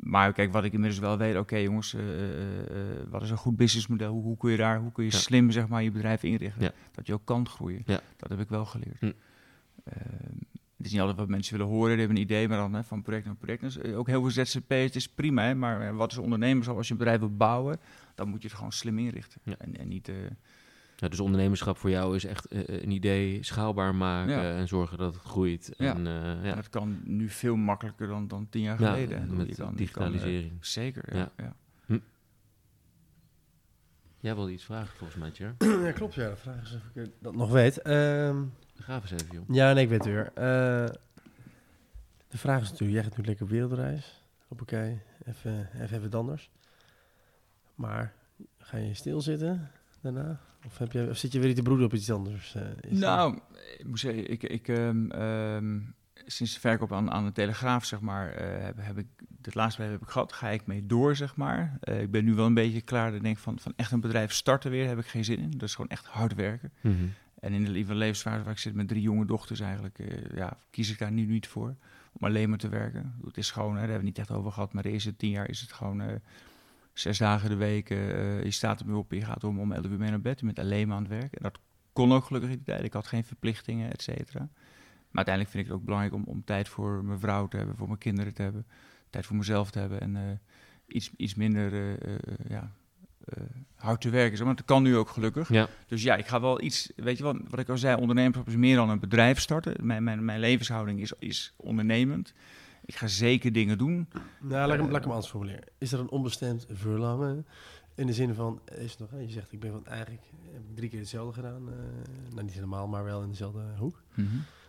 maar 0.05 0.33
kijk, 0.33 0.51
wat 0.51 0.63
ik 0.63 0.73
inmiddels 0.73 0.99
wel 0.99 1.17
weet, 1.17 1.37
oké 1.37 1.55
jongens, 1.55 1.93
eh, 1.93 2.01
eh, 2.01 2.59
eh, 2.59 3.07
wat 3.09 3.21
is 3.21 3.29
een 3.29 3.37
goed 3.37 3.55
businessmodel? 3.55 4.11
Hoe, 4.11 4.23
hoe 4.23 4.37
kun 4.37 4.51
je 4.51 4.57
daar, 4.57 4.79
hoe 4.79 4.91
kun 4.91 5.03
je 5.03 5.11
Ja. 5.11 5.17
slim 5.17 5.51
zeg 5.51 5.67
maar 5.67 5.83
je 5.83 5.91
bedrijf 5.91 6.23
inrichten? 6.23 6.61
Ja. 6.63 6.71
Dat 6.91 7.07
je 7.07 7.13
ook 7.13 7.25
kan 7.25 7.47
groeien. 7.47 7.81
Ja. 7.85 7.99
Dat 8.17 8.29
heb 8.29 8.39
ik 8.39 8.49
wel 8.49 8.65
geleerd. 8.65 8.99
Hm. 8.99 9.11
Ehm, 9.83 10.37
het 10.77 10.85
is 10.85 10.91
niet 10.91 10.99
altijd 10.99 11.17
wat 11.17 11.27
mensen 11.27 11.57
willen 11.57 11.71
horen, 11.71 11.89
die 11.89 11.99
hebben 11.99 12.17
een 12.17 12.23
idee, 12.23 12.47
maar 12.47 12.57
dan 12.57 12.73
hè, 12.73 12.83
van 12.83 13.01
project 13.01 13.25
naar 13.25 13.35
project. 13.35 13.61
Dus, 13.61 13.81
ook 13.83 14.07
heel 14.07 14.21
veel 14.21 14.45
ZZP, 14.45 14.69
het 14.69 14.95
is 14.95 15.07
prima, 15.07 15.43
hè, 15.43 15.55
maar 15.55 15.95
wat 15.95 16.11
is 16.11 16.17
ondernemerschap? 16.17 16.77
Als 16.77 16.87
je 16.87 16.91
een 16.93 16.99
bedrijf 16.99 17.19
wil 17.19 17.35
bouwen, 17.35 17.79
dan 18.15 18.29
moet 18.29 18.41
je 18.41 18.47
het 18.47 18.57
gewoon 18.57 18.71
slim 18.71 18.99
inrichten. 18.99 19.41
En, 19.57 19.77
en 19.77 19.87
niet... 19.87 20.11
eh, 20.95 21.01
ja, 21.01 21.07
dus 21.07 21.19
ondernemerschap 21.19 21.77
voor 21.77 21.89
jou 21.89 22.15
is 22.15 22.25
echt 22.25 22.45
eh, 22.47 22.81
een 22.81 22.91
idee 22.91 23.43
schaalbaar 23.43 23.95
maken 23.95 24.33
Ja. 24.33 24.55
en 24.57 24.67
zorgen 24.67 24.97
dat 24.97 25.13
het 25.13 25.23
groeit. 25.23 25.71
Ja. 25.77 25.95
En, 25.95 26.07
eh, 26.07 26.29
en 26.31 26.43
ja. 26.43 26.55
dat 26.55 26.69
kan 26.69 26.99
nu 27.03 27.29
veel 27.29 27.55
makkelijker 27.55 28.07
dan, 28.07 28.27
dan 28.27 28.49
tien 28.49 28.61
jaar 28.61 28.81
Ja, 28.81 28.87
geleden. 28.93 29.35
Met 29.35 29.47
je 29.47 29.55
kan- 29.55 29.55
je 29.55 29.55
kan, 29.55 29.71
eh, 29.71 29.77
digitalisering. 29.77 30.65
zeker, 30.65 31.15
ja. 31.15 31.31
Ja. 31.37 31.43
ja. 31.87 31.99
Jij 34.19 34.35
wilde 34.35 34.51
iets 34.51 34.63
vragen 34.63 34.97
volgens 34.97 35.19
mij, 35.19 35.31
Tjer. 35.31 35.55
ja, 35.85 35.91
klopt. 35.91 36.13
Ja, 36.13 36.29
de 36.29 36.35
vraag 36.35 36.61
is 36.63 36.75
of 36.75 36.81
ik 36.93 36.95
eh, 37.05 37.11
dat 37.19 37.35
nog 37.35 37.51
weet. 37.51 37.81
Ehm, 37.81 38.43
Ga 38.75 38.95
eens 39.01 39.11
even, 39.11 39.27
joh. 39.31 39.43
ja, 39.47 39.73
nee, 39.73 39.83
ik 39.83 39.89
weet 39.89 39.97
het 40.03 40.07
weer. 40.07 40.25
Eh, 40.33 40.89
de 42.27 42.37
vraag 42.37 42.61
is 42.61 42.69
natuurlijk, 42.71 42.91
jij 42.99 43.03
gaat 43.03 43.17
nu 43.17 43.23
lekker 43.25 43.43
op 43.45 43.51
wereldreis. 43.51 44.23
Hoppakee, 44.47 45.01
even, 45.25 45.69
even, 45.81 45.97
even 45.97 46.11
anders. 46.11 46.51
Maar 47.75 48.13
ga 48.57 48.77
je 48.77 48.93
stilzitten 48.93 49.71
daarna? 50.01 50.39
Of, 50.65 50.77
heb 50.77 50.91
je, 50.91 51.07
of 51.09 51.17
zit 51.17 51.31
je 51.31 51.39
weer 51.39 51.55
te 51.55 51.61
broeden 51.61 51.85
op 51.85 51.93
iets 51.93 52.11
anders? 52.11 52.55
eh, 52.55 52.91
Nou, 52.91 53.39
ik 53.77 53.87
moet 53.87 53.99
zeggen, 53.99 54.31
ik, 54.31 54.43
ik, 54.43 54.67
ehm, 54.67 55.11
ehm, 55.11 55.79
sinds 56.25 56.53
de 56.53 56.59
verkoop 56.59 56.93
aan, 56.93 57.11
aan 57.11 57.25
de 57.25 57.31
Telegraaf, 57.31 57.85
zeg 57.85 57.99
maar, 57.99 58.31
eh, 58.31 58.63
heb, 58.63 58.75
heb 58.79 58.97
ik, 58.97 59.07
het 59.41 59.55
laatste 59.55 59.77
bedrijf 59.81 59.99
heb 59.99 60.07
ik 60.07 60.13
gehad, 60.13 60.33
ga 60.33 60.49
ik 60.49 60.65
mee 60.65 60.85
door, 60.85 61.15
zeg 61.15 61.35
maar. 61.35 61.77
Eh, 61.79 62.01
ik 62.01 62.11
ben 62.11 62.25
nu 62.25 62.33
wel 62.33 62.45
een 62.45 62.53
beetje 62.53 62.81
klaar, 62.81 63.13
ik 63.15 63.23
denk 63.23 63.37
van, 63.37 63.59
van 63.59 63.73
echt 63.75 63.91
een 63.91 63.99
bedrijf 63.99 64.31
starten 64.31 64.71
weer, 64.71 64.87
heb 64.87 64.99
ik 64.99 65.05
geen 65.05 65.25
zin 65.25 65.39
in. 65.39 65.51
Dat 65.51 65.61
is 65.61 65.75
gewoon 65.75 65.89
echt 65.91 66.05
hard 66.05 66.33
werken. 66.35 66.71
Mhm. 66.81 66.93
En 67.39 67.53
in 67.53 67.63
de 67.63 67.71
lieve 67.71 67.95
levensfase 67.95 68.43
waar 68.43 68.51
ik 68.53 68.57
zit 68.59 68.73
met 68.73 68.87
drie 68.87 69.01
jonge 69.01 69.25
dochters 69.25 69.59
eigenlijk, 69.59 69.99
eh, 69.99 70.35
ja, 70.35 70.57
kies 70.71 70.91
ik 70.91 70.97
daar 70.99 71.11
nu 71.11 71.25
niet 71.25 71.47
voor. 71.47 71.75
Om 72.19 72.27
alleen 72.27 72.49
maar 72.49 72.57
te 72.57 72.69
werken. 72.69 73.15
Het 73.25 73.37
is 73.37 73.51
gewoon, 73.51 73.73
hè, 73.73 73.79
daar 73.79 73.89
hebben 73.89 73.99
we 74.01 74.07
het 74.07 74.17
niet 74.17 74.27
echt 74.29 74.39
over 74.39 74.51
gehad, 74.51 74.73
maar 74.73 74.83
de 74.83 74.89
eerste 74.91 75.15
tien 75.15 75.29
jaar 75.29 75.49
is 75.49 75.61
het 75.61 75.71
gewoon 75.73 76.01
eh, 76.01 76.15
zes 76.99 77.17
dagen 77.17 77.49
de 77.49 77.55
week. 77.55 77.89
eh, 77.89 78.43
je 78.43 78.51
staat 78.51 78.79
er 78.79 78.85
weer 78.85 78.95
op, 78.95 79.11
je 79.11 79.21
gaat 79.21 79.43
om, 79.43 79.59
om 79.59 79.71
elf 79.71 79.85
uur 79.85 79.97
mee 79.99 80.09
naar 80.09 80.21
bed. 80.21 80.39
Je 80.39 80.45
bent 80.45 80.59
alleen 80.59 80.87
maar 80.87 80.97
aan 80.97 81.03
het 81.03 81.11
werk. 81.11 81.33
En 81.33 81.43
dat 81.43 81.59
kon 81.93 82.13
ook 82.13 82.23
gelukkig 82.25 82.49
in 82.49 82.55
die 82.55 82.65
tijd. 82.65 82.83
Ik 82.83 82.93
had 82.93 83.07
geen 83.07 83.23
verplichtingen, 83.23 83.91
et 83.91 84.01
cetera. 84.01 84.39
Maar 85.09 85.25
uiteindelijk 85.25 85.49
vind 85.55 85.63
ik 85.65 85.69
het 85.69 85.79
ook 85.79 85.85
belangrijk 85.85 86.13
om, 86.15 86.23
om 86.25 86.43
tijd 86.43 86.69
voor 86.69 87.03
mijn 87.03 87.19
vrouw 87.19 87.47
te 87.47 87.57
hebben, 87.57 87.75
voor 87.77 87.87
mijn 87.87 87.99
kinderen 87.99 88.33
te 88.33 88.41
hebben. 88.41 88.65
Tijd 89.09 89.25
voor 89.25 89.35
mezelf 89.35 89.71
te 89.71 89.79
hebben 89.79 90.01
en 90.01 90.15
eh, 90.15 90.21
iets, 90.87 91.11
iets 91.17 91.35
minder 91.35 91.73
eh, 92.01 92.13
ja, 92.49 92.71
hard 93.75 94.01
te 94.01 94.09
werken. 94.09 94.45
Maar 94.45 94.55
dat 94.55 94.65
kan 94.65 94.83
nu 94.83 94.97
ook 94.97 95.09
gelukkig. 95.09 95.49
Ja, 95.49 95.67
Dus 95.87 96.03
ja, 96.03 96.15
ik 96.15 96.25
ga 96.27 96.41
wel 96.41 96.61
iets, 96.61 96.91
weet 96.95 97.17
je 97.17 97.23
wat, 97.23 97.37
wat 97.49 97.59
ik 97.59 97.69
al 97.69 97.77
zei, 97.77 97.95
ondernemerschap 98.01 98.47
is 98.47 98.55
meer 98.55 98.75
dan 98.75 98.89
een 98.89 98.99
bedrijf 98.99 99.39
starten. 99.39 99.85
Mijn, 99.85 100.03
mijn, 100.03 100.25
mijn 100.25 100.39
levenshouding 100.39 100.99
is, 101.01 101.13
is 101.19 101.53
ondernemend. 101.57 102.33
Ik 102.85 102.95
ga 102.95 103.07
zeker 103.07 103.51
dingen 103.51 103.77
doen. 103.77 104.07
Nou, 104.41 104.67
laat 104.67 104.73
ik, 104.73 104.79
hem, 104.79 104.87
laat 104.87 104.95
ik 104.97 105.03
hem 105.03 105.11
anders 105.11 105.29
formuleren. 105.31 105.63
Is 105.77 105.91
er 105.91 105.99
een 105.99 106.09
onbestemd 106.09 106.65
verlangen? 106.71 107.45
In 107.95 108.07
de 108.07 108.13
zin 108.13 108.33
van, 108.33 108.61
is 108.77 108.97
nog, 108.97 109.09
je 109.19 109.29
zegt, 109.29 109.51
ik 109.51 109.59
ben 109.59 109.71
van 109.71 109.85
eigenlijk 109.85 110.23
heb 110.51 110.61
ik 110.69 110.75
drie 110.75 110.89
keer 110.89 110.99
hetzelfde 110.99 111.33
gedaan. 111.33 111.69
eh, 111.69 111.75
nou, 112.33 112.43
niet 112.43 112.53
helemaal, 112.53 112.87
maar 112.87 113.03
wel 113.03 113.21
in 113.21 113.29
dezelfde 113.29 113.61
hoek. 113.77 114.01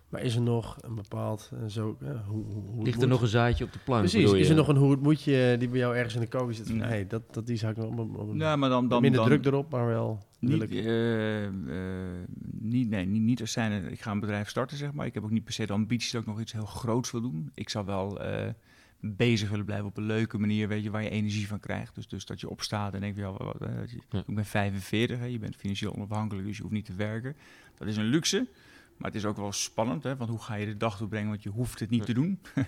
Maar 0.09 0.23
is 0.23 0.35
er 0.35 0.41
nog 0.43 0.77
een 0.81 0.95
bepaald, 0.95 1.51
eh, 1.53 1.67
zo, 1.69 1.97
eh, 2.01 2.09
hoe, 2.27 2.45
hoe, 2.45 2.85
ligt 2.85 2.95
er 2.97 3.01
moet? 3.01 3.09
nog 3.11 3.23
een 3.23 3.29
zaadje 3.29 3.65
op 3.65 3.73
de 3.73 3.79
plank? 3.85 4.01
Precies, 4.01 4.23
bedoel 4.23 4.37
is 4.39 4.49
er 4.49 4.55
nog 4.55 4.69
een 4.69 4.77
hoe 4.77 4.91
het 4.91 5.03
moetje 5.03 5.57
die 5.59 5.69
bij 5.69 5.79
jou 5.79 5.97
ergens 5.97 6.15
in 6.15 6.21
de 6.21 6.27
koker 6.29 6.55
zit? 6.55 6.67
Van, 6.67 6.77
Nee. 6.77 6.89
hey, 6.89 7.07
dat, 7.07 7.35
dat 7.35 7.47
die 7.47 7.57
zou 7.57 7.73
ik 7.73 7.79
nog 7.79 7.89
op, 7.89 8.17
op, 8.19 8.35
Ja, 8.35 8.57
maar 8.57 8.69
dan... 8.69 8.89
dan 8.89 9.01
minder 9.03 9.21
dan, 9.21 9.29
druk 9.29 9.45
erop, 9.47 9.71
maar 9.71 9.87
wel 9.87 10.27
Niet, 10.39 10.63
ik. 10.63 10.71
eh, 10.71 11.45
eh, 11.45 11.53
niet, 12.61 12.89
nee, 12.89 13.07
niet, 13.07 13.23
niet 13.23 13.41
als 13.41 13.53
zijn, 13.53 13.91
ik 13.91 14.01
ga 14.01 14.11
een 14.11 14.21
bedrijf 14.21 14.49
starten, 14.49 14.77
zeg 14.77 14.93
maar. 14.93 15.07
Ik 15.07 15.15
heb 15.15 15.23
ook 15.25 15.31
niet 15.31 15.45
per 15.45 15.53
se 15.53 15.67
de 15.67 15.73
ambitie 15.73 16.13
dat 16.13 16.21
ik 16.21 16.27
nog 16.27 16.41
iets 16.41 16.53
heel 16.53 16.67
groots 16.67 17.11
wil 17.11 17.21
doen. 17.21 17.51
Ik 17.55 17.69
zou 17.69 17.87
wel 17.87 18.21
eh, 18.21 18.49
bezig 19.01 19.51
willen 19.51 19.65
blijven 19.65 19.87
op 19.87 19.97
een 19.97 20.07
leuke 20.07 20.39
manier, 20.39 20.69
weet 20.69 20.83
je, 20.83 20.91
waar 20.91 21.03
je 21.03 21.11
energie 21.11 21.49
van 21.49 21.61
krijgt. 21.61 21.95
Dus, 21.95 22.09
dus 22.09 22.27
dat 22.27 22.41
je 22.41 22.49
opstaat 22.51 22.95
en 22.95 23.01
denkt, 23.01 23.17
ja, 23.19 23.31
wat, 23.33 23.43
wat, 23.43 23.69
eh, 23.69 23.75
je- 23.87 24.01
Ja. 24.09 24.23
ik 24.27 24.35
ben 24.35 24.45
45, 24.45 25.19
hè, 25.19 25.25
je 25.25 25.39
bent 25.39 25.57
financieel 25.57 25.95
onafhankelijk, 25.95 26.47
dus 26.47 26.57
je 26.57 26.63
hoeft 26.63 26.75
niet 26.75 26.85
te 26.85 26.95
werken. 26.95 27.37
Dat 27.79 27.89
is 27.89 27.97
een 27.97 28.05
luxe. 28.05 28.47
Maar 28.97 29.11
het 29.11 29.19
is 29.21 29.25
ook 29.25 29.37
wel 29.37 29.53
spannend, 29.53 30.03
hè, 30.03 30.17
want 30.17 30.31
hoe 30.31 30.43
ga 30.43 30.55
je 30.55 30.67
de 30.67 30.77
dag 30.77 30.99
doorbrengen, 30.99 31.29
want 31.29 31.43
je 31.43 31.49
hoeft 31.49 31.81
het 31.81 31.91
niet 31.91 32.07
te 32.07 32.15
doen. 32.15 32.41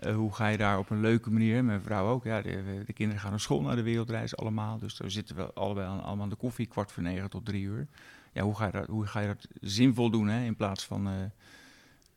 Eh, 0.00 0.14
hoe 0.14 0.34
ga 0.34 0.48
je 0.48 0.56
daar 0.56 0.78
op 0.78 0.90
een 0.90 1.00
leuke 1.00 1.30
manier, 1.30 1.64
mijn 1.64 1.82
vrouw 1.82 2.08
ook, 2.08 2.24
ja, 2.24 2.42
de, 2.42 2.82
de 2.86 2.92
kinderen 2.92 3.20
gaan 3.22 3.30
naar 3.30 3.40
school, 3.40 3.60
naar 3.60 3.76
de 3.76 3.82
wereldreis 3.82 4.36
allemaal. 4.36 4.78
Dus 4.78 4.96
daar 4.96 5.10
zitten 5.10 5.36
we 5.36 5.52
allebei 5.52 5.86
aan, 5.86 6.02
allemaal 6.02 6.24
aan 6.24 6.30
de 6.30 6.36
koffie, 6.36 6.66
kwart 6.66 6.92
voor 6.92 7.02
negen 7.02 7.30
tot 7.30 7.44
drie 7.44 7.62
uur. 7.62 7.86
Ja, 8.32 8.42
hoe 8.42 8.56
ga 8.56 8.66
je 8.66 8.72
dat, 8.72 8.86
hoe 8.86 9.06
ga 9.06 9.20
je 9.20 9.26
dat 9.26 9.48
zinvol 9.60 10.10
doen, 10.10 10.28
hè, 10.28 10.44
in 10.44 10.56
plaats 10.56 10.86
van 10.86 11.06
eh, 11.06 11.12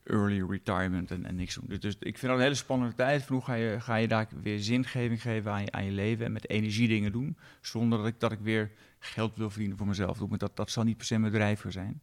early 0.03 0.45
retirement 0.49 1.11
en, 1.11 1.25
en 1.25 1.35
niks 1.35 1.55
doen. 1.55 1.65
Dus, 1.67 1.79
dus 1.79 1.95
ik 1.99 2.17
vind 2.17 2.21
dat 2.21 2.31
een 2.31 2.43
hele 2.43 2.55
spannende 2.55 2.95
tijd. 2.95 3.23
Van 3.23 3.35
hoe 3.35 3.45
ga 3.45 3.53
je, 3.53 3.79
ga 3.79 3.95
je 3.95 4.07
daar 4.07 4.27
weer 4.41 4.59
zingeving 4.59 5.21
geven 5.21 5.51
aan 5.51 5.61
je, 5.61 5.71
aan 5.71 5.85
je 5.85 5.91
leven 5.91 6.25
en 6.25 6.31
met 6.31 6.49
energie 6.49 6.87
dingen 6.87 7.11
doen, 7.11 7.37
zonder 7.61 7.97
dat 7.97 8.07
ik, 8.07 8.19
dat 8.19 8.31
ik 8.31 8.39
weer 8.39 8.71
geld 8.99 9.35
wil 9.35 9.49
verdienen 9.49 9.77
voor 9.77 9.87
mezelf. 9.87 10.17
Dat, 10.17 10.55
dat 10.55 10.71
zal 10.71 10.83
niet 10.83 10.97
per 10.97 11.05
se 11.05 11.19
mijn 11.19 11.33
drijver 11.33 11.71
zijn. 11.71 12.01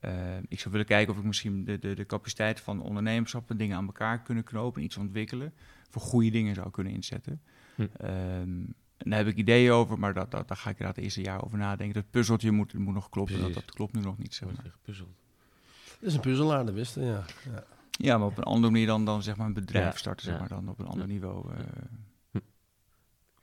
Eh, 0.00 0.36
ik 0.48 0.58
zou 0.60 0.70
willen 0.70 0.86
kijken 0.86 1.12
of 1.12 1.18
ik 1.18 1.24
misschien 1.26 1.64
de, 1.64 1.78
de, 1.78 1.94
de 1.94 2.06
capaciteit 2.06 2.60
van 2.60 2.80
ondernemerschap 2.82 3.50
en 3.50 3.56
dingen 3.56 3.76
aan 3.76 3.86
elkaar 3.86 4.22
kunnen 4.22 4.44
knopen, 4.44 4.82
iets 4.82 4.96
ontwikkelen, 4.96 5.52
voor 5.90 6.02
goede 6.02 6.30
dingen 6.30 6.54
zou 6.54 6.70
kunnen 6.70 6.92
inzetten. 6.92 7.40
Hm. 7.74 7.86
Ehm, 7.96 8.10
en 8.96 9.10
daar 9.10 9.18
heb 9.18 9.26
ik 9.28 9.36
ideeën 9.36 9.70
over, 9.72 9.98
maar 9.98 10.14
dat, 10.14 10.30
dat, 10.30 10.48
daar 10.48 10.56
ga 10.56 10.70
ik 10.70 10.76
inderdaad 10.76 10.96
het 10.96 11.04
eerste 11.04 11.22
jaar 11.22 11.44
over 11.44 11.58
nadenken. 11.58 11.94
Dat 11.94 12.10
puzzeltje 12.10 12.50
moet, 12.50 12.74
moet 12.74 12.94
nog 12.94 13.08
kloppen, 13.08 13.40
dat, 13.40 13.54
dat 13.54 13.70
klopt 13.70 13.92
nu 13.92 14.00
nog 14.00 14.18
niet. 14.18 14.34
Zeg 14.34 14.48
maar. 14.48 14.64
Dat 14.84 14.94
is 16.00 16.14
een 16.14 16.20
puzzelaar, 16.20 16.64
dat 16.66 16.74
wist 16.74 16.94
je, 16.94 17.00
ja. 17.00 17.24
ja. 17.44 17.64
Ja, 17.90 18.18
maar 18.18 18.26
op 18.26 18.38
een 18.38 18.44
andere 18.44 18.72
manier 18.72 18.86
dan, 18.86 19.04
dan 19.04 19.22
zeg 19.22 19.36
maar 19.36 19.46
een 19.46 19.52
bedrijf 19.52 19.92
Ja, 19.92 19.98
starten, 19.98 20.24
zeg 20.24 20.34
ja. 20.34 20.40
maar, 20.40 20.48
dan 20.48 20.68
op 20.68 20.78
een 20.78 20.86
ander 20.86 21.06
niveau. 21.06 21.52
eh. 21.54 22.40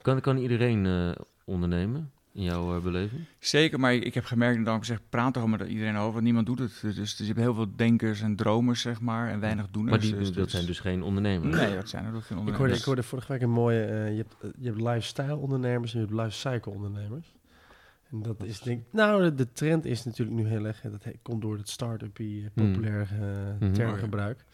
Kan, 0.02 0.22
kan 0.22 0.38
iedereen 0.38 0.86
eh, 0.86 1.12
ondernemen, 1.46 2.12
in 2.34 2.44
jouw 2.44 2.76
eh, 2.76 2.84
beleving? 2.84 3.22
Zeker, 3.40 3.80
maar 3.80 3.94
ik, 3.94 4.04
ik 4.04 4.14
heb 4.14 4.24
gemerkt, 4.26 4.58
en 4.58 4.64
daarom 4.64 4.84
zeg 4.84 4.98
ik, 4.98 5.04
praat 5.10 5.36
er 5.36 5.42
gewoon 5.42 5.58
met 5.60 5.68
iedereen 5.70 5.96
over, 5.98 6.12
want 6.12 6.24
niemand 6.24 6.46
doet 6.46 6.60
het. 6.60 6.80
Dus, 6.82 6.96
dus 6.96 7.18
je 7.18 7.26
hebt 7.26 7.38
heel 7.40 7.54
veel 7.54 7.76
denkers 7.76 8.22
en 8.22 8.36
dromers, 8.36 8.82
zeg 8.82 9.02
maar, 9.02 9.30
en 9.30 9.40
weinig 9.40 9.70
doeners. 9.72 9.92
Maar 9.92 10.00
die, 10.06 10.16
dus, 10.16 10.26
dat 10.34 10.44
dus- 10.44 10.52
zijn 10.52 10.66
dus 10.66 10.80
geen 10.80 11.04
ondernemers? 11.04 11.56
Nee, 11.58 11.76
dat 11.76 11.90
zijn 11.90 12.06
er 12.06 12.14
ook 12.16 12.24
geen 12.24 12.24
Ik 12.24 12.30
hoorde, 12.30 12.42
ondernemers. 12.52 12.80
ik 12.80 12.86
hoorde 12.86 13.04
vorige 13.04 13.32
week 13.32 13.42
een 13.42 13.50
mooie, 13.50 13.82
eh, 13.84 14.10
je, 14.12 14.18
hebt, 14.18 14.36
eh, 14.42 14.50
je 14.58 14.68
hebt 14.68 14.82
lifestyle 14.82 15.36
ondernemers 15.36 15.94
en 15.94 16.00
je 16.00 16.06
hebt 16.06 16.20
lifecycle 16.20 16.72
ondernemers. 16.72 17.34
En 18.12 18.22
dat 18.22 18.44
is 18.44 18.60
denk 18.60 18.84
nou, 18.92 19.24
de, 19.24 19.34
de 19.36 19.52
trend 19.52 19.86
is 19.86 20.06
natuurlijk 20.06 20.38
nu 20.38 20.48
heel 20.48 20.66
erg, 20.66 20.82
hè, 20.82 20.92
dat 20.92 21.04
he- 21.04 21.12
komt 21.22 21.42
door 21.42 21.58
het 21.58 21.70
start-upie, 21.70 22.50
Hmm. 22.54 22.72
populair 22.74 23.08
eh, 23.12 23.28
Mhm. 23.68 23.74
termgebruik. 23.74 24.46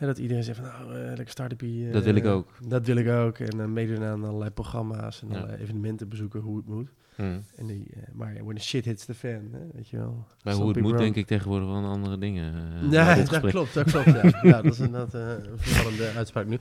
En 0.00 0.06
dat 0.06 0.18
iedereen 0.18 0.42
zegt 0.44 0.58
van, 0.58 0.66
nou, 0.68 0.94
eh, 0.94 1.06
lekker 1.06 1.28
start-upie. 1.28 1.86
eh, 1.86 1.92
Dat 1.92 2.04
wil 2.04 2.14
ik 2.14 2.26
ook. 2.26 2.48
Dat 2.68 2.86
wil 2.86 2.96
ik 2.96 3.08
ook. 3.08 3.38
En 3.38 3.56
dan 3.58 3.72
meedoen 3.72 4.02
aan 4.02 4.24
allerlei 4.24 4.50
programma's 4.50 5.22
en 5.22 5.28
Ja. 5.28 5.34
allerlei 5.36 5.62
evenementen 5.62 6.08
bezoeken, 6.08 6.40
hoe 6.40 6.56
het 6.56 6.66
moet. 6.66 6.88
Hm. 7.14 7.22
En 7.56 7.66
die, 7.66 7.86
eh, 7.94 8.02
maar 8.12 8.34
when 8.44 8.56
the 8.56 8.62
shit 8.62 8.84
hits 8.84 9.04
the 9.04 9.14
fan, 9.14 9.48
hè, 9.52 9.58
weet 9.72 9.88
je 9.88 9.96
wel. 9.96 10.26
Bij 10.42 10.52
Some 10.52 10.64
hoe 10.64 10.72
het 10.74 10.82
moet, 10.82 10.98
denk 10.98 11.16
ik 11.16 11.26
tegenwoordig 11.26 11.66
wel 11.68 11.76
aan 11.76 11.84
andere 11.84 12.18
dingen. 12.18 12.54
eh, 12.54 12.90
Ja, 12.90 13.14
dat 13.14 13.28
gesprek. 13.28 13.50
klopt, 13.52 13.74
dat 13.74 13.90
klopt. 13.90 14.04
Ja. 14.06 14.38
ja, 14.42 14.62
dat 14.62 14.72
is 14.72 14.80
inderdaad 14.80 15.14
eh, 15.14 15.50
een 15.50 15.58
vervallende 15.58 16.10
uitspraak 16.16 16.46
nu. 16.46 16.58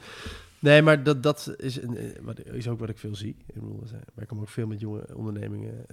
Nee, 0.59 0.81
maar 0.81 1.03
dat, 1.03 1.23
dat 1.23 1.53
is, 1.57 1.81
een, 1.81 1.97
eh, 1.97 2.05
wat, 2.21 2.45
is 2.45 2.67
ook 2.67 2.79
wat 2.79 2.89
ik 2.89 2.97
veel 2.97 3.15
zie. 3.15 3.35
Ik 3.47 3.53
bedoel, 3.53 3.83
eh, 3.85 3.91
wij 4.13 4.25
komen 4.25 4.43
ook 4.43 4.49
veel 4.49 4.67
met 4.67 4.79
jonge 4.79 5.15
ondernemingen 5.15 5.85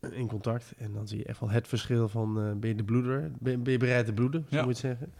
eh, 0.00 0.10
in 0.18 0.26
contact. 0.28 0.72
En 0.76 0.92
dan 0.92 1.08
zie 1.08 1.18
je 1.18 1.24
echt 1.24 1.40
wel 1.40 1.50
het 1.50 1.68
verschil 1.68 2.08
van, 2.08 2.40
eh, 2.42 2.52
ben 2.52 2.68
je 2.70 2.74
de 2.76 2.84
bloeder? 2.84 3.30
Ben, 3.40 3.62
ben 3.62 3.72
je 3.72 3.78
bereid 3.78 4.06
te 4.06 4.12
bloeden, 4.12 4.46
zo 4.50 4.56
Ja. 4.56 4.64
moet 4.64 4.80
je 4.80 4.86
zeggen? 4.86 5.12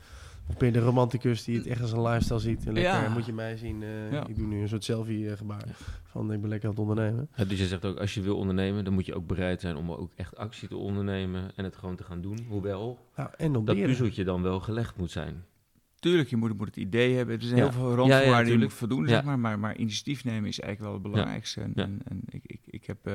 Of 0.48 0.56
ben 0.56 0.66
je 0.68 0.74
de 0.74 0.80
romanticus 0.84 1.44
die 1.44 1.56
het 1.56 1.66
echt 1.66 1.80
als 1.80 1.92
een 1.92 2.02
lifestyle 2.02 2.38
ziet? 2.38 2.66
En 2.66 2.72
lekker, 2.72 2.92
Ja. 3.02 3.08
moet 3.08 3.26
je 3.26 3.32
mij 3.32 3.56
zien, 3.56 3.82
eh, 3.82 4.12
Ja. 4.12 4.26
ik 4.26 4.36
doe 4.36 4.46
nu 4.46 4.60
een 4.60 4.68
soort 4.68 4.84
selfie-gebaar. 4.84 5.64
Van, 6.04 6.32
ik 6.32 6.40
ben 6.40 6.48
lekker 6.48 6.68
aan 6.68 6.74
het 6.74 6.84
ondernemen. 6.88 7.28
Ja, 7.36 7.44
dus 7.44 7.58
je 7.58 7.66
zegt 7.66 7.84
ook, 7.84 7.98
als 7.98 8.14
je 8.14 8.20
wil 8.20 8.36
ondernemen, 8.36 8.84
dan 8.84 8.92
moet 8.92 9.06
je 9.06 9.14
ook 9.14 9.26
bereid 9.26 9.60
zijn 9.60 9.76
om 9.76 9.92
ook 9.92 10.12
echt 10.16 10.36
actie 10.36 10.68
te 10.68 10.76
ondernemen 10.76 11.50
en 11.56 11.64
het 11.64 11.76
gewoon 11.76 11.96
te 11.96 12.02
gaan 12.04 12.20
doen. 12.20 12.38
Hoewel 12.48 12.98
Nou, 13.16 13.30
en 13.36 13.52
dat 13.52 13.64
puzzeltje 13.64 14.24
dan 14.24 14.42
wel 14.42 14.60
gelegd 14.60 14.96
moet 14.96 15.10
zijn. 15.10 15.44
Tuurlijk, 15.98 16.28
je 16.28 16.36
moet, 16.36 16.56
moet 16.58 16.66
het 16.66 16.76
idee 16.76 17.14
hebben. 17.16 17.34
Er 17.36 17.42
zijn 17.42 17.56
Ja. 17.56 17.62
heel 17.62 17.72
veel 17.72 17.82
Ja, 17.84 17.90
ja, 17.90 17.96
randvoorwaarden 17.96 18.44
die 18.44 18.58
je 18.58 18.64
moet 18.64 18.72
voldoen, 18.72 19.02
Ja. 19.02 19.08
zeg 19.08 19.24
maar. 19.24 19.38
maar. 19.38 19.58
Maar 19.58 19.76
initiatief 19.76 20.24
nemen 20.24 20.48
is 20.48 20.60
eigenlijk 20.60 20.80
wel 20.80 20.92
het 20.92 21.02
belangrijkste. 21.12 21.60
En, 21.60 21.72
Ja. 21.74 21.82
en, 21.82 22.00
en 22.04 22.22
ik, 22.28 22.40
ik, 22.46 22.60
ik 22.64 22.84
heb, 22.86 23.06
eh 23.06 23.14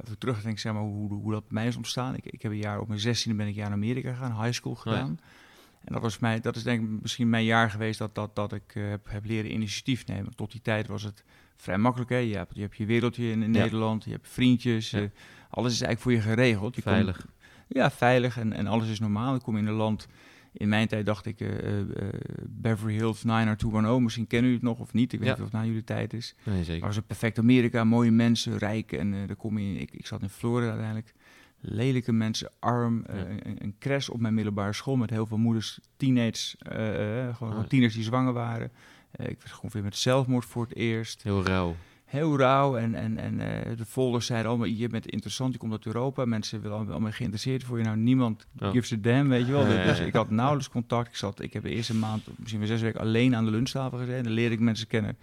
als 0.00 0.10
ik 0.10 0.18
terugdenk, 0.18 0.58
zeg 0.58 0.72
maar, 0.72 0.82
hoe, 0.82 1.12
hoe 1.14 1.32
dat 1.32 1.42
bij 1.48 1.52
mij 1.54 1.66
is 1.66 1.76
ontstaan. 1.76 2.14
Ik, 2.16 2.24
ik 2.26 2.42
heb 2.42 2.52
een 2.52 2.58
jaar, 2.58 2.80
op 2.80 2.88
mijn 2.88 3.00
zestiende 3.00 3.36
ben 3.38 3.46
ik 3.46 3.52
een 3.52 3.58
jaar 3.60 3.68
naar 3.68 3.78
Amerika 3.78 4.12
gegaan, 4.12 4.42
high 4.44 4.52
school 4.54 4.72
Oh 4.72 4.80
ja. 4.84 4.90
gedaan. 4.90 5.18
En 5.84 5.92
dat 5.92 6.02
was 6.02 6.18
mij, 6.18 6.40
dat 6.40 6.56
is 6.56 6.62
denk 6.62 6.82
ik 6.82 7.00
misschien 7.02 7.28
mijn 7.30 7.44
jaar 7.44 7.70
geweest 7.70 7.98
dat, 7.98 8.14
dat, 8.14 8.36
dat 8.36 8.52
ik 8.52 8.72
eh, 8.74 8.88
heb, 8.88 9.06
heb 9.10 9.24
leren 9.24 9.52
initiatief 9.52 10.06
nemen. 10.06 10.34
Tot 10.36 10.52
die 10.52 10.60
tijd 10.62 10.86
was 10.86 11.02
het 11.02 11.24
vrij 11.56 11.78
makkelijk. 11.78 12.10
Hè? 12.10 12.16
Je, 12.16 12.36
hebt, 12.36 12.54
je 12.54 12.60
hebt 12.60 12.76
je 12.76 12.86
wereldje 12.86 13.30
in, 13.30 13.42
in 13.42 13.52
Ja. 13.52 13.60
Nederland, 13.62 14.04
je 14.04 14.10
hebt 14.10 14.28
vriendjes. 14.28 14.90
Ja. 14.90 15.00
eh, 15.00 15.04
alles 15.50 15.72
is 15.72 15.80
eigenlijk 15.82 16.00
voor 16.00 16.12
je 16.30 16.34
geregeld. 16.36 16.74
Je 16.76 16.82
komt- 16.82 16.94
Veilig. 16.94 17.26
ja, 17.68 17.90
veilig 17.90 18.38
en, 18.38 18.52
en 18.52 18.66
alles 18.66 18.88
is 18.88 19.00
normaal. 19.00 19.34
Ik 19.34 19.42
kom 19.42 19.56
in 19.56 19.66
een 19.66 19.72
land. 19.74 20.06
In 20.52 20.68
mijn 20.68 20.88
tijd 20.88 21.06
dacht 21.06 21.26
ik 21.26 21.40
eh, 21.40 21.48
Beverly 22.48 22.92
Hills 22.94 23.22
90210. 23.24 24.02
Misschien 24.02 24.26
kennen 24.26 24.50
jullie 24.50 24.66
het 24.66 24.76
nog 24.76 24.86
of 24.86 24.92
niet. 24.92 25.12
Ik 25.12 25.18
weet 25.18 25.28
Ja. 25.28 25.34
niet 25.34 25.42
of 25.44 25.50
het 25.52 25.60
na 25.60 25.66
jullie 25.66 25.84
tijd 25.84 26.12
is. 26.12 26.34
Nee, 26.44 26.64
zeker. 26.64 26.86
was 26.86 26.96
een 26.96 27.04
perfect 27.06 27.38
Amerika. 27.38 27.84
Mooie 27.84 28.10
mensen, 28.10 28.56
rijk. 28.58 28.92
En 28.92 29.26
daar 29.26 29.36
kom 29.36 29.58
je 29.58 29.74
in. 29.74 29.80
Ik, 29.80 29.90
ik 29.92 30.06
zat 30.06 30.22
in 30.22 30.28
Florida 30.28 30.68
uiteindelijk. 30.70 31.14
Lelijke 31.60 32.12
mensen, 32.12 32.50
arm. 32.58 33.04
eh, 33.06 33.18
een, 33.18 33.56
een 33.62 33.74
crash 33.78 34.08
op 34.08 34.20
mijn 34.20 34.34
middelbare 34.34 34.72
school 34.72 34.96
met 34.96 35.10
heel 35.10 35.26
veel 35.26 35.38
moeders, 35.38 35.78
teenagers. 35.96 36.56
eh, 36.58 37.28
eh, 37.28 37.36
gewoon 37.36 37.56
Ah. 37.56 37.64
tieners 37.64 37.94
die 37.94 38.02
zwanger 38.04 38.32
waren. 38.32 38.70
Ik 39.16 39.40
was 39.42 39.50
gewoon 39.52 39.70
weer 39.72 39.82
met 39.82 39.96
zelfmoord 39.96 40.44
voor 40.44 40.62
het 40.62 40.74
eerst 40.76 41.22
Heel 41.22 41.44
rauw. 41.44 41.76
heel 42.04 42.38
rauw. 42.38 42.76
En, 42.76 42.94
en, 42.94 43.18
en 43.18 43.36
de 43.76 43.84
folders 43.86 44.26
zeiden 44.26 44.48
allemaal, 44.50 44.66
je 44.68 44.88
bent 44.88 45.06
interessant, 45.06 45.52
je 45.52 45.58
komt 45.58 45.72
uit 45.72 45.86
Europa. 45.86 46.24
Mensen 46.24 46.60
willen 46.62 46.76
allemaal, 46.90 47.10
geïnteresseerd 47.10 47.64
voor 47.64 47.78
je. 47.78 47.84
Nou, 47.84 47.96
niemand 47.96 48.46
Oh. 48.60 48.70
gives 48.70 48.92
a 48.92 48.96
damn, 49.00 49.28
weet 49.28 49.46
je 49.46 49.52
wel. 49.52 49.66
Ja, 49.66 49.84
Dus 49.84 49.98
ik 50.00 50.12
had 50.12 50.30
nauwelijks 50.30 50.70
contact. 50.70 51.08
Ik, 51.08 51.16
zat, 51.16 51.40
ik 51.42 51.52
heb 51.52 51.62
de 51.62 51.70
eerste 51.70 51.94
maand, 51.94 52.22
misschien 52.36 52.58
wel 52.60 52.68
zes 52.68 52.80
weken, 52.80 53.00
alleen 53.00 53.36
aan 53.36 53.44
de 53.44 53.50
lunchtafel 53.50 53.98
gezeten. 53.98 54.24
Dan 54.24 54.32
leerde 54.32 54.54
ik 54.54 54.60
mensen 54.60 54.86
kennen. 54.86 55.16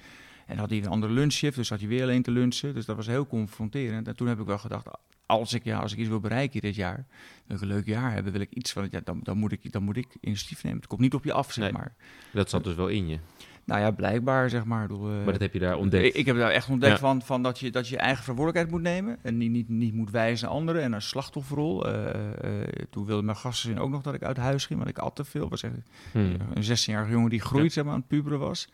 En 0.48 0.54
dan 0.54 0.58
had 0.58 0.70
hij 0.70 0.80
een 0.80 0.88
andere 0.88 1.14
lunchshift, 1.14 1.56
dus 1.56 1.70
had 1.70 1.80
hij 1.80 1.88
weer 1.88 2.02
alleen 2.02 2.22
te 2.22 2.32
lunchen. 2.32 2.74
Dus 2.74 2.86
dat 2.86 2.95
was 2.95 3.08
heel 3.08 3.28
confronterend. 3.28 4.08
En 4.08 4.16
toen 4.16 4.28
heb 4.28 4.39
ik 4.39 4.45
wel 4.45 4.58
gedacht, 4.58 4.86
als 5.26 5.54
ik, 5.54 5.64
ja, 5.64 5.80
als 5.80 5.91
ik 5.91 5.98
iets 5.98 6.10
wil 6.10 6.20
bereiken 6.20 6.62
dit 6.62 6.76
jaar, 6.76 7.06
wil 7.45 7.56
ik 7.56 7.62
een 7.62 7.68
leuk 7.68 7.86
jaar 7.86 8.14
hebben, 8.14 8.32
wil 8.32 8.41
ik 8.41 8.52
iets 8.54 8.72
van, 8.72 8.88
ja, 8.91 9.00
dan, 9.04 9.20
dan, 9.24 9.38
moet 9.38 9.52
ik, 9.52 9.72
dan 9.72 9.84
moet 9.84 9.98
ik 9.98 10.08
initiatief 10.22 10.64
nemen. 10.64 10.80
Het 10.80 10.88
komt 10.88 11.02
niet 11.02 11.14
op 11.14 11.24
je 11.24 11.34
af, 11.34 11.52
zeg 11.52 11.64
Nee. 11.64 11.74
maar. 11.74 11.93
Dat 12.34 12.50
zat 12.50 12.64
dus 12.64 12.76
wel 12.76 12.88
in 12.88 13.08
je. 13.08 13.20
Nou 13.66 13.82
ja, 13.82 13.91
blijkbaar, 13.91 14.50
zeg 14.50 14.66
maar. 14.66 14.89
Eh, 14.89 14.98
Maar 15.00 15.26
dat 15.32 15.39
heb 15.41 15.54
je 15.54 15.60
daar 15.60 15.78
ontdekt. 15.78 16.06
ik, 16.06 16.14
ik 16.14 16.26
heb 16.26 16.36
daar 16.38 16.52
echt 16.52 16.70
ontdekt 16.70 16.93
Ja. 16.93 17.00
van, 17.00 17.22
van 17.22 17.43
dat, 17.43 17.60
je, 17.60 17.72
dat 17.72 17.88
je 17.88 17.98
eigen 17.98 18.24
verantwoordelijkheid 18.24 18.76
moet 18.82 18.91
nemen. 18.91 19.18
En 19.24 19.38
niet, 19.38 19.52
niet, 19.52 19.70
niet 19.70 19.93
moet 19.93 20.12
wijzen 20.12 20.48
naar 20.48 20.56
anderen 20.56 20.82
en 20.82 20.93
een 20.93 21.02
slachtofferrol. 21.02 21.88
Eh, 21.88 22.62
eh, 22.62 22.68
toen 22.89 23.06
wilden 23.06 23.26
mijn 23.26 23.38
gasten 23.38 23.78
ook 23.78 23.89
nog 23.89 24.02
dat 24.02 24.14
ik 24.14 24.24
uit 24.24 24.38
huis 24.38 24.66
ging, 24.66 24.80
want 24.80 24.91
ik 24.91 24.98
at 25.00 25.16
te 25.16 25.24
veel. 25.26 25.50
Was 25.50 25.64
echt 25.64 25.74
Hmm. 26.12 26.36
een 26.54 26.64
16-jarige 26.64 27.12
jongen 27.12 27.30
die 27.30 27.41
groeit, 27.41 27.74
zeg 27.74 27.84
maar, 27.84 27.93
aan 27.93 28.00
het 28.00 28.08
puberen 28.08 28.39
was. 28.39 28.70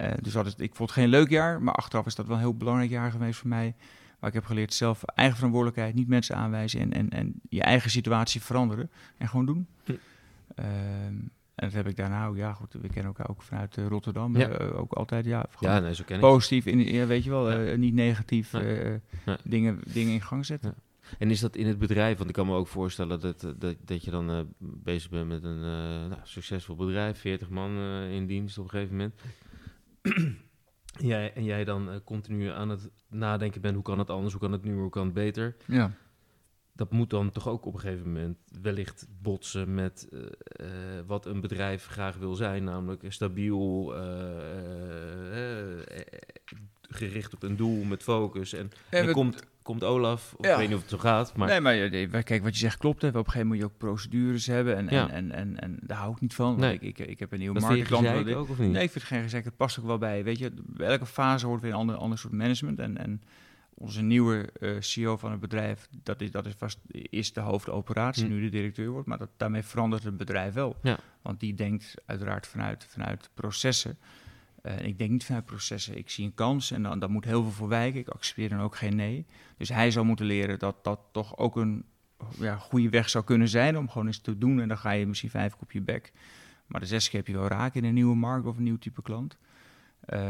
Eh, 0.00 0.12
dus 0.22 0.32
dat 0.32 0.46
is, 0.46 0.54
ik 0.56 0.74
vond 0.74 0.90
het 0.90 0.98
geen 0.98 1.08
leuk 1.08 1.28
jaar, 1.30 1.62
maar 1.62 1.74
achteraf 1.74 2.06
is 2.06 2.14
dat 2.14 2.26
wel 2.26 2.34
een 2.36 2.42
heel 2.42 2.56
belangrijk 2.56 2.90
jaar 2.90 3.10
geweest 3.10 3.38
voor 3.38 3.48
mij. 3.48 3.74
Waar 4.18 4.28
ik 4.28 4.34
heb 4.36 4.44
geleerd 4.44 4.74
zelf 4.74 5.02
eigen 5.04 5.36
verantwoordelijkheid, 5.36 5.94
niet 5.94 6.08
mensen 6.08 6.36
aanwijzen 6.36 6.80
en, 6.80 6.92
en, 6.92 7.08
en 7.10 7.32
je 7.48 7.62
eigen 7.62 7.90
situatie 7.90 8.40
veranderen 8.40 8.90
en 9.18 9.28
gewoon 9.28 9.46
doen. 9.46 9.66
Hm. 9.84 9.92
Ehm, 10.54 10.68
en 11.54 11.66
dat 11.66 11.72
heb 11.72 11.86
ik 11.88 11.96
daarna 11.96 12.26
ook, 12.26 12.36
ja 12.36 12.52
goed, 12.52 12.72
we 12.72 12.78
kennen 12.88 13.04
elkaar 13.04 13.28
ook 13.28 13.42
vanuit 13.42 13.76
eh, 13.76 13.86
Rotterdam. 13.86 14.36
Ja. 14.36 14.48
eh, 14.48 14.78
ook 14.78 14.92
altijd, 14.92 15.24
ja, 15.24 15.46
Ja, 15.60 15.78
nee, 15.78 15.94
zo 15.94 16.04
ken 16.06 16.16
ik. 16.16 16.22
positief, 16.22 16.66
in, 16.66 16.78
ja, 16.92 17.06
weet 17.06 17.24
je 17.24 17.30
wel, 17.30 17.50
Ja. 17.50 17.64
eh, 17.64 17.78
niet 17.78 17.94
negatief 17.94 18.52
Ja. 18.52 18.60
eh, 18.60 18.92
Ja. 19.26 19.36
Dingen, 19.44 19.80
dingen 19.92 20.12
in 20.12 20.20
gang 20.22 20.46
zetten. 20.46 20.74
En 21.18 21.30
is 21.30 21.40
dat 21.40 21.56
in 21.56 21.66
het 21.66 21.78
bedrijf? 21.78 22.16
Want 22.16 22.28
ik 22.28 22.34
kan 22.34 22.46
me 22.46 22.54
ook 22.54 22.66
voorstellen 22.66 23.20
dat, 23.20 23.40
dat, 23.58 23.76
dat 23.84 24.04
je 24.04 24.10
dan 24.10 24.30
eh, 24.30 24.40
bezig 24.58 25.10
bent 25.10 25.28
met 25.28 25.44
een 25.44 25.56
eh, 25.64 26.08
nou, 26.08 26.20
succesvol 26.22 26.76
bedrijf, 26.76 27.18
40 27.18 27.48
man 27.48 27.76
eh, 27.76 28.12
in 28.14 28.26
dienst 28.26 28.58
op 28.58 28.64
een 28.64 28.70
gegeven 28.70 28.96
moment. 28.96 29.14
jij, 31.10 31.32
en 31.34 31.44
jij 31.44 31.64
dan 31.64 31.90
eh, 31.90 31.96
continu 32.04 32.48
aan 32.48 32.68
het 32.68 32.90
nadenken 33.08 33.60
bent, 33.60 33.74
hoe 33.74 33.84
kan 33.84 33.98
het 33.98 34.10
anders, 34.10 34.32
hoe 34.32 34.42
kan 34.42 34.52
het 34.52 34.64
nu, 34.64 34.74
hoe 34.78 34.90
kan 34.90 35.04
het 35.04 35.14
beter? 35.14 35.56
Ja. 35.66 35.92
Dat 36.72 36.90
moet 36.92 37.10
dan 37.10 37.30
toch 37.30 37.48
ook 37.48 37.64
op 37.66 37.74
een 37.74 37.80
gegeven 37.80 38.06
moment 38.06 38.38
wellicht 38.62 39.06
botsen 39.22 39.74
met 39.74 40.08
eh, 40.12 40.20
eh, 40.98 41.06
wat 41.06 41.26
een 41.26 41.40
bedrijf 41.40 41.86
graag 41.86 42.16
wil 42.16 42.34
zijn, 42.34 42.64
namelijk 42.64 43.04
stabiel, 43.08 43.92
gericht 46.82 47.34
op 47.34 47.42
een 47.42 47.56
doel 47.56 47.84
met 47.84 48.02
focus. 48.02 48.52
En, 48.52 48.70
en 48.90 49.06
we- 49.06 49.12
komt, 49.12 49.42
komt 49.62 49.84
Olaf, 49.84 50.34
of 50.36 50.44
Ja. 50.46 50.52
ik 50.52 50.58
weet 50.58 50.66
niet 50.66 50.76
of 50.76 50.82
het 50.82 50.90
zo 50.90 50.98
gaat, 50.98 51.36
maar... 51.36 51.48
Nee, 51.48 51.60
maar 51.60 52.08
maar 52.10 52.22
kijk, 52.22 52.42
wat 52.42 52.52
je 52.52 52.58
zegt 52.60 52.76
klopt. 52.76 53.02
Hè. 53.02 53.08
Op 53.08 53.14
een 53.14 53.20
gegeven 53.24 53.46
moment 53.46 53.60
moet 53.62 53.70
je 53.70 53.74
ook 53.74 53.90
procedures 53.90 54.46
hebben. 54.46 54.76
En, 54.76 54.86
Ja. 54.90 55.08
en, 55.10 55.10
en, 55.10 55.32
en, 55.32 55.60
en 55.60 55.78
daar 55.82 55.98
hou 55.98 56.12
ik 56.12 56.20
niet 56.20 56.34
van. 56.34 56.58
Nee. 56.58 56.74
ik, 56.74 56.82
ik, 56.82 56.98
ik 56.98 57.18
heb 57.18 57.32
een 57.32 57.38
nieuwe 57.38 57.60
ook, 58.36 58.48
of 58.48 58.58
niet? 58.58 58.70
Nee, 58.72 58.82
ik 58.82 58.90
vind 58.90 58.94
het 59.04 59.12
geen 59.12 59.22
gezeik. 59.22 59.44
Het 59.44 59.56
past 59.56 59.78
ook 59.78 59.86
wel 59.86 59.98
bij. 59.98 60.24
Weet 60.24 60.38
je, 60.38 60.52
bij 60.66 60.88
elke 60.88 61.06
fase 61.06 61.46
hoort 61.46 61.60
weer 61.60 61.70
een 61.70 61.76
ander, 61.76 61.96
ander 61.96 62.18
soort 62.18 62.32
management. 62.32 62.78
En, 62.78 62.96
en 62.98 63.22
onze 63.74 64.02
nieuwe 64.02 64.52
eh, 64.60 64.70
CEO 64.78 65.16
van 65.16 65.30
het 65.30 65.40
bedrijf, 65.40 65.88
dat 66.02 66.20
is, 66.20 66.30
dat 66.30 66.46
is 66.46 66.54
vast 66.58 66.78
is 66.90 67.32
de 67.32 67.40
hoofdoperatie, 67.40 68.24
Hm. 68.26 68.30
nu 68.32 68.40
de 68.40 68.48
directeur 68.48 68.88
wordt. 68.90 69.06
Maar 69.08 69.18
dat, 69.18 69.28
daarmee 69.36 69.62
verandert 69.62 70.04
het 70.04 70.16
bedrijf 70.16 70.54
wel. 70.54 70.76
Ja. 70.82 70.98
Want 71.22 71.40
die 71.40 71.54
denkt 71.54 71.94
uiteraard 72.06 72.46
vanuit, 72.46 72.86
vanuit 72.88 73.30
processen. 73.34 73.98
Eh, 74.62 74.86
ik 74.86 74.98
denk 74.98 75.10
niet 75.10 75.24
vanuit 75.24 75.44
processen. 75.44 75.96
Ik 75.98 76.10
zie 76.10 76.24
een 76.24 76.34
kans 76.34 76.70
en 76.70 76.82
dan, 76.82 76.98
daar 76.98 77.10
moet 77.10 77.24
heel 77.24 77.42
veel 77.42 77.52
voor 77.52 77.68
wijken. 77.68 78.00
Ik 78.00 78.08
accepteer 78.08 78.48
dan 78.48 78.60
ook 78.60 78.76
geen 78.76 78.96
nee. 78.96 79.26
Dus 79.56 79.68
hij 79.68 79.90
zou 79.90 80.06
moeten 80.06 80.26
leren 80.26 80.58
dat 80.58 80.84
dat 80.84 81.00
toch 81.12 81.36
ook 81.38 81.56
een 81.56 81.84
ja, 82.38 82.56
goede 82.56 82.88
weg 82.88 83.08
zou 83.08 83.24
kunnen 83.24 83.48
zijn 83.48 83.78
om 83.78 83.88
gewoon 83.88 84.06
eens 84.06 84.18
te 84.18 84.38
doen. 84.38 84.60
En 84.60 84.68
dan 84.68 84.78
ga 84.78 84.90
je 84.90 85.06
misschien 85.06 85.30
vijf 85.30 85.52
keer 85.52 85.62
op 85.62 85.72
je 85.72 85.80
bek. 85.80 86.12
Maar 86.66 86.80
de 86.80 86.86
zes 86.86 87.08
keer 87.08 87.18
heb 87.18 87.28
je 87.28 87.34
wel 87.34 87.48
raak 87.48 87.74
in 87.74 87.84
een 87.84 87.94
nieuwe 87.94 88.16
markt 88.16 88.46
of 88.46 88.56
een 88.56 88.62
nieuw 88.62 88.78
type 88.78 89.02
klant. 89.02 89.36
Eh, 90.00 90.20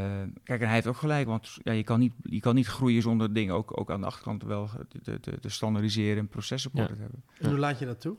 kijk, 0.45 0.61
en 0.61 0.67
hij 0.67 0.75
heeft 0.75 0.87
ook 0.87 0.97
gelijk, 0.97 1.27
want 1.27 1.59
ja, 1.63 1.73
je, 1.73 1.83
kan 1.83 1.99
niet, 1.99 2.13
je 2.23 2.41
kan 2.41 2.55
niet 2.55 2.67
groeien 2.67 3.03
zonder 3.03 3.33
dingen 3.33 3.55
ook, 3.55 3.81
ook 3.81 3.91
aan 3.91 4.01
de 4.01 4.07
achterkant 4.07 4.43
wel 4.43 4.71
te, 5.03 5.21
te, 5.21 5.39
te 5.41 5.49
standaardiseren 5.49 6.19
en 6.19 6.29
processen 6.29 6.71
op 6.71 6.77
Ja. 6.77 6.87
hebben. 6.87 7.23
En 7.39 7.49
hoe 7.51 7.59
laat 7.59 7.79
je 7.79 7.87
dat 7.87 8.01
toe? 8.01 8.17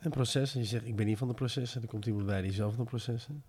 Een 0.00 0.10
proces. 0.10 0.54
En 0.54 0.60
je 0.60 0.66
zegt, 0.66 0.86
ik 0.86 0.96
ben 0.96 1.06
niet 1.06 1.18
van 1.18 1.28
de 1.28 1.34
processen. 1.34 1.82
Er 1.82 1.88
komt 1.88 2.06
iemand 2.06 2.26
bij 2.26 2.42
die 2.42 2.52
zelf 2.52 2.74
van 2.74 2.84
de 2.84 2.90
processen. 2.90 3.42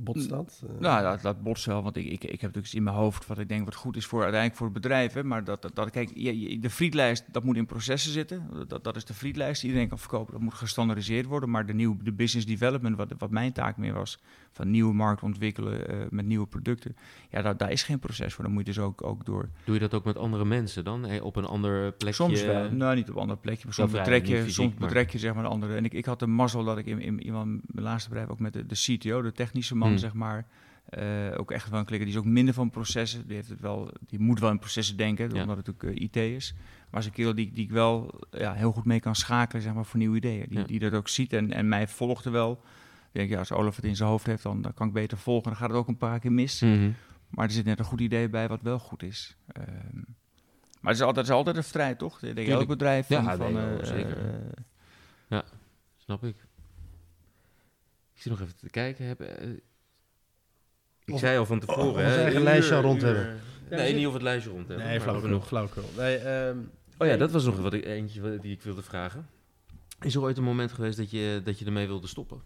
Botst 0.00 0.28
dat? 0.28 0.62
Eh, 0.64 0.80
Nou, 0.80 1.02
dat, 1.02 1.22
dat 1.22 1.42
botst 1.42 1.64
wel, 1.64 1.82
want 1.82 1.96
ik, 1.96 2.04
ik, 2.04 2.12
ik 2.12 2.20
heb 2.20 2.30
natuurlijk 2.40 2.66
iets 2.66 2.74
in 2.74 2.82
mijn 2.82 2.96
hoofd 2.96 3.26
wat 3.26 3.38
ik 3.38 3.48
denk 3.48 3.64
wat 3.64 3.74
goed 3.74 3.96
is 3.96 4.06
voor 4.06 4.18
uiteindelijk 4.22 4.58
voor 4.58 4.66
het 4.70 4.80
bedrijf. 4.82 5.12
Hè, 5.12 5.24
maar 5.24 5.44
dat, 5.44 5.62
dat, 5.62 5.74
dat 5.74 5.90
kijk, 5.90 6.14
de 6.62 6.70
frietlijst, 6.70 7.24
dat 7.32 7.44
moet 7.44 7.56
in 7.56 7.66
processen 7.66 8.12
zitten. 8.12 8.50
Dat, 8.68 8.84
dat 8.84 8.96
is 8.96 9.04
de 9.04 9.14
frietlijst 9.14 9.60
die 9.60 9.68
iedereen 9.70 9.88
kan 9.88 9.98
verkopen. 9.98 10.32
Dat 10.32 10.42
moet 10.42 10.54
gestandardiseerd 10.54 11.26
worden. 11.26 11.50
Maar 11.50 11.66
de, 11.66 11.74
nieuwe, 11.74 11.96
de 12.02 12.12
business 12.12 12.46
development, 12.46 12.96
wat, 12.96 13.12
wat 13.18 13.30
mijn 13.30 13.52
taak 13.52 13.76
meer 13.76 13.92
was, 13.94 14.18
van 14.52 14.70
nieuwe 14.70 14.94
markt 14.94 15.22
ontwikkelen 15.22 15.88
eh, 15.88 15.96
met 16.10 16.26
nieuwe 16.26 16.46
producten. 16.46 16.96
Ja, 17.30 17.42
daar, 17.42 17.56
daar 17.56 17.70
is 17.70 17.82
geen 17.82 17.98
proces 17.98 18.34
voor. 18.34 18.44
Dan 18.44 18.52
moet 18.52 18.66
je 18.66 18.72
dus 18.72 18.82
ook, 18.82 19.04
ook 19.04 19.24
door. 19.24 19.48
Doe 19.64 19.74
je 19.74 19.80
dat 19.80 19.94
ook 19.94 20.04
met 20.04 20.16
andere 20.16 20.44
mensen 20.44 20.84
dan? 20.84 21.06
Eh, 21.06 21.24
op 21.24 21.36
een 21.36 21.44
ander 21.44 21.92
plekje? 21.92 22.14
Soms 22.14 22.42
wel, 22.44 22.70
nou 22.70 22.94
niet 22.96 23.08
op 23.08 23.14
een 23.14 23.20
ander 23.20 23.36
plekje, 23.36 23.64
maar 23.64 23.74
soms 23.74 23.92
betrek 23.92 24.26
je, 24.26 24.36
fysiek, 24.36 24.54
soms 24.54 24.70
maar- 24.78 24.88
betrek 24.88 25.10
je 25.10 25.18
zeg 25.18 25.34
maar 25.34 25.44
een 25.44 25.50
andere. 25.50 25.74
En 25.74 25.84
ik, 25.84 25.92
ik 25.92 26.04
had 26.04 26.18
de 26.18 26.26
mazzel 26.26 26.64
dat 26.64 26.78
ik 26.78 26.86
in, 26.86 27.00
in, 27.00 27.18
in 27.18 27.32
mijn 27.32 27.60
laatste 27.84 28.08
bedrijf 28.08 28.28
ook 28.30 28.38
met 28.40 28.52
de, 28.52 28.66
de 28.66 28.74
CTO, 28.74 29.22
de 29.22 29.32
technische 29.32 29.76
man, 29.76 29.87
Hmm. 29.88 29.98
zeg 29.98 30.12
maar, 30.12 30.46
eh, 30.88 31.04
ook 31.36 31.50
echt 31.50 31.70
wel 31.70 31.78
een 31.80 31.84
klikker. 31.86 32.08
Die 32.08 32.16
is 32.16 32.22
ook 32.22 32.28
minder 32.32 32.54
van 32.54 32.70
processen. 32.70 33.26
Die, 33.26 33.36
heeft 33.36 33.48
het 33.48 33.60
wel, 33.60 33.90
die 34.06 34.18
moet 34.18 34.40
wel 34.40 34.50
in 34.50 34.58
processen 34.58 34.96
denken, 34.96 35.34
Ja. 35.34 35.40
omdat 35.40 35.56
het 35.56 35.66
natuurlijk 35.66 35.98
eh, 35.98 36.04
IT 36.04 36.16
is. 36.36 36.54
Maar 36.90 37.00
is 37.00 37.06
een 37.06 37.12
kerel 37.12 37.34
die, 37.34 37.52
die 37.52 37.64
ik 37.64 37.70
wel 37.70 38.20
ja, 38.30 38.52
heel 38.54 38.72
goed 38.72 38.84
mee 38.84 39.00
kan 39.00 39.14
schakelen 39.14 39.62
zeg 39.62 39.74
maar, 39.74 39.84
voor 39.84 39.98
nieuwe 39.98 40.16
ideeën. 40.16 40.46
Die, 40.48 40.58
Ja. 40.58 40.64
die 40.64 40.78
dat 40.78 40.92
ook 40.92 41.08
ziet 41.08 41.32
en, 41.32 41.52
en 41.52 41.68
mij 41.68 41.88
volgde 41.88 42.30
wel. 42.30 42.52
Ik 43.12 43.14
denk, 43.14 43.30
ja, 43.30 43.38
als 43.38 43.52
Olaf 43.52 43.76
het 43.76 43.84
in 43.84 43.96
zijn 43.96 44.08
hoofd 44.08 44.26
heeft, 44.26 44.42
dan, 44.42 44.62
dan 44.62 44.74
kan 44.74 44.86
ik 44.86 44.92
beter 44.92 45.18
volgen. 45.18 45.48
Dan 45.50 45.56
gaat 45.56 45.68
het 45.68 45.78
ook 45.78 45.88
een 45.88 45.96
paar 45.96 46.18
keer 46.18 46.32
mis. 46.32 46.60
Mhm. 46.60 46.90
Maar 47.28 47.44
er 47.44 47.50
zit 47.50 47.64
net 47.64 47.78
een 47.78 47.84
goed 47.84 48.00
idee 48.00 48.28
bij 48.28 48.48
wat 48.48 48.62
wel 48.62 48.78
goed 48.78 49.02
is. 49.02 49.36
Ehm, 49.46 49.96
maar 50.80 50.92
het 50.92 51.00
is, 51.00 51.00
altijd, 51.00 51.16
het 51.16 51.24
is 51.26 51.30
altijd 51.30 51.56
een 51.56 51.64
strijd, 51.64 51.98
toch? 51.98 52.22
Ik 52.22 52.34
denk 52.34 52.48
elk 52.48 52.68
bedrijf. 52.68 53.08
Ja, 53.08 53.22
van, 53.36 53.52
nee, 53.52 53.52
van, 53.52 53.78
eh, 53.78 53.84
zeker. 53.84 54.16
eh, 55.28 55.38
Snap 55.96 56.24
ik. 56.24 56.36
Ik 58.14 58.22
zit 58.22 58.32
nog 58.32 58.40
even 58.40 58.56
te 58.56 58.70
kijken. 58.70 59.06
Heb, 59.06 59.20
eh, 59.20 59.48
ik 61.08 61.14
Of- 61.14 61.20
zei 61.20 61.38
al 61.38 61.46
van 61.46 61.58
tevoren. 61.60 61.84
of 61.90 61.96
hè, 61.96 62.04
ons 62.06 62.14
eigen 62.16 62.36
een 62.36 62.42
lijstje 62.42 62.74
al 62.74 62.82
rond 62.82 63.02
uur- 63.02 63.16
hebben. 63.16 63.40
Nee, 63.70 63.94
niet 63.94 64.06
of 64.06 64.12
het 64.12 64.22
lijstje 64.22 64.50
rond 64.50 64.68
hebben. 64.68 64.86
Nee, 64.86 64.94
maar 64.94 65.02
flauw 65.02 65.16
of 65.16 65.22
genoeg. 65.22 65.46
Flauwekul. 65.46 65.82
Nee, 65.96 66.16
ehm, 66.16 66.56
Oh 66.98 67.06
ja, 67.06 67.16
dat 67.16 67.30
was 67.30 67.44
nog 67.44 67.58
wat 67.60 67.72
ik, 67.72 67.84
eentje 67.84 68.20
wat- 68.20 68.42
die 68.42 68.52
ik 68.52 68.62
wilde 68.62 68.82
vragen. 68.82 69.28
Is 70.00 70.14
er 70.14 70.20
ooit 70.20 70.36
een 70.38 70.44
moment 70.44 70.72
geweest 70.72 70.96
dat 70.98 71.10
je, 71.10 71.40
dat 71.44 71.58
je 71.58 71.64
ermee 71.64 71.86
wilde 71.86 72.06
stoppen? 72.06 72.40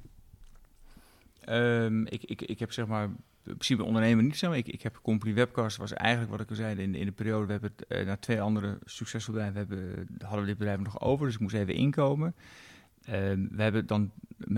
Ehm, 1.45 2.05
ik, 2.07 2.23
ik, 2.25 2.43
ik 2.43 2.59
heb 2.59 2.73
zeg 2.73 2.87
maar, 2.87 3.05
in 3.05 3.17
principe 3.45 3.85
ondernemer 3.85 4.25
niet 4.25 4.37
zeg 4.37 4.51
maar. 4.51 4.59
Ik, 4.59 4.69
ik 4.69 4.83
heb 4.83 4.99
Company 5.03 5.35
Webcast, 5.35 5.77
was 5.77 5.93
eigenlijk 5.93 6.31
wat 6.31 6.41
ik 6.41 6.51
al 6.51 6.57
zei 6.57 6.81
in, 6.83 6.95
in 6.95 7.07
de 7.07 7.13
periode. 7.13 7.47
We 7.47 7.53
hebben 7.53 7.73
het, 7.77 7.87
eh, 7.89 8.07
naar 8.07 8.19
twee 8.19 8.41
andere 8.41 8.79
succesvolle 8.85 9.37
bedrijven 9.39 9.77
hebben, 9.77 10.07
hadden 10.21 10.41
we 10.41 10.47
dit 10.47 10.59
bedrijf 10.59 10.79
nog 10.81 11.01
over, 11.01 11.27
dus 11.27 11.35
ik 11.35 11.41
moest 11.41 11.55
even 11.55 11.75
inkomen. 11.75 12.35
Ehm, 13.05 13.47
we 13.51 13.63
hebben 13.63 13.87
dan, 13.87 14.11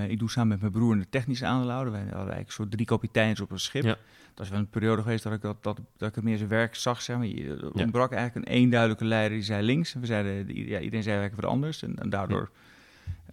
ik 0.09 0.19
doe 0.19 0.31
samen 0.31 0.49
met 0.49 0.61
mijn 0.61 0.73
broer 0.73 0.93
een 0.93 1.07
technische 1.11 1.47
aandeelhouder. 1.47 1.93
We 1.93 1.99
hadden 1.99 2.17
eigenlijk 2.19 2.51
zo 2.51 2.69
drie 2.69 2.87
kapiteins 2.87 3.41
op 3.41 3.51
een 3.51 3.59
schip. 3.61 3.83
Ja. 3.83 3.97
Dat 4.35 4.45
is 4.45 4.51
wel 4.53 4.61
een 4.61 4.69
periode 4.71 5.03
geweest 5.03 5.23
dat 5.23 5.33
ik, 5.33 5.41
dat, 5.41 5.63
dat, 5.63 5.81
dat 5.97 6.09
ik 6.09 6.15
het 6.15 6.25
meer 6.25 6.37
zijn 6.37 6.49
werk 6.49 6.75
zag. 6.75 7.03
Zeg 7.03 7.17
maar. 7.17 7.27
Je- 7.27 7.49
Er 7.49 7.71
Ja. 7.75 7.83
ontbrak 7.83 8.13
eigenlijk 8.13 8.47
een 8.49 8.55
eenduidelijke 8.55 9.05
leider 9.05 9.37
die 9.37 9.47
zei 9.47 9.63
links. 9.63 9.95
En 9.95 10.01
we 10.01 10.07
zeiden, 10.07 10.47
ja, 10.47 10.79
iedereen 10.81 11.03
zei 11.03 11.17
eigenlijk 11.17 11.35
wat 11.41 11.51
anders. 11.51 11.83
En, 11.83 11.99
en 11.99 12.11
daardoor 12.11 12.51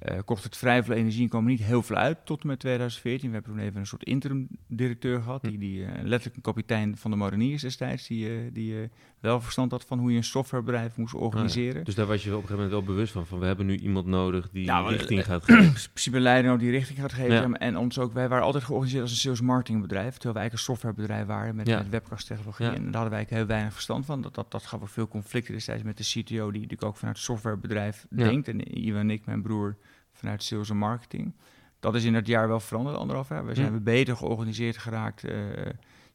Uh, 0.09 0.18
kocht 0.26 0.43
het 0.43 0.57
vrij 0.57 0.84
veel 0.84 0.95
energie 0.95 1.22
en 1.24 1.30
kwam 1.30 1.43
er 1.43 1.49
niet 1.49 1.62
heel 1.64 1.82
veel 1.82 1.95
uit 1.95 2.18
tot 2.26 2.41
en 2.41 2.47
met 2.47 2.59
2014. 2.59 3.28
We 3.30 3.36
hebben 3.36 3.53
toen 3.53 3.62
even 3.64 3.80
een 3.80 3.86
soort 3.88 4.03
interim 4.03 4.47
directeur 4.68 5.22
gehad, 5.22 5.41
die, 5.41 5.57
die 5.57 5.80
uh, 5.80 5.88
letterlijk 5.88 6.36
een 6.36 6.41
kapitein 6.41 6.97
van 6.97 7.12
de 7.12 7.18
mariniers 7.18 7.62
destijds, 7.62 8.07
die, 8.07 8.30
uh, 8.30 8.49
die 8.53 8.89
wel 9.22 9.41
verstand 9.41 9.72
had 9.72 9.86
van 9.86 9.99
hoe 9.99 10.11
je 10.11 10.17
een 10.17 10.24
softwarebedrijf 10.24 10.97
moest 10.97 11.13
organiseren. 11.13 11.78
ja. 11.78 11.84
Dus 11.84 11.95
daar 11.95 12.05
was 12.05 12.24
je 12.24 12.30
op 12.30 12.36
een 12.36 12.41
gegeven 12.41 12.63
moment 12.63 12.86
wel 12.86 12.95
bewust 12.95 13.13
van, 13.13 13.26
van 13.26 13.39
we 13.39 13.45
hebben 13.45 13.65
nu 13.65 13.78
iemand 13.78 14.05
nodig 14.05 14.49
die 14.51 14.65
nou, 14.65 14.89
richting 14.89 15.26
gaat 15.26 15.43
geven. 15.43 15.63
In 15.65 15.72
principe 15.72 16.19
leider 16.19 16.57
die 16.57 16.72
richting 16.72 16.99
gaat 16.99 17.13
geven. 17.13 17.49
Ja. 17.49 17.53
En 17.53 17.78
ons 17.78 17.99
ook, 17.99 18.13
wij 18.13 18.30
waren 18.30 18.45
altijd 18.45 18.63
georganiseerd 18.63 19.03
als 19.03 19.11
een 19.11 19.17
sales 19.17 19.41
marketing 19.41 19.82
bedrijf, 19.82 20.13
terwijl 20.13 20.34
wij 20.34 20.41
eigenlijk 20.41 20.69
een 20.69 20.76
softwarebedrijf 20.76 21.28
waren 21.28 21.55
met, 21.55 21.67
met 21.67 21.89
webcast 21.89 22.28
technologie. 22.28 22.65
En 22.65 22.84
daar 22.84 23.01
hadden 23.01 23.11
wij 23.11 23.26
heel 23.30 23.45
weinig 23.45 23.74
verstand 23.74 24.05
van. 24.05 24.22
Dat, 24.22 24.36
dat, 24.36 24.51
dat 24.51 24.65
gaf 24.65 24.82
ook 24.82 24.89
veel 24.89 25.07
conflicten 25.07 25.53
destijds 25.53 25.84
met 25.84 25.97
de 25.97 26.03
CTO, 26.03 26.51
die 26.51 26.61
natuurlijk 26.61 26.84
ook 26.84 26.97
vanuit 26.97 27.15
het 27.15 27.26
softwarebedrijf 27.26 28.05
denkt. 28.09 28.47
En 28.47 28.86
Ivan 28.88 28.99
en 28.99 29.09
ik, 29.09 29.26
mijn 29.26 29.41
broer 29.41 29.78
vanuit 30.13 30.43
sales 30.43 30.69
en 30.69 30.78
marketing. 30.78 31.34
Dat 31.80 31.95
is 31.95 32.03
in 32.03 32.13
het 32.13 32.28
jaar 32.28 32.47
wel 32.47 32.59
veranderd, 32.59 32.97
anderhalf 32.97 33.30
jaar. 33.30 33.45
We 33.45 33.55
zijn 33.55 33.74
we 33.74 33.80
beter 33.80 34.15
georganiseerd 34.15 34.78
geraakt. 34.78 35.26
Uh, 35.26 35.34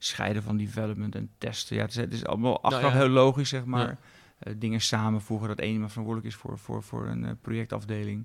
scheiden 0.06 0.42
van 0.42 0.56
development 0.56 1.14
en 1.14 1.30
testen. 1.38 1.76
Ja, 1.76 1.82
het 1.82 1.90
is, 1.90 1.96
het 1.96 2.12
is 2.12 2.24
allemaal 2.24 2.62
achteraf 2.62 2.92
nou 2.92 3.04
heel 3.04 3.12
logisch, 3.12 3.48
zeg 3.48 3.64
maar. 3.64 3.98
Uh, 4.46 4.54
dingen 4.58 4.80
samenvoegen, 4.80 5.48
dat 5.48 5.58
één 5.58 5.72
iemand 5.72 5.90
verantwoordelijk 5.90 6.34
is 6.34 6.40
voor, 6.40 6.58
voor, 6.58 6.82
voor 6.82 7.06
een 7.06 7.24
uh, 7.24 7.30
projectafdeling. 7.40 8.24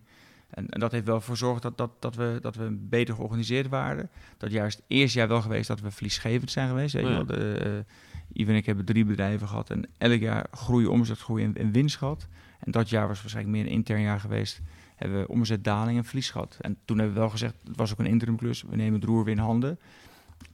En, 0.49 0.69
en, 0.69 0.79
dat 0.79 0.91
heeft 0.91 1.05
wel 1.05 1.21
voor 1.21 1.35
gezorgd 1.35 1.61
dat, 1.61 1.77
dat, 1.77 1.91
dat, 1.99 2.15
we, 2.15 2.37
dat 2.41 2.55
we 2.55 2.77
beter 2.79 3.15
georganiseerd 3.15 3.67
waren. 3.67 4.09
Dat 4.37 4.51
juist 4.51 4.77
het 4.77 4.85
eerste 4.87 5.17
jaar 5.17 5.27
wel 5.27 5.41
geweest 5.41 5.67
dat 5.67 5.81
we 5.81 5.91
verliesgevend 5.91 6.51
zijn 6.51 6.67
geweest. 6.67 6.95
Oh, 6.95 7.01
ja. 7.01 7.23
de, 7.23 7.85
Ivan 8.33 8.53
en 8.53 8.59
ik 8.59 8.65
hebben 8.65 8.85
drie 8.85 9.05
bedrijven 9.05 9.47
gehad 9.47 9.69
en 9.69 9.89
elk 9.97 10.19
jaar 10.19 10.47
groei, 10.51 10.85
omzetgroei 10.85 11.43
en, 11.43 11.55
en 11.55 11.71
winst 11.71 11.97
gehad. 11.97 12.27
En 12.59 12.71
dat 12.71 12.89
jaar 12.89 13.07
was 13.07 13.21
waarschijnlijk 13.21 13.55
meer 13.55 13.65
een 13.65 13.71
intern 13.71 14.01
jaar 14.01 14.19
geweest 14.19 14.61
hebben 15.01 15.21
we 15.21 15.27
omzetdaling 15.27 15.97
en 15.97 16.05
verlies 16.05 16.29
gehad. 16.29 16.57
En 16.61 16.77
toen 16.85 16.97
hebben 16.97 17.15
we 17.15 17.21
wel 17.21 17.29
gezegd, 17.29 17.55
het 17.67 17.77
was 17.77 17.91
ook 17.91 17.99
een 17.99 18.05
interimklus, 18.05 18.61
we 18.61 18.75
nemen 18.75 18.99
het 18.99 19.09
roer 19.09 19.23
weer 19.23 19.33
in 19.33 19.39
handen. 19.39 19.79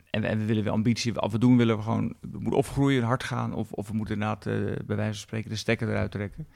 En 0.09 0.21
we, 0.21 0.27
en 0.27 0.37
we 0.37 0.45
willen 0.45 0.63
weer 0.63 0.71
ambitie, 0.71 1.13
wat 1.13 1.31
we 1.31 1.39
doen 1.39 1.57
willen 1.57 1.77
we 1.77 1.83
gewoon, 1.83 2.15
we 2.21 2.39
moeten 2.39 2.57
of 2.59 2.67
groeien, 2.67 3.03
hard 3.03 3.23
gaan, 3.23 3.53
of, 3.53 3.71
of 3.71 3.87
we 3.87 3.93
moeten 3.95 4.13
inderdaad 4.13 4.45
uh, 4.45 4.75
bij 4.85 4.95
wijze 4.95 5.11
van 5.11 5.27
spreken 5.27 5.49
de 5.49 5.55
stekker 5.55 5.89
eruit 5.89 6.11
trekken. 6.11 6.47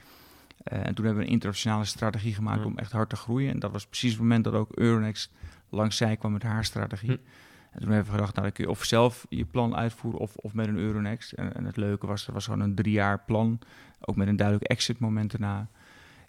Uh, 0.72 0.88
en 0.88 0.96
toen 0.96 1.06
hebben 1.06 1.24
we 1.24 1.28
een 1.28 1.34
internationale 1.34 1.86
strategie 1.86 2.34
gemaakt 2.34 2.66
om 2.66 2.78
echt 2.78 2.92
hard 2.92 3.10
te 3.10 3.16
groeien. 3.16 3.52
En 3.52 3.60
dat 3.60 3.72
was 3.72 3.88
precies 3.88 4.12
het 4.12 4.22
moment 4.22 4.44
dat 4.44 4.54
ook 4.54 4.72
Euronext 4.76 5.32
langs 5.70 5.98
zij 5.98 6.18
kwam 6.18 6.32
met 6.32 6.44
haar 6.44 6.66
strategie. 6.66 7.10
Hm. 7.10 7.18
En 7.72 7.80
toen 7.80 7.90
hebben 7.90 8.06
we 8.06 8.12
gedacht, 8.12 8.36
nou 8.36 8.46
dan 8.46 8.56
kun 8.56 8.64
je 8.64 8.70
of 8.70 8.84
zelf 8.84 9.26
je 9.30 9.46
plan 9.46 9.76
uitvoeren 9.76 10.20
of, 10.20 10.36
of 10.36 10.54
met 10.54 10.68
een 10.68 10.78
Euronext. 10.78 11.32
En, 11.32 11.54
en 11.54 11.66
het 11.66 11.78
leuke 11.78 12.08
was, 12.08 12.28
er 12.28 12.34
was 12.34 12.46
gewoon 12.46 12.60
een 12.60 12.76
drie 12.76 12.94
jaar 12.94 13.20
plan, 13.26 13.60
ook 14.00 14.16
met 14.16 14.28
een 14.28 14.36
duidelijk 14.36 14.68
exit 14.68 15.00
moment 15.00 15.32
daarna. 15.32 15.68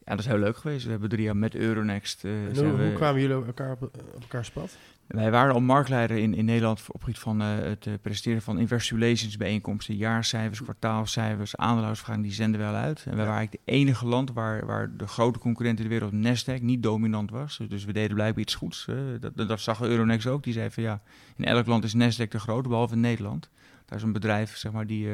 Ja, 0.04 0.10
dat 0.10 0.18
is 0.18 0.26
heel 0.26 0.38
leuk 0.38 0.56
geweest. 0.56 0.84
We 0.84 0.90
hebben 0.90 1.08
drie 1.08 1.24
jaar 1.24 1.36
met 1.36 1.54
Euronext. 1.54 2.24
Uh, 2.24 2.32
hoe, 2.54 2.64
hoe 2.64 2.92
kwamen 2.92 3.20
jullie 3.20 3.36
op 3.36 3.46
elkaar 3.46 3.72
op, 3.80 3.96
elkaar 4.20 4.50
pad? 4.52 4.76
Wij 5.12 5.30
waren 5.30 5.54
al 5.54 5.60
marktleider 5.60 6.16
in, 6.16 6.34
in 6.34 6.44
Nederland 6.44 6.80
op 6.80 6.92
het 6.92 7.00
gebied 7.02 7.18
van 7.18 7.42
uh, 7.42 7.48
het 7.58 8.02
presenteren 8.02 8.42
van 8.42 8.58
investor 8.58 8.98
relations 8.98 9.36
bijeenkomsten, 9.36 9.96
jaarcijfers, 9.96 10.62
kwartaalcijfers, 10.62 11.56
aandeelhoudersvergaderingen, 11.56 12.28
die 12.28 12.42
zenden 12.42 12.60
we 12.60 12.66
wel 12.66 12.82
uit. 12.82 12.98
En 12.98 13.16
wij 13.16 13.26
waren 13.26 13.34
eigenlijk 13.34 13.62
het 13.64 13.74
enige 13.74 14.06
land 14.06 14.32
waar, 14.32 14.66
waar 14.66 14.96
de 14.96 15.06
grote 15.06 15.38
concurrent 15.38 15.78
in 15.78 15.84
de 15.84 15.90
wereld, 15.90 16.12
Nasdaq, 16.12 16.62
niet 16.62 16.82
dominant 16.82 17.30
was. 17.30 17.58
Dus, 17.58 17.68
dus 17.68 17.84
we 17.84 17.92
deden 17.92 18.14
blijkbaar 18.14 18.42
iets 18.42 18.54
goeds. 18.54 18.88
dat, 19.20 19.36
dat 19.36 19.60
zag 19.60 19.82
Euronext 19.82 20.26
ook. 20.26 20.42
Die 20.42 20.52
zei 20.52 20.70
van 20.70 20.82
ja, 20.82 21.02
in 21.36 21.44
elk 21.44 21.66
land 21.66 21.84
is 21.84 21.94
Nasdaq 21.94 22.28
de 22.28 22.40
grote, 22.40 22.68
behalve 22.68 22.94
in 22.94 23.00
Nederland. 23.00 23.50
Daar 23.86 23.98
is 23.98 24.04
een 24.04 24.12
bedrijf 24.12 24.56
zeg 24.56 24.72
maar, 24.72 24.86
die, 24.86 25.08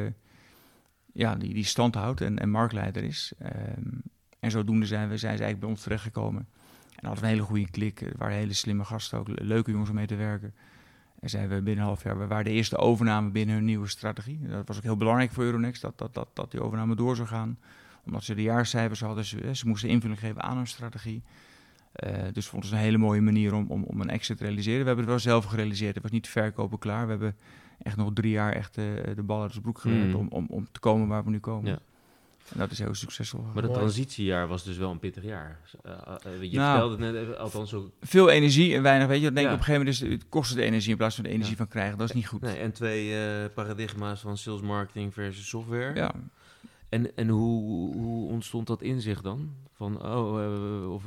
ja, 1.13 1.35
die, 1.35 1.55
die 1.55 1.65
stand 1.65 1.95
houdt 1.95 2.21
en, 2.21 2.39
en 2.39 2.51
marktleider 2.51 3.05
is. 3.05 3.33
Um, 3.43 4.03
en 4.41 4.51
zodoende 4.51 4.87
zijn, 4.87 5.09
we, 5.09 5.17
zijn 5.17 5.37
ze 5.37 5.43
eigenlijk 5.43 5.61
bij 5.61 5.69
ons 5.69 5.83
terechtgekomen. 5.83 6.49
En 7.01 7.07
hadden 7.07 7.25
een 7.25 7.31
hele 7.31 7.43
goede 7.43 7.71
klik. 7.71 8.01
Er 8.01 8.13
waren 8.17 8.37
hele 8.37 8.53
slimme 8.53 8.85
gasten, 8.85 9.19
ook 9.19 9.29
leuke 9.29 9.71
jongens 9.71 9.91
om 9.91 9.97
mee 9.97 10.07
te 10.07 10.17
werken. 10.17 10.55
En 11.21 11.31
zijn 11.31 11.49
we 11.49 11.55
binnen 11.55 11.77
een 11.77 11.89
half 11.91 12.03
jaar, 12.03 12.19
we 12.19 12.27
waren 12.27 12.45
de 12.45 12.51
eerste 12.51 12.77
overname 12.77 13.31
binnen 13.31 13.55
hun 13.55 13.65
nieuwe 13.65 13.89
strategie. 13.89 14.41
Dat 14.49 14.69
was 14.69 14.77
ook 14.77 14.83
heel 14.83 14.97
belangrijk 14.97 15.33
voor 15.33 15.45
Euronext, 15.45 15.83
dat, 15.83 15.99
dat, 15.99 16.15
dat, 16.15 16.29
dat 16.33 16.51
die 16.51 16.63
overname 16.63 16.95
door 16.95 17.17
zou 17.17 17.29
gaan. 17.29 17.59
Omdat 18.05 18.25
ze 18.25 18.35
de 18.35 18.43
jaarcijfers 18.43 19.01
hadden, 19.01 19.25
ze, 19.25 19.55
ze 19.55 19.69
moesten 19.69 19.89
invulling 19.89 20.21
geven 20.21 20.43
aan 20.43 20.57
hun 20.57 20.67
strategie. 20.67 21.23
Uh, 22.07 22.13
dus 22.33 22.47
vond 22.47 22.65
het 22.65 22.73
een 22.73 22.79
hele 22.79 22.99
mooie 22.99 23.21
manier 23.21 23.55
om, 23.55 23.67
om, 23.69 23.83
om 23.83 24.01
een 24.01 24.11
exit 24.11 24.37
te 24.37 24.45
realiseren. 24.45 24.81
We 24.81 24.87
hebben 24.87 25.05
het 25.05 25.15
wel 25.15 25.33
zelf 25.33 25.45
gerealiseerd. 25.45 25.95
Het 25.95 26.03
was 26.03 26.13
niet 26.13 26.29
verkopen 26.29 26.79
klaar. 26.79 27.05
We 27.05 27.11
hebben 27.11 27.37
echt 27.83 27.97
nog 27.97 28.11
drie 28.13 28.31
jaar 28.31 28.53
echt 28.53 28.79
uh, 28.79 28.85
de 29.15 29.23
bal 29.23 29.43
uit 29.43 29.53
de 29.53 29.61
broek 29.61 29.79
gewerkt 29.79 30.09
mm. 30.09 30.15
om, 30.15 30.29
om, 30.29 30.47
om 30.49 30.69
te 30.73 30.81
komen 30.81 31.09
waar 31.09 31.25
we 31.25 31.31
nu 31.31 31.39
komen. 31.39 31.71
Ja. 31.71 31.79
En 32.53 32.59
dat 32.59 32.71
is 32.71 32.79
heel 32.79 32.95
succesvol. 32.95 33.45
Maar 33.55 33.63
dat 33.63 33.75
transitiejaar 33.75 34.49
was 34.49 34.65
dus 34.65 34.77
wel 34.77 34.91
een 34.91 34.99
pittig 34.99 35.25
jaar. 35.25 35.61
Uh, 35.87 35.93
uh, 36.27 36.43
je 36.43 36.57
nou, 36.57 36.71
vertelde 36.71 37.07
het 37.07 37.29
net, 37.29 37.39
althans 37.39 37.75
ook... 37.75 37.91
Veel 38.01 38.29
energie 38.29 38.75
en 38.75 38.83
weinig, 38.83 39.07
weet 39.07 39.19
je. 39.19 39.25
Dan 39.25 39.35
denk 39.35 39.47
ik 39.47 39.53
op 39.53 39.59
een 39.59 39.65
gegeven 39.65 39.87
moment, 39.87 40.03
is 40.03 40.19
het 40.19 40.29
kost 40.29 40.55
de 40.55 40.63
energie 40.63 40.91
in 40.91 40.97
plaats 40.97 41.15
van 41.15 41.25
de 41.25 41.31
energie 41.31 41.51
ja. 41.51 41.57
van 41.57 41.69
krijgen. 41.69 41.99
Dat 41.99 42.09
is 42.09 42.15
niet 42.15 42.27
goed. 42.27 42.41
Nee, 42.41 42.57
en 42.57 42.73
twee 42.73 43.09
uh, 43.09 43.45
paradigma's 43.55 44.21
van 44.21 44.37
sales 44.37 44.61
marketing 44.61 45.15
versus 45.15 45.49
software. 45.49 45.95
Ja. 45.95 46.15
En, 46.89 47.17
en 47.17 47.29
hoe, 47.29 47.95
hoe 47.95 48.29
ontstond 48.29 48.67
dat 48.67 48.83
inzicht 48.83 49.23
dan? 49.23 49.55
Van, 49.73 50.05
oh, 50.07 50.93
of 50.93 51.05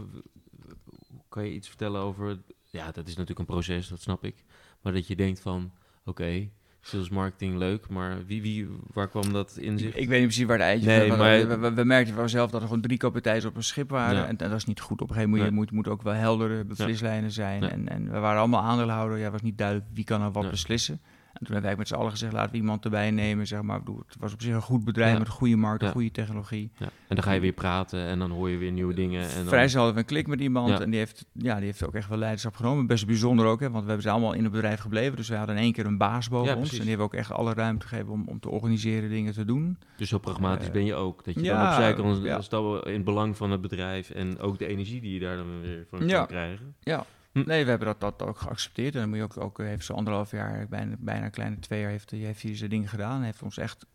kan 1.29 1.45
je 1.45 1.53
iets 1.53 1.67
vertellen 1.67 2.01
over... 2.01 2.39
Ja, 2.63 2.91
dat 2.91 3.07
is 3.07 3.15
natuurlijk 3.15 3.39
een 3.39 3.45
proces, 3.45 3.87
dat 3.87 4.01
snap 4.01 4.23
ik. 4.23 4.43
Maar 4.81 4.93
dat 4.93 5.07
je 5.07 5.15
denkt 5.15 5.39
van, 5.39 5.71
oké... 5.99 6.09
Okay, 6.09 6.51
sales 6.81 7.09
marketing 7.09 7.57
leuk, 7.57 7.89
maar 7.89 8.25
wie, 8.25 8.41
wie, 8.41 8.67
waar 8.93 9.09
kwam 9.09 9.33
dat 9.33 9.57
in 9.57 9.77
zich? 9.77 9.95
Ik 9.95 10.07
weet 10.07 10.19
niet 10.19 10.27
precies 10.27 10.45
waar 10.45 10.57
de 10.57 10.63
eitje 10.63 10.87
nee, 10.87 11.09
maar 11.09 11.47
we, 11.47 11.57
we, 11.57 11.73
we, 11.73 11.83
merkten 11.83 12.15
van 12.15 12.29
zelf 12.29 12.51
dat 12.51 12.61
er 12.61 12.67
gewoon 12.67 12.81
drie 12.81 12.97
kapiteins 12.97 13.45
op 13.45 13.55
een 13.55 13.63
schip 13.63 13.89
waren. 13.89 14.27
En, 14.27 14.37
en, 14.37 14.49
dat 14.49 14.57
is 14.57 14.65
niet 14.65 14.79
goed. 14.79 15.01
Op 15.01 15.09
een 15.09 15.15
gegeven 15.15 15.37
moment 15.37 15.55
moet, 15.55 15.71
moet 15.71 15.87
ook 15.87 16.01
wel 16.01 16.13
heldere 16.13 16.65
beslislijnen 16.65 17.31
zijn. 17.31 17.63
En, 17.63 17.89
en 17.89 18.11
we 18.11 18.19
waren 18.19 18.39
allemaal 18.39 18.61
aandeelhouder. 18.61 19.17
Ja, 19.17 19.31
was 19.31 19.41
niet 19.41 19.57
duidelijk 19.57 19.87
wie 19.93 20.03
kan 20.03 20.21
er 20.21 20.31
wat 20.31 20.49
beslissen. 20.49 21.01
En 21.33 21.45
toen 21.45 21.53
hebben 21.53 21.69
wij 21.69 21.75
met 21.75 21.87
z'n 21.87 21.93
allen 21.93 22.11
gezegd, 22.11 22.33
laten 22.33 22.51
we 22.51 22.57
iemand 22.57 22.83
erbij 22.83 23.11
nemen. 23.11 23.47
Zeg 23.47 23.61
maar. 23.61 23.79
Het 23.85 24.15
was 24.19 24.33
op 24.33 24.41
zich 24.41 24.53
een 24.53 24.61
goed 24.61 24.83
bedrijf 24.83 25.17
met 25.17 25.27
een 25.27 25.33
goede 25.33 25.55
markt, 25.55 25.83
een 25.83 25.91
goede 25.91 26.11
technologie. 26.11 26.71
Ja. 26.77 26.85
En 26.85 27.15
dan 27.15 27.23
ga 27.23 27.31
je 27.31 27.39
weer 27.39 27.53
praten 27.53 28.05
en 28.05 28.19
dan 28.19 28.31
hoor 28.31 28.49
je 28.49 28.57
weer 28.57 28.71
nieuwe 28.71 28.93
dingen. 28.93 29.21
En 29.21 29.35
dan... 29.35 29.45
Vrij 29.45 29.67
hadden 29.67 29.93
we 29.93 29.99
een 29.99 30.05
klik 30.05 30.27
met 30.27 30.39
iemand 30.39 30.79
en 30.79 30.89
die 30.89 30.99
heeft, 30.99 31.25
ja, 31.33 31.55
die 31.55 31.65
heeft 31.65 31.85
ook 31.85 31.95
echt 31.95 32.09
wel 32.09 32.17
leiderschap 32.17 32.55
genomen. 32.55 32.87
Best 32.87 33.05
bijzonder 33.05 33.45
ook, 33.45 33.59
hè, 33.59 33.69
want 33.69 33.81
we 33.81 33.87
hebben 33.87 34.05
ze 34.05 34.09
allemaal 34.09 34.33
in 34.33 34.43
het 34.43 34.51
bedrijf 34.51 34.79
gebleven. 34.79 35.15
Dus 35.15 35.29
we 35.29 35.35
hadden 35.35 35.55
in 35.55 35.61
één 35.61 35.73
keer 35.73 35.85
een 35.85 35.97
baas 35.97 36.29
boven 36.29 36.55
ons. 36.55 36.71
En 36.71 36.79
die 36.79 36.87
hebben 36.87 37.05
ook 37.05 37.13
echt 37.13 37.31
alle 37.31 37.53
ruimte 37.53 37.87
gegeven 37.87 38.11
om, 38.11 38.23
om 38.27 38.39
te 38.39 38.49
organiseren, 38.49 39.09
dingen 39.09 39.33
te 39.33 39.45
doen. 39.45 39.77
Dus 39.97 40.09
zo 40.09 40.17
pragmatisch 40.17 40.67
uh, 40.67 40.73
ben 40.73 40.85
je 40.85 40.93
ook. 40.93 41.23
Dat 41.23 41.33
je 41.33 41.41
dan 41.41 41.67
opzij 41.67 41.93
kan 41.93 42.43
stappen 42.43 42.83
in 42.85 42.93
het 42.93 43.03
belang 43.03 43.37
van 43.37 43.51
het 43.51 43.61
bedrijf 43.61 44.09
en 44.09 44.39
ook 44.39 44.59
de 44.59 44.67
energie 44.67 45.01
die 45.01 45.13
je 45.13 45.19
daar 45.19 45.35
dan 45.35 45.61
weer 45.61 45.85
van 45.89 46.07
kan 46.07 46.27
krijgen. 46.27 46.75
Ja, 46.79 47.05
Hm. 47.31 47.43
Nee, 47.45 47.63
we 47.63 47.69
hebben 47.69 47.87
dat, 47.87 47.99
dat 47.99 48.27
ook 48.27 48.37
geaccepteerd. 48.37 48.93
En 48.93 48.99
dan 48.99 49.09
moet 49.09 49.17
je 49.17 49.23
ook, 49.23 49.37
ook 49.37 49.57
heeft 49.57 49.85
zo 49.85 49.93
anderhalf 49.93 50.31
jaar, 50.31 50.67
bijna, 50.67 50.95
bijna 50.99 51.25
een 51.25 51.31
kleine 51.31 51.59
twee 51.59 51.81
jaar, 51.81 51.89
heeft, 51.89 52.11
heeft 52.11 52.41
hij 52.41 52.55
zijn 52.55 52.69
dingen 52.69 52.87
gedaan. 52.87 53.21
Heeft 53.21 53.41
ons 53.41 53.57
echt 53.57 53.85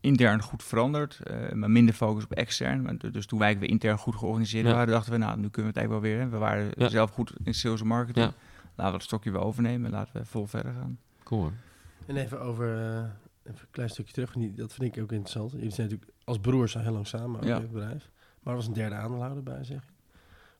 intern 0.00 0.42
goed 0.42 0.62
veranderd, 0.62 1.20
uh, 1.30 1.52
maar 1.52 1.70
minder 1.70 1.94
focus 1.94 2.24
op 2.24 2.32
extern. 2.32 2.98
Dus 3.12 3.26
toen 3.26 3.38
wij 3.38 3.58
weer 3.58 3.68
intern 3.68 3.98
goed 3.98 4.16
georganiseerd 4.16 4.66
waren, 4.66 4.86
dachten 4.86 5.12
we, 5.12 5.18
nou, 5.18 5.38
nu 5.38 5.48
kunnen 5.48 5.72
we 5.72 5.80
het 5.80 5.88
eigenlijk 5.88 6.02
wel 6.02 6.12
weer. 6.12 6.20
Hè. 6.20 6.28
We 6.28 6.38
waren 6.38 6.90
zelf 6.90 7.10
goed 7.10 7.32
in 7.44 7.54
sales 7.54 7.80
en 7.80 7.86
marketing. 7.86 8.26
Ja. 8.26 8.34
Laten 8.62 8.92
we 8.92 8.98
het 8.98 9.02
stokje 9.02 9.30
weer 9.30 9.40
overnemen 9.40 9.86
en 9.86 9.92
laten 9.92 10.20
we 10.20 10.26
vol 10.26 10.46
verder 10.46 10.72
gaan. 10.72 10.98
Cool. 11.22 11.50
En 12.06 12.16
even 12.16 12.40
over, 12.40 12.66
uh, 12.66 12.96
even 12.98 13.10
een 13.44 13.70
klein 13.70 13.90
stukje 13.90 14.12
terug, 14.12 14.32
dat 14.32 14.74
vind 14.74 14.96
ik 14.96 15.02
ook 15.02 15.12
interessant. 15.12 15.50
Jullie 15.52 15.70
zijn 15.70 15.88
natuurlijk 15.88 16.18
als 16.24 16.38
broers 16.38 16.76
al 16.76 16.82
heel 16.82 16.92
lang 16.92 17.06
samen, 17.06 17.36
ook 17.36 17.46
in 17.46 17.52
het 17.52 17.72
bedrijf. 17.72 18.10
Maar 18.42 18.52
er 18.52 18.58
was 18.58 18.66
een 18.66 18.72
derde 18.72 18.94
aandeelhouder 18.94 19.42
bij, 19.42 19.64
zeg 19.64 19.82
je? 19.82 19.90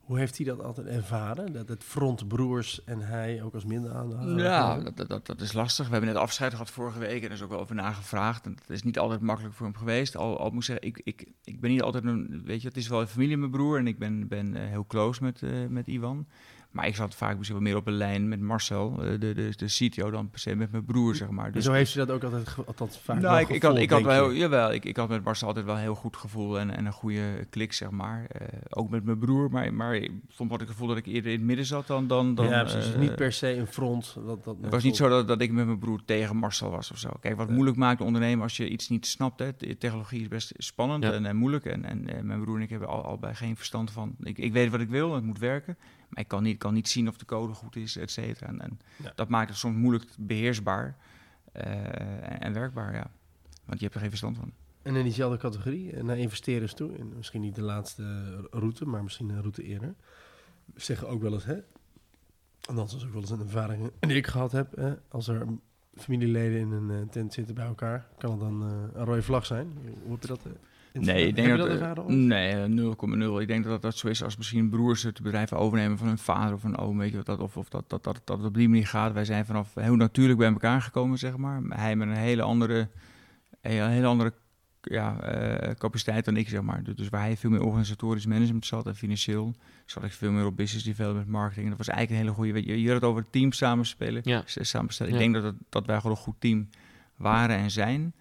Hoe 0.09 0.19
heeft 0.19 0.37
hij 0.37 0.47
dat 0.47 0.63
altijd 0.63 0.87
ervaren? 0.87 1.53
Dat 1.53 1.69
het 1.69 1.85
front 1.85 2.29
broers 2.29 2.85
en 2.85 3.01
hij 3.01 3.43
ook 3.43 3.55
als 3.55 3.65
minder 3.65 3.93
aan 3.93 4.37
Ja, 4.37 4.79
dat, 4.79 5.09
dat, 5.09 5.27
dat, 5.27 5.41
is 5.41 5.53
lastig. 5.53 5.87
We 5.87 5.93
hebben 5.93 6.13
net 6.13 6.23
afscheid 6.23 6.53
gehad 6.53 6.71
vorige 6.71 6.99
week 6.99 7.23
en 7.23 7.29
er 7.29 7.35
is 7.35 7.43
ook 7.43 7.51
wel 7.51 7.61
over 7.61 7.75
nagevraagd. 7.75 8.47
En 8.47 8.55
dat 8.55 8.77
is 8.77 8.83
niet 8.83 8.99
altijd 8.99 9.21
makkelijk 9.21 9.55
voor 9.55 9.67
hem 9.67 9.77
geweest. 9.77 10.17
Al, 10.17 10.39
al 10.39 10.51
moet 10.51 10.65
zeggen, 10.65 10.87
ik, 10.87 11.01
ik, 11.05 11.33
ik 11.45 11.61
ben 11.61 11.71
niet 11.71 11.83
altijd 11.83 12.05
een... 12.05 12.43
Weet 12.45 12.63
je, 12.63 12.69
het 12.69 12.77
is 12.77 12.89
wel 12.89 13.01
een 13.01 13.07
familie, 13.07 13.37
mijn 13.37 13.51
broer. 13.51 13.79
En 13.79 13.87
ik 13.87 13.99
ben, 13.99 14.29
ben 14.29 14.55
uh, 14.55 14.67
heel 14.67 14.87
close 14.87 15.23
met, 15.23 15.41
uh, 15.43 15.67
met 15.67 15.87
Ivan. 15.87 16.27
Maar 16.71 16.87
ik 16.87 16.95
zat 16.95 17.15
vaak 17.15 17.37
misschien 17.37 17.59
wel 17.59 17.69
meer 17.69 17.77
op 17.77 17.87
een 17.87 17.93
lijn 17.93 18.29
met 18.29 18.41
Marcel, 18.41 19.03
eh, 19.03 19.11
de, 19.11 19.19
de, 19.19 19.53
de 19.57 19.67
CTO, 19.67 20.11
dan 20.11 20.31
per 20.31 20.41
se 20.41 20.55
met 20.55 20.71
mijn 20.71 20.85
broer, 20.85 21.15
zeg 21.15 21.31
maar. 21.31 21.53
Dus 21.53 21.65
zo 21.65 21.73
heeft 21.73 21.95
hij 21.95 22.05
dat 22.05 22.15
ook 22.15 22.23
altijd, 22.23 22.67
altijd 22.67 22.97
vaak 22.97 23.21
nou, 23.21 23.41
ik, 23.41 23.49
ik, 23.49 23.63
had, 23.63 23.77
ik 23.77 23.91
had 23.91 24.03
wel, 24.03 24.33
jawel, 24.33 24.73
ik, 24.73 24.85
ik 24.85 24.97
had 24.97 25.09
met 25.09 25.25
Marcel 25.25 25.47
altijd 25.47 25.67
wel 25.67 25.75
een 25.75 25.81
heel 25.81 25.95
goed 25.95 26.17
gevoel 26.17 26.59
en, 26.59 26.77
en 26.77 26.87
een 26.87 26.93
goede 26.93 27.47
klik, 27.51 27.73
zeg 27.73 27.91
maar. 27.91 28.27
Uh, 28.41 28.49
ook 28.69 28.91
met 28.91 29.05
mijn 29.05 29.19
broer, 29.19 29.51
maar, 29.51 29.75
maar 29.75 29.95
ik 29.95 30.11
vond 30.29 30.51
wat 30.51 30.61
ik 30.61 30.69
gevoel 30.69 30.89
dat 30.89 30.97
ik 30.97 31.07
eerder 31.07 31.33
in 31.33 31.39
het 31.39 31.47
midden 31.47 31.67
zat 31.67 31.87
dan... 31.87 32.07
dan, 32.07 32.35
dan 32.35 32.49
ja, 32.49 32.63
precies. 32.63 32.93
Uh, 32.93 32.99
niet 32.99 33.17
per 33.17 33.33
se 33.33 33.57
een 33.57 33.67
front. 33.67 34.15
Dat, 34.27 34.45
dat 34.45 34.57
het 34.61 34.71
was 34.71 34.83
niet 34.83 34.97
zo 34.97 35.09
dat, 35.09 35.29
dat 35.29 35.41
ik 35.41 35.53
met 35.53 35.67
mijn 35.67 35.79
broer 35.79 36.01
tegen 36.05 36.37
Marcel 36.37 36.71
was 36.71 36.91
of 36.91 36.99
zo. 36.99 37.11
Kijk, 37.21 37.37
wat 37.37 37.51
moeilijk 37.51 37.77
maakt 37.77 38.01
ondernemen 38.01 38.43
als 38.43 38.57
je 38.57 38.69
iets 38.69 38.89
niet 38.89 39.07
snapt. 39.07 39.39
Hè. 39.39 39.51
De 39.57 39.79
technologie 39.79 40.21
is 40.21 40.29
best 40.29 40.53
spannend 40.57 41.05
ja. 41.05 41.13
en, 41.13 41.27
en, 41.27 41.37
moeilijk. 41.37 41.65
En, 41.65 41.85
en 41.85 42.27
mijn 42.27 42.41
broer 42.41 42.57
en 42.57 42.63
ik 42.63 42.71
hebben 42.71 42.89
al, 42.89 43.05
al 43.05 43.19
bij 43.19 43.35
geen 43.35 43.57
verstand 43.57 43.91
van... 43.91 44.17
Ik, 44.23 44.39
ik 44.39 44.53
weet 44.53 44.71
wat 44.71 44.81
ik 44.81 44.89
wil, 44.89 45.15
het 45.15 45.25
moet 45.25 45.39
werken. 45.39 45.77
Maar 46.09 46.23
ik 46.23 46.29
kan 46.29 46.43
niet, 46.43 46.59
kan 46.59 46.75
niet 46.75 46.89
zien 46.89 47.09
of 47.09 47.17
de 47.17 47.25
code 47.25 47.53
goed 47.53 47.77
is, 47.77 47.97
et 47.97 48.11
cetera. 48.11 48.47
En, 48.47 48.61
en 48.61 48.81
dat 49.15 49.29
maakt 49.29 49.49
het 49.49 49.59
soms 49.59 49.77
moeilijk 49.77 50.11
beheersbaar 50.19 50.97
uh, 51.57 51.63
en, 51.65 52.41
en, 52.41 52.53
werkbaar, 52.53 52.95
ja. 52.95 53.11
Want 53.65 53.79
je 53.79 53.85
hebt 53.85 53.95
er 53.95 54.01
geen 54.01 54.11
verstand 54.11 54.37
van. 54.37 54.53
En 54.83 54.97
in 54.97 55.03
diezelfde 55.03 55.39
categorie, 55.39 56.03
naar 56.03 56.19
investeerders 56.19 56.75
toe, 56.75 56.99
in 56.99 57.13
misschien 57.17 57.41
niet 57.41 57.55
de 57.55 57.63
laatste 57.63 58.37
route, 58.51 58.87
maar 58.87 59.03
misschien 59.03 59.29
een 59.29 59.41
route 59.41 59.63
eerder. 59.63 59.95
zeggen 60.75 61.09
ook 61.09 61.23
wel 61.23 61.33
eens, 61.33 61.45
hè? 61.45 61.59
En 62.69 62.75
dat 62.75 62.93
is 62.93 63.05
ook 63.05 63.13
wel 63.13 63.21
eens 63.21 63.31
een 63.31 63.41
ervaring 63.41 63.91
die 64.01 64.17
ik 64.17 64.27
gehad 64.27 64.53
heb. 64.53 64.77
Hè? 64.77 64.95
Als 65.09 65.29
er 65.29 65.47
familieleden 65.95 66.59
in 66.59 66.71
een 66.71 66.91
eh, 66.91 67.09
tent 67.09 67.33
zitten 67.33 67.55
bij 67.55 67.67
elkaar, 67.67 68.09
kan 68.19 68.31
het 68.31 68.41
dan 68.41 68.63
eh, 68.63 68.99
een 69.01 69.05
rode 69.05 69.23
vlag 69.23 69.47
zijn? 69.47 69.79
Hoe 70.03 70.13
heb 70.13 70.23
je 70.23 70.29
dat? 70.29 70.45
eh, 70.45 70.53
Nee, 70.93 71.27
ik 71.27 71.37
denk 71.37 71.57
dat, 71.57 71.97
dat 71.97 72.09
nee, 72.09 72.53
eh, 72.53 72.65
0,0. 72.65 73.41
Ik 73.41 73.49
denk 73.49 73.65
dat 73.65 73.83
dat 73.83 73.97
zo 73.97 74.09
is 74.09 74.23
als 74.23 74.37
misschien 74.37 74.69
broers 74.69 75.03
het 75.03 75.23
bedrijf 75.23 75.53
overnemen 75.53 75.99
van 75.99 76.07
hun 76.07 76.19
vader 76.19 76.55
of 76.55 76.65
een 76.65 76.77
oom, 76.77 76.99
weet 76.99 77.11
je 77.11 77.17
wat 77.17 77.27
dat, 77.27 77.41
of, 77.41 77.57
of 77.57 77.69
dat, 77.69 77.85
dat, 77.89 78.05
dat, 78.05 78.21
dat 78.25 78.39
het 78.39 78.47
op 78.47 78.55
die 78.55 78.69
manier 78.69 78.87
gaat. 78.87 79.13
Wij 79.13 79.25
zijn 79.25 79.47
vanaf 79.47 79.75
heel 79.75 79.97
natuurlijk 79.97 80.39
bij 80.39 80.49
elkaar 80.49 80.83
gekomen, 80.83 81.19
zeg 81.19 81.37
maar. 81.37 81.63
Hij 81.69 81.97
met 81.97 82.09
een 82.09 82.15
hele 82.15 82.43
andere, 82.43 82.89
een 83.61 83.89
hele 83.89 84.07
andere 84.07 84.33
ja, 84.83 85.21
eh, 85.21 85.75
capaciteit 85.75 86.25
dan 86.25 86.37
ik, 86.37 86.49
zeg 86.49 86.63
maar. 86.63 86.83
Dus, 86.83 86.95
dus 86.95 87.09
waar 87.09 87.21
hij 87.21 87.37
veel 87.37 87.51
meer 87.51 87.63
organisatorisch 87.63 88.27
management 88.27 88.67
zat 88.67 88.87
en 88.87 88.97
financieel, 88.97 89.55
zat 89.87 90.05
ik 90.05 90.13
veel 90.13 90.31
meer 90.31 90.47
op 90.47 90.57
business 90.57 90.85
development, 90.85 91.29
marketing. 91.29 91.65
En 91.65 91.71
dat 91.71 91.87
was 91.87 91.89
eigenlijk 91.89 92.21
een 92.21 92.27
hele 92.27 92.39
goede, 92.39 92.53
weet 92.53 92.65
je, 92.65 92.83
je 92.83 92.87
had 92.87 93.01
het 93.01 93.11
over 93.11 93.31
team 93.31 93.53
samenspelen. 93.53 94.23
Ja. 94.25 94.43
samenstellen. 94.47 95.13
Ja. 95.13 95.19
Ik 95.19 95.25
denk 95.25 95.35
dat, 95.35 95.53
het, 95.53 95.63
dat 95.69 95.87
wij 95.87 95.97
gewoon 95.97 96.17
een 96.17 96.23
goed 96.23 96.37
team 96.39 96.69
waren 97.17 97.57
en 97.57 97.71
zijn. 97.71 98.15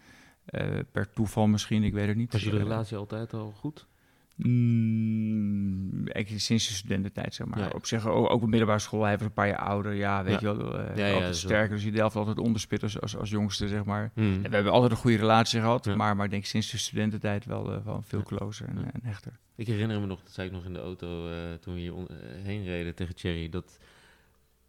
Eh, 0.47 0.67
per 0.91 1.09
toeval 1.09 1.47
misschien, 1.47 1.83
ik 1.83 1.93
weet 1.93 2.07
het 2.07 2.17
niet. 2.17 2.31
Was 2.31 2.43
jullie 2.43 2.59
Eh, 2.59 2.65
relatie 2.65 2.97
altijd 2.97 3.33
al 3.33 3.51
goed? 3.51 3.87
Mm, 4.35 6.07
eigenlijk 6.07 6.43
sinds 6.45 6.67
de 6.67 6.73
studententijd, 6.73 7.33
zeg 7.33 7.47
maar. 7.47 7.59
Ja. 7.59 7.69
Op 7.75 7.85
zich 7.85 8.07
ook, 8.07 8.29
ook 8.29 8.41
op 8.41 8.49
middelbare 8.49 8.79
school. 8.79 9.03
Hij 9.03 9.17
was 9.17 9.27
een 9.27 9.33
paar 9.33 9.47
jaar 9.47 9.57
ouder. 9.59 9.93
Ja, 9.93 10.23
weet 10.23 10.41
Ja. 10.41 10.49
je 10.49 10.57
wel. 10.57 10.79
eh, 10.79 10.97
Ja, 10.97 11.13
altijd 11.13 11.35
sterker. 11.35 11.75
Dus 11.75 11.83
je 11.83 11.91
delft 11.91 12.15
altijd 12.15 12.37
onderspit 12.39 12.83
als, 12.83 13.01
als, 13.01 13.17
als 13.17 13.29
jongste, 13.29 13.67
zeg 13.67 13.83
maar. 13.85 14.11
Hmm. 14.13 14.33
En 14.33 14.49
we 14.49 14.55
hebben 14.55 14.71
altijd 14.73 14.91
een 14.91 14.97
goede 14.97 15.17
relatie 15.17 15.59
gehad. 15.59 15.95
Maar, 15.95 16.15
maar 16.15 16.25
ik 16.25 16.31
denk 16.31 16.45
sinds 16.45 16.71
de 16.71 16.77
studententijd 16.77 17.45
wel, 17.45 17.83
wel 17.83 18.01
veel 18.01 18.23
closer 18.23 18.67
en, 18.67 18.77
en 18.77 18.99
hechter. 19.03 19.39
Ik 19.55 19.67
herinner 19.67 19.99
me 19.99 20.05
nog, 20.05 20.21
dat 20.23 20.31
zei 20.31 20.47
ik 20.47 20.53
nog 20.53 20.65
in 20.65 20.73
de 20.73 20.79
auto 20.79 21.29
toen 21.59 21.73
we 21.73 21.79
hier 21.79 21.93
on- 21.95 22.07
heen 22.43 22.63
reden 22.63 22.95
tegen 22.95 23.15
Thierry. 23.15 23.49
Dat, 23.49 23.79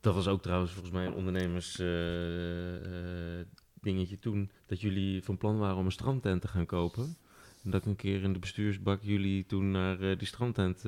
dat 0.00 0.14
was 0.14 0.28
ook 0.28 0.42
trouwens 0.42 0.72
volgens 0.72 0.94
mij 0.94 1.06
een 1.06 1.14
ondernemers 1.14 1.76
dingetje 3.82 4.18
toen. 4.18 4.50
Dat 4.66 4.80
jullie 4.80 5.22
van 5.22 5.36
plan 5.36 5.58
waren 5.58 5.76
om 5.76 5.84
een 5.84 5.92
strandtent 5.92 6.40
te 6.40 6.48
gaan 6.48 6.66
kopen. 6.66 7.16
En 7.64 7.70
dat 7.70 7.80
ik 7.80 7.86
een 7.86 7.96
keer 7.96 8.22
in 8.22 8.32
de 8.32 8.38
bestuursbak 8.38 9.02
jullie 9.02 9.46
toen 9.46 9.70
naar 9.70 10.00
eh, 10.00 10.18
die 10.18 10.26
strandtent 10.26 10.84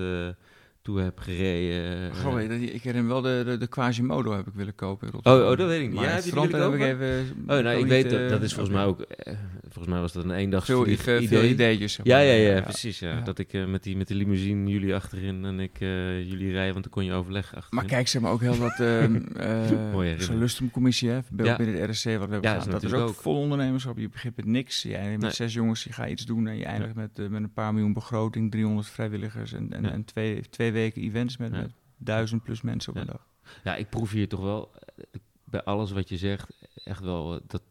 heb 0.97 1.19
gereden. 1.19 2.11
eh. 2.11 2.17
Goh, 2.17 2.41
ik 2.41 2.83
herinner 2.83 3.07
wel 3.13 3.21
de, 3.21 3.43
de, 3.47 3.59
de 3.59 3.67
Quasimodo 3.67 4.33
heb 4.37 4.47
ik 4.47 4.53
willen 4.55 4.75
kopen 4.75 5.07
in 5.07 5.13
Rotterdam. 5.13 5.43
Oh, 5.45 5.51
oh, 5.51 5.57
dat 5.59 5.69
weet 5.69 5.81
ik 5.81 5.87
niet. 5.87 5.95
Maar 5.95 6.05
Ja, 6.05 6.11
heb 6.11 6.25
je 6.25 6.31
die 6.31 6.41
heb 6.41 6.75
ik 6.75 6.81
even... 6.81 7.31
Oh, 7.43 7.47
nou, 7.47 7.69
ik 7.79 7.87
weet 7.87 8.11
dat, 8.11 8.21
eh, 8.21 8.29
dat 8.29 8.43
is 8.43 8.53
volgens 8.55 8.75
mij 8.77 8.85
ook, 8.85 9.01
eh, 9.01 9.35
volgens 9.63 9.87
mij 9.87 10.01
was 10.01 10.13
dat 10.13 10.25
een 10.25 10.31
eendags 10.31 10.65
Veel, 10.67 10.83
vlieg- 10.85 11.03
veel, 11.03 11.19
veel 11.19 11.39
idee. 11.39 11.51
ideetjes. 11.51 11.97
Ja, 12.03 12.17
maar. 12.17 12.25
ja, 12.25 12.33
ja, 12.55 12.61
precies. 12.61 12.99
Ja. 12.99 13.09
Ja. 13.11 13.21
Dat 13.21 13.39
ik 13.39 13.67
met, 13.67 13.83
die, 13.83 13.97
met 13.97 14.07
die 14.09 14.17
limousine 14.17 14.71
jullie 14.71 14.95
achterin 14.95 15.45
en 15.45 15.61
ik 15.61 15.79
jullie 15.79 16.53
rijden, 16.53 16.73
want 16.73 16.85
dan 16.85 16.93
kon 16.93 17.05
je 17.05 17.13
overleggen 17.13 17.57
achterin. 17.57 17.79
Maar 17.85 17.91
kijk, 17.95 18.09
zeg 18.09 18.23
maar 18.23 18.33
ook 18.33 18.41
heel 18.41 18.57
wat 18.57 18.81
ehm 18.81 19.17
eh 19.37 19.69
herinnering. 19.71 20.23
zo'n 20.23 20.39
lustumcommissie, 20.39 21.09
hè, 21.09 21.19
Ja. 21.37 21.57
binnen 21.57 21.77
de 21.77 21.83
RSC, 21.93 22.05
wat 22.19 22.29
we 22.29 22.39
Ja, 22.41 22.59
Dat 22.59 22.83
is 22.83 22.93
ook 22.93 23.09
ook. 23.09 23.15
vol 23.15 23.37
ondernemerschap. 23.37 23.99
Je 23.99 24.09
begint 24.09 24.37
met 24.37 24.45
niks. 24.45 24.83
Je 24.83 24.89
eindigt 24.95 25.13
met 25.13 25.21
Nee. 25.23 25.33
zes 25.33 25.53
jongens, 25.55 25.85
je 25.85 25.93
gaat 25.93 26.09
iets 26.09 26.25
doen 26.27 26.47
en 26.47 26.57
je 26.57 26.65
eindigt 26.65 26.95
met, 26.95 27.11
met 27.31 27.43
een 27.43 27.53
paar 27.53 27.73
miljoen 27.73 27.93
begroting, 27.93 28.51
300 28.51 28.89
vrijwilligers 28.89 29.53
en, 29.53 29.73
en, 29.73 29.83
Ja. 29.83 29.91
en 29.91 30.05
twee, 30.05 30.41
twee 30.51 30.73
weken 30.81 31.03
events 31.03 31.37
met, 31.37 31.53
Ja. 31.53 31.61
met 31.61 31.71
duizend 31.97 32.43
plus 32.43 32.61
mensen 32.63 32.91
op 32.93 32.97
Ja. 32.99 33.01
een 33.05 33.11
dag. 33.11 33.27
Ja, 33.65 33.77
ik 33.77 33.89
proef 33.89 34.11
hier 34.11 34.29
toch 34.29 34.41
wel 34.41 34.71
eh, 34.97 35.05
bij 35.45 35.63
alles 35.63 35.91
wat 35.93 36.09
je 36.09 36.17
zegt 36.17 36.49
echt 36.85 37.01
wel 37.01 37.35
eh, 37.35 37.41
dat, 37.47 37.63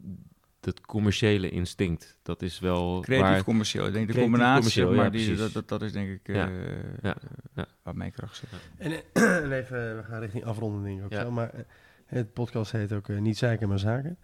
dat 0.60 0.82
commerciële 0.82 1.50
instinct. 1.50 2.18
Dat 2.22 2.42
is 2.42 2.60
wel 2.60 3.00
Creatief 3.02 3.30
waar... 3.30 3.44
commercieel. 3.44 3.86
Ik 3.88 3.94
denk 3.94 4.08
de 4.08 4.14
Creatief 4.14 4.32
combinatie, 4.38 4.86
maar 4.86 4.96
ja, 4.96 5.02
die, 5.10 5.10
precies. 5.26 5.38
dat, 5.38 5.54
dat, 5.54 5.68
dat 5.68 5.82
is 5.82 5.92
denk 5.92 6.10
ik 6.10 6.28
eh, 6.28 6.36
Ja. 6.36 6.50
Ja. 7.02 7.16
Ja. 7.56 7.68
waar 7.84 7.96
mijn 7.96 8.12
kracht 8.12 8.36
zit. 8.36 8.50
En, 8.78 8.92
eh, 8.92 9.36
en 9.44 9.52
even, 9.52 9.96
we 9.98 10.04
gaan 10.04 10.20
richting 10.20 10.44
afronden 10.44 10.84
denk 10.84 10.98
ik 11.00 11.04
ook 11.06 11.12
Ja. 11.12 11.22
zo. 11.22 11.32
Maar 11.32 11.50
eh, 11.54 11.62
het 12.06 12.34
podcast 12.34 12.72
heet 12.72 12.94
ook 12.94 13.10
eh, 13.10 13.18
Niet 13.18 13.38
Zeiken, 13.38 13.68
maar 13.70 13.80
Zaken. 13.80 14.18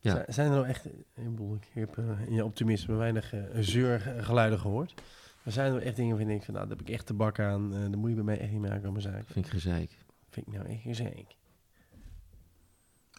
Ja. 0.00 0.24
Zijn- 0.28 0.46
er 0.50 0.54
nou 0.54 0.66
echt, 0.66 0.86
ik 0.86 1.30
bedoel, 1.30 1.54
ik 1.54 1.68
heb 1.72 1.98
eh, 1.98 2.04
in 2.26 2.34
je 2.34 2.44
optimisme 2.44 2.94
weinig 2.94 3.32
eh, 3.32 3.40
zeurgeluiden 3.60 4.58
gehoord. 4.58 4.94
Maar 5.44 5.52
zijn 5.52 5.72
er 5.74 5.82
echt 5.82 5.96
dingen 5.96 6.10
waarvan 6.10 6.30
ik 6.30 6.32
denk 6.32 6.44
van, 6.44 6.54
nou, 6.54 6.68
daar 6.68 6.76
heb 6.76 6.86
ik 6.86 6.94
echt 6.94 7.06
te 7.06 7.14
bak 7.14 7.38
aan. 7.38 7.74
eh 7.74 7.80
daar 7.80 7.98
moet 7.98 8.08
je 8.08 8.14
bij 8.14 8.24
mij 8.24 8.38
echt 8.38 8.50
niet 8.50 8.60
mee 8.60 8.70
aankomen 8.70 9.02
zaken. 9.02 9.24
Vind 9.26 9.44
ik 9.46 9.50
gezeik. 9.52 9.98
Vind 10.28 10.46
ik 10.46 10.52
nou 10.52 10.66
echt 10.66 10.82
gezeik. 10.82 11.36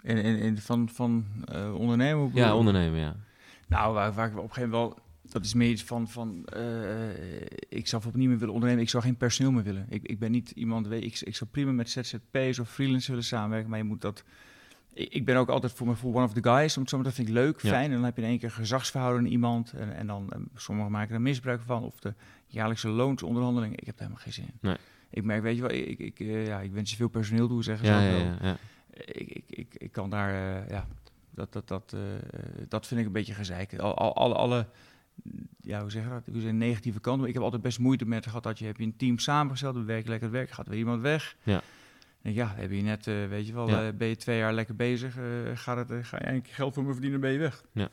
In, 0.01 0.17
in, 0.17 0.37
in, 0.37 0.57
van 0.57 0.89
van 0.89 1.25
eh, 1.45 1.75
ondernemen? 1.75 2.31
Ja, 2.33 2.55
ondernemen, 2.55 2.99
ja. 2.99 3.15
Nou, 3.67 3.93
waar, 3.93 4.13
waar 4.13 4.27
ik 4.27 4.37
op 4.37 4.43
een 4.43 4.53
gegeven 4.53 4.69
moment 4.69 4.93
wel... 4.93 5.03
Dat 5.21 5.45
is 5.45 5.53
meer 5.53 5.69
iets 5.69 5.83
van... 5.83 6.07
van 6.07 6.45
eh, 6.45 7.41
ik 7.69 7.87
zou 7.87 8.03
niet 8.13 8.27
meer 8.27 8.37
willen 8.37 8.53
ondernemen. 8.53 8.83
Ik 8.83 8.89
zou 8.89 9.03
geen 9.03 9.17
personeel 9.17 9.51
meer 9.51 9.63
willen. 9.63 9.85
Ik, 9.89 10.03
ik 10.03 10.19
ben 10.19 10.31
niet 10.31 10.51
iemand... 10.51 10.87
Weet, 10.87 11.03
ik, 11.03 11.19
ik 11.19 11.35
zou 11.35 11.49
prima 11.49 11.71
met 11.71 11.89
ZZP's 11.89 12.59
of 12.59 12.69
freelance 12.69 13.09
willen 13.09 13.25
samenwerken. 13.25 13.69
Maar 13.69 13.79
je 13.79 13.85
moet 13.85 14.01
dat... 14.01 14.23
Ik, 14.93 15.25
ben 15.25 15.35
ook 15.35 15.49
altijd 15.49 15.71
voor 15.73 15.85
mijn 15.85 15.97
gevoel 15.97 16.15
one 16.15 16.23
of 16.25 16.33
the 16.33 16.43
guys. 16.43 16.77
Maar- 16.77 17.03
dat 17.03 17.13
vind 17.13 17.27
ik 17.27 17.33
leuk, 17.33 17.61
Ja. 17.61 17.69
fijn. 17.69 17.85
En 17.89 17.91
dan 17.95 18.03
heb 18.03 18.15
je 18.15 18.21
in 18.21 18.27
één 18.27 18.39
keer 18.39 18.51
gezagsverhouden 18.51 19.25
in 19.25 19.31
iemand. 19.31 19.71
En, 19.73 19.95
en 19.95 20.07
dan... 20.07 20.29
eh, 20.31 20.39
sommigen 20.55 20.91
maken 20.91 21.15
er 21.15 21.21
misbruik 21.21 21.61
van. 21.65 21.83
Of 21.83 21.99
de 21.99 22.13
jaarlijkse 22.47 22.87
loonsonderhandeling. 22.89 23.73
Ik 23.75 23.85
heb 23.85 23.97
daar 23.97 24.07
helemaal 24.07 24.23
geen 24.23 24.33
zin 24.33 24.43
in. 24.45 24.57
Nee. 24.61 24.75
Ik 25.09 25.23
merk, 25.23 25.41
weet 25.41 25.55
je 25.55 25.61
wel... 25.61 25.71
Ik, 25.71 25.99
ik, 25.99 26.19
eh, 26.19 26.45
ja, 26.47 26.59
ik 26.59 26.71
wens 26.71 26.89
je 26.89 26.95
veel 26.95 27.07
personeel 27.07 27.47
toe, 27.47 27.63
zeggen 27.63 27.87
Ja, 27.87 27.99
ze 28.01 28.05
ja, 28.05 28.11
wel 28.13 28.25
ja, 28.25 28.37
ja. 28.41 28.57
ik, 29.05 29.29
ik, 29.29 29.43
ik, 29.47 29.75
ik 29.77 29.91
kan 29.91 30.09
daar, 30.09 30.29
eh, 30.63 30.69
ja, 30.69 30.87
dat, 31.29 31.53
dat, 31.53 31.67
dat, 31.67 31.95
dat 32.67 32.87
vind 32.87 32.99
ik 32.99 33.05
een 33.05 33.11
beetje 33.11 33.33
gezeik. 33.33 33.79
Al, 33.79 33.97
al, 33.97 34.15
alle, 34.15 34.33
alle, 34.33 34.67
ja, 35.61 35.81
hoe 35.81 35.91
zeg 35.91 36.03
je 36.03 36.09
dat? 36.09 36.43
Je, 36.43 36.51
negatieve 36.51 36.99
kanten. 36.99 37.19
Maar 37.19 37.29
Ik 37.29 37.33
heb 37.35 37.43
altijd 37.43 37.61
best 37.61 37.79
moeite 37.79 38.05
met 38.05 38.25
gehad 38.25 38.43
dat 38.43 38.59
je 38.59 38.65
heb 38.65 38.77
je 38.77 38.83
een 38.83 38.95
team 38.97 39.17
samengesteld, 39.19 39.75
we 39.75 39.83
werken 39.83 40.09
lekker 40.09 40.27
het 40.27 40.37
werk, 40.37 40.49
gaat 40.51 40.67
weer 40.67 40.77
iemand 40.77 41.01
weg. 41.01 41.35
Ja. 41.43 41.61
Ja, 42.23 42.53
heb 42.55 42.71
je 42.71 42.81
net, 42.81 43.07
eh, 43.07 43.27
weet 43.27 43.47
je 43.47 43.53
wel, 43.53 43.69
Ja. 43.69 43.87
eh, 43.87 43.93
ben 43.93 44.07
je 44.07 44.15
twee 44.15 44.37
jaar 44.37 44.53
lekker 44.53 44.75
bezig, 44.75 45.17
eh, 45.17 45.23
gaat 45.53 45.77
het, 45.77 45.87
ga 46.05 46.17
je 46.17 46.23
eigenlijk 46.23 46.47
geld 46.53 46.73
voor 46.73 46.83
me 46.83 46.91
verdienen, 46.91 47.19
ben 47.19 47.31
je 47.31 47.37
weg. 47.39 47.63
Ja. 47.71 47.89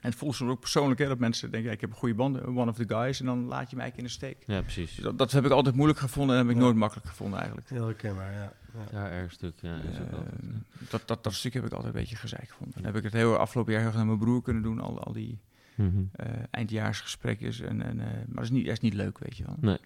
En 0.00 0.08
het 0.10 0.14
voelt 0.18 0.34
soms 0.34 0.50
ook 0.50 0.60
persoonlijk, 0.60 1.00
hè, 1.00 1.08
dat 1.08 1.18
mensen 1.18 1.50
denken, 1.50 1.68
ja, 1.68 1.74
ik 1.74 1.80
heb 1.80 1.90
een 1.90 1.96
goede 1.96 2.14
band, 2.14 2.42
one 2.44 2.70
of 2.70 2.76
the 2.76 2.84
guys, 2.88 3.20
en 3.20 3.26
dan 3.26 3.44
laat 3.44 3.70
je 3.70 3.76
mij 3.76 3.84
eigenlijk 3.84 3.96
in 3.96 4.04
de 4.04 4.10
steek. 4.10 4.42
Ja, 4.46 4.60
precies. 4.62 4.94
Dus 4.94 5.04
dat, 5.04 5.18
dat 5.18 5.32
heb 5.32 5.44
ik 5.44 5.50
altijd 5.50 5.74
moeilijk 5.74 5.98
gevonden 5.98 6.36
en 6.36 6.42
heb 6.42 6.50
ik 6.50 6.56
Ja. 6.56 6.62
nooit 6.62 6.76
makkelijk 6.76 7.08
gevonden 7.08 7.38
eigenlijk. 7.38 7.68
Heel 7.68 7.84
herkenbaar, 7.84 8.32
ja. 8.32 8.52
ja. 8.74 8.84
Ja, 8.92 9.10
erg 9.10 9.32
stuk. 9.32 9.54
Ja, 9.60 9.76
is 9.76 10.00
ook 10.00 10.12
altijd, 10.12 10.34
ja. 10.42 10.48
dat, 10.90 11.02
dat, 11.06 11.24
dat 11.24 11.32
stuk 11.34 11.52
heb 11.54 11.64
ik 11.64 11.72
altijd 11.72 11.94
een 11.94 12.00
beetje 12.00 12.16
gezeik 12.16 12.48
gevonden. 12.48 12.74
Dan 12.76 12.84
heb 12.84 12.96
ik 12.96 13.02
het 13.02 13.12
heel 13.12 13.36
afgelopen 13.36 13.72
jaar 13.72 13.80
heel 13.80 13.90
erg 13.90 13.98
naar 13.98 14.06
mijn 14.08 14.18
broer 14.18 14.42
kunnen 14.42 14.62
doen, 14.62 14.80
al, 14.80 15.00
al 15.02 15.12
die 15.12 15.38
Mhm. 15.76 16.02
eh, 16.12 16.26
eindjaarsgesprekjes. 16.50 17.60
En, 17.60 17.82
en, 17.82 18.00
eh, 18.00 18.06
maar 18.06 18.34
dat 18.34 18.44
is, 18.44 18.50
niet, 18.50 18.64
dat 18.64 18.72
is 18.74 18.80
niet 18.80 18.94
leuk, 18.94 19.18
weet 19.18 19.36
je 19.36 19.44
wel. 19.44 19.56
Nee. 19.60 19.78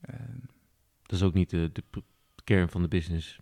Eh, 0.00 0.14
Dat 1.02 1.20
is 1.20 1.22
ook 1.22 1.34
niet 1.34 1.50
de, 1.50 1.70
de 1.72 1.82
kern 2.44 2.68
van 2.68 2.82
de 2.82 2.88
business. 2.88 3.38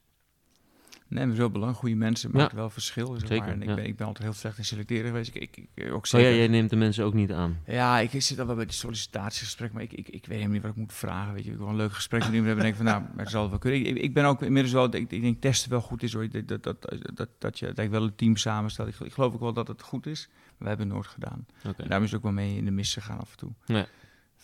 nee, 1.09 1.27
maar 1.27 1.37
wel 1.37 1.51
belangrijk. 1.51 1.81
Goede 1.81 1.97
mensen 1.97 2.31
Ja. 2.33 2.39
maken 2.39 2.57
wel 2.57 2.71
verschil. 2.71 3.07
Zeg 3.07 3.29
Zeker, 3.29 3.37
maar. 3.45 3.49
En 3.55 3.63
ik, 3.63 3.69
ja. 3.69 3.75
ben, 3.75 3.85
ik 3.85 3.97
ben 3.97 4.07
altijd 4.07 4.25
heel 4.25 4.35
slecht 4.37 4.59
in 4.59 4.65
selecteren 4.65 5.07
geweest. 5.07 5.35
Ik, 5.35 5.43
ik, 5.43 5.67
ik, 5.75 5.93
ook 5.93 6.05
Oh 6.05 6.11
zeker, 6.11 6.31
ja, 6.31 6.37
jij 6.37 6.49
neemt 6.49 6.71
de 6.71 6.77
mensen 6.77 7.05
ook 7.05 7.15
niet 7.15 7.33
aan. 7.33 7.59
Ja, 7.67 7.99
ik 7.99 8.23
zit 8.23 8.39
al 8.41 8.47
wel 8.47 8.55
bij 8.57 8.65
die 8.65 8.75
sollicitatiegesprek, 8.75 9.73
maar 9.73 9.83
ik, 9.83 9.93
ik, 9.93 10.09
ik 10.09 10.27
weet 10.27 10.29
helemaal 10.29 10.53
niet 10.53 10.63
wat 10.63 10.71
ik 10.71 10.77
moet 10.77 10.93
vragen. 10.93 11.35
Weet 11.35 11.45
je, 11.45 11.51
ik 11.51 11.59
wil 11.59 11.69
een 11.69 11.77
leuk 11.77 11.93
gesprek 11.93 12.21
met 12.21 12.29
iemand 12.29 12.47
hebben 12.47 12.65
en 12.65 12.73
denk 12.73 12.83
van, 12.89 12.93
nou, 13.01 13.15
maar 13.15 13.25
het 13.25 13.31
zal 13.35 13.51
wel 13.51 13.59
kunnen. 13.59 13.87
Ik, 13.87 13.97
ik 13.97 14.15
ben 14.15 14.25
ook 14.25 14.43
inmiddels 14.43 14.75
wel, 14.75 14.95
ik, 14.95 15.11
ik 15.11 15.21
denk 15.23 15.41
testen 15.41 15.71
wel 15.71 15.81
goed 15.81 16.03
is 16.03 16.13
hoor. 16.13 16.29
Dat, 16.31 16.49
dat, 16.49 16.63
dat, 16.63 16.87
dat, 17.15 17.29
dat 17.39 17.59
je 17.59 17.73
dat 17.73 17.89
wel 17.89 18.03
een 18.03 18.15
team 18.15 18.37
samenstelt. 18.37 18.89
Ik, 18.89 19.01
ik 19.01 19.13
geloof 19.13 19.35
ook 19.35 19.41
wel 19.41 19.53
dat 19.53 19.69
het 19.69 19.83
goed 19.83 20.07
is, 20.07 20.29
maar 20.31 20.55
we 20.59 20.69
hebben 20.69 20.87
het 20.87 20.95
nooit 20.95 21.07
gedaan. 21.07 21.47
En 21.63 21.75
daarom 21.77 22.03
is 22.05 22.11
het 22.11 22.19
ook 22.19 22.23
wel 22.25 22.33
mee 22.45 22.57
in 22.57 22.65
de 22.65 22.71
mis 22.71 22.93
gegaan 22.93 23.21
af 23.21 23.31
en 23.31 23.37
toe. 23.37 23.53
Nee. 23.67 23.85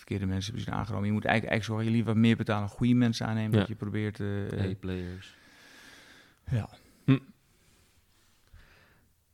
Verkeerde 0.06 0.32
mensen 0.32 0.52
hebben 0.52 0.70
zich 0.72 0.80
aangenomen. 0.80 1.06
Je 1.06 1.12
moet 1.12 1.24
eigenlijk, 1.24 1.52
eigenlijk 1.52 1.64
zorgen 1.64 1.84
dat 1.84 1.94
je 1.94 1.96
liever 2.12 2.16
meer 2.28 2.36
betalen, 2.36 2.68
goede 2.68 2.94
mensen 2.94 3.26
aannemen. 3.26 3.52
Ja. 3.52 3.58
Dat 3.58 3.68
je 3.68 3.74
probeert, 3.74 4.20
eh, 4.20 4.70
A-players. 4.70 5.36
ja. 6.50 6.68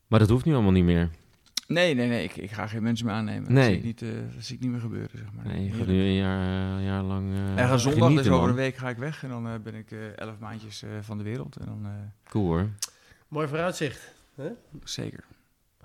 Maar 0.07 0.19
dat 0.19 0.28
hoeft 0.28 0.44
nu 0.44 0.53
allemaal 0.53 0.73
niet 0.73 0.85
meer. 0.85 1.11
Nee, 1.66 1.94
nee, 1.94 2.09
nee, 2.09 2.24
ik, 2.24 2.36
ik 2.36 2.51
ga 2.51 2.66
geen 2.66 2.82
mensen 2.82 3.07
meer 3.07 3.15
aannemen. 3.15 3.43
Dat, 3.44 3.53
Nee. 3.53 3.65
zie 3.69 3.77
ik 3.77 3.82
niet, 3.85 4.03
eh, 4.03 4.09
dat 4.35 4.44
zie 4.44 4.55
ik 4.57 4.61
niet 4.62 4.70
meer 4.70 4.81
gebeuren, 4.81 5.19
zeg 5.19 5.32
maar. 5.32 5.47
Nee, 5.47 5.65
je 5.65 5.70
gaat 5.73 5.86
nu 5.86 6.01
een 6.01 6.15
jaar, 6.15 6.78
eh, 6.78 6.85
jaar 6.85 7.03
lang 7.03 7.32
eh 7.32 7.59
En 7.62 7.69
ga 7.69 7.77
zondag, 7.77 8.03
genieten, 8.03 8.24
dus 8.24 8.32
over 8.32 8.49
een 8.49 8.55
week 8.55 8.77
ga 8.77 8.89
ik 8.89 8.97
weg. 8.97 9.23
En 9.23 9.28
dan 9.28 9.62
ben 9.62 9.74
ik 9.74 9.90
eh, 9.90 10.16
elf 10.19 10.39
maandjes 10.39 10.82
eh, 10.82 10.90
van 11.01 11.19
de 11.19 11.24
wereld. 11.24 11.57
En 11.57 11.66
dan 11.66 11.81
eh, 11.85 11.90
Cool 12.31 12.44
hoor. 12.47 12.69
Mooi 13.28 13.49
vooruitzicht. 13.49 14.15
zeker. 14.85 15.24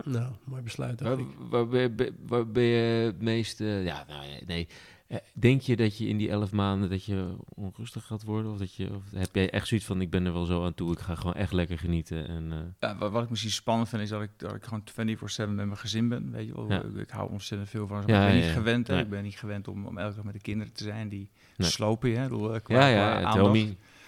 Nou, 0.05 0.31
mooi 0.43 0.61
besluit. 0.61 1.01
Waar, 1.01 1.17
waar, 1.49 1.67
ben, 1.67 1.81
je- 1.81 2.13
waar 2.27 2.47
ben 2.47 2.63
je 2.63 3.05
het 3.05 3.21
meest... 3.21 3.61
eh, 3.61 3.85
ja, 3.85 4.05
nou, 4.07 4.25
nee. 4.45 4.67
Eh, 5.07 5.17
Denk 5.33 5.61
je 5.61 5.75
dat 5.75 5.97
je 5.97 6.07
in 6.07 6.17
die 6.17 6.29
elf 6.29 6.51
maanden 6.51 6.89
dat 6.89 7.03
je 7.05 7.35
onrustig 7.55 8.05
gaat 8.05 8.23
worden? 8.23 8.51
Of, 8.51 8.57
dat 8.57 8.75
je, 8.75 8.89
of 8.95 9.03
heb 9.15 9.29
jij 9.35 9.49
echt 9.49 9.67
zoiets 9.67 9.85
van, 9.85 10.01
ik 10.01 10.09
ben 10.09 10.25
er 10.25 10.33
wel 10.33 10.45
zo 10.45 10.65
aan 10.65 10.73
toe, 10.73 10.91
ik 10.91 10.99
ga 10.99 11.15
gewoon 11.15 11.33
echt 11.33 11.51
lekker 11.53 11.77
genieten? 11.77 12.27
En, 12.27 12.51
eh, 12.51 12.57
Ja, 12.79 12.97
wat, 12.97 13.11
wat 13.11 13.23
ik 13.23 13.29
misschien 13.29 13.51
spannend 13.51 13.89
vind, 13.89 14.01
is 14.01 14.09
dat 14.09 14.21
ik, 14.21 14.29
dat 14.37 14.55
ik 14.55 14.63
gewoon 14.63 14.83
24-7 14.85 15.37
met 15.37 15.65
mijn 15.65 15.77
gezin 15.77 16.09
ben. 16.09 16.31
Weet 16.31 16.47
je 16.47 16.53
wel. 16.55 16.69
Ja. 16.71 16.83
Ik, 16.83 16.95
ik 16.95 17.09
hou 17.09 17.31
ontzettend 17.31 17.69
veel 17.69 17.87
van 17.87 18.01
ze. 18.01 18.07
Ja, 18.07 18.19
ik 18.19 18.25
ben 18.25 18.29
ja, 18.35 18.39
niet 18.39 18.45
ja. 18.53 18.57
gewend. 18.57 18.87
hè. 18.87 18.93
Nee. 18.93 19.03
Ik 19.03 19.09
ben 19.09 19.23
niet 19.23 19.37
gewend 19.39 19.67
om, 19.67 19.85
om 19.85 19.97
elke 19.97 20.15
dag 20.15 20.23
met 20.23 20.33
de 20.33 20.41
kinderen 20.41 20.73
te 20.73 20.83
zijn. 20.83 21.09
Die 21.09 21.29
Nee. 21.57 21.69
slopen 21.69 22.09
je. 22.09 22.15
Hè, 22.15 22.23
Ik 22.23 22.29
bedoel, 22.29 22.61
qua, 22.61 22.87
ja, 22.87 23.19
ja, 23.19 23.31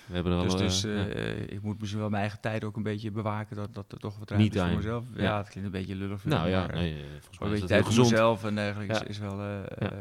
We 0.10 0.14
hebben 0.16 0.32
er 0.34 0.38
al... 0.38 0.44
Dus, 0.44 0.54
eh, 0.54 0.60
dus 0.60 0.82
ja. 0.82 1.08
eh, 1.08 1.42
ik 1.42 1.62
moet 1.62 1.80
misschien 1.80 2.00
wel 2.00 2.10
mijn 2.10 2.22
eigen 2.22 2.40
tijd 2.42 2.64
ook 2.64 2.76
een 2.78 2.84
beetje 2.84 3.12
bewaken. 3.12 3.56
Dat, 3.56 3.74
dat 3.74 3.92
er 3.92 4.00
toch 4.00 4.18
wat 4.20 4.30
ruimte 4.30 4.56
is 4.58 4.64
voor 4.66 4.76
mezelf. 4.76 5.06
Ja, 5.16 5.24
Ja. 5.24 5.38
het 5.38 5.50
klinkt 5.50 5.74
een 5.74 5.80
beetje 5.80 5.96
lullig. 5.96 6.22
vind 6.22 6.34
nou 6.34 6.50
ja, 6.50 6.66
maar, 6.66 6.76
nee, 6.76 6.94
eh, 6.94 7.00
volgens 7.10 7.40
mij 7.40 7.48
een 7.48 7.54
beetje 7.54 7.68
tijd 7.68 7.86
voor 7.86 7.96
mezelf 8.04 8.44
en 8.44 8.56
dergelijke 8.56 8.94
is, 8.94 9.00
Ja. 9.00 9.06
is 9.06 9.18
wel... 9.18 9.40
eh, 9.42 9.62
Ja. 9.80 9.92
eh, 9.92 9.98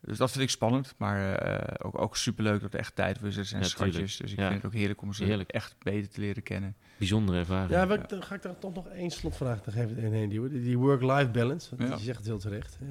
Dus 0.00 0.18
dat 0.18 0.30
vind 0.30 0.42
ik 0.42 0.50
spannend, 0.50 0.94
maar 0.98 1.34
eh, 1.34 1.86
ook, 1.86 1.98
ook 2.00 2.16
superleuk 2.16 2.60
dat 2.60 2.72
er 2.72 2.78
echt 2.78 2.94
tijd 2.94 3.18
voor 3.18 3.28
is. 3.28 3.36
Er 3.36 3.44
zijn 3.44 3.62
Ja, 3.62 3.68
tuurlijk. 3.68 3.92
schatjes, 3.92 4.16
dus 4.16 4.32
ik 4.32 4.38
Ja. 4.38 4.48
vind 4.48 4.62
het 4.62 4.66
ook 4.72 4.78
heerlijk 4.78 5.02
om 5.02 5.12
ze 5.12 5.24
Heerlijk. 5.24 5.50
echt 5.50 5.74
beter 5.78 6.10
te 6.10 6.20
leren 6.20 6.42
kennen. 6.42 6.76
Bijzondere 6.98 7.38
ervaring. 7.38 7.70
Ja, 7.70 7.84
maar 7.84 8.08
dan 8.08 8.22
ga 8.22 8.34
ik 8.34 8.42
daar 8.42 8.58
toch 8.58 8.74
nog 8.74 8.88
één 8.88 9.10
slotvraag 9.10 9.60
te 9.62 9.70
geven 9.70 9.96
heen 10.12 10.28
duwen. 10.28 10.50
Die, 10.50 10.62
die 10.62 10.78
work-life 10.78 11.30
balance. 11.30 11.76
Want 11.76 11.88
Ja. 11.90 11.96
Je 11.96 12.02
zegt 12.02 12.18
het 12.18 12.26
heel 12.26 12.38
terecht. 12.38 12.78
Hè. 12.78 12.86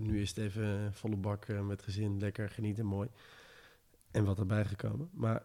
Nu 0.00 0.20
is 0.20 0.28
het 0.28 0.38
even 0.38 0.64
eh, 0.64 0.92
volle 0.92 1.16
bak 1.16 1.44
eh, 1.44 1.60
met 1.60 1.82
gezin, 1.82 2.18
lekker 2.18 2.48
genieten, 2.50 2.84
mooi. 2.86 3.08
En 4.10 4.24
wat 4.24 4.38
erbij 4.38 4.64
gekomen. 4.64 5.08
Maar 5.12 5.42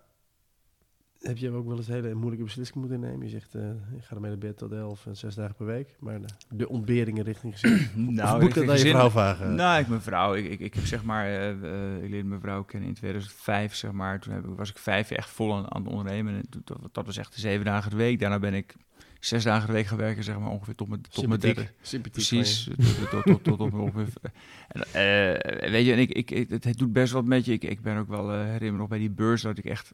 heb 1.22 1.38
je 1.38 1.52
ook 1.52 1.68
wel 1.68 1.78
eens 1.78 1.88
hele 1.88 2.14
moeilijke 2.14 2.44
beslissingen 2.46 2.80
moeten 2.90 3.00
nemen? 3.10 3.26
Je 3.26 3.32
zegt, 3.32 3.56
eh 3.56 3.70
ik 3.98 4.04
ga 4.04 4.16
ermee 4.16 4.30
naar 4.30 4.40
bed 4.40 4.58
tot 4.58 4.72
elf 4.72 5.06
en 5.06 5.16
zes 5.18 5.36
dagen 5.36 5.56
per 5.56 5.66
week. 5.66 5.96
Maar 6.00 6.20
de, 6.22 6.28
de 6.56 6.70
ontberingen 6.70 7.24
richting 7.24 7.60
gezin. 7.60 7.88
Nou, 8.16 8.36
of 8.36 8.42
moet 8.42 8.50
ik 8.50 8.56
dat 8.56 8.70
aan 8.70 8.84
je 8.86 8.90
vrouw 8.92 9.10
vragen? 9.10 9.56
Nou, 9.56 9.80
ik 9.82 9.88
mijn 9.88 10.02
vrouw. 10.02 10.34
Ik, 10.36 10.46
ik, 10.50 10.60
ik 10.60 10.74
heb 10.74 10.86
zeg 10.86 11.04
maar, 11.04 11.26
eh, 11.26 11.50
eh, 11.50 12.04
ik 12.04 12.10
leerde 12.10 12.28
mijn 12.28 12.42
vrouw 12.42 12.64
kennen 12.64 12.90
in 12.90 12.96
2005, 12.96 13.76
zeg 13.76 13.92
maar. 13.92 14.20
Toen 14.20 14.34
heb 14.34 14.46
ik, 14.46 14.56
was 14.56 14.70
ik 14.70 14.78
vijf 14.78 15.10
jaar 15.10 15.18
echt 15.20 15.30
vol 15.30 15.54
aan, 15.56 15.74
aan 15.74 15.82
het 15.84 15.92
ondernemen. 15.92 16.34
En 16.36 16.50
toen- 16.50 16.62
dat, 16.66 16.90
dat 16.92 17.06
was 17.06 17.18
echt 17.18 17.34
zeven 17.34 17.66
dagen 17.66 17.90
de 17.92 17.98
week. 17.98 18.20
Daarna 18.20 18.40
ben 18.40 18.54
ik 18.54 18.76
zes 19.20 19.44
dagen 19.44 19.68
de 19.68 19.74
week 19.74 19.86
gaan 19.86 19.98
werken, 19.98 20.24
zeg 20.24 20.40
maar, 20.40 20.50
ongeveer 20.50 20.76
tot 20.76 20.88
mijn, 20.88 21.02
tot 21.02 21.28
mijn 21.28 21.40
derde. 21.40 21.68
Sympathiek 21.82 22.28
Precies, 22.28 22.64
tot, 22.64 23.10
tot, 23.10 23.24
tot, 23.24 23.44
tot 23.44 23.60
op 23.60 23.74
ongeveer. 23.74 24.14
En, 24.70 24.82
eh, 24.82 25.70
weet 25.72 25.86
je, 25.86 25.92
en 25.94 26.00
ik, 26.00 26.10
ik, 26.10 26.32
ik- 26.32 26.50
het, 26.50 26.64
het 26.64 26.78
doet 26.78 26.94
best 26.94 27.14
wat 27.14 27.26
met 27.26 27.46
je. 27.46 27.52
Ik, 27.54 27.64
ik 27.64 27.82
ben 27.82 27.98
ook 27.98 28.08
wel, 28.08 28.30
herinner 28.32 28.72
me 28.72 28.78
nog 28.78 28.88
bij 28.88 28.98
die 29.00 29.10
beurs, 29.10 29.42
dat 29.42 29.58
ik 29.58 29.66
echt... 29.66 29.94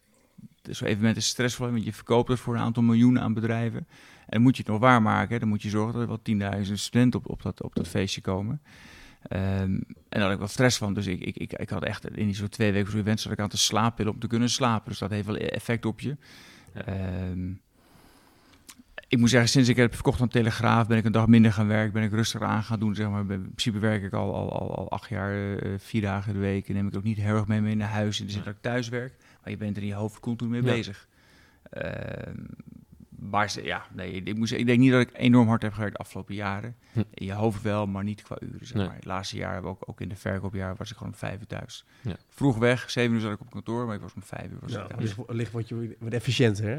Zo'n 0.70 0.88
evenement 0.88 1.18
is 1.18 1.28
stressvol, 1.28 1.72
want 1.72 1.84
je 1.84 1.94
verkoopt 1.94 2.30
het 2.30 2.40
voor 2.40 2.56
een 2.56 2.62
aantal 2.62 2.84
miljoenen 2.84 3.22
aan 3.22 3.34
bedrijven. 3.34 3.88
En 4.28 4.42
moet 4.42 4.56
je 4.56 4.62
het 4.62 4.72
nog 4.72 4.82
waarmaken. 4.82 5.40
Dan 5.40 5.50
moet 5.50 5.62
je 5.62 5.70
zorgen 5.70 5.94
dat 5.94 6.02
er 6.02 6.40
wel 6.40 6.64
10.000 6.66 6.72
studenten 6.74 7.20
op, 7.20 7.30
op, 7.30 7.42
dat, 7.42 7.62
op 7.62 7.76
dat 7.76 7.88
feestje 7.88 8.22
komen. 8.22 8.62
Ehm, 9.28 9.42
en 9.72 9.86
daar 10.10 10.22
had 10.22 10.32
ik 10.32 10.38
wel 10.38 10.48
stress 10.48 10.78
van. 10.78 10.94
Dus 10.94 11.08
ik, 11.08 11.20
ik, 11.20 11.38
ik, 11.38 11.54
ik 11.54 11.70
had 11.70 11.84
echt 11.84 12.18
in 12.18 12.26
die 12.26 12.36
zo'n 12.36 12.50
twee 12.50 12.72
weken 12.72 12.92
voor 12.92 13.00
event 13.00 13.20
zat 13.20 13.32
ik 13.32 13.40
aan 13.40 13.50
te 13.50 13.58
slapen 13.58 14.08
om 14.08 14.20
te 14.20 14.28
kunnen 14.28 14.50
slapen. 14.50 14.90
Dus 14.90 15.00
dat 15.00 15.10
heeft 15.10 15.26
wel 15.26 15.36
effect 15.36 15.86
op 15.86 16.00
je. 16.00 16.18
Ehm, 16.74 17.52
ik 19.08 19.18
moet 19.18 19.30
zeggen, 19.30 19.50
sinds 19.50 19.70
ik 19.70 19.76
heb 19.76 19.94
verkocht 19.94 20.22
aan 20.22 20.28
Telegraaf, 20.28 20.88
ben 20.88 20.98
ik 20.98 21.06
een 21.06 21.12
dag 21.12 21.28
minder 21.28 21.54
gaan 21.54 21.68
werken, 21.68 21.94
ben 21.94 22.04
ik 22.04 22.12
rustiger 22.12 22.48
aan 22.48 22.64
gaan 22.64 22.80
doen. 22.80 22.96
Zeg 22.96 23.10
maar. 23.10 23.20
In 23.20 23.42
principe 23.42 23.80
werk 23.80 24.04
ik 24.04 24.14
al, 24.14 24.36
al, 24.36 24.60
al, 24.60 24.76
al 24.76 24.92
acht 24.92 25.10
jaar, 25.10 25.58
eh, 25.58 25.72
vier 25.78 26.02
dagen 26.02 26.34
de 26.34 26.40
week. 26.40 26.68
En 26.68 26.74
neem 26.74 26.88
ik 26.88 26.96
ook 26.96 27.04
niet 27.04 27.18
heel 27.18 27.36
erg 27.36 27.48
mee, 27.48 27.62
mee 27.62 27.76
naar 27.76 27.90
huis. 27.90 28.18
De 28.18 28.30
zin 28.30 28.44
dat 28.44 28.54
ik 28.54 28.62
thuis 28.62 28.90
werk. 28.90 29.14
Maar 29.46 29.54
je 29.54 29.60
bent 29.60 29.76
er 29.78 29.82
in 29.84 29.90
je 29.90 29.94
hoofd 29.96 30.20
continu 30.20 30.50
mee 30.50 30.62
Ja. 30.64 30.72
bezig. 30.72 31.08
Ehm, 31.70 32.36
maar 33.20 33.50
ze- 33.50 33.64
ja, 33.64 33.86
nee, 33.94 34.12
ik, 34.12 34.28
zeggen, 34.38 34.60
ik 34.60 34.66
denk 34.66 34.80
niet 34.80 34.92
dat 34.92 35.02
ik 35.02 35.10
enorm 35.14 35.48
hard 35.48 35.62
heb 35.62 35.74
gewerkt 35.74 35.96
de 35.96 36.00
afgelopen 36.04 36.36
jaren. 36.36 36.76
Hm. 36.92 37.02
In 37.14 37.26
je 37.26 37.34
hoofd 37.34 37.62
wel, 37.62 37.88
maar 37.88 38.04
niet 38.04 38.22
qua 38.22 38.38
uren. 38.42 38.68
Zeg 38.68 38.78
Nee. 38.78 38.86
maar. 38.86 38.96
Het 38.96 39.06
laatste 39.06 39.38
jaar, 39.38 39.64
ook, 39.64 39.84
ook 39.90 40.02
in 40.02 40.10
de 40.10 40.16
verkoopjaar, 40.16 40.76
was 40.76 40.90
ik 40.92 40.98
gewoon 40.98 41.12
om 41.12 41.18
vijf 41.20 41.40
uur 41.40 41.48
thuis. 41.48 41.86
Ja. 42.02 42.16
Vroeg 42.30 42.58
weg, 42.58 42.90
zeven 42.90 43.16
uur 43.16 43.22
zat 43.22 43.32
ik 43.32 43.40
op 43.42 43.50
kantoor, 43.50 43.86
maar 43.86 43.96
ik 43.96 44.02
was 44.02 44.14
om 44.14 44.24
vijf 44.24 44.52
uur 44.52 44.58
was 44.62 44.72
Ja, 44.72 44.82
ik 44.84 44.88
thuis. 44.90 45.02
licht, 45.02 45.20
licht 45.28 45.52
word 45.52 45.68
je 45.68 45.96
wat 46.00 46.14
efficiënter, 46.14 46.66
hè? 46.66 46.76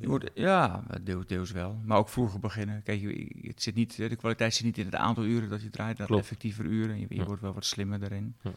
Je 0.00 0.06
wordt, 0.08 0.30
ja, 0.34 0.84
deels, 1.02 1.26
deels 1.26 1.50
wel. 1.50 1.80
Maar 1.84 1.98
ook 1.98 2.08
vroeger 2.08 2.40
beginnen. 2.40 2.82
Kijk, 2.82 3.00
je- 3.00 3.36
het 3.42 3.62
zit 3.62 3.74
niet, 3.74 3.96
de 3.96 4.16
kwaliteit 4.16 4.54
zit 4.54 4.64
niet 4.64 4.78
in 4.78 4.84
het 4.84 4.94
aantal 4.94 5.24
uren 5.24 5.48
dat 5.48 5.62
je 5.62 5.70
draait, 5.70 5.96
dat 5.96 6.10
effectiever 6.10 6.64
uren. 6.64 6.98
Je, 7.00 7.06
je 7.08 7.14
Ja. 7.14 7.24
wordt 7.24 7.42
wel 7.42 7.54
wat 7.54 7.64
slimmer 7.64 7.98
daarin. 8.00 8.34
Ja. 8.42 8.50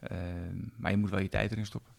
Ehm, 0.00 0.56
maar 0.76 0.90
je 0.90 0.96
moet 0.96 1.10
wel 1.10 1.20
je 1.20 1.28
tijd 1.28 1.52
erin 1.52 1.66
stoppen. 1.66 1.92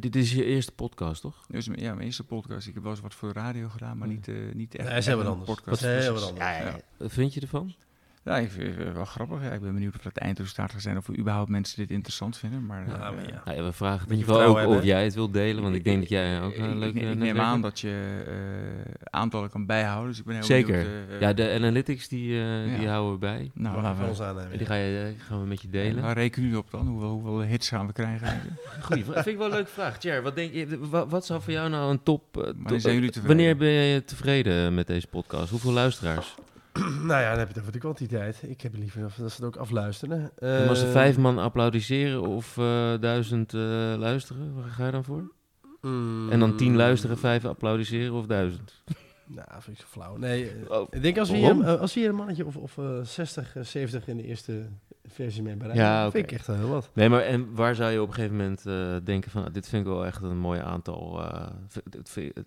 Dit 0.00 0.16
is 0.16 0.32
je 0.32 0.44
eerste 0.44 0.72
podcast, 0.72 1.20
toch? 1.20 1.44
Dus 1.48 1.64
ja, 1.64 1.94
mijn 1.94 2.00
eerste 2.00 2.24
podcast. 2.24 2.66
Ik 2.66 2.74
heb 2.74 2.82
wel 2.82 2.92
eens 2.92 3.00
wat 3.00 3.14
voor 3.14 3.32
de 3.32 3.38
radio 3.40 3.68
gedaan, 3.68 3.98
maar 3.98 4.08
niet, 4.08 4.28
eh, 4.28 4.34
niet 4.54 4.74
echt. 4.74 4.88
Nee, 4.88 4.98
is 4.98 5.08
anders. 5.08 5.50
podcast. 5.50 5.82
Dat 5.82 5.90
is 5.90 6.04
heel 6.04 6.12
wat 6.12 6.22
anders. 6.22 6.46
Ja, 6.46 6.56
ja, 6.56 6.64
ja. 6.64 6.80
Wat 6.96 7.12
vind 7.12 7.34
je 7.34 7.40
ervan? 7.40 7.74
Ja, 8.24 8.36
ik 8.38 8.50
vind 8.50 8.76
het 8.78 8.92
wel 8.94 9.04
grappig. 9.04 9.42
Ja. 9.42 9.50
Ik 9.50 9.60
ben 9.60 9.72
benieuwd 9.74 9.94
of 9.94 10.02
dat 10.02 10.14
het 10.14 10.22
eindresultaat 10.22 10.72
gaat 10.72 10.82
zijn. 10.82 10.96
Of 10.96 11.08
er 11.08 11.18
überhaupt 11.18 11.48
mensen 11.50 11.76
dit 11.76 11.90
interessant 11.90 12.36
vinden. 12.36 12.66
Maar, 12.66 12.86
Ja, 12.88 12.92
eh, 12.94 13.00
maar 13.00 13.26
ja. 13.28 13.42
Nou 13.44 13.56
ja, 13.56 13.64
we 13.64 13.72
vragen 13.72 14.00
in 14.00 14.06
Beetje 14.08 14.20
ieder 14.32 14.34
geval 14.46 14.58
ook 14.72 14.76
of 14.78 14.84
jij 14.84 15.04
het 15.04 15.14
wilt 15.14 15.32
delen, 15.32 15.62
want 15.62 15.74
ik 15.74 15.84
denk 15.84 16.00
dat 16.00 16.08
jij 16.08 16.40
ook 16.42 16.56
een 16.56 16.78
leuke 16.78 16.98
ik, 16.98 17.02
ik 17.02 17.08
neem 17.08 17.18
netwerk 17.18 17.38
aan 17.46 17.60
dat 17.60 17.80
je 17.80 18.22
eh, 18.26 18.34
aantallen 19.10 19.50
kan 19.50 19.66
bijhouden. 19.66 20.08
Dus 20.10 20.18
ik 20.18 20.24
ben 20.24 20.34
heel 20.34 20.44
Zeker. 20.44 20.72
benieuwd, 20.82 21.08
eh, 21.10 21.20
Ja, 21.20 21.32
de 21.32 21.50
analytics 21.52 22.08
die, 22.08 22.40
eh, 22.42 22.78
die 22.78 22.88
houden 22.88 23.12
we 23.12 23.18
bij. 23.18 23.50
nou, 23.54 23.76
laten 23.76 23.94
van 23.96 24.04
we- 24.04 24.10
ons 24.10 24.20
aannemen. 24.20 24.58
Die 24.58 24.66
ga 24.66 24.74
je, 24.74 25.14
eh, 25.16 25.24
gaan 25.26 25.40
we 25.40 25.46
met 25.46 25.62
je 25.62 25.68
delen. 25.70 26.02
Waar 26.02 26.14
rekenen 26.16 26.48
jullie 26.48 26.62
op 26.64 26.70
dan? 26.70 26.86
Hoeveel, 26.86 27.08
hoeveel 27.10 27.40
hits 27.42 27.68
gaan 27.68 27.86
we 27.86 27.92
krijgen? 27.92 28.40
Goeie, 28.82 29.04
vind 29.04 29.26
ik 29.26 29.36
wel 29.36 29.46
een 29.46 29.52
leuke 29.52 29.70
vraag. 29.70 29.98
Tjer, 29.98 30.22
wat 30.22 30.34
denk 30.36 30.52
je, 30.52 30.78
wat, 30.88 31.10
wat 31.10 31.26
zou 31.26 31.42
voor 31.42 31.52
jou 31.52 31.68
nou 31.70 31.90
een 31.90 32.02
top... 32.02 32.36
eh, 32.36 32.42
Wanneer 32.44 32.66
top- 32.66 32.78
zijn 32.80 32.94
jullie 32.94 33.08
eh, 33.08 33.14
tevreden? 33.14 33.36
Wanneer 33.36 33.56
ben 33.56 33.68
je 33.70 34.04
tevreden 34.04 34.74
met 34.74 34.86
deze 34.86 35.06
podcast? 35.06 35.50
Hoeveel 35.50 35.72
luisteraars? 35.72 36.34
nou 37.08 37.20
ja, 37.20 37.30
dan 37.30 37.38
heb 37.38 37.46
je 37.48 37.52
het 37.54 37.58
over 37.58 37.72
de 37.72 37.78
kwantiteit. 37.78 38.42
Ik 38.46 38.60
heb 38.60 38.74
liever 38.76 39.00
dat 39.00 39.12
ze 39.12 39.22
het 39.24 39.44
ook 39.44 39.56
afluisteren. 39.56 40.30
En 40.38 40.68
als 40.68 40.80
er 40.80 40.86
Eh, 40.86 40.92
vijf 40.92 41.18
man 41.18 41.38
applaudisseren 41.38 42.22
of 42.22 42.58
eh, 42.58 42.92
duizend 43.00 43.54
eh, 43.54 43.60
luisteren, 43.98 44.54
waar 44.54 44.68
ga 44.70 44.86
je 44.86 44.92
dan 44.92 45.04
voor? 45.04 45.32
mm, 45.80 46.30
En 46.30 46.38
dan 46.40 46.56
tien 46.56 46.76
luisteren, 46.76 47.18
vijf 47.18 47.44
applaudisseren 47.44 48.12
of 48.12 48.26
duizend? 48.26 48.72
Nou, 49.26 49.46
vind 49.58 49.76
ik 49.78 49.82
zo 49.82 49.88
flauw. 49.90 50.16
Nee, 50.16 50.50
Oh, 50.68 50.86
ik 50.90 51.02
denk 51.02 51.18
als 51.18 51.30
we, 51.30 51.36
hier, 51.36 51.56
waarom? 51.56 51.80
als 51.80 51.94
we 51.94 52.00
hier 52.00 52.08
een 52.08 52.14
mannetje 52.14 52.46
of, 52.46 52.56
of 52.56 52.78
eh, 52.78 53.00
60, 53.02 53.56
eh, 53.56 53.62
70 53.64 54.06
in 54.08 54.16
de 54.16 54.22
eerste 54.22 54.66
versie 55.04 55.42
mee 55.42 55.56
bereiken, 55.56 55.84
Ja, 55.84 56.10
vind 56.10 56.24
ik 56.24 56.32
echt 56.32 56.46
wel 56.46 56.56
heel 56.56 56.68
wat. 56.68 56.90
Nee, 56.94 57.08
maar 57.08 57.20
en 57.22 57.54
waar 57.54 57.74
zou 57.74 57.92
je 57.92 58.02
op 58.02 58.08
een 58.08 58.14
gegeven 58.14 58.36
moment 58.36 58.62
denken 59.06 59.30
van... 59.30 59.44
ah, 59.44 59.52
dit 59.52 59.68
vind 59.68 59.86
ik 59.86 59.92
wel 59.92 60.06
echt 60.06 60.22
een 60.22 60.38
mooi 60.38 60.60
aantal. 60.60 61.16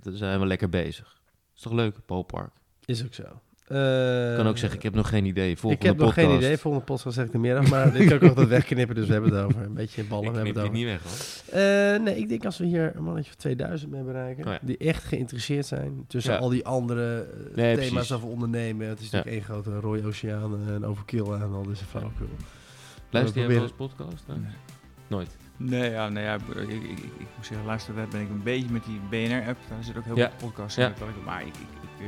daar 0.01 0.13
zijn 0.13 0.39
we 0.39 0.45
lekker 0.45 0.69
bezig. 0.69 1.21
Is 1.55 1.61
toch 1.61 1.73
leuk, 1.73 1.95
Paul 2.05 2.23
Park? 2.23 2.51
Is 2.85 3.03
ook 3.05 3.13
zo. 3.13 3.23
Ik 3.67 3.71
Eh, 3.75 4.35
kan 4.35 4.47
ook 4.47 4.57
zeggen, 4.57 4.77
ik 4.77 4.83
heb 4.83 4.93
nog 4.95 5.09
geen 5.09 5.25
idee. 5.25 5.49
ik 5.51 5.57
Volgende 5.57 5.87
heb 5.87 5.97
nog 5.97 6.13
geen 6.13 6.35
idee. 6.35 6.57
Volgende 6.57 6.85
podcast 6.85 7.15
zeg 7.15 7.25
ik 7.25 7.33
meer 7.33 7.57
af. 7.57 7.69
Maar 7.69 7.95
ik 7.95 8.07
kan 8.07 8.15
ook 8.15 8.21
nog 8.23 8.33
dat 8.33 8.47
wegknippen, 8.47 8.95
dus 8.95 9.07
we 9.07 9.13
hebben 9.13 9.33
het 9.35 9.43
over. 9.45 9.61
Een 9.61 9.73
beetje 9.73 10.03
ballen, 10.09 10.25
Ik 10.25 10.31
we 10.31 10.35
hebben 10.37 10.53
dit 10.53 10.63
het 10.63 10.71
niet 10.71 10.87
over. 10.87 10.99
weg, 11.03 11.51
hoor. 11.51 11.59
Eh, 11.95 11.99
nee, 12.01 12.17
ik 12.17 12.29
denk 12.29 12.45
als 12.45 12.57
we 12.57 12.65
hier 12.65 12.91
een 12.95 13.03
mannetje 13.03 13.29
of 13.31 13.35
2000 13.37 13.91
mee 13.91 14.01
bereiken, 14.03 14.45
Oh 14.45 14.51
ja. 14.51 14.59
die 14.61 14.77
echt 14.77 15.03
geïnteresseerd 15.03 15.65
zijn 15.65 16.05
tussen 16.07 16.33
Ja. 16.33 16.39
al 16.39 16.49
die 16.49 16.65
andere 16.65 17.19
eh, 17.21 17.55
Nee, 17.55 17.75
thema's 17.75 17.89
precies. 17.91 18.11
over 18.11 18.27
ondernemen. 18.27 18.87
Het 18.87 18.99
is 18.99 19.09
Ja. 19.09 19.17
natuurlijk 19.17 19.45
één 19.47 19.55
grote 19.55 19.79
rode 19.79 20.05
oceaan 20.07 20.59
en 20.69 20.85
overkill 20.85 21.31
aan 21.33 21.53
al 21.53 21.63
deze 21.63 21.85
flauwekul. 21.85 22.27
Luister 23.09 23.39
jij 23.41 23.47
wel 23.53 23.61
eens 23.61 23.71
podcast? 23.71 24.23
Nee. 24.27 24.37
Nooit. 25.07 25.37
Nee, 25.57 25.91
ja, 25.91 26.09
nou 26.09 26.25
ja, 26.25 26.33
ik, 26.35 26.41
ik, 26.57 26.69
ik, 26.69 26.83
ik, 26.83 26.99
ik 26.99 27.27
moet 27.35 27.45
zeggen, 27.45 27.65
laatste 27.65 27.91
ben 27.91 28.21
ik 28.21 28.29
een 28.29 28.43
beetje 28.43 28.69
met 28.71 28.83
die 28.85 28.99
BNR-app. 29.09 29.57
Daar 29.69 29.83
zit 29.83 29.97
ook 29.97 30.05
heel 30.05 30.17
Ja. 30.17 30.31
veel 30.37 30.47
podcasts 30.47 30.77
in. 30.77 30.85
Ik- 30.85 31.25
Maar 31.25 31.41
ik, 31.41 31.47
ik, 31.47 32.05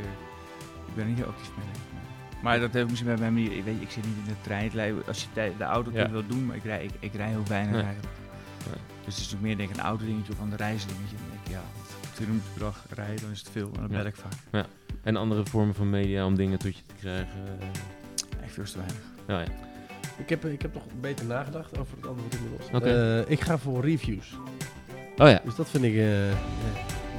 ik, 0.87 0.89
eh, 0.89 0.95
ben 0.95 1.03
er 1.03 1.09
niet 1.09 1.17
heel 1.17 1.27
actief 1.27 1.51
mee. 1.57 1.65
Maar 2.41 2.59
dat 2.59 2.73
heeft 2.73 2.89
misschien 2.89 3.07
bij 3.09 3.17
mij 3.19 3.31
manier. 3.31 3.57
Ik 3.57 3.63
weet, 3.63 3.81
ik 3.81 3.89
zit 3.91 4.05
niet 4.05 4.15
in 4.17 4.23
de 4.25 4.41
trein. 4.41 4.71
Als 5.07 5.27
je 5.33 5.51
de 5.57 5.63
auto 5.63 5.91
Ja. 5.91 5.99
kunt 6.01 6.11
wel 6.11 6.27
doen, 6.27 6.45
maar 6.45 6.55
ik 6.55 6.63
rij, 6.63 6.83
ik, 6.83 6.91
ik 6.99 7.13
rij 7.13 7.29
heel 7.29 7.43
weinig 7.47 7.71
Nee. 7.73 7.81
eigenlijk. 7.83 8.13
Nee. 8.65 8.79
Dus 9.05 9.15
het 9.15 9.25
is 9.25 9.35
ook 9.35 9.41
meer 9.41 9.57
denk 9.57 9.69
ik 9.69 9.75
een 9.77 9.81
auto 9.83 10.05
dingetje 10.05 10.33
of 10.33 10.39
een 10.39 10.55
reisdingetje. 10.55 11.15
Dan 11.15 11.25
denk 11.31 11.45
ik, 11.45 11.51
ja, 11.51 11.61
twee 12.13 12.27
minuten 12.27 12.49
per 12.53 12.61
dag 12.61 12.85
rijden, 12.89 13.21
dan 13.21 13.31
is 13.31 13.39
het 13.39 13.49
veel. 13.49 13.67
En 13.73 13.81
dan 13.81 13.89
Ja. 13.91 13.97
bel 13.97 14.05
ik 14.05 14.15
vaak. 14.15 14.65
En 15.03 15.15
andere 15.15 15.45
vormen 15.45 15.75
van 15.75 15.89
media 15.89 16.25
om 16.25 16.35
dingen 16.35 16.59
tot 16.59 16.75
je 16.77 16.83
te 16.85 16.93
krijgen. 16.99 17.59
eh, 17.59 18.43
Echt 18.43 18.53
veel 18.53 18.63
te 18.63 18.77
weinig. 18.77 19.01
ja. 19.27 19.43
Ik 20.17 20.29
heb, 20.29 20.45
ik 20.45 20.61
heb 20.61 20.73
nog 20.73 20.83
beter 21.01 21.25
nagedacht 21.25 21.77
over 21.77 21.97
het 21.97 22.07
antwoord 22.07 22.35
inmiddels. 22.35 22.69
Oké. 22.73 23.19
Eh, 23.23 23.31
ik 23.31 23.41
ga 23.41 23.57
voor 23.57 23.81
reviews. 23.85 24.35
Oh 25.17 25.27
ja. 25.29 25.41
Dus 25.43 25.55
dat 25.55 25.69
vind 25.69 25.83
ik... 25.83 25.93
eh, 25.93 26.29
ja, 26.31 26.35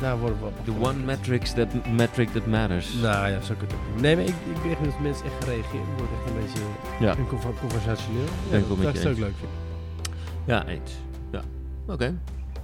daar 0.01 0.19
worden 0.19 0.39
we... 0.41 0.73
The 0.73 0.79
one 0.81 0.99
metrics 1.05 1.53
that, 1.53 1.67
metric 1.97 2.29
that 2.29 2.47
matters. 2.47 2.93
Nou 3.03 3.29
ja, 3.29 3.41
zo 3.41 3.55
kun 3.59 3.67
je 3.69 3.75
het 3.75 3.75
ook 3.75 3.93
doen. 3.93 4.03
Nee, 4.03 4.17
maar 4.17 4.25
ik, 4.25 4.31
ik 4.31 4.63
benieuwd 4.63 4.79
of 4.95 4.99
mensen 5.01 5.25
echt 5.25 5.35
gaan 5.39 5.49
reageren. 5.55 5.81
Het 5.81 5.99
wordt 5.99 6.13
echt 6.13 6.31
een 6.35 6.41
beetje 6.43 6.61
Ja. 7.05 7.17
een 7.19 7.27
conver- 7.29 7.61
conversationeel. 7.61 8.25
Ja, 8.51 8.59
dat 8.59 8.67
zou 8.69 8.81
ik 8.89 8.95
eens. 9.05 9.05
leuk 9.05 9.35
vinden. 9.39 9.57
Ja, 10.45 10.67
eens. 10.67 10.93
Ja. 11.31 11.41
Oké. 11.87 12.15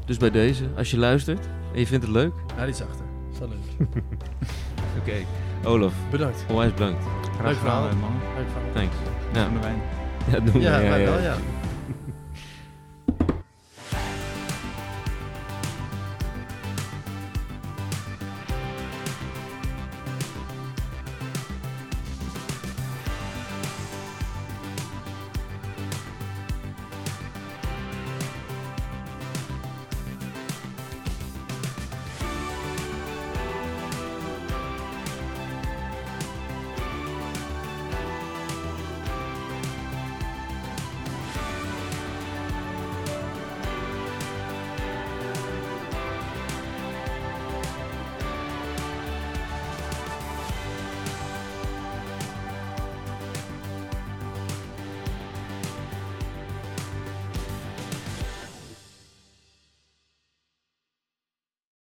Dus 0.06 0.16
bij 0.16 0.30
deze, 0.30 0.64
als 0.76 0.90
je 0.90 0.98
luistert 0.98 1.46
en 1.72 1.78
je 1.78 1.86
vindt 1.86 2.04
het 2.04 2.14
leuk. 2.14 2.32
Ja, 2.56 2.64
die 2.64 2.74
is 2.74 2.80
achter. 2.82 3.04
Dat 3.24 3.32
is 3.32 3.38
wel 3.38 3.48
leuk. 3.48 3.88
Oké. 5.00 5.12
Olaf, 5.68 5.92
Bedankt. 6.10 6.44
onwijs 6.48 6.72
bedankt. 6.72 7.04
Graag 7.38 7.58
gedaan, 7.58 7.98
man. 7.98 8.10
Leuk 8.36 8.46
verhaal. 8.52 8.72
Thanks. 8.74 8.96
Ja. 9.32 9.48
De 9.48 9.58
wijn. 9.60 9.80
ja 10.32 10.40
doen 10.40 10.52
we. 10.52 10.60
Ja, 10.60 10.78
ja, 10.78 10.88
wij 10.88 11.00
ja. 11.00 11.10
wel, 11.10 11.20
ja. 11.20 11.34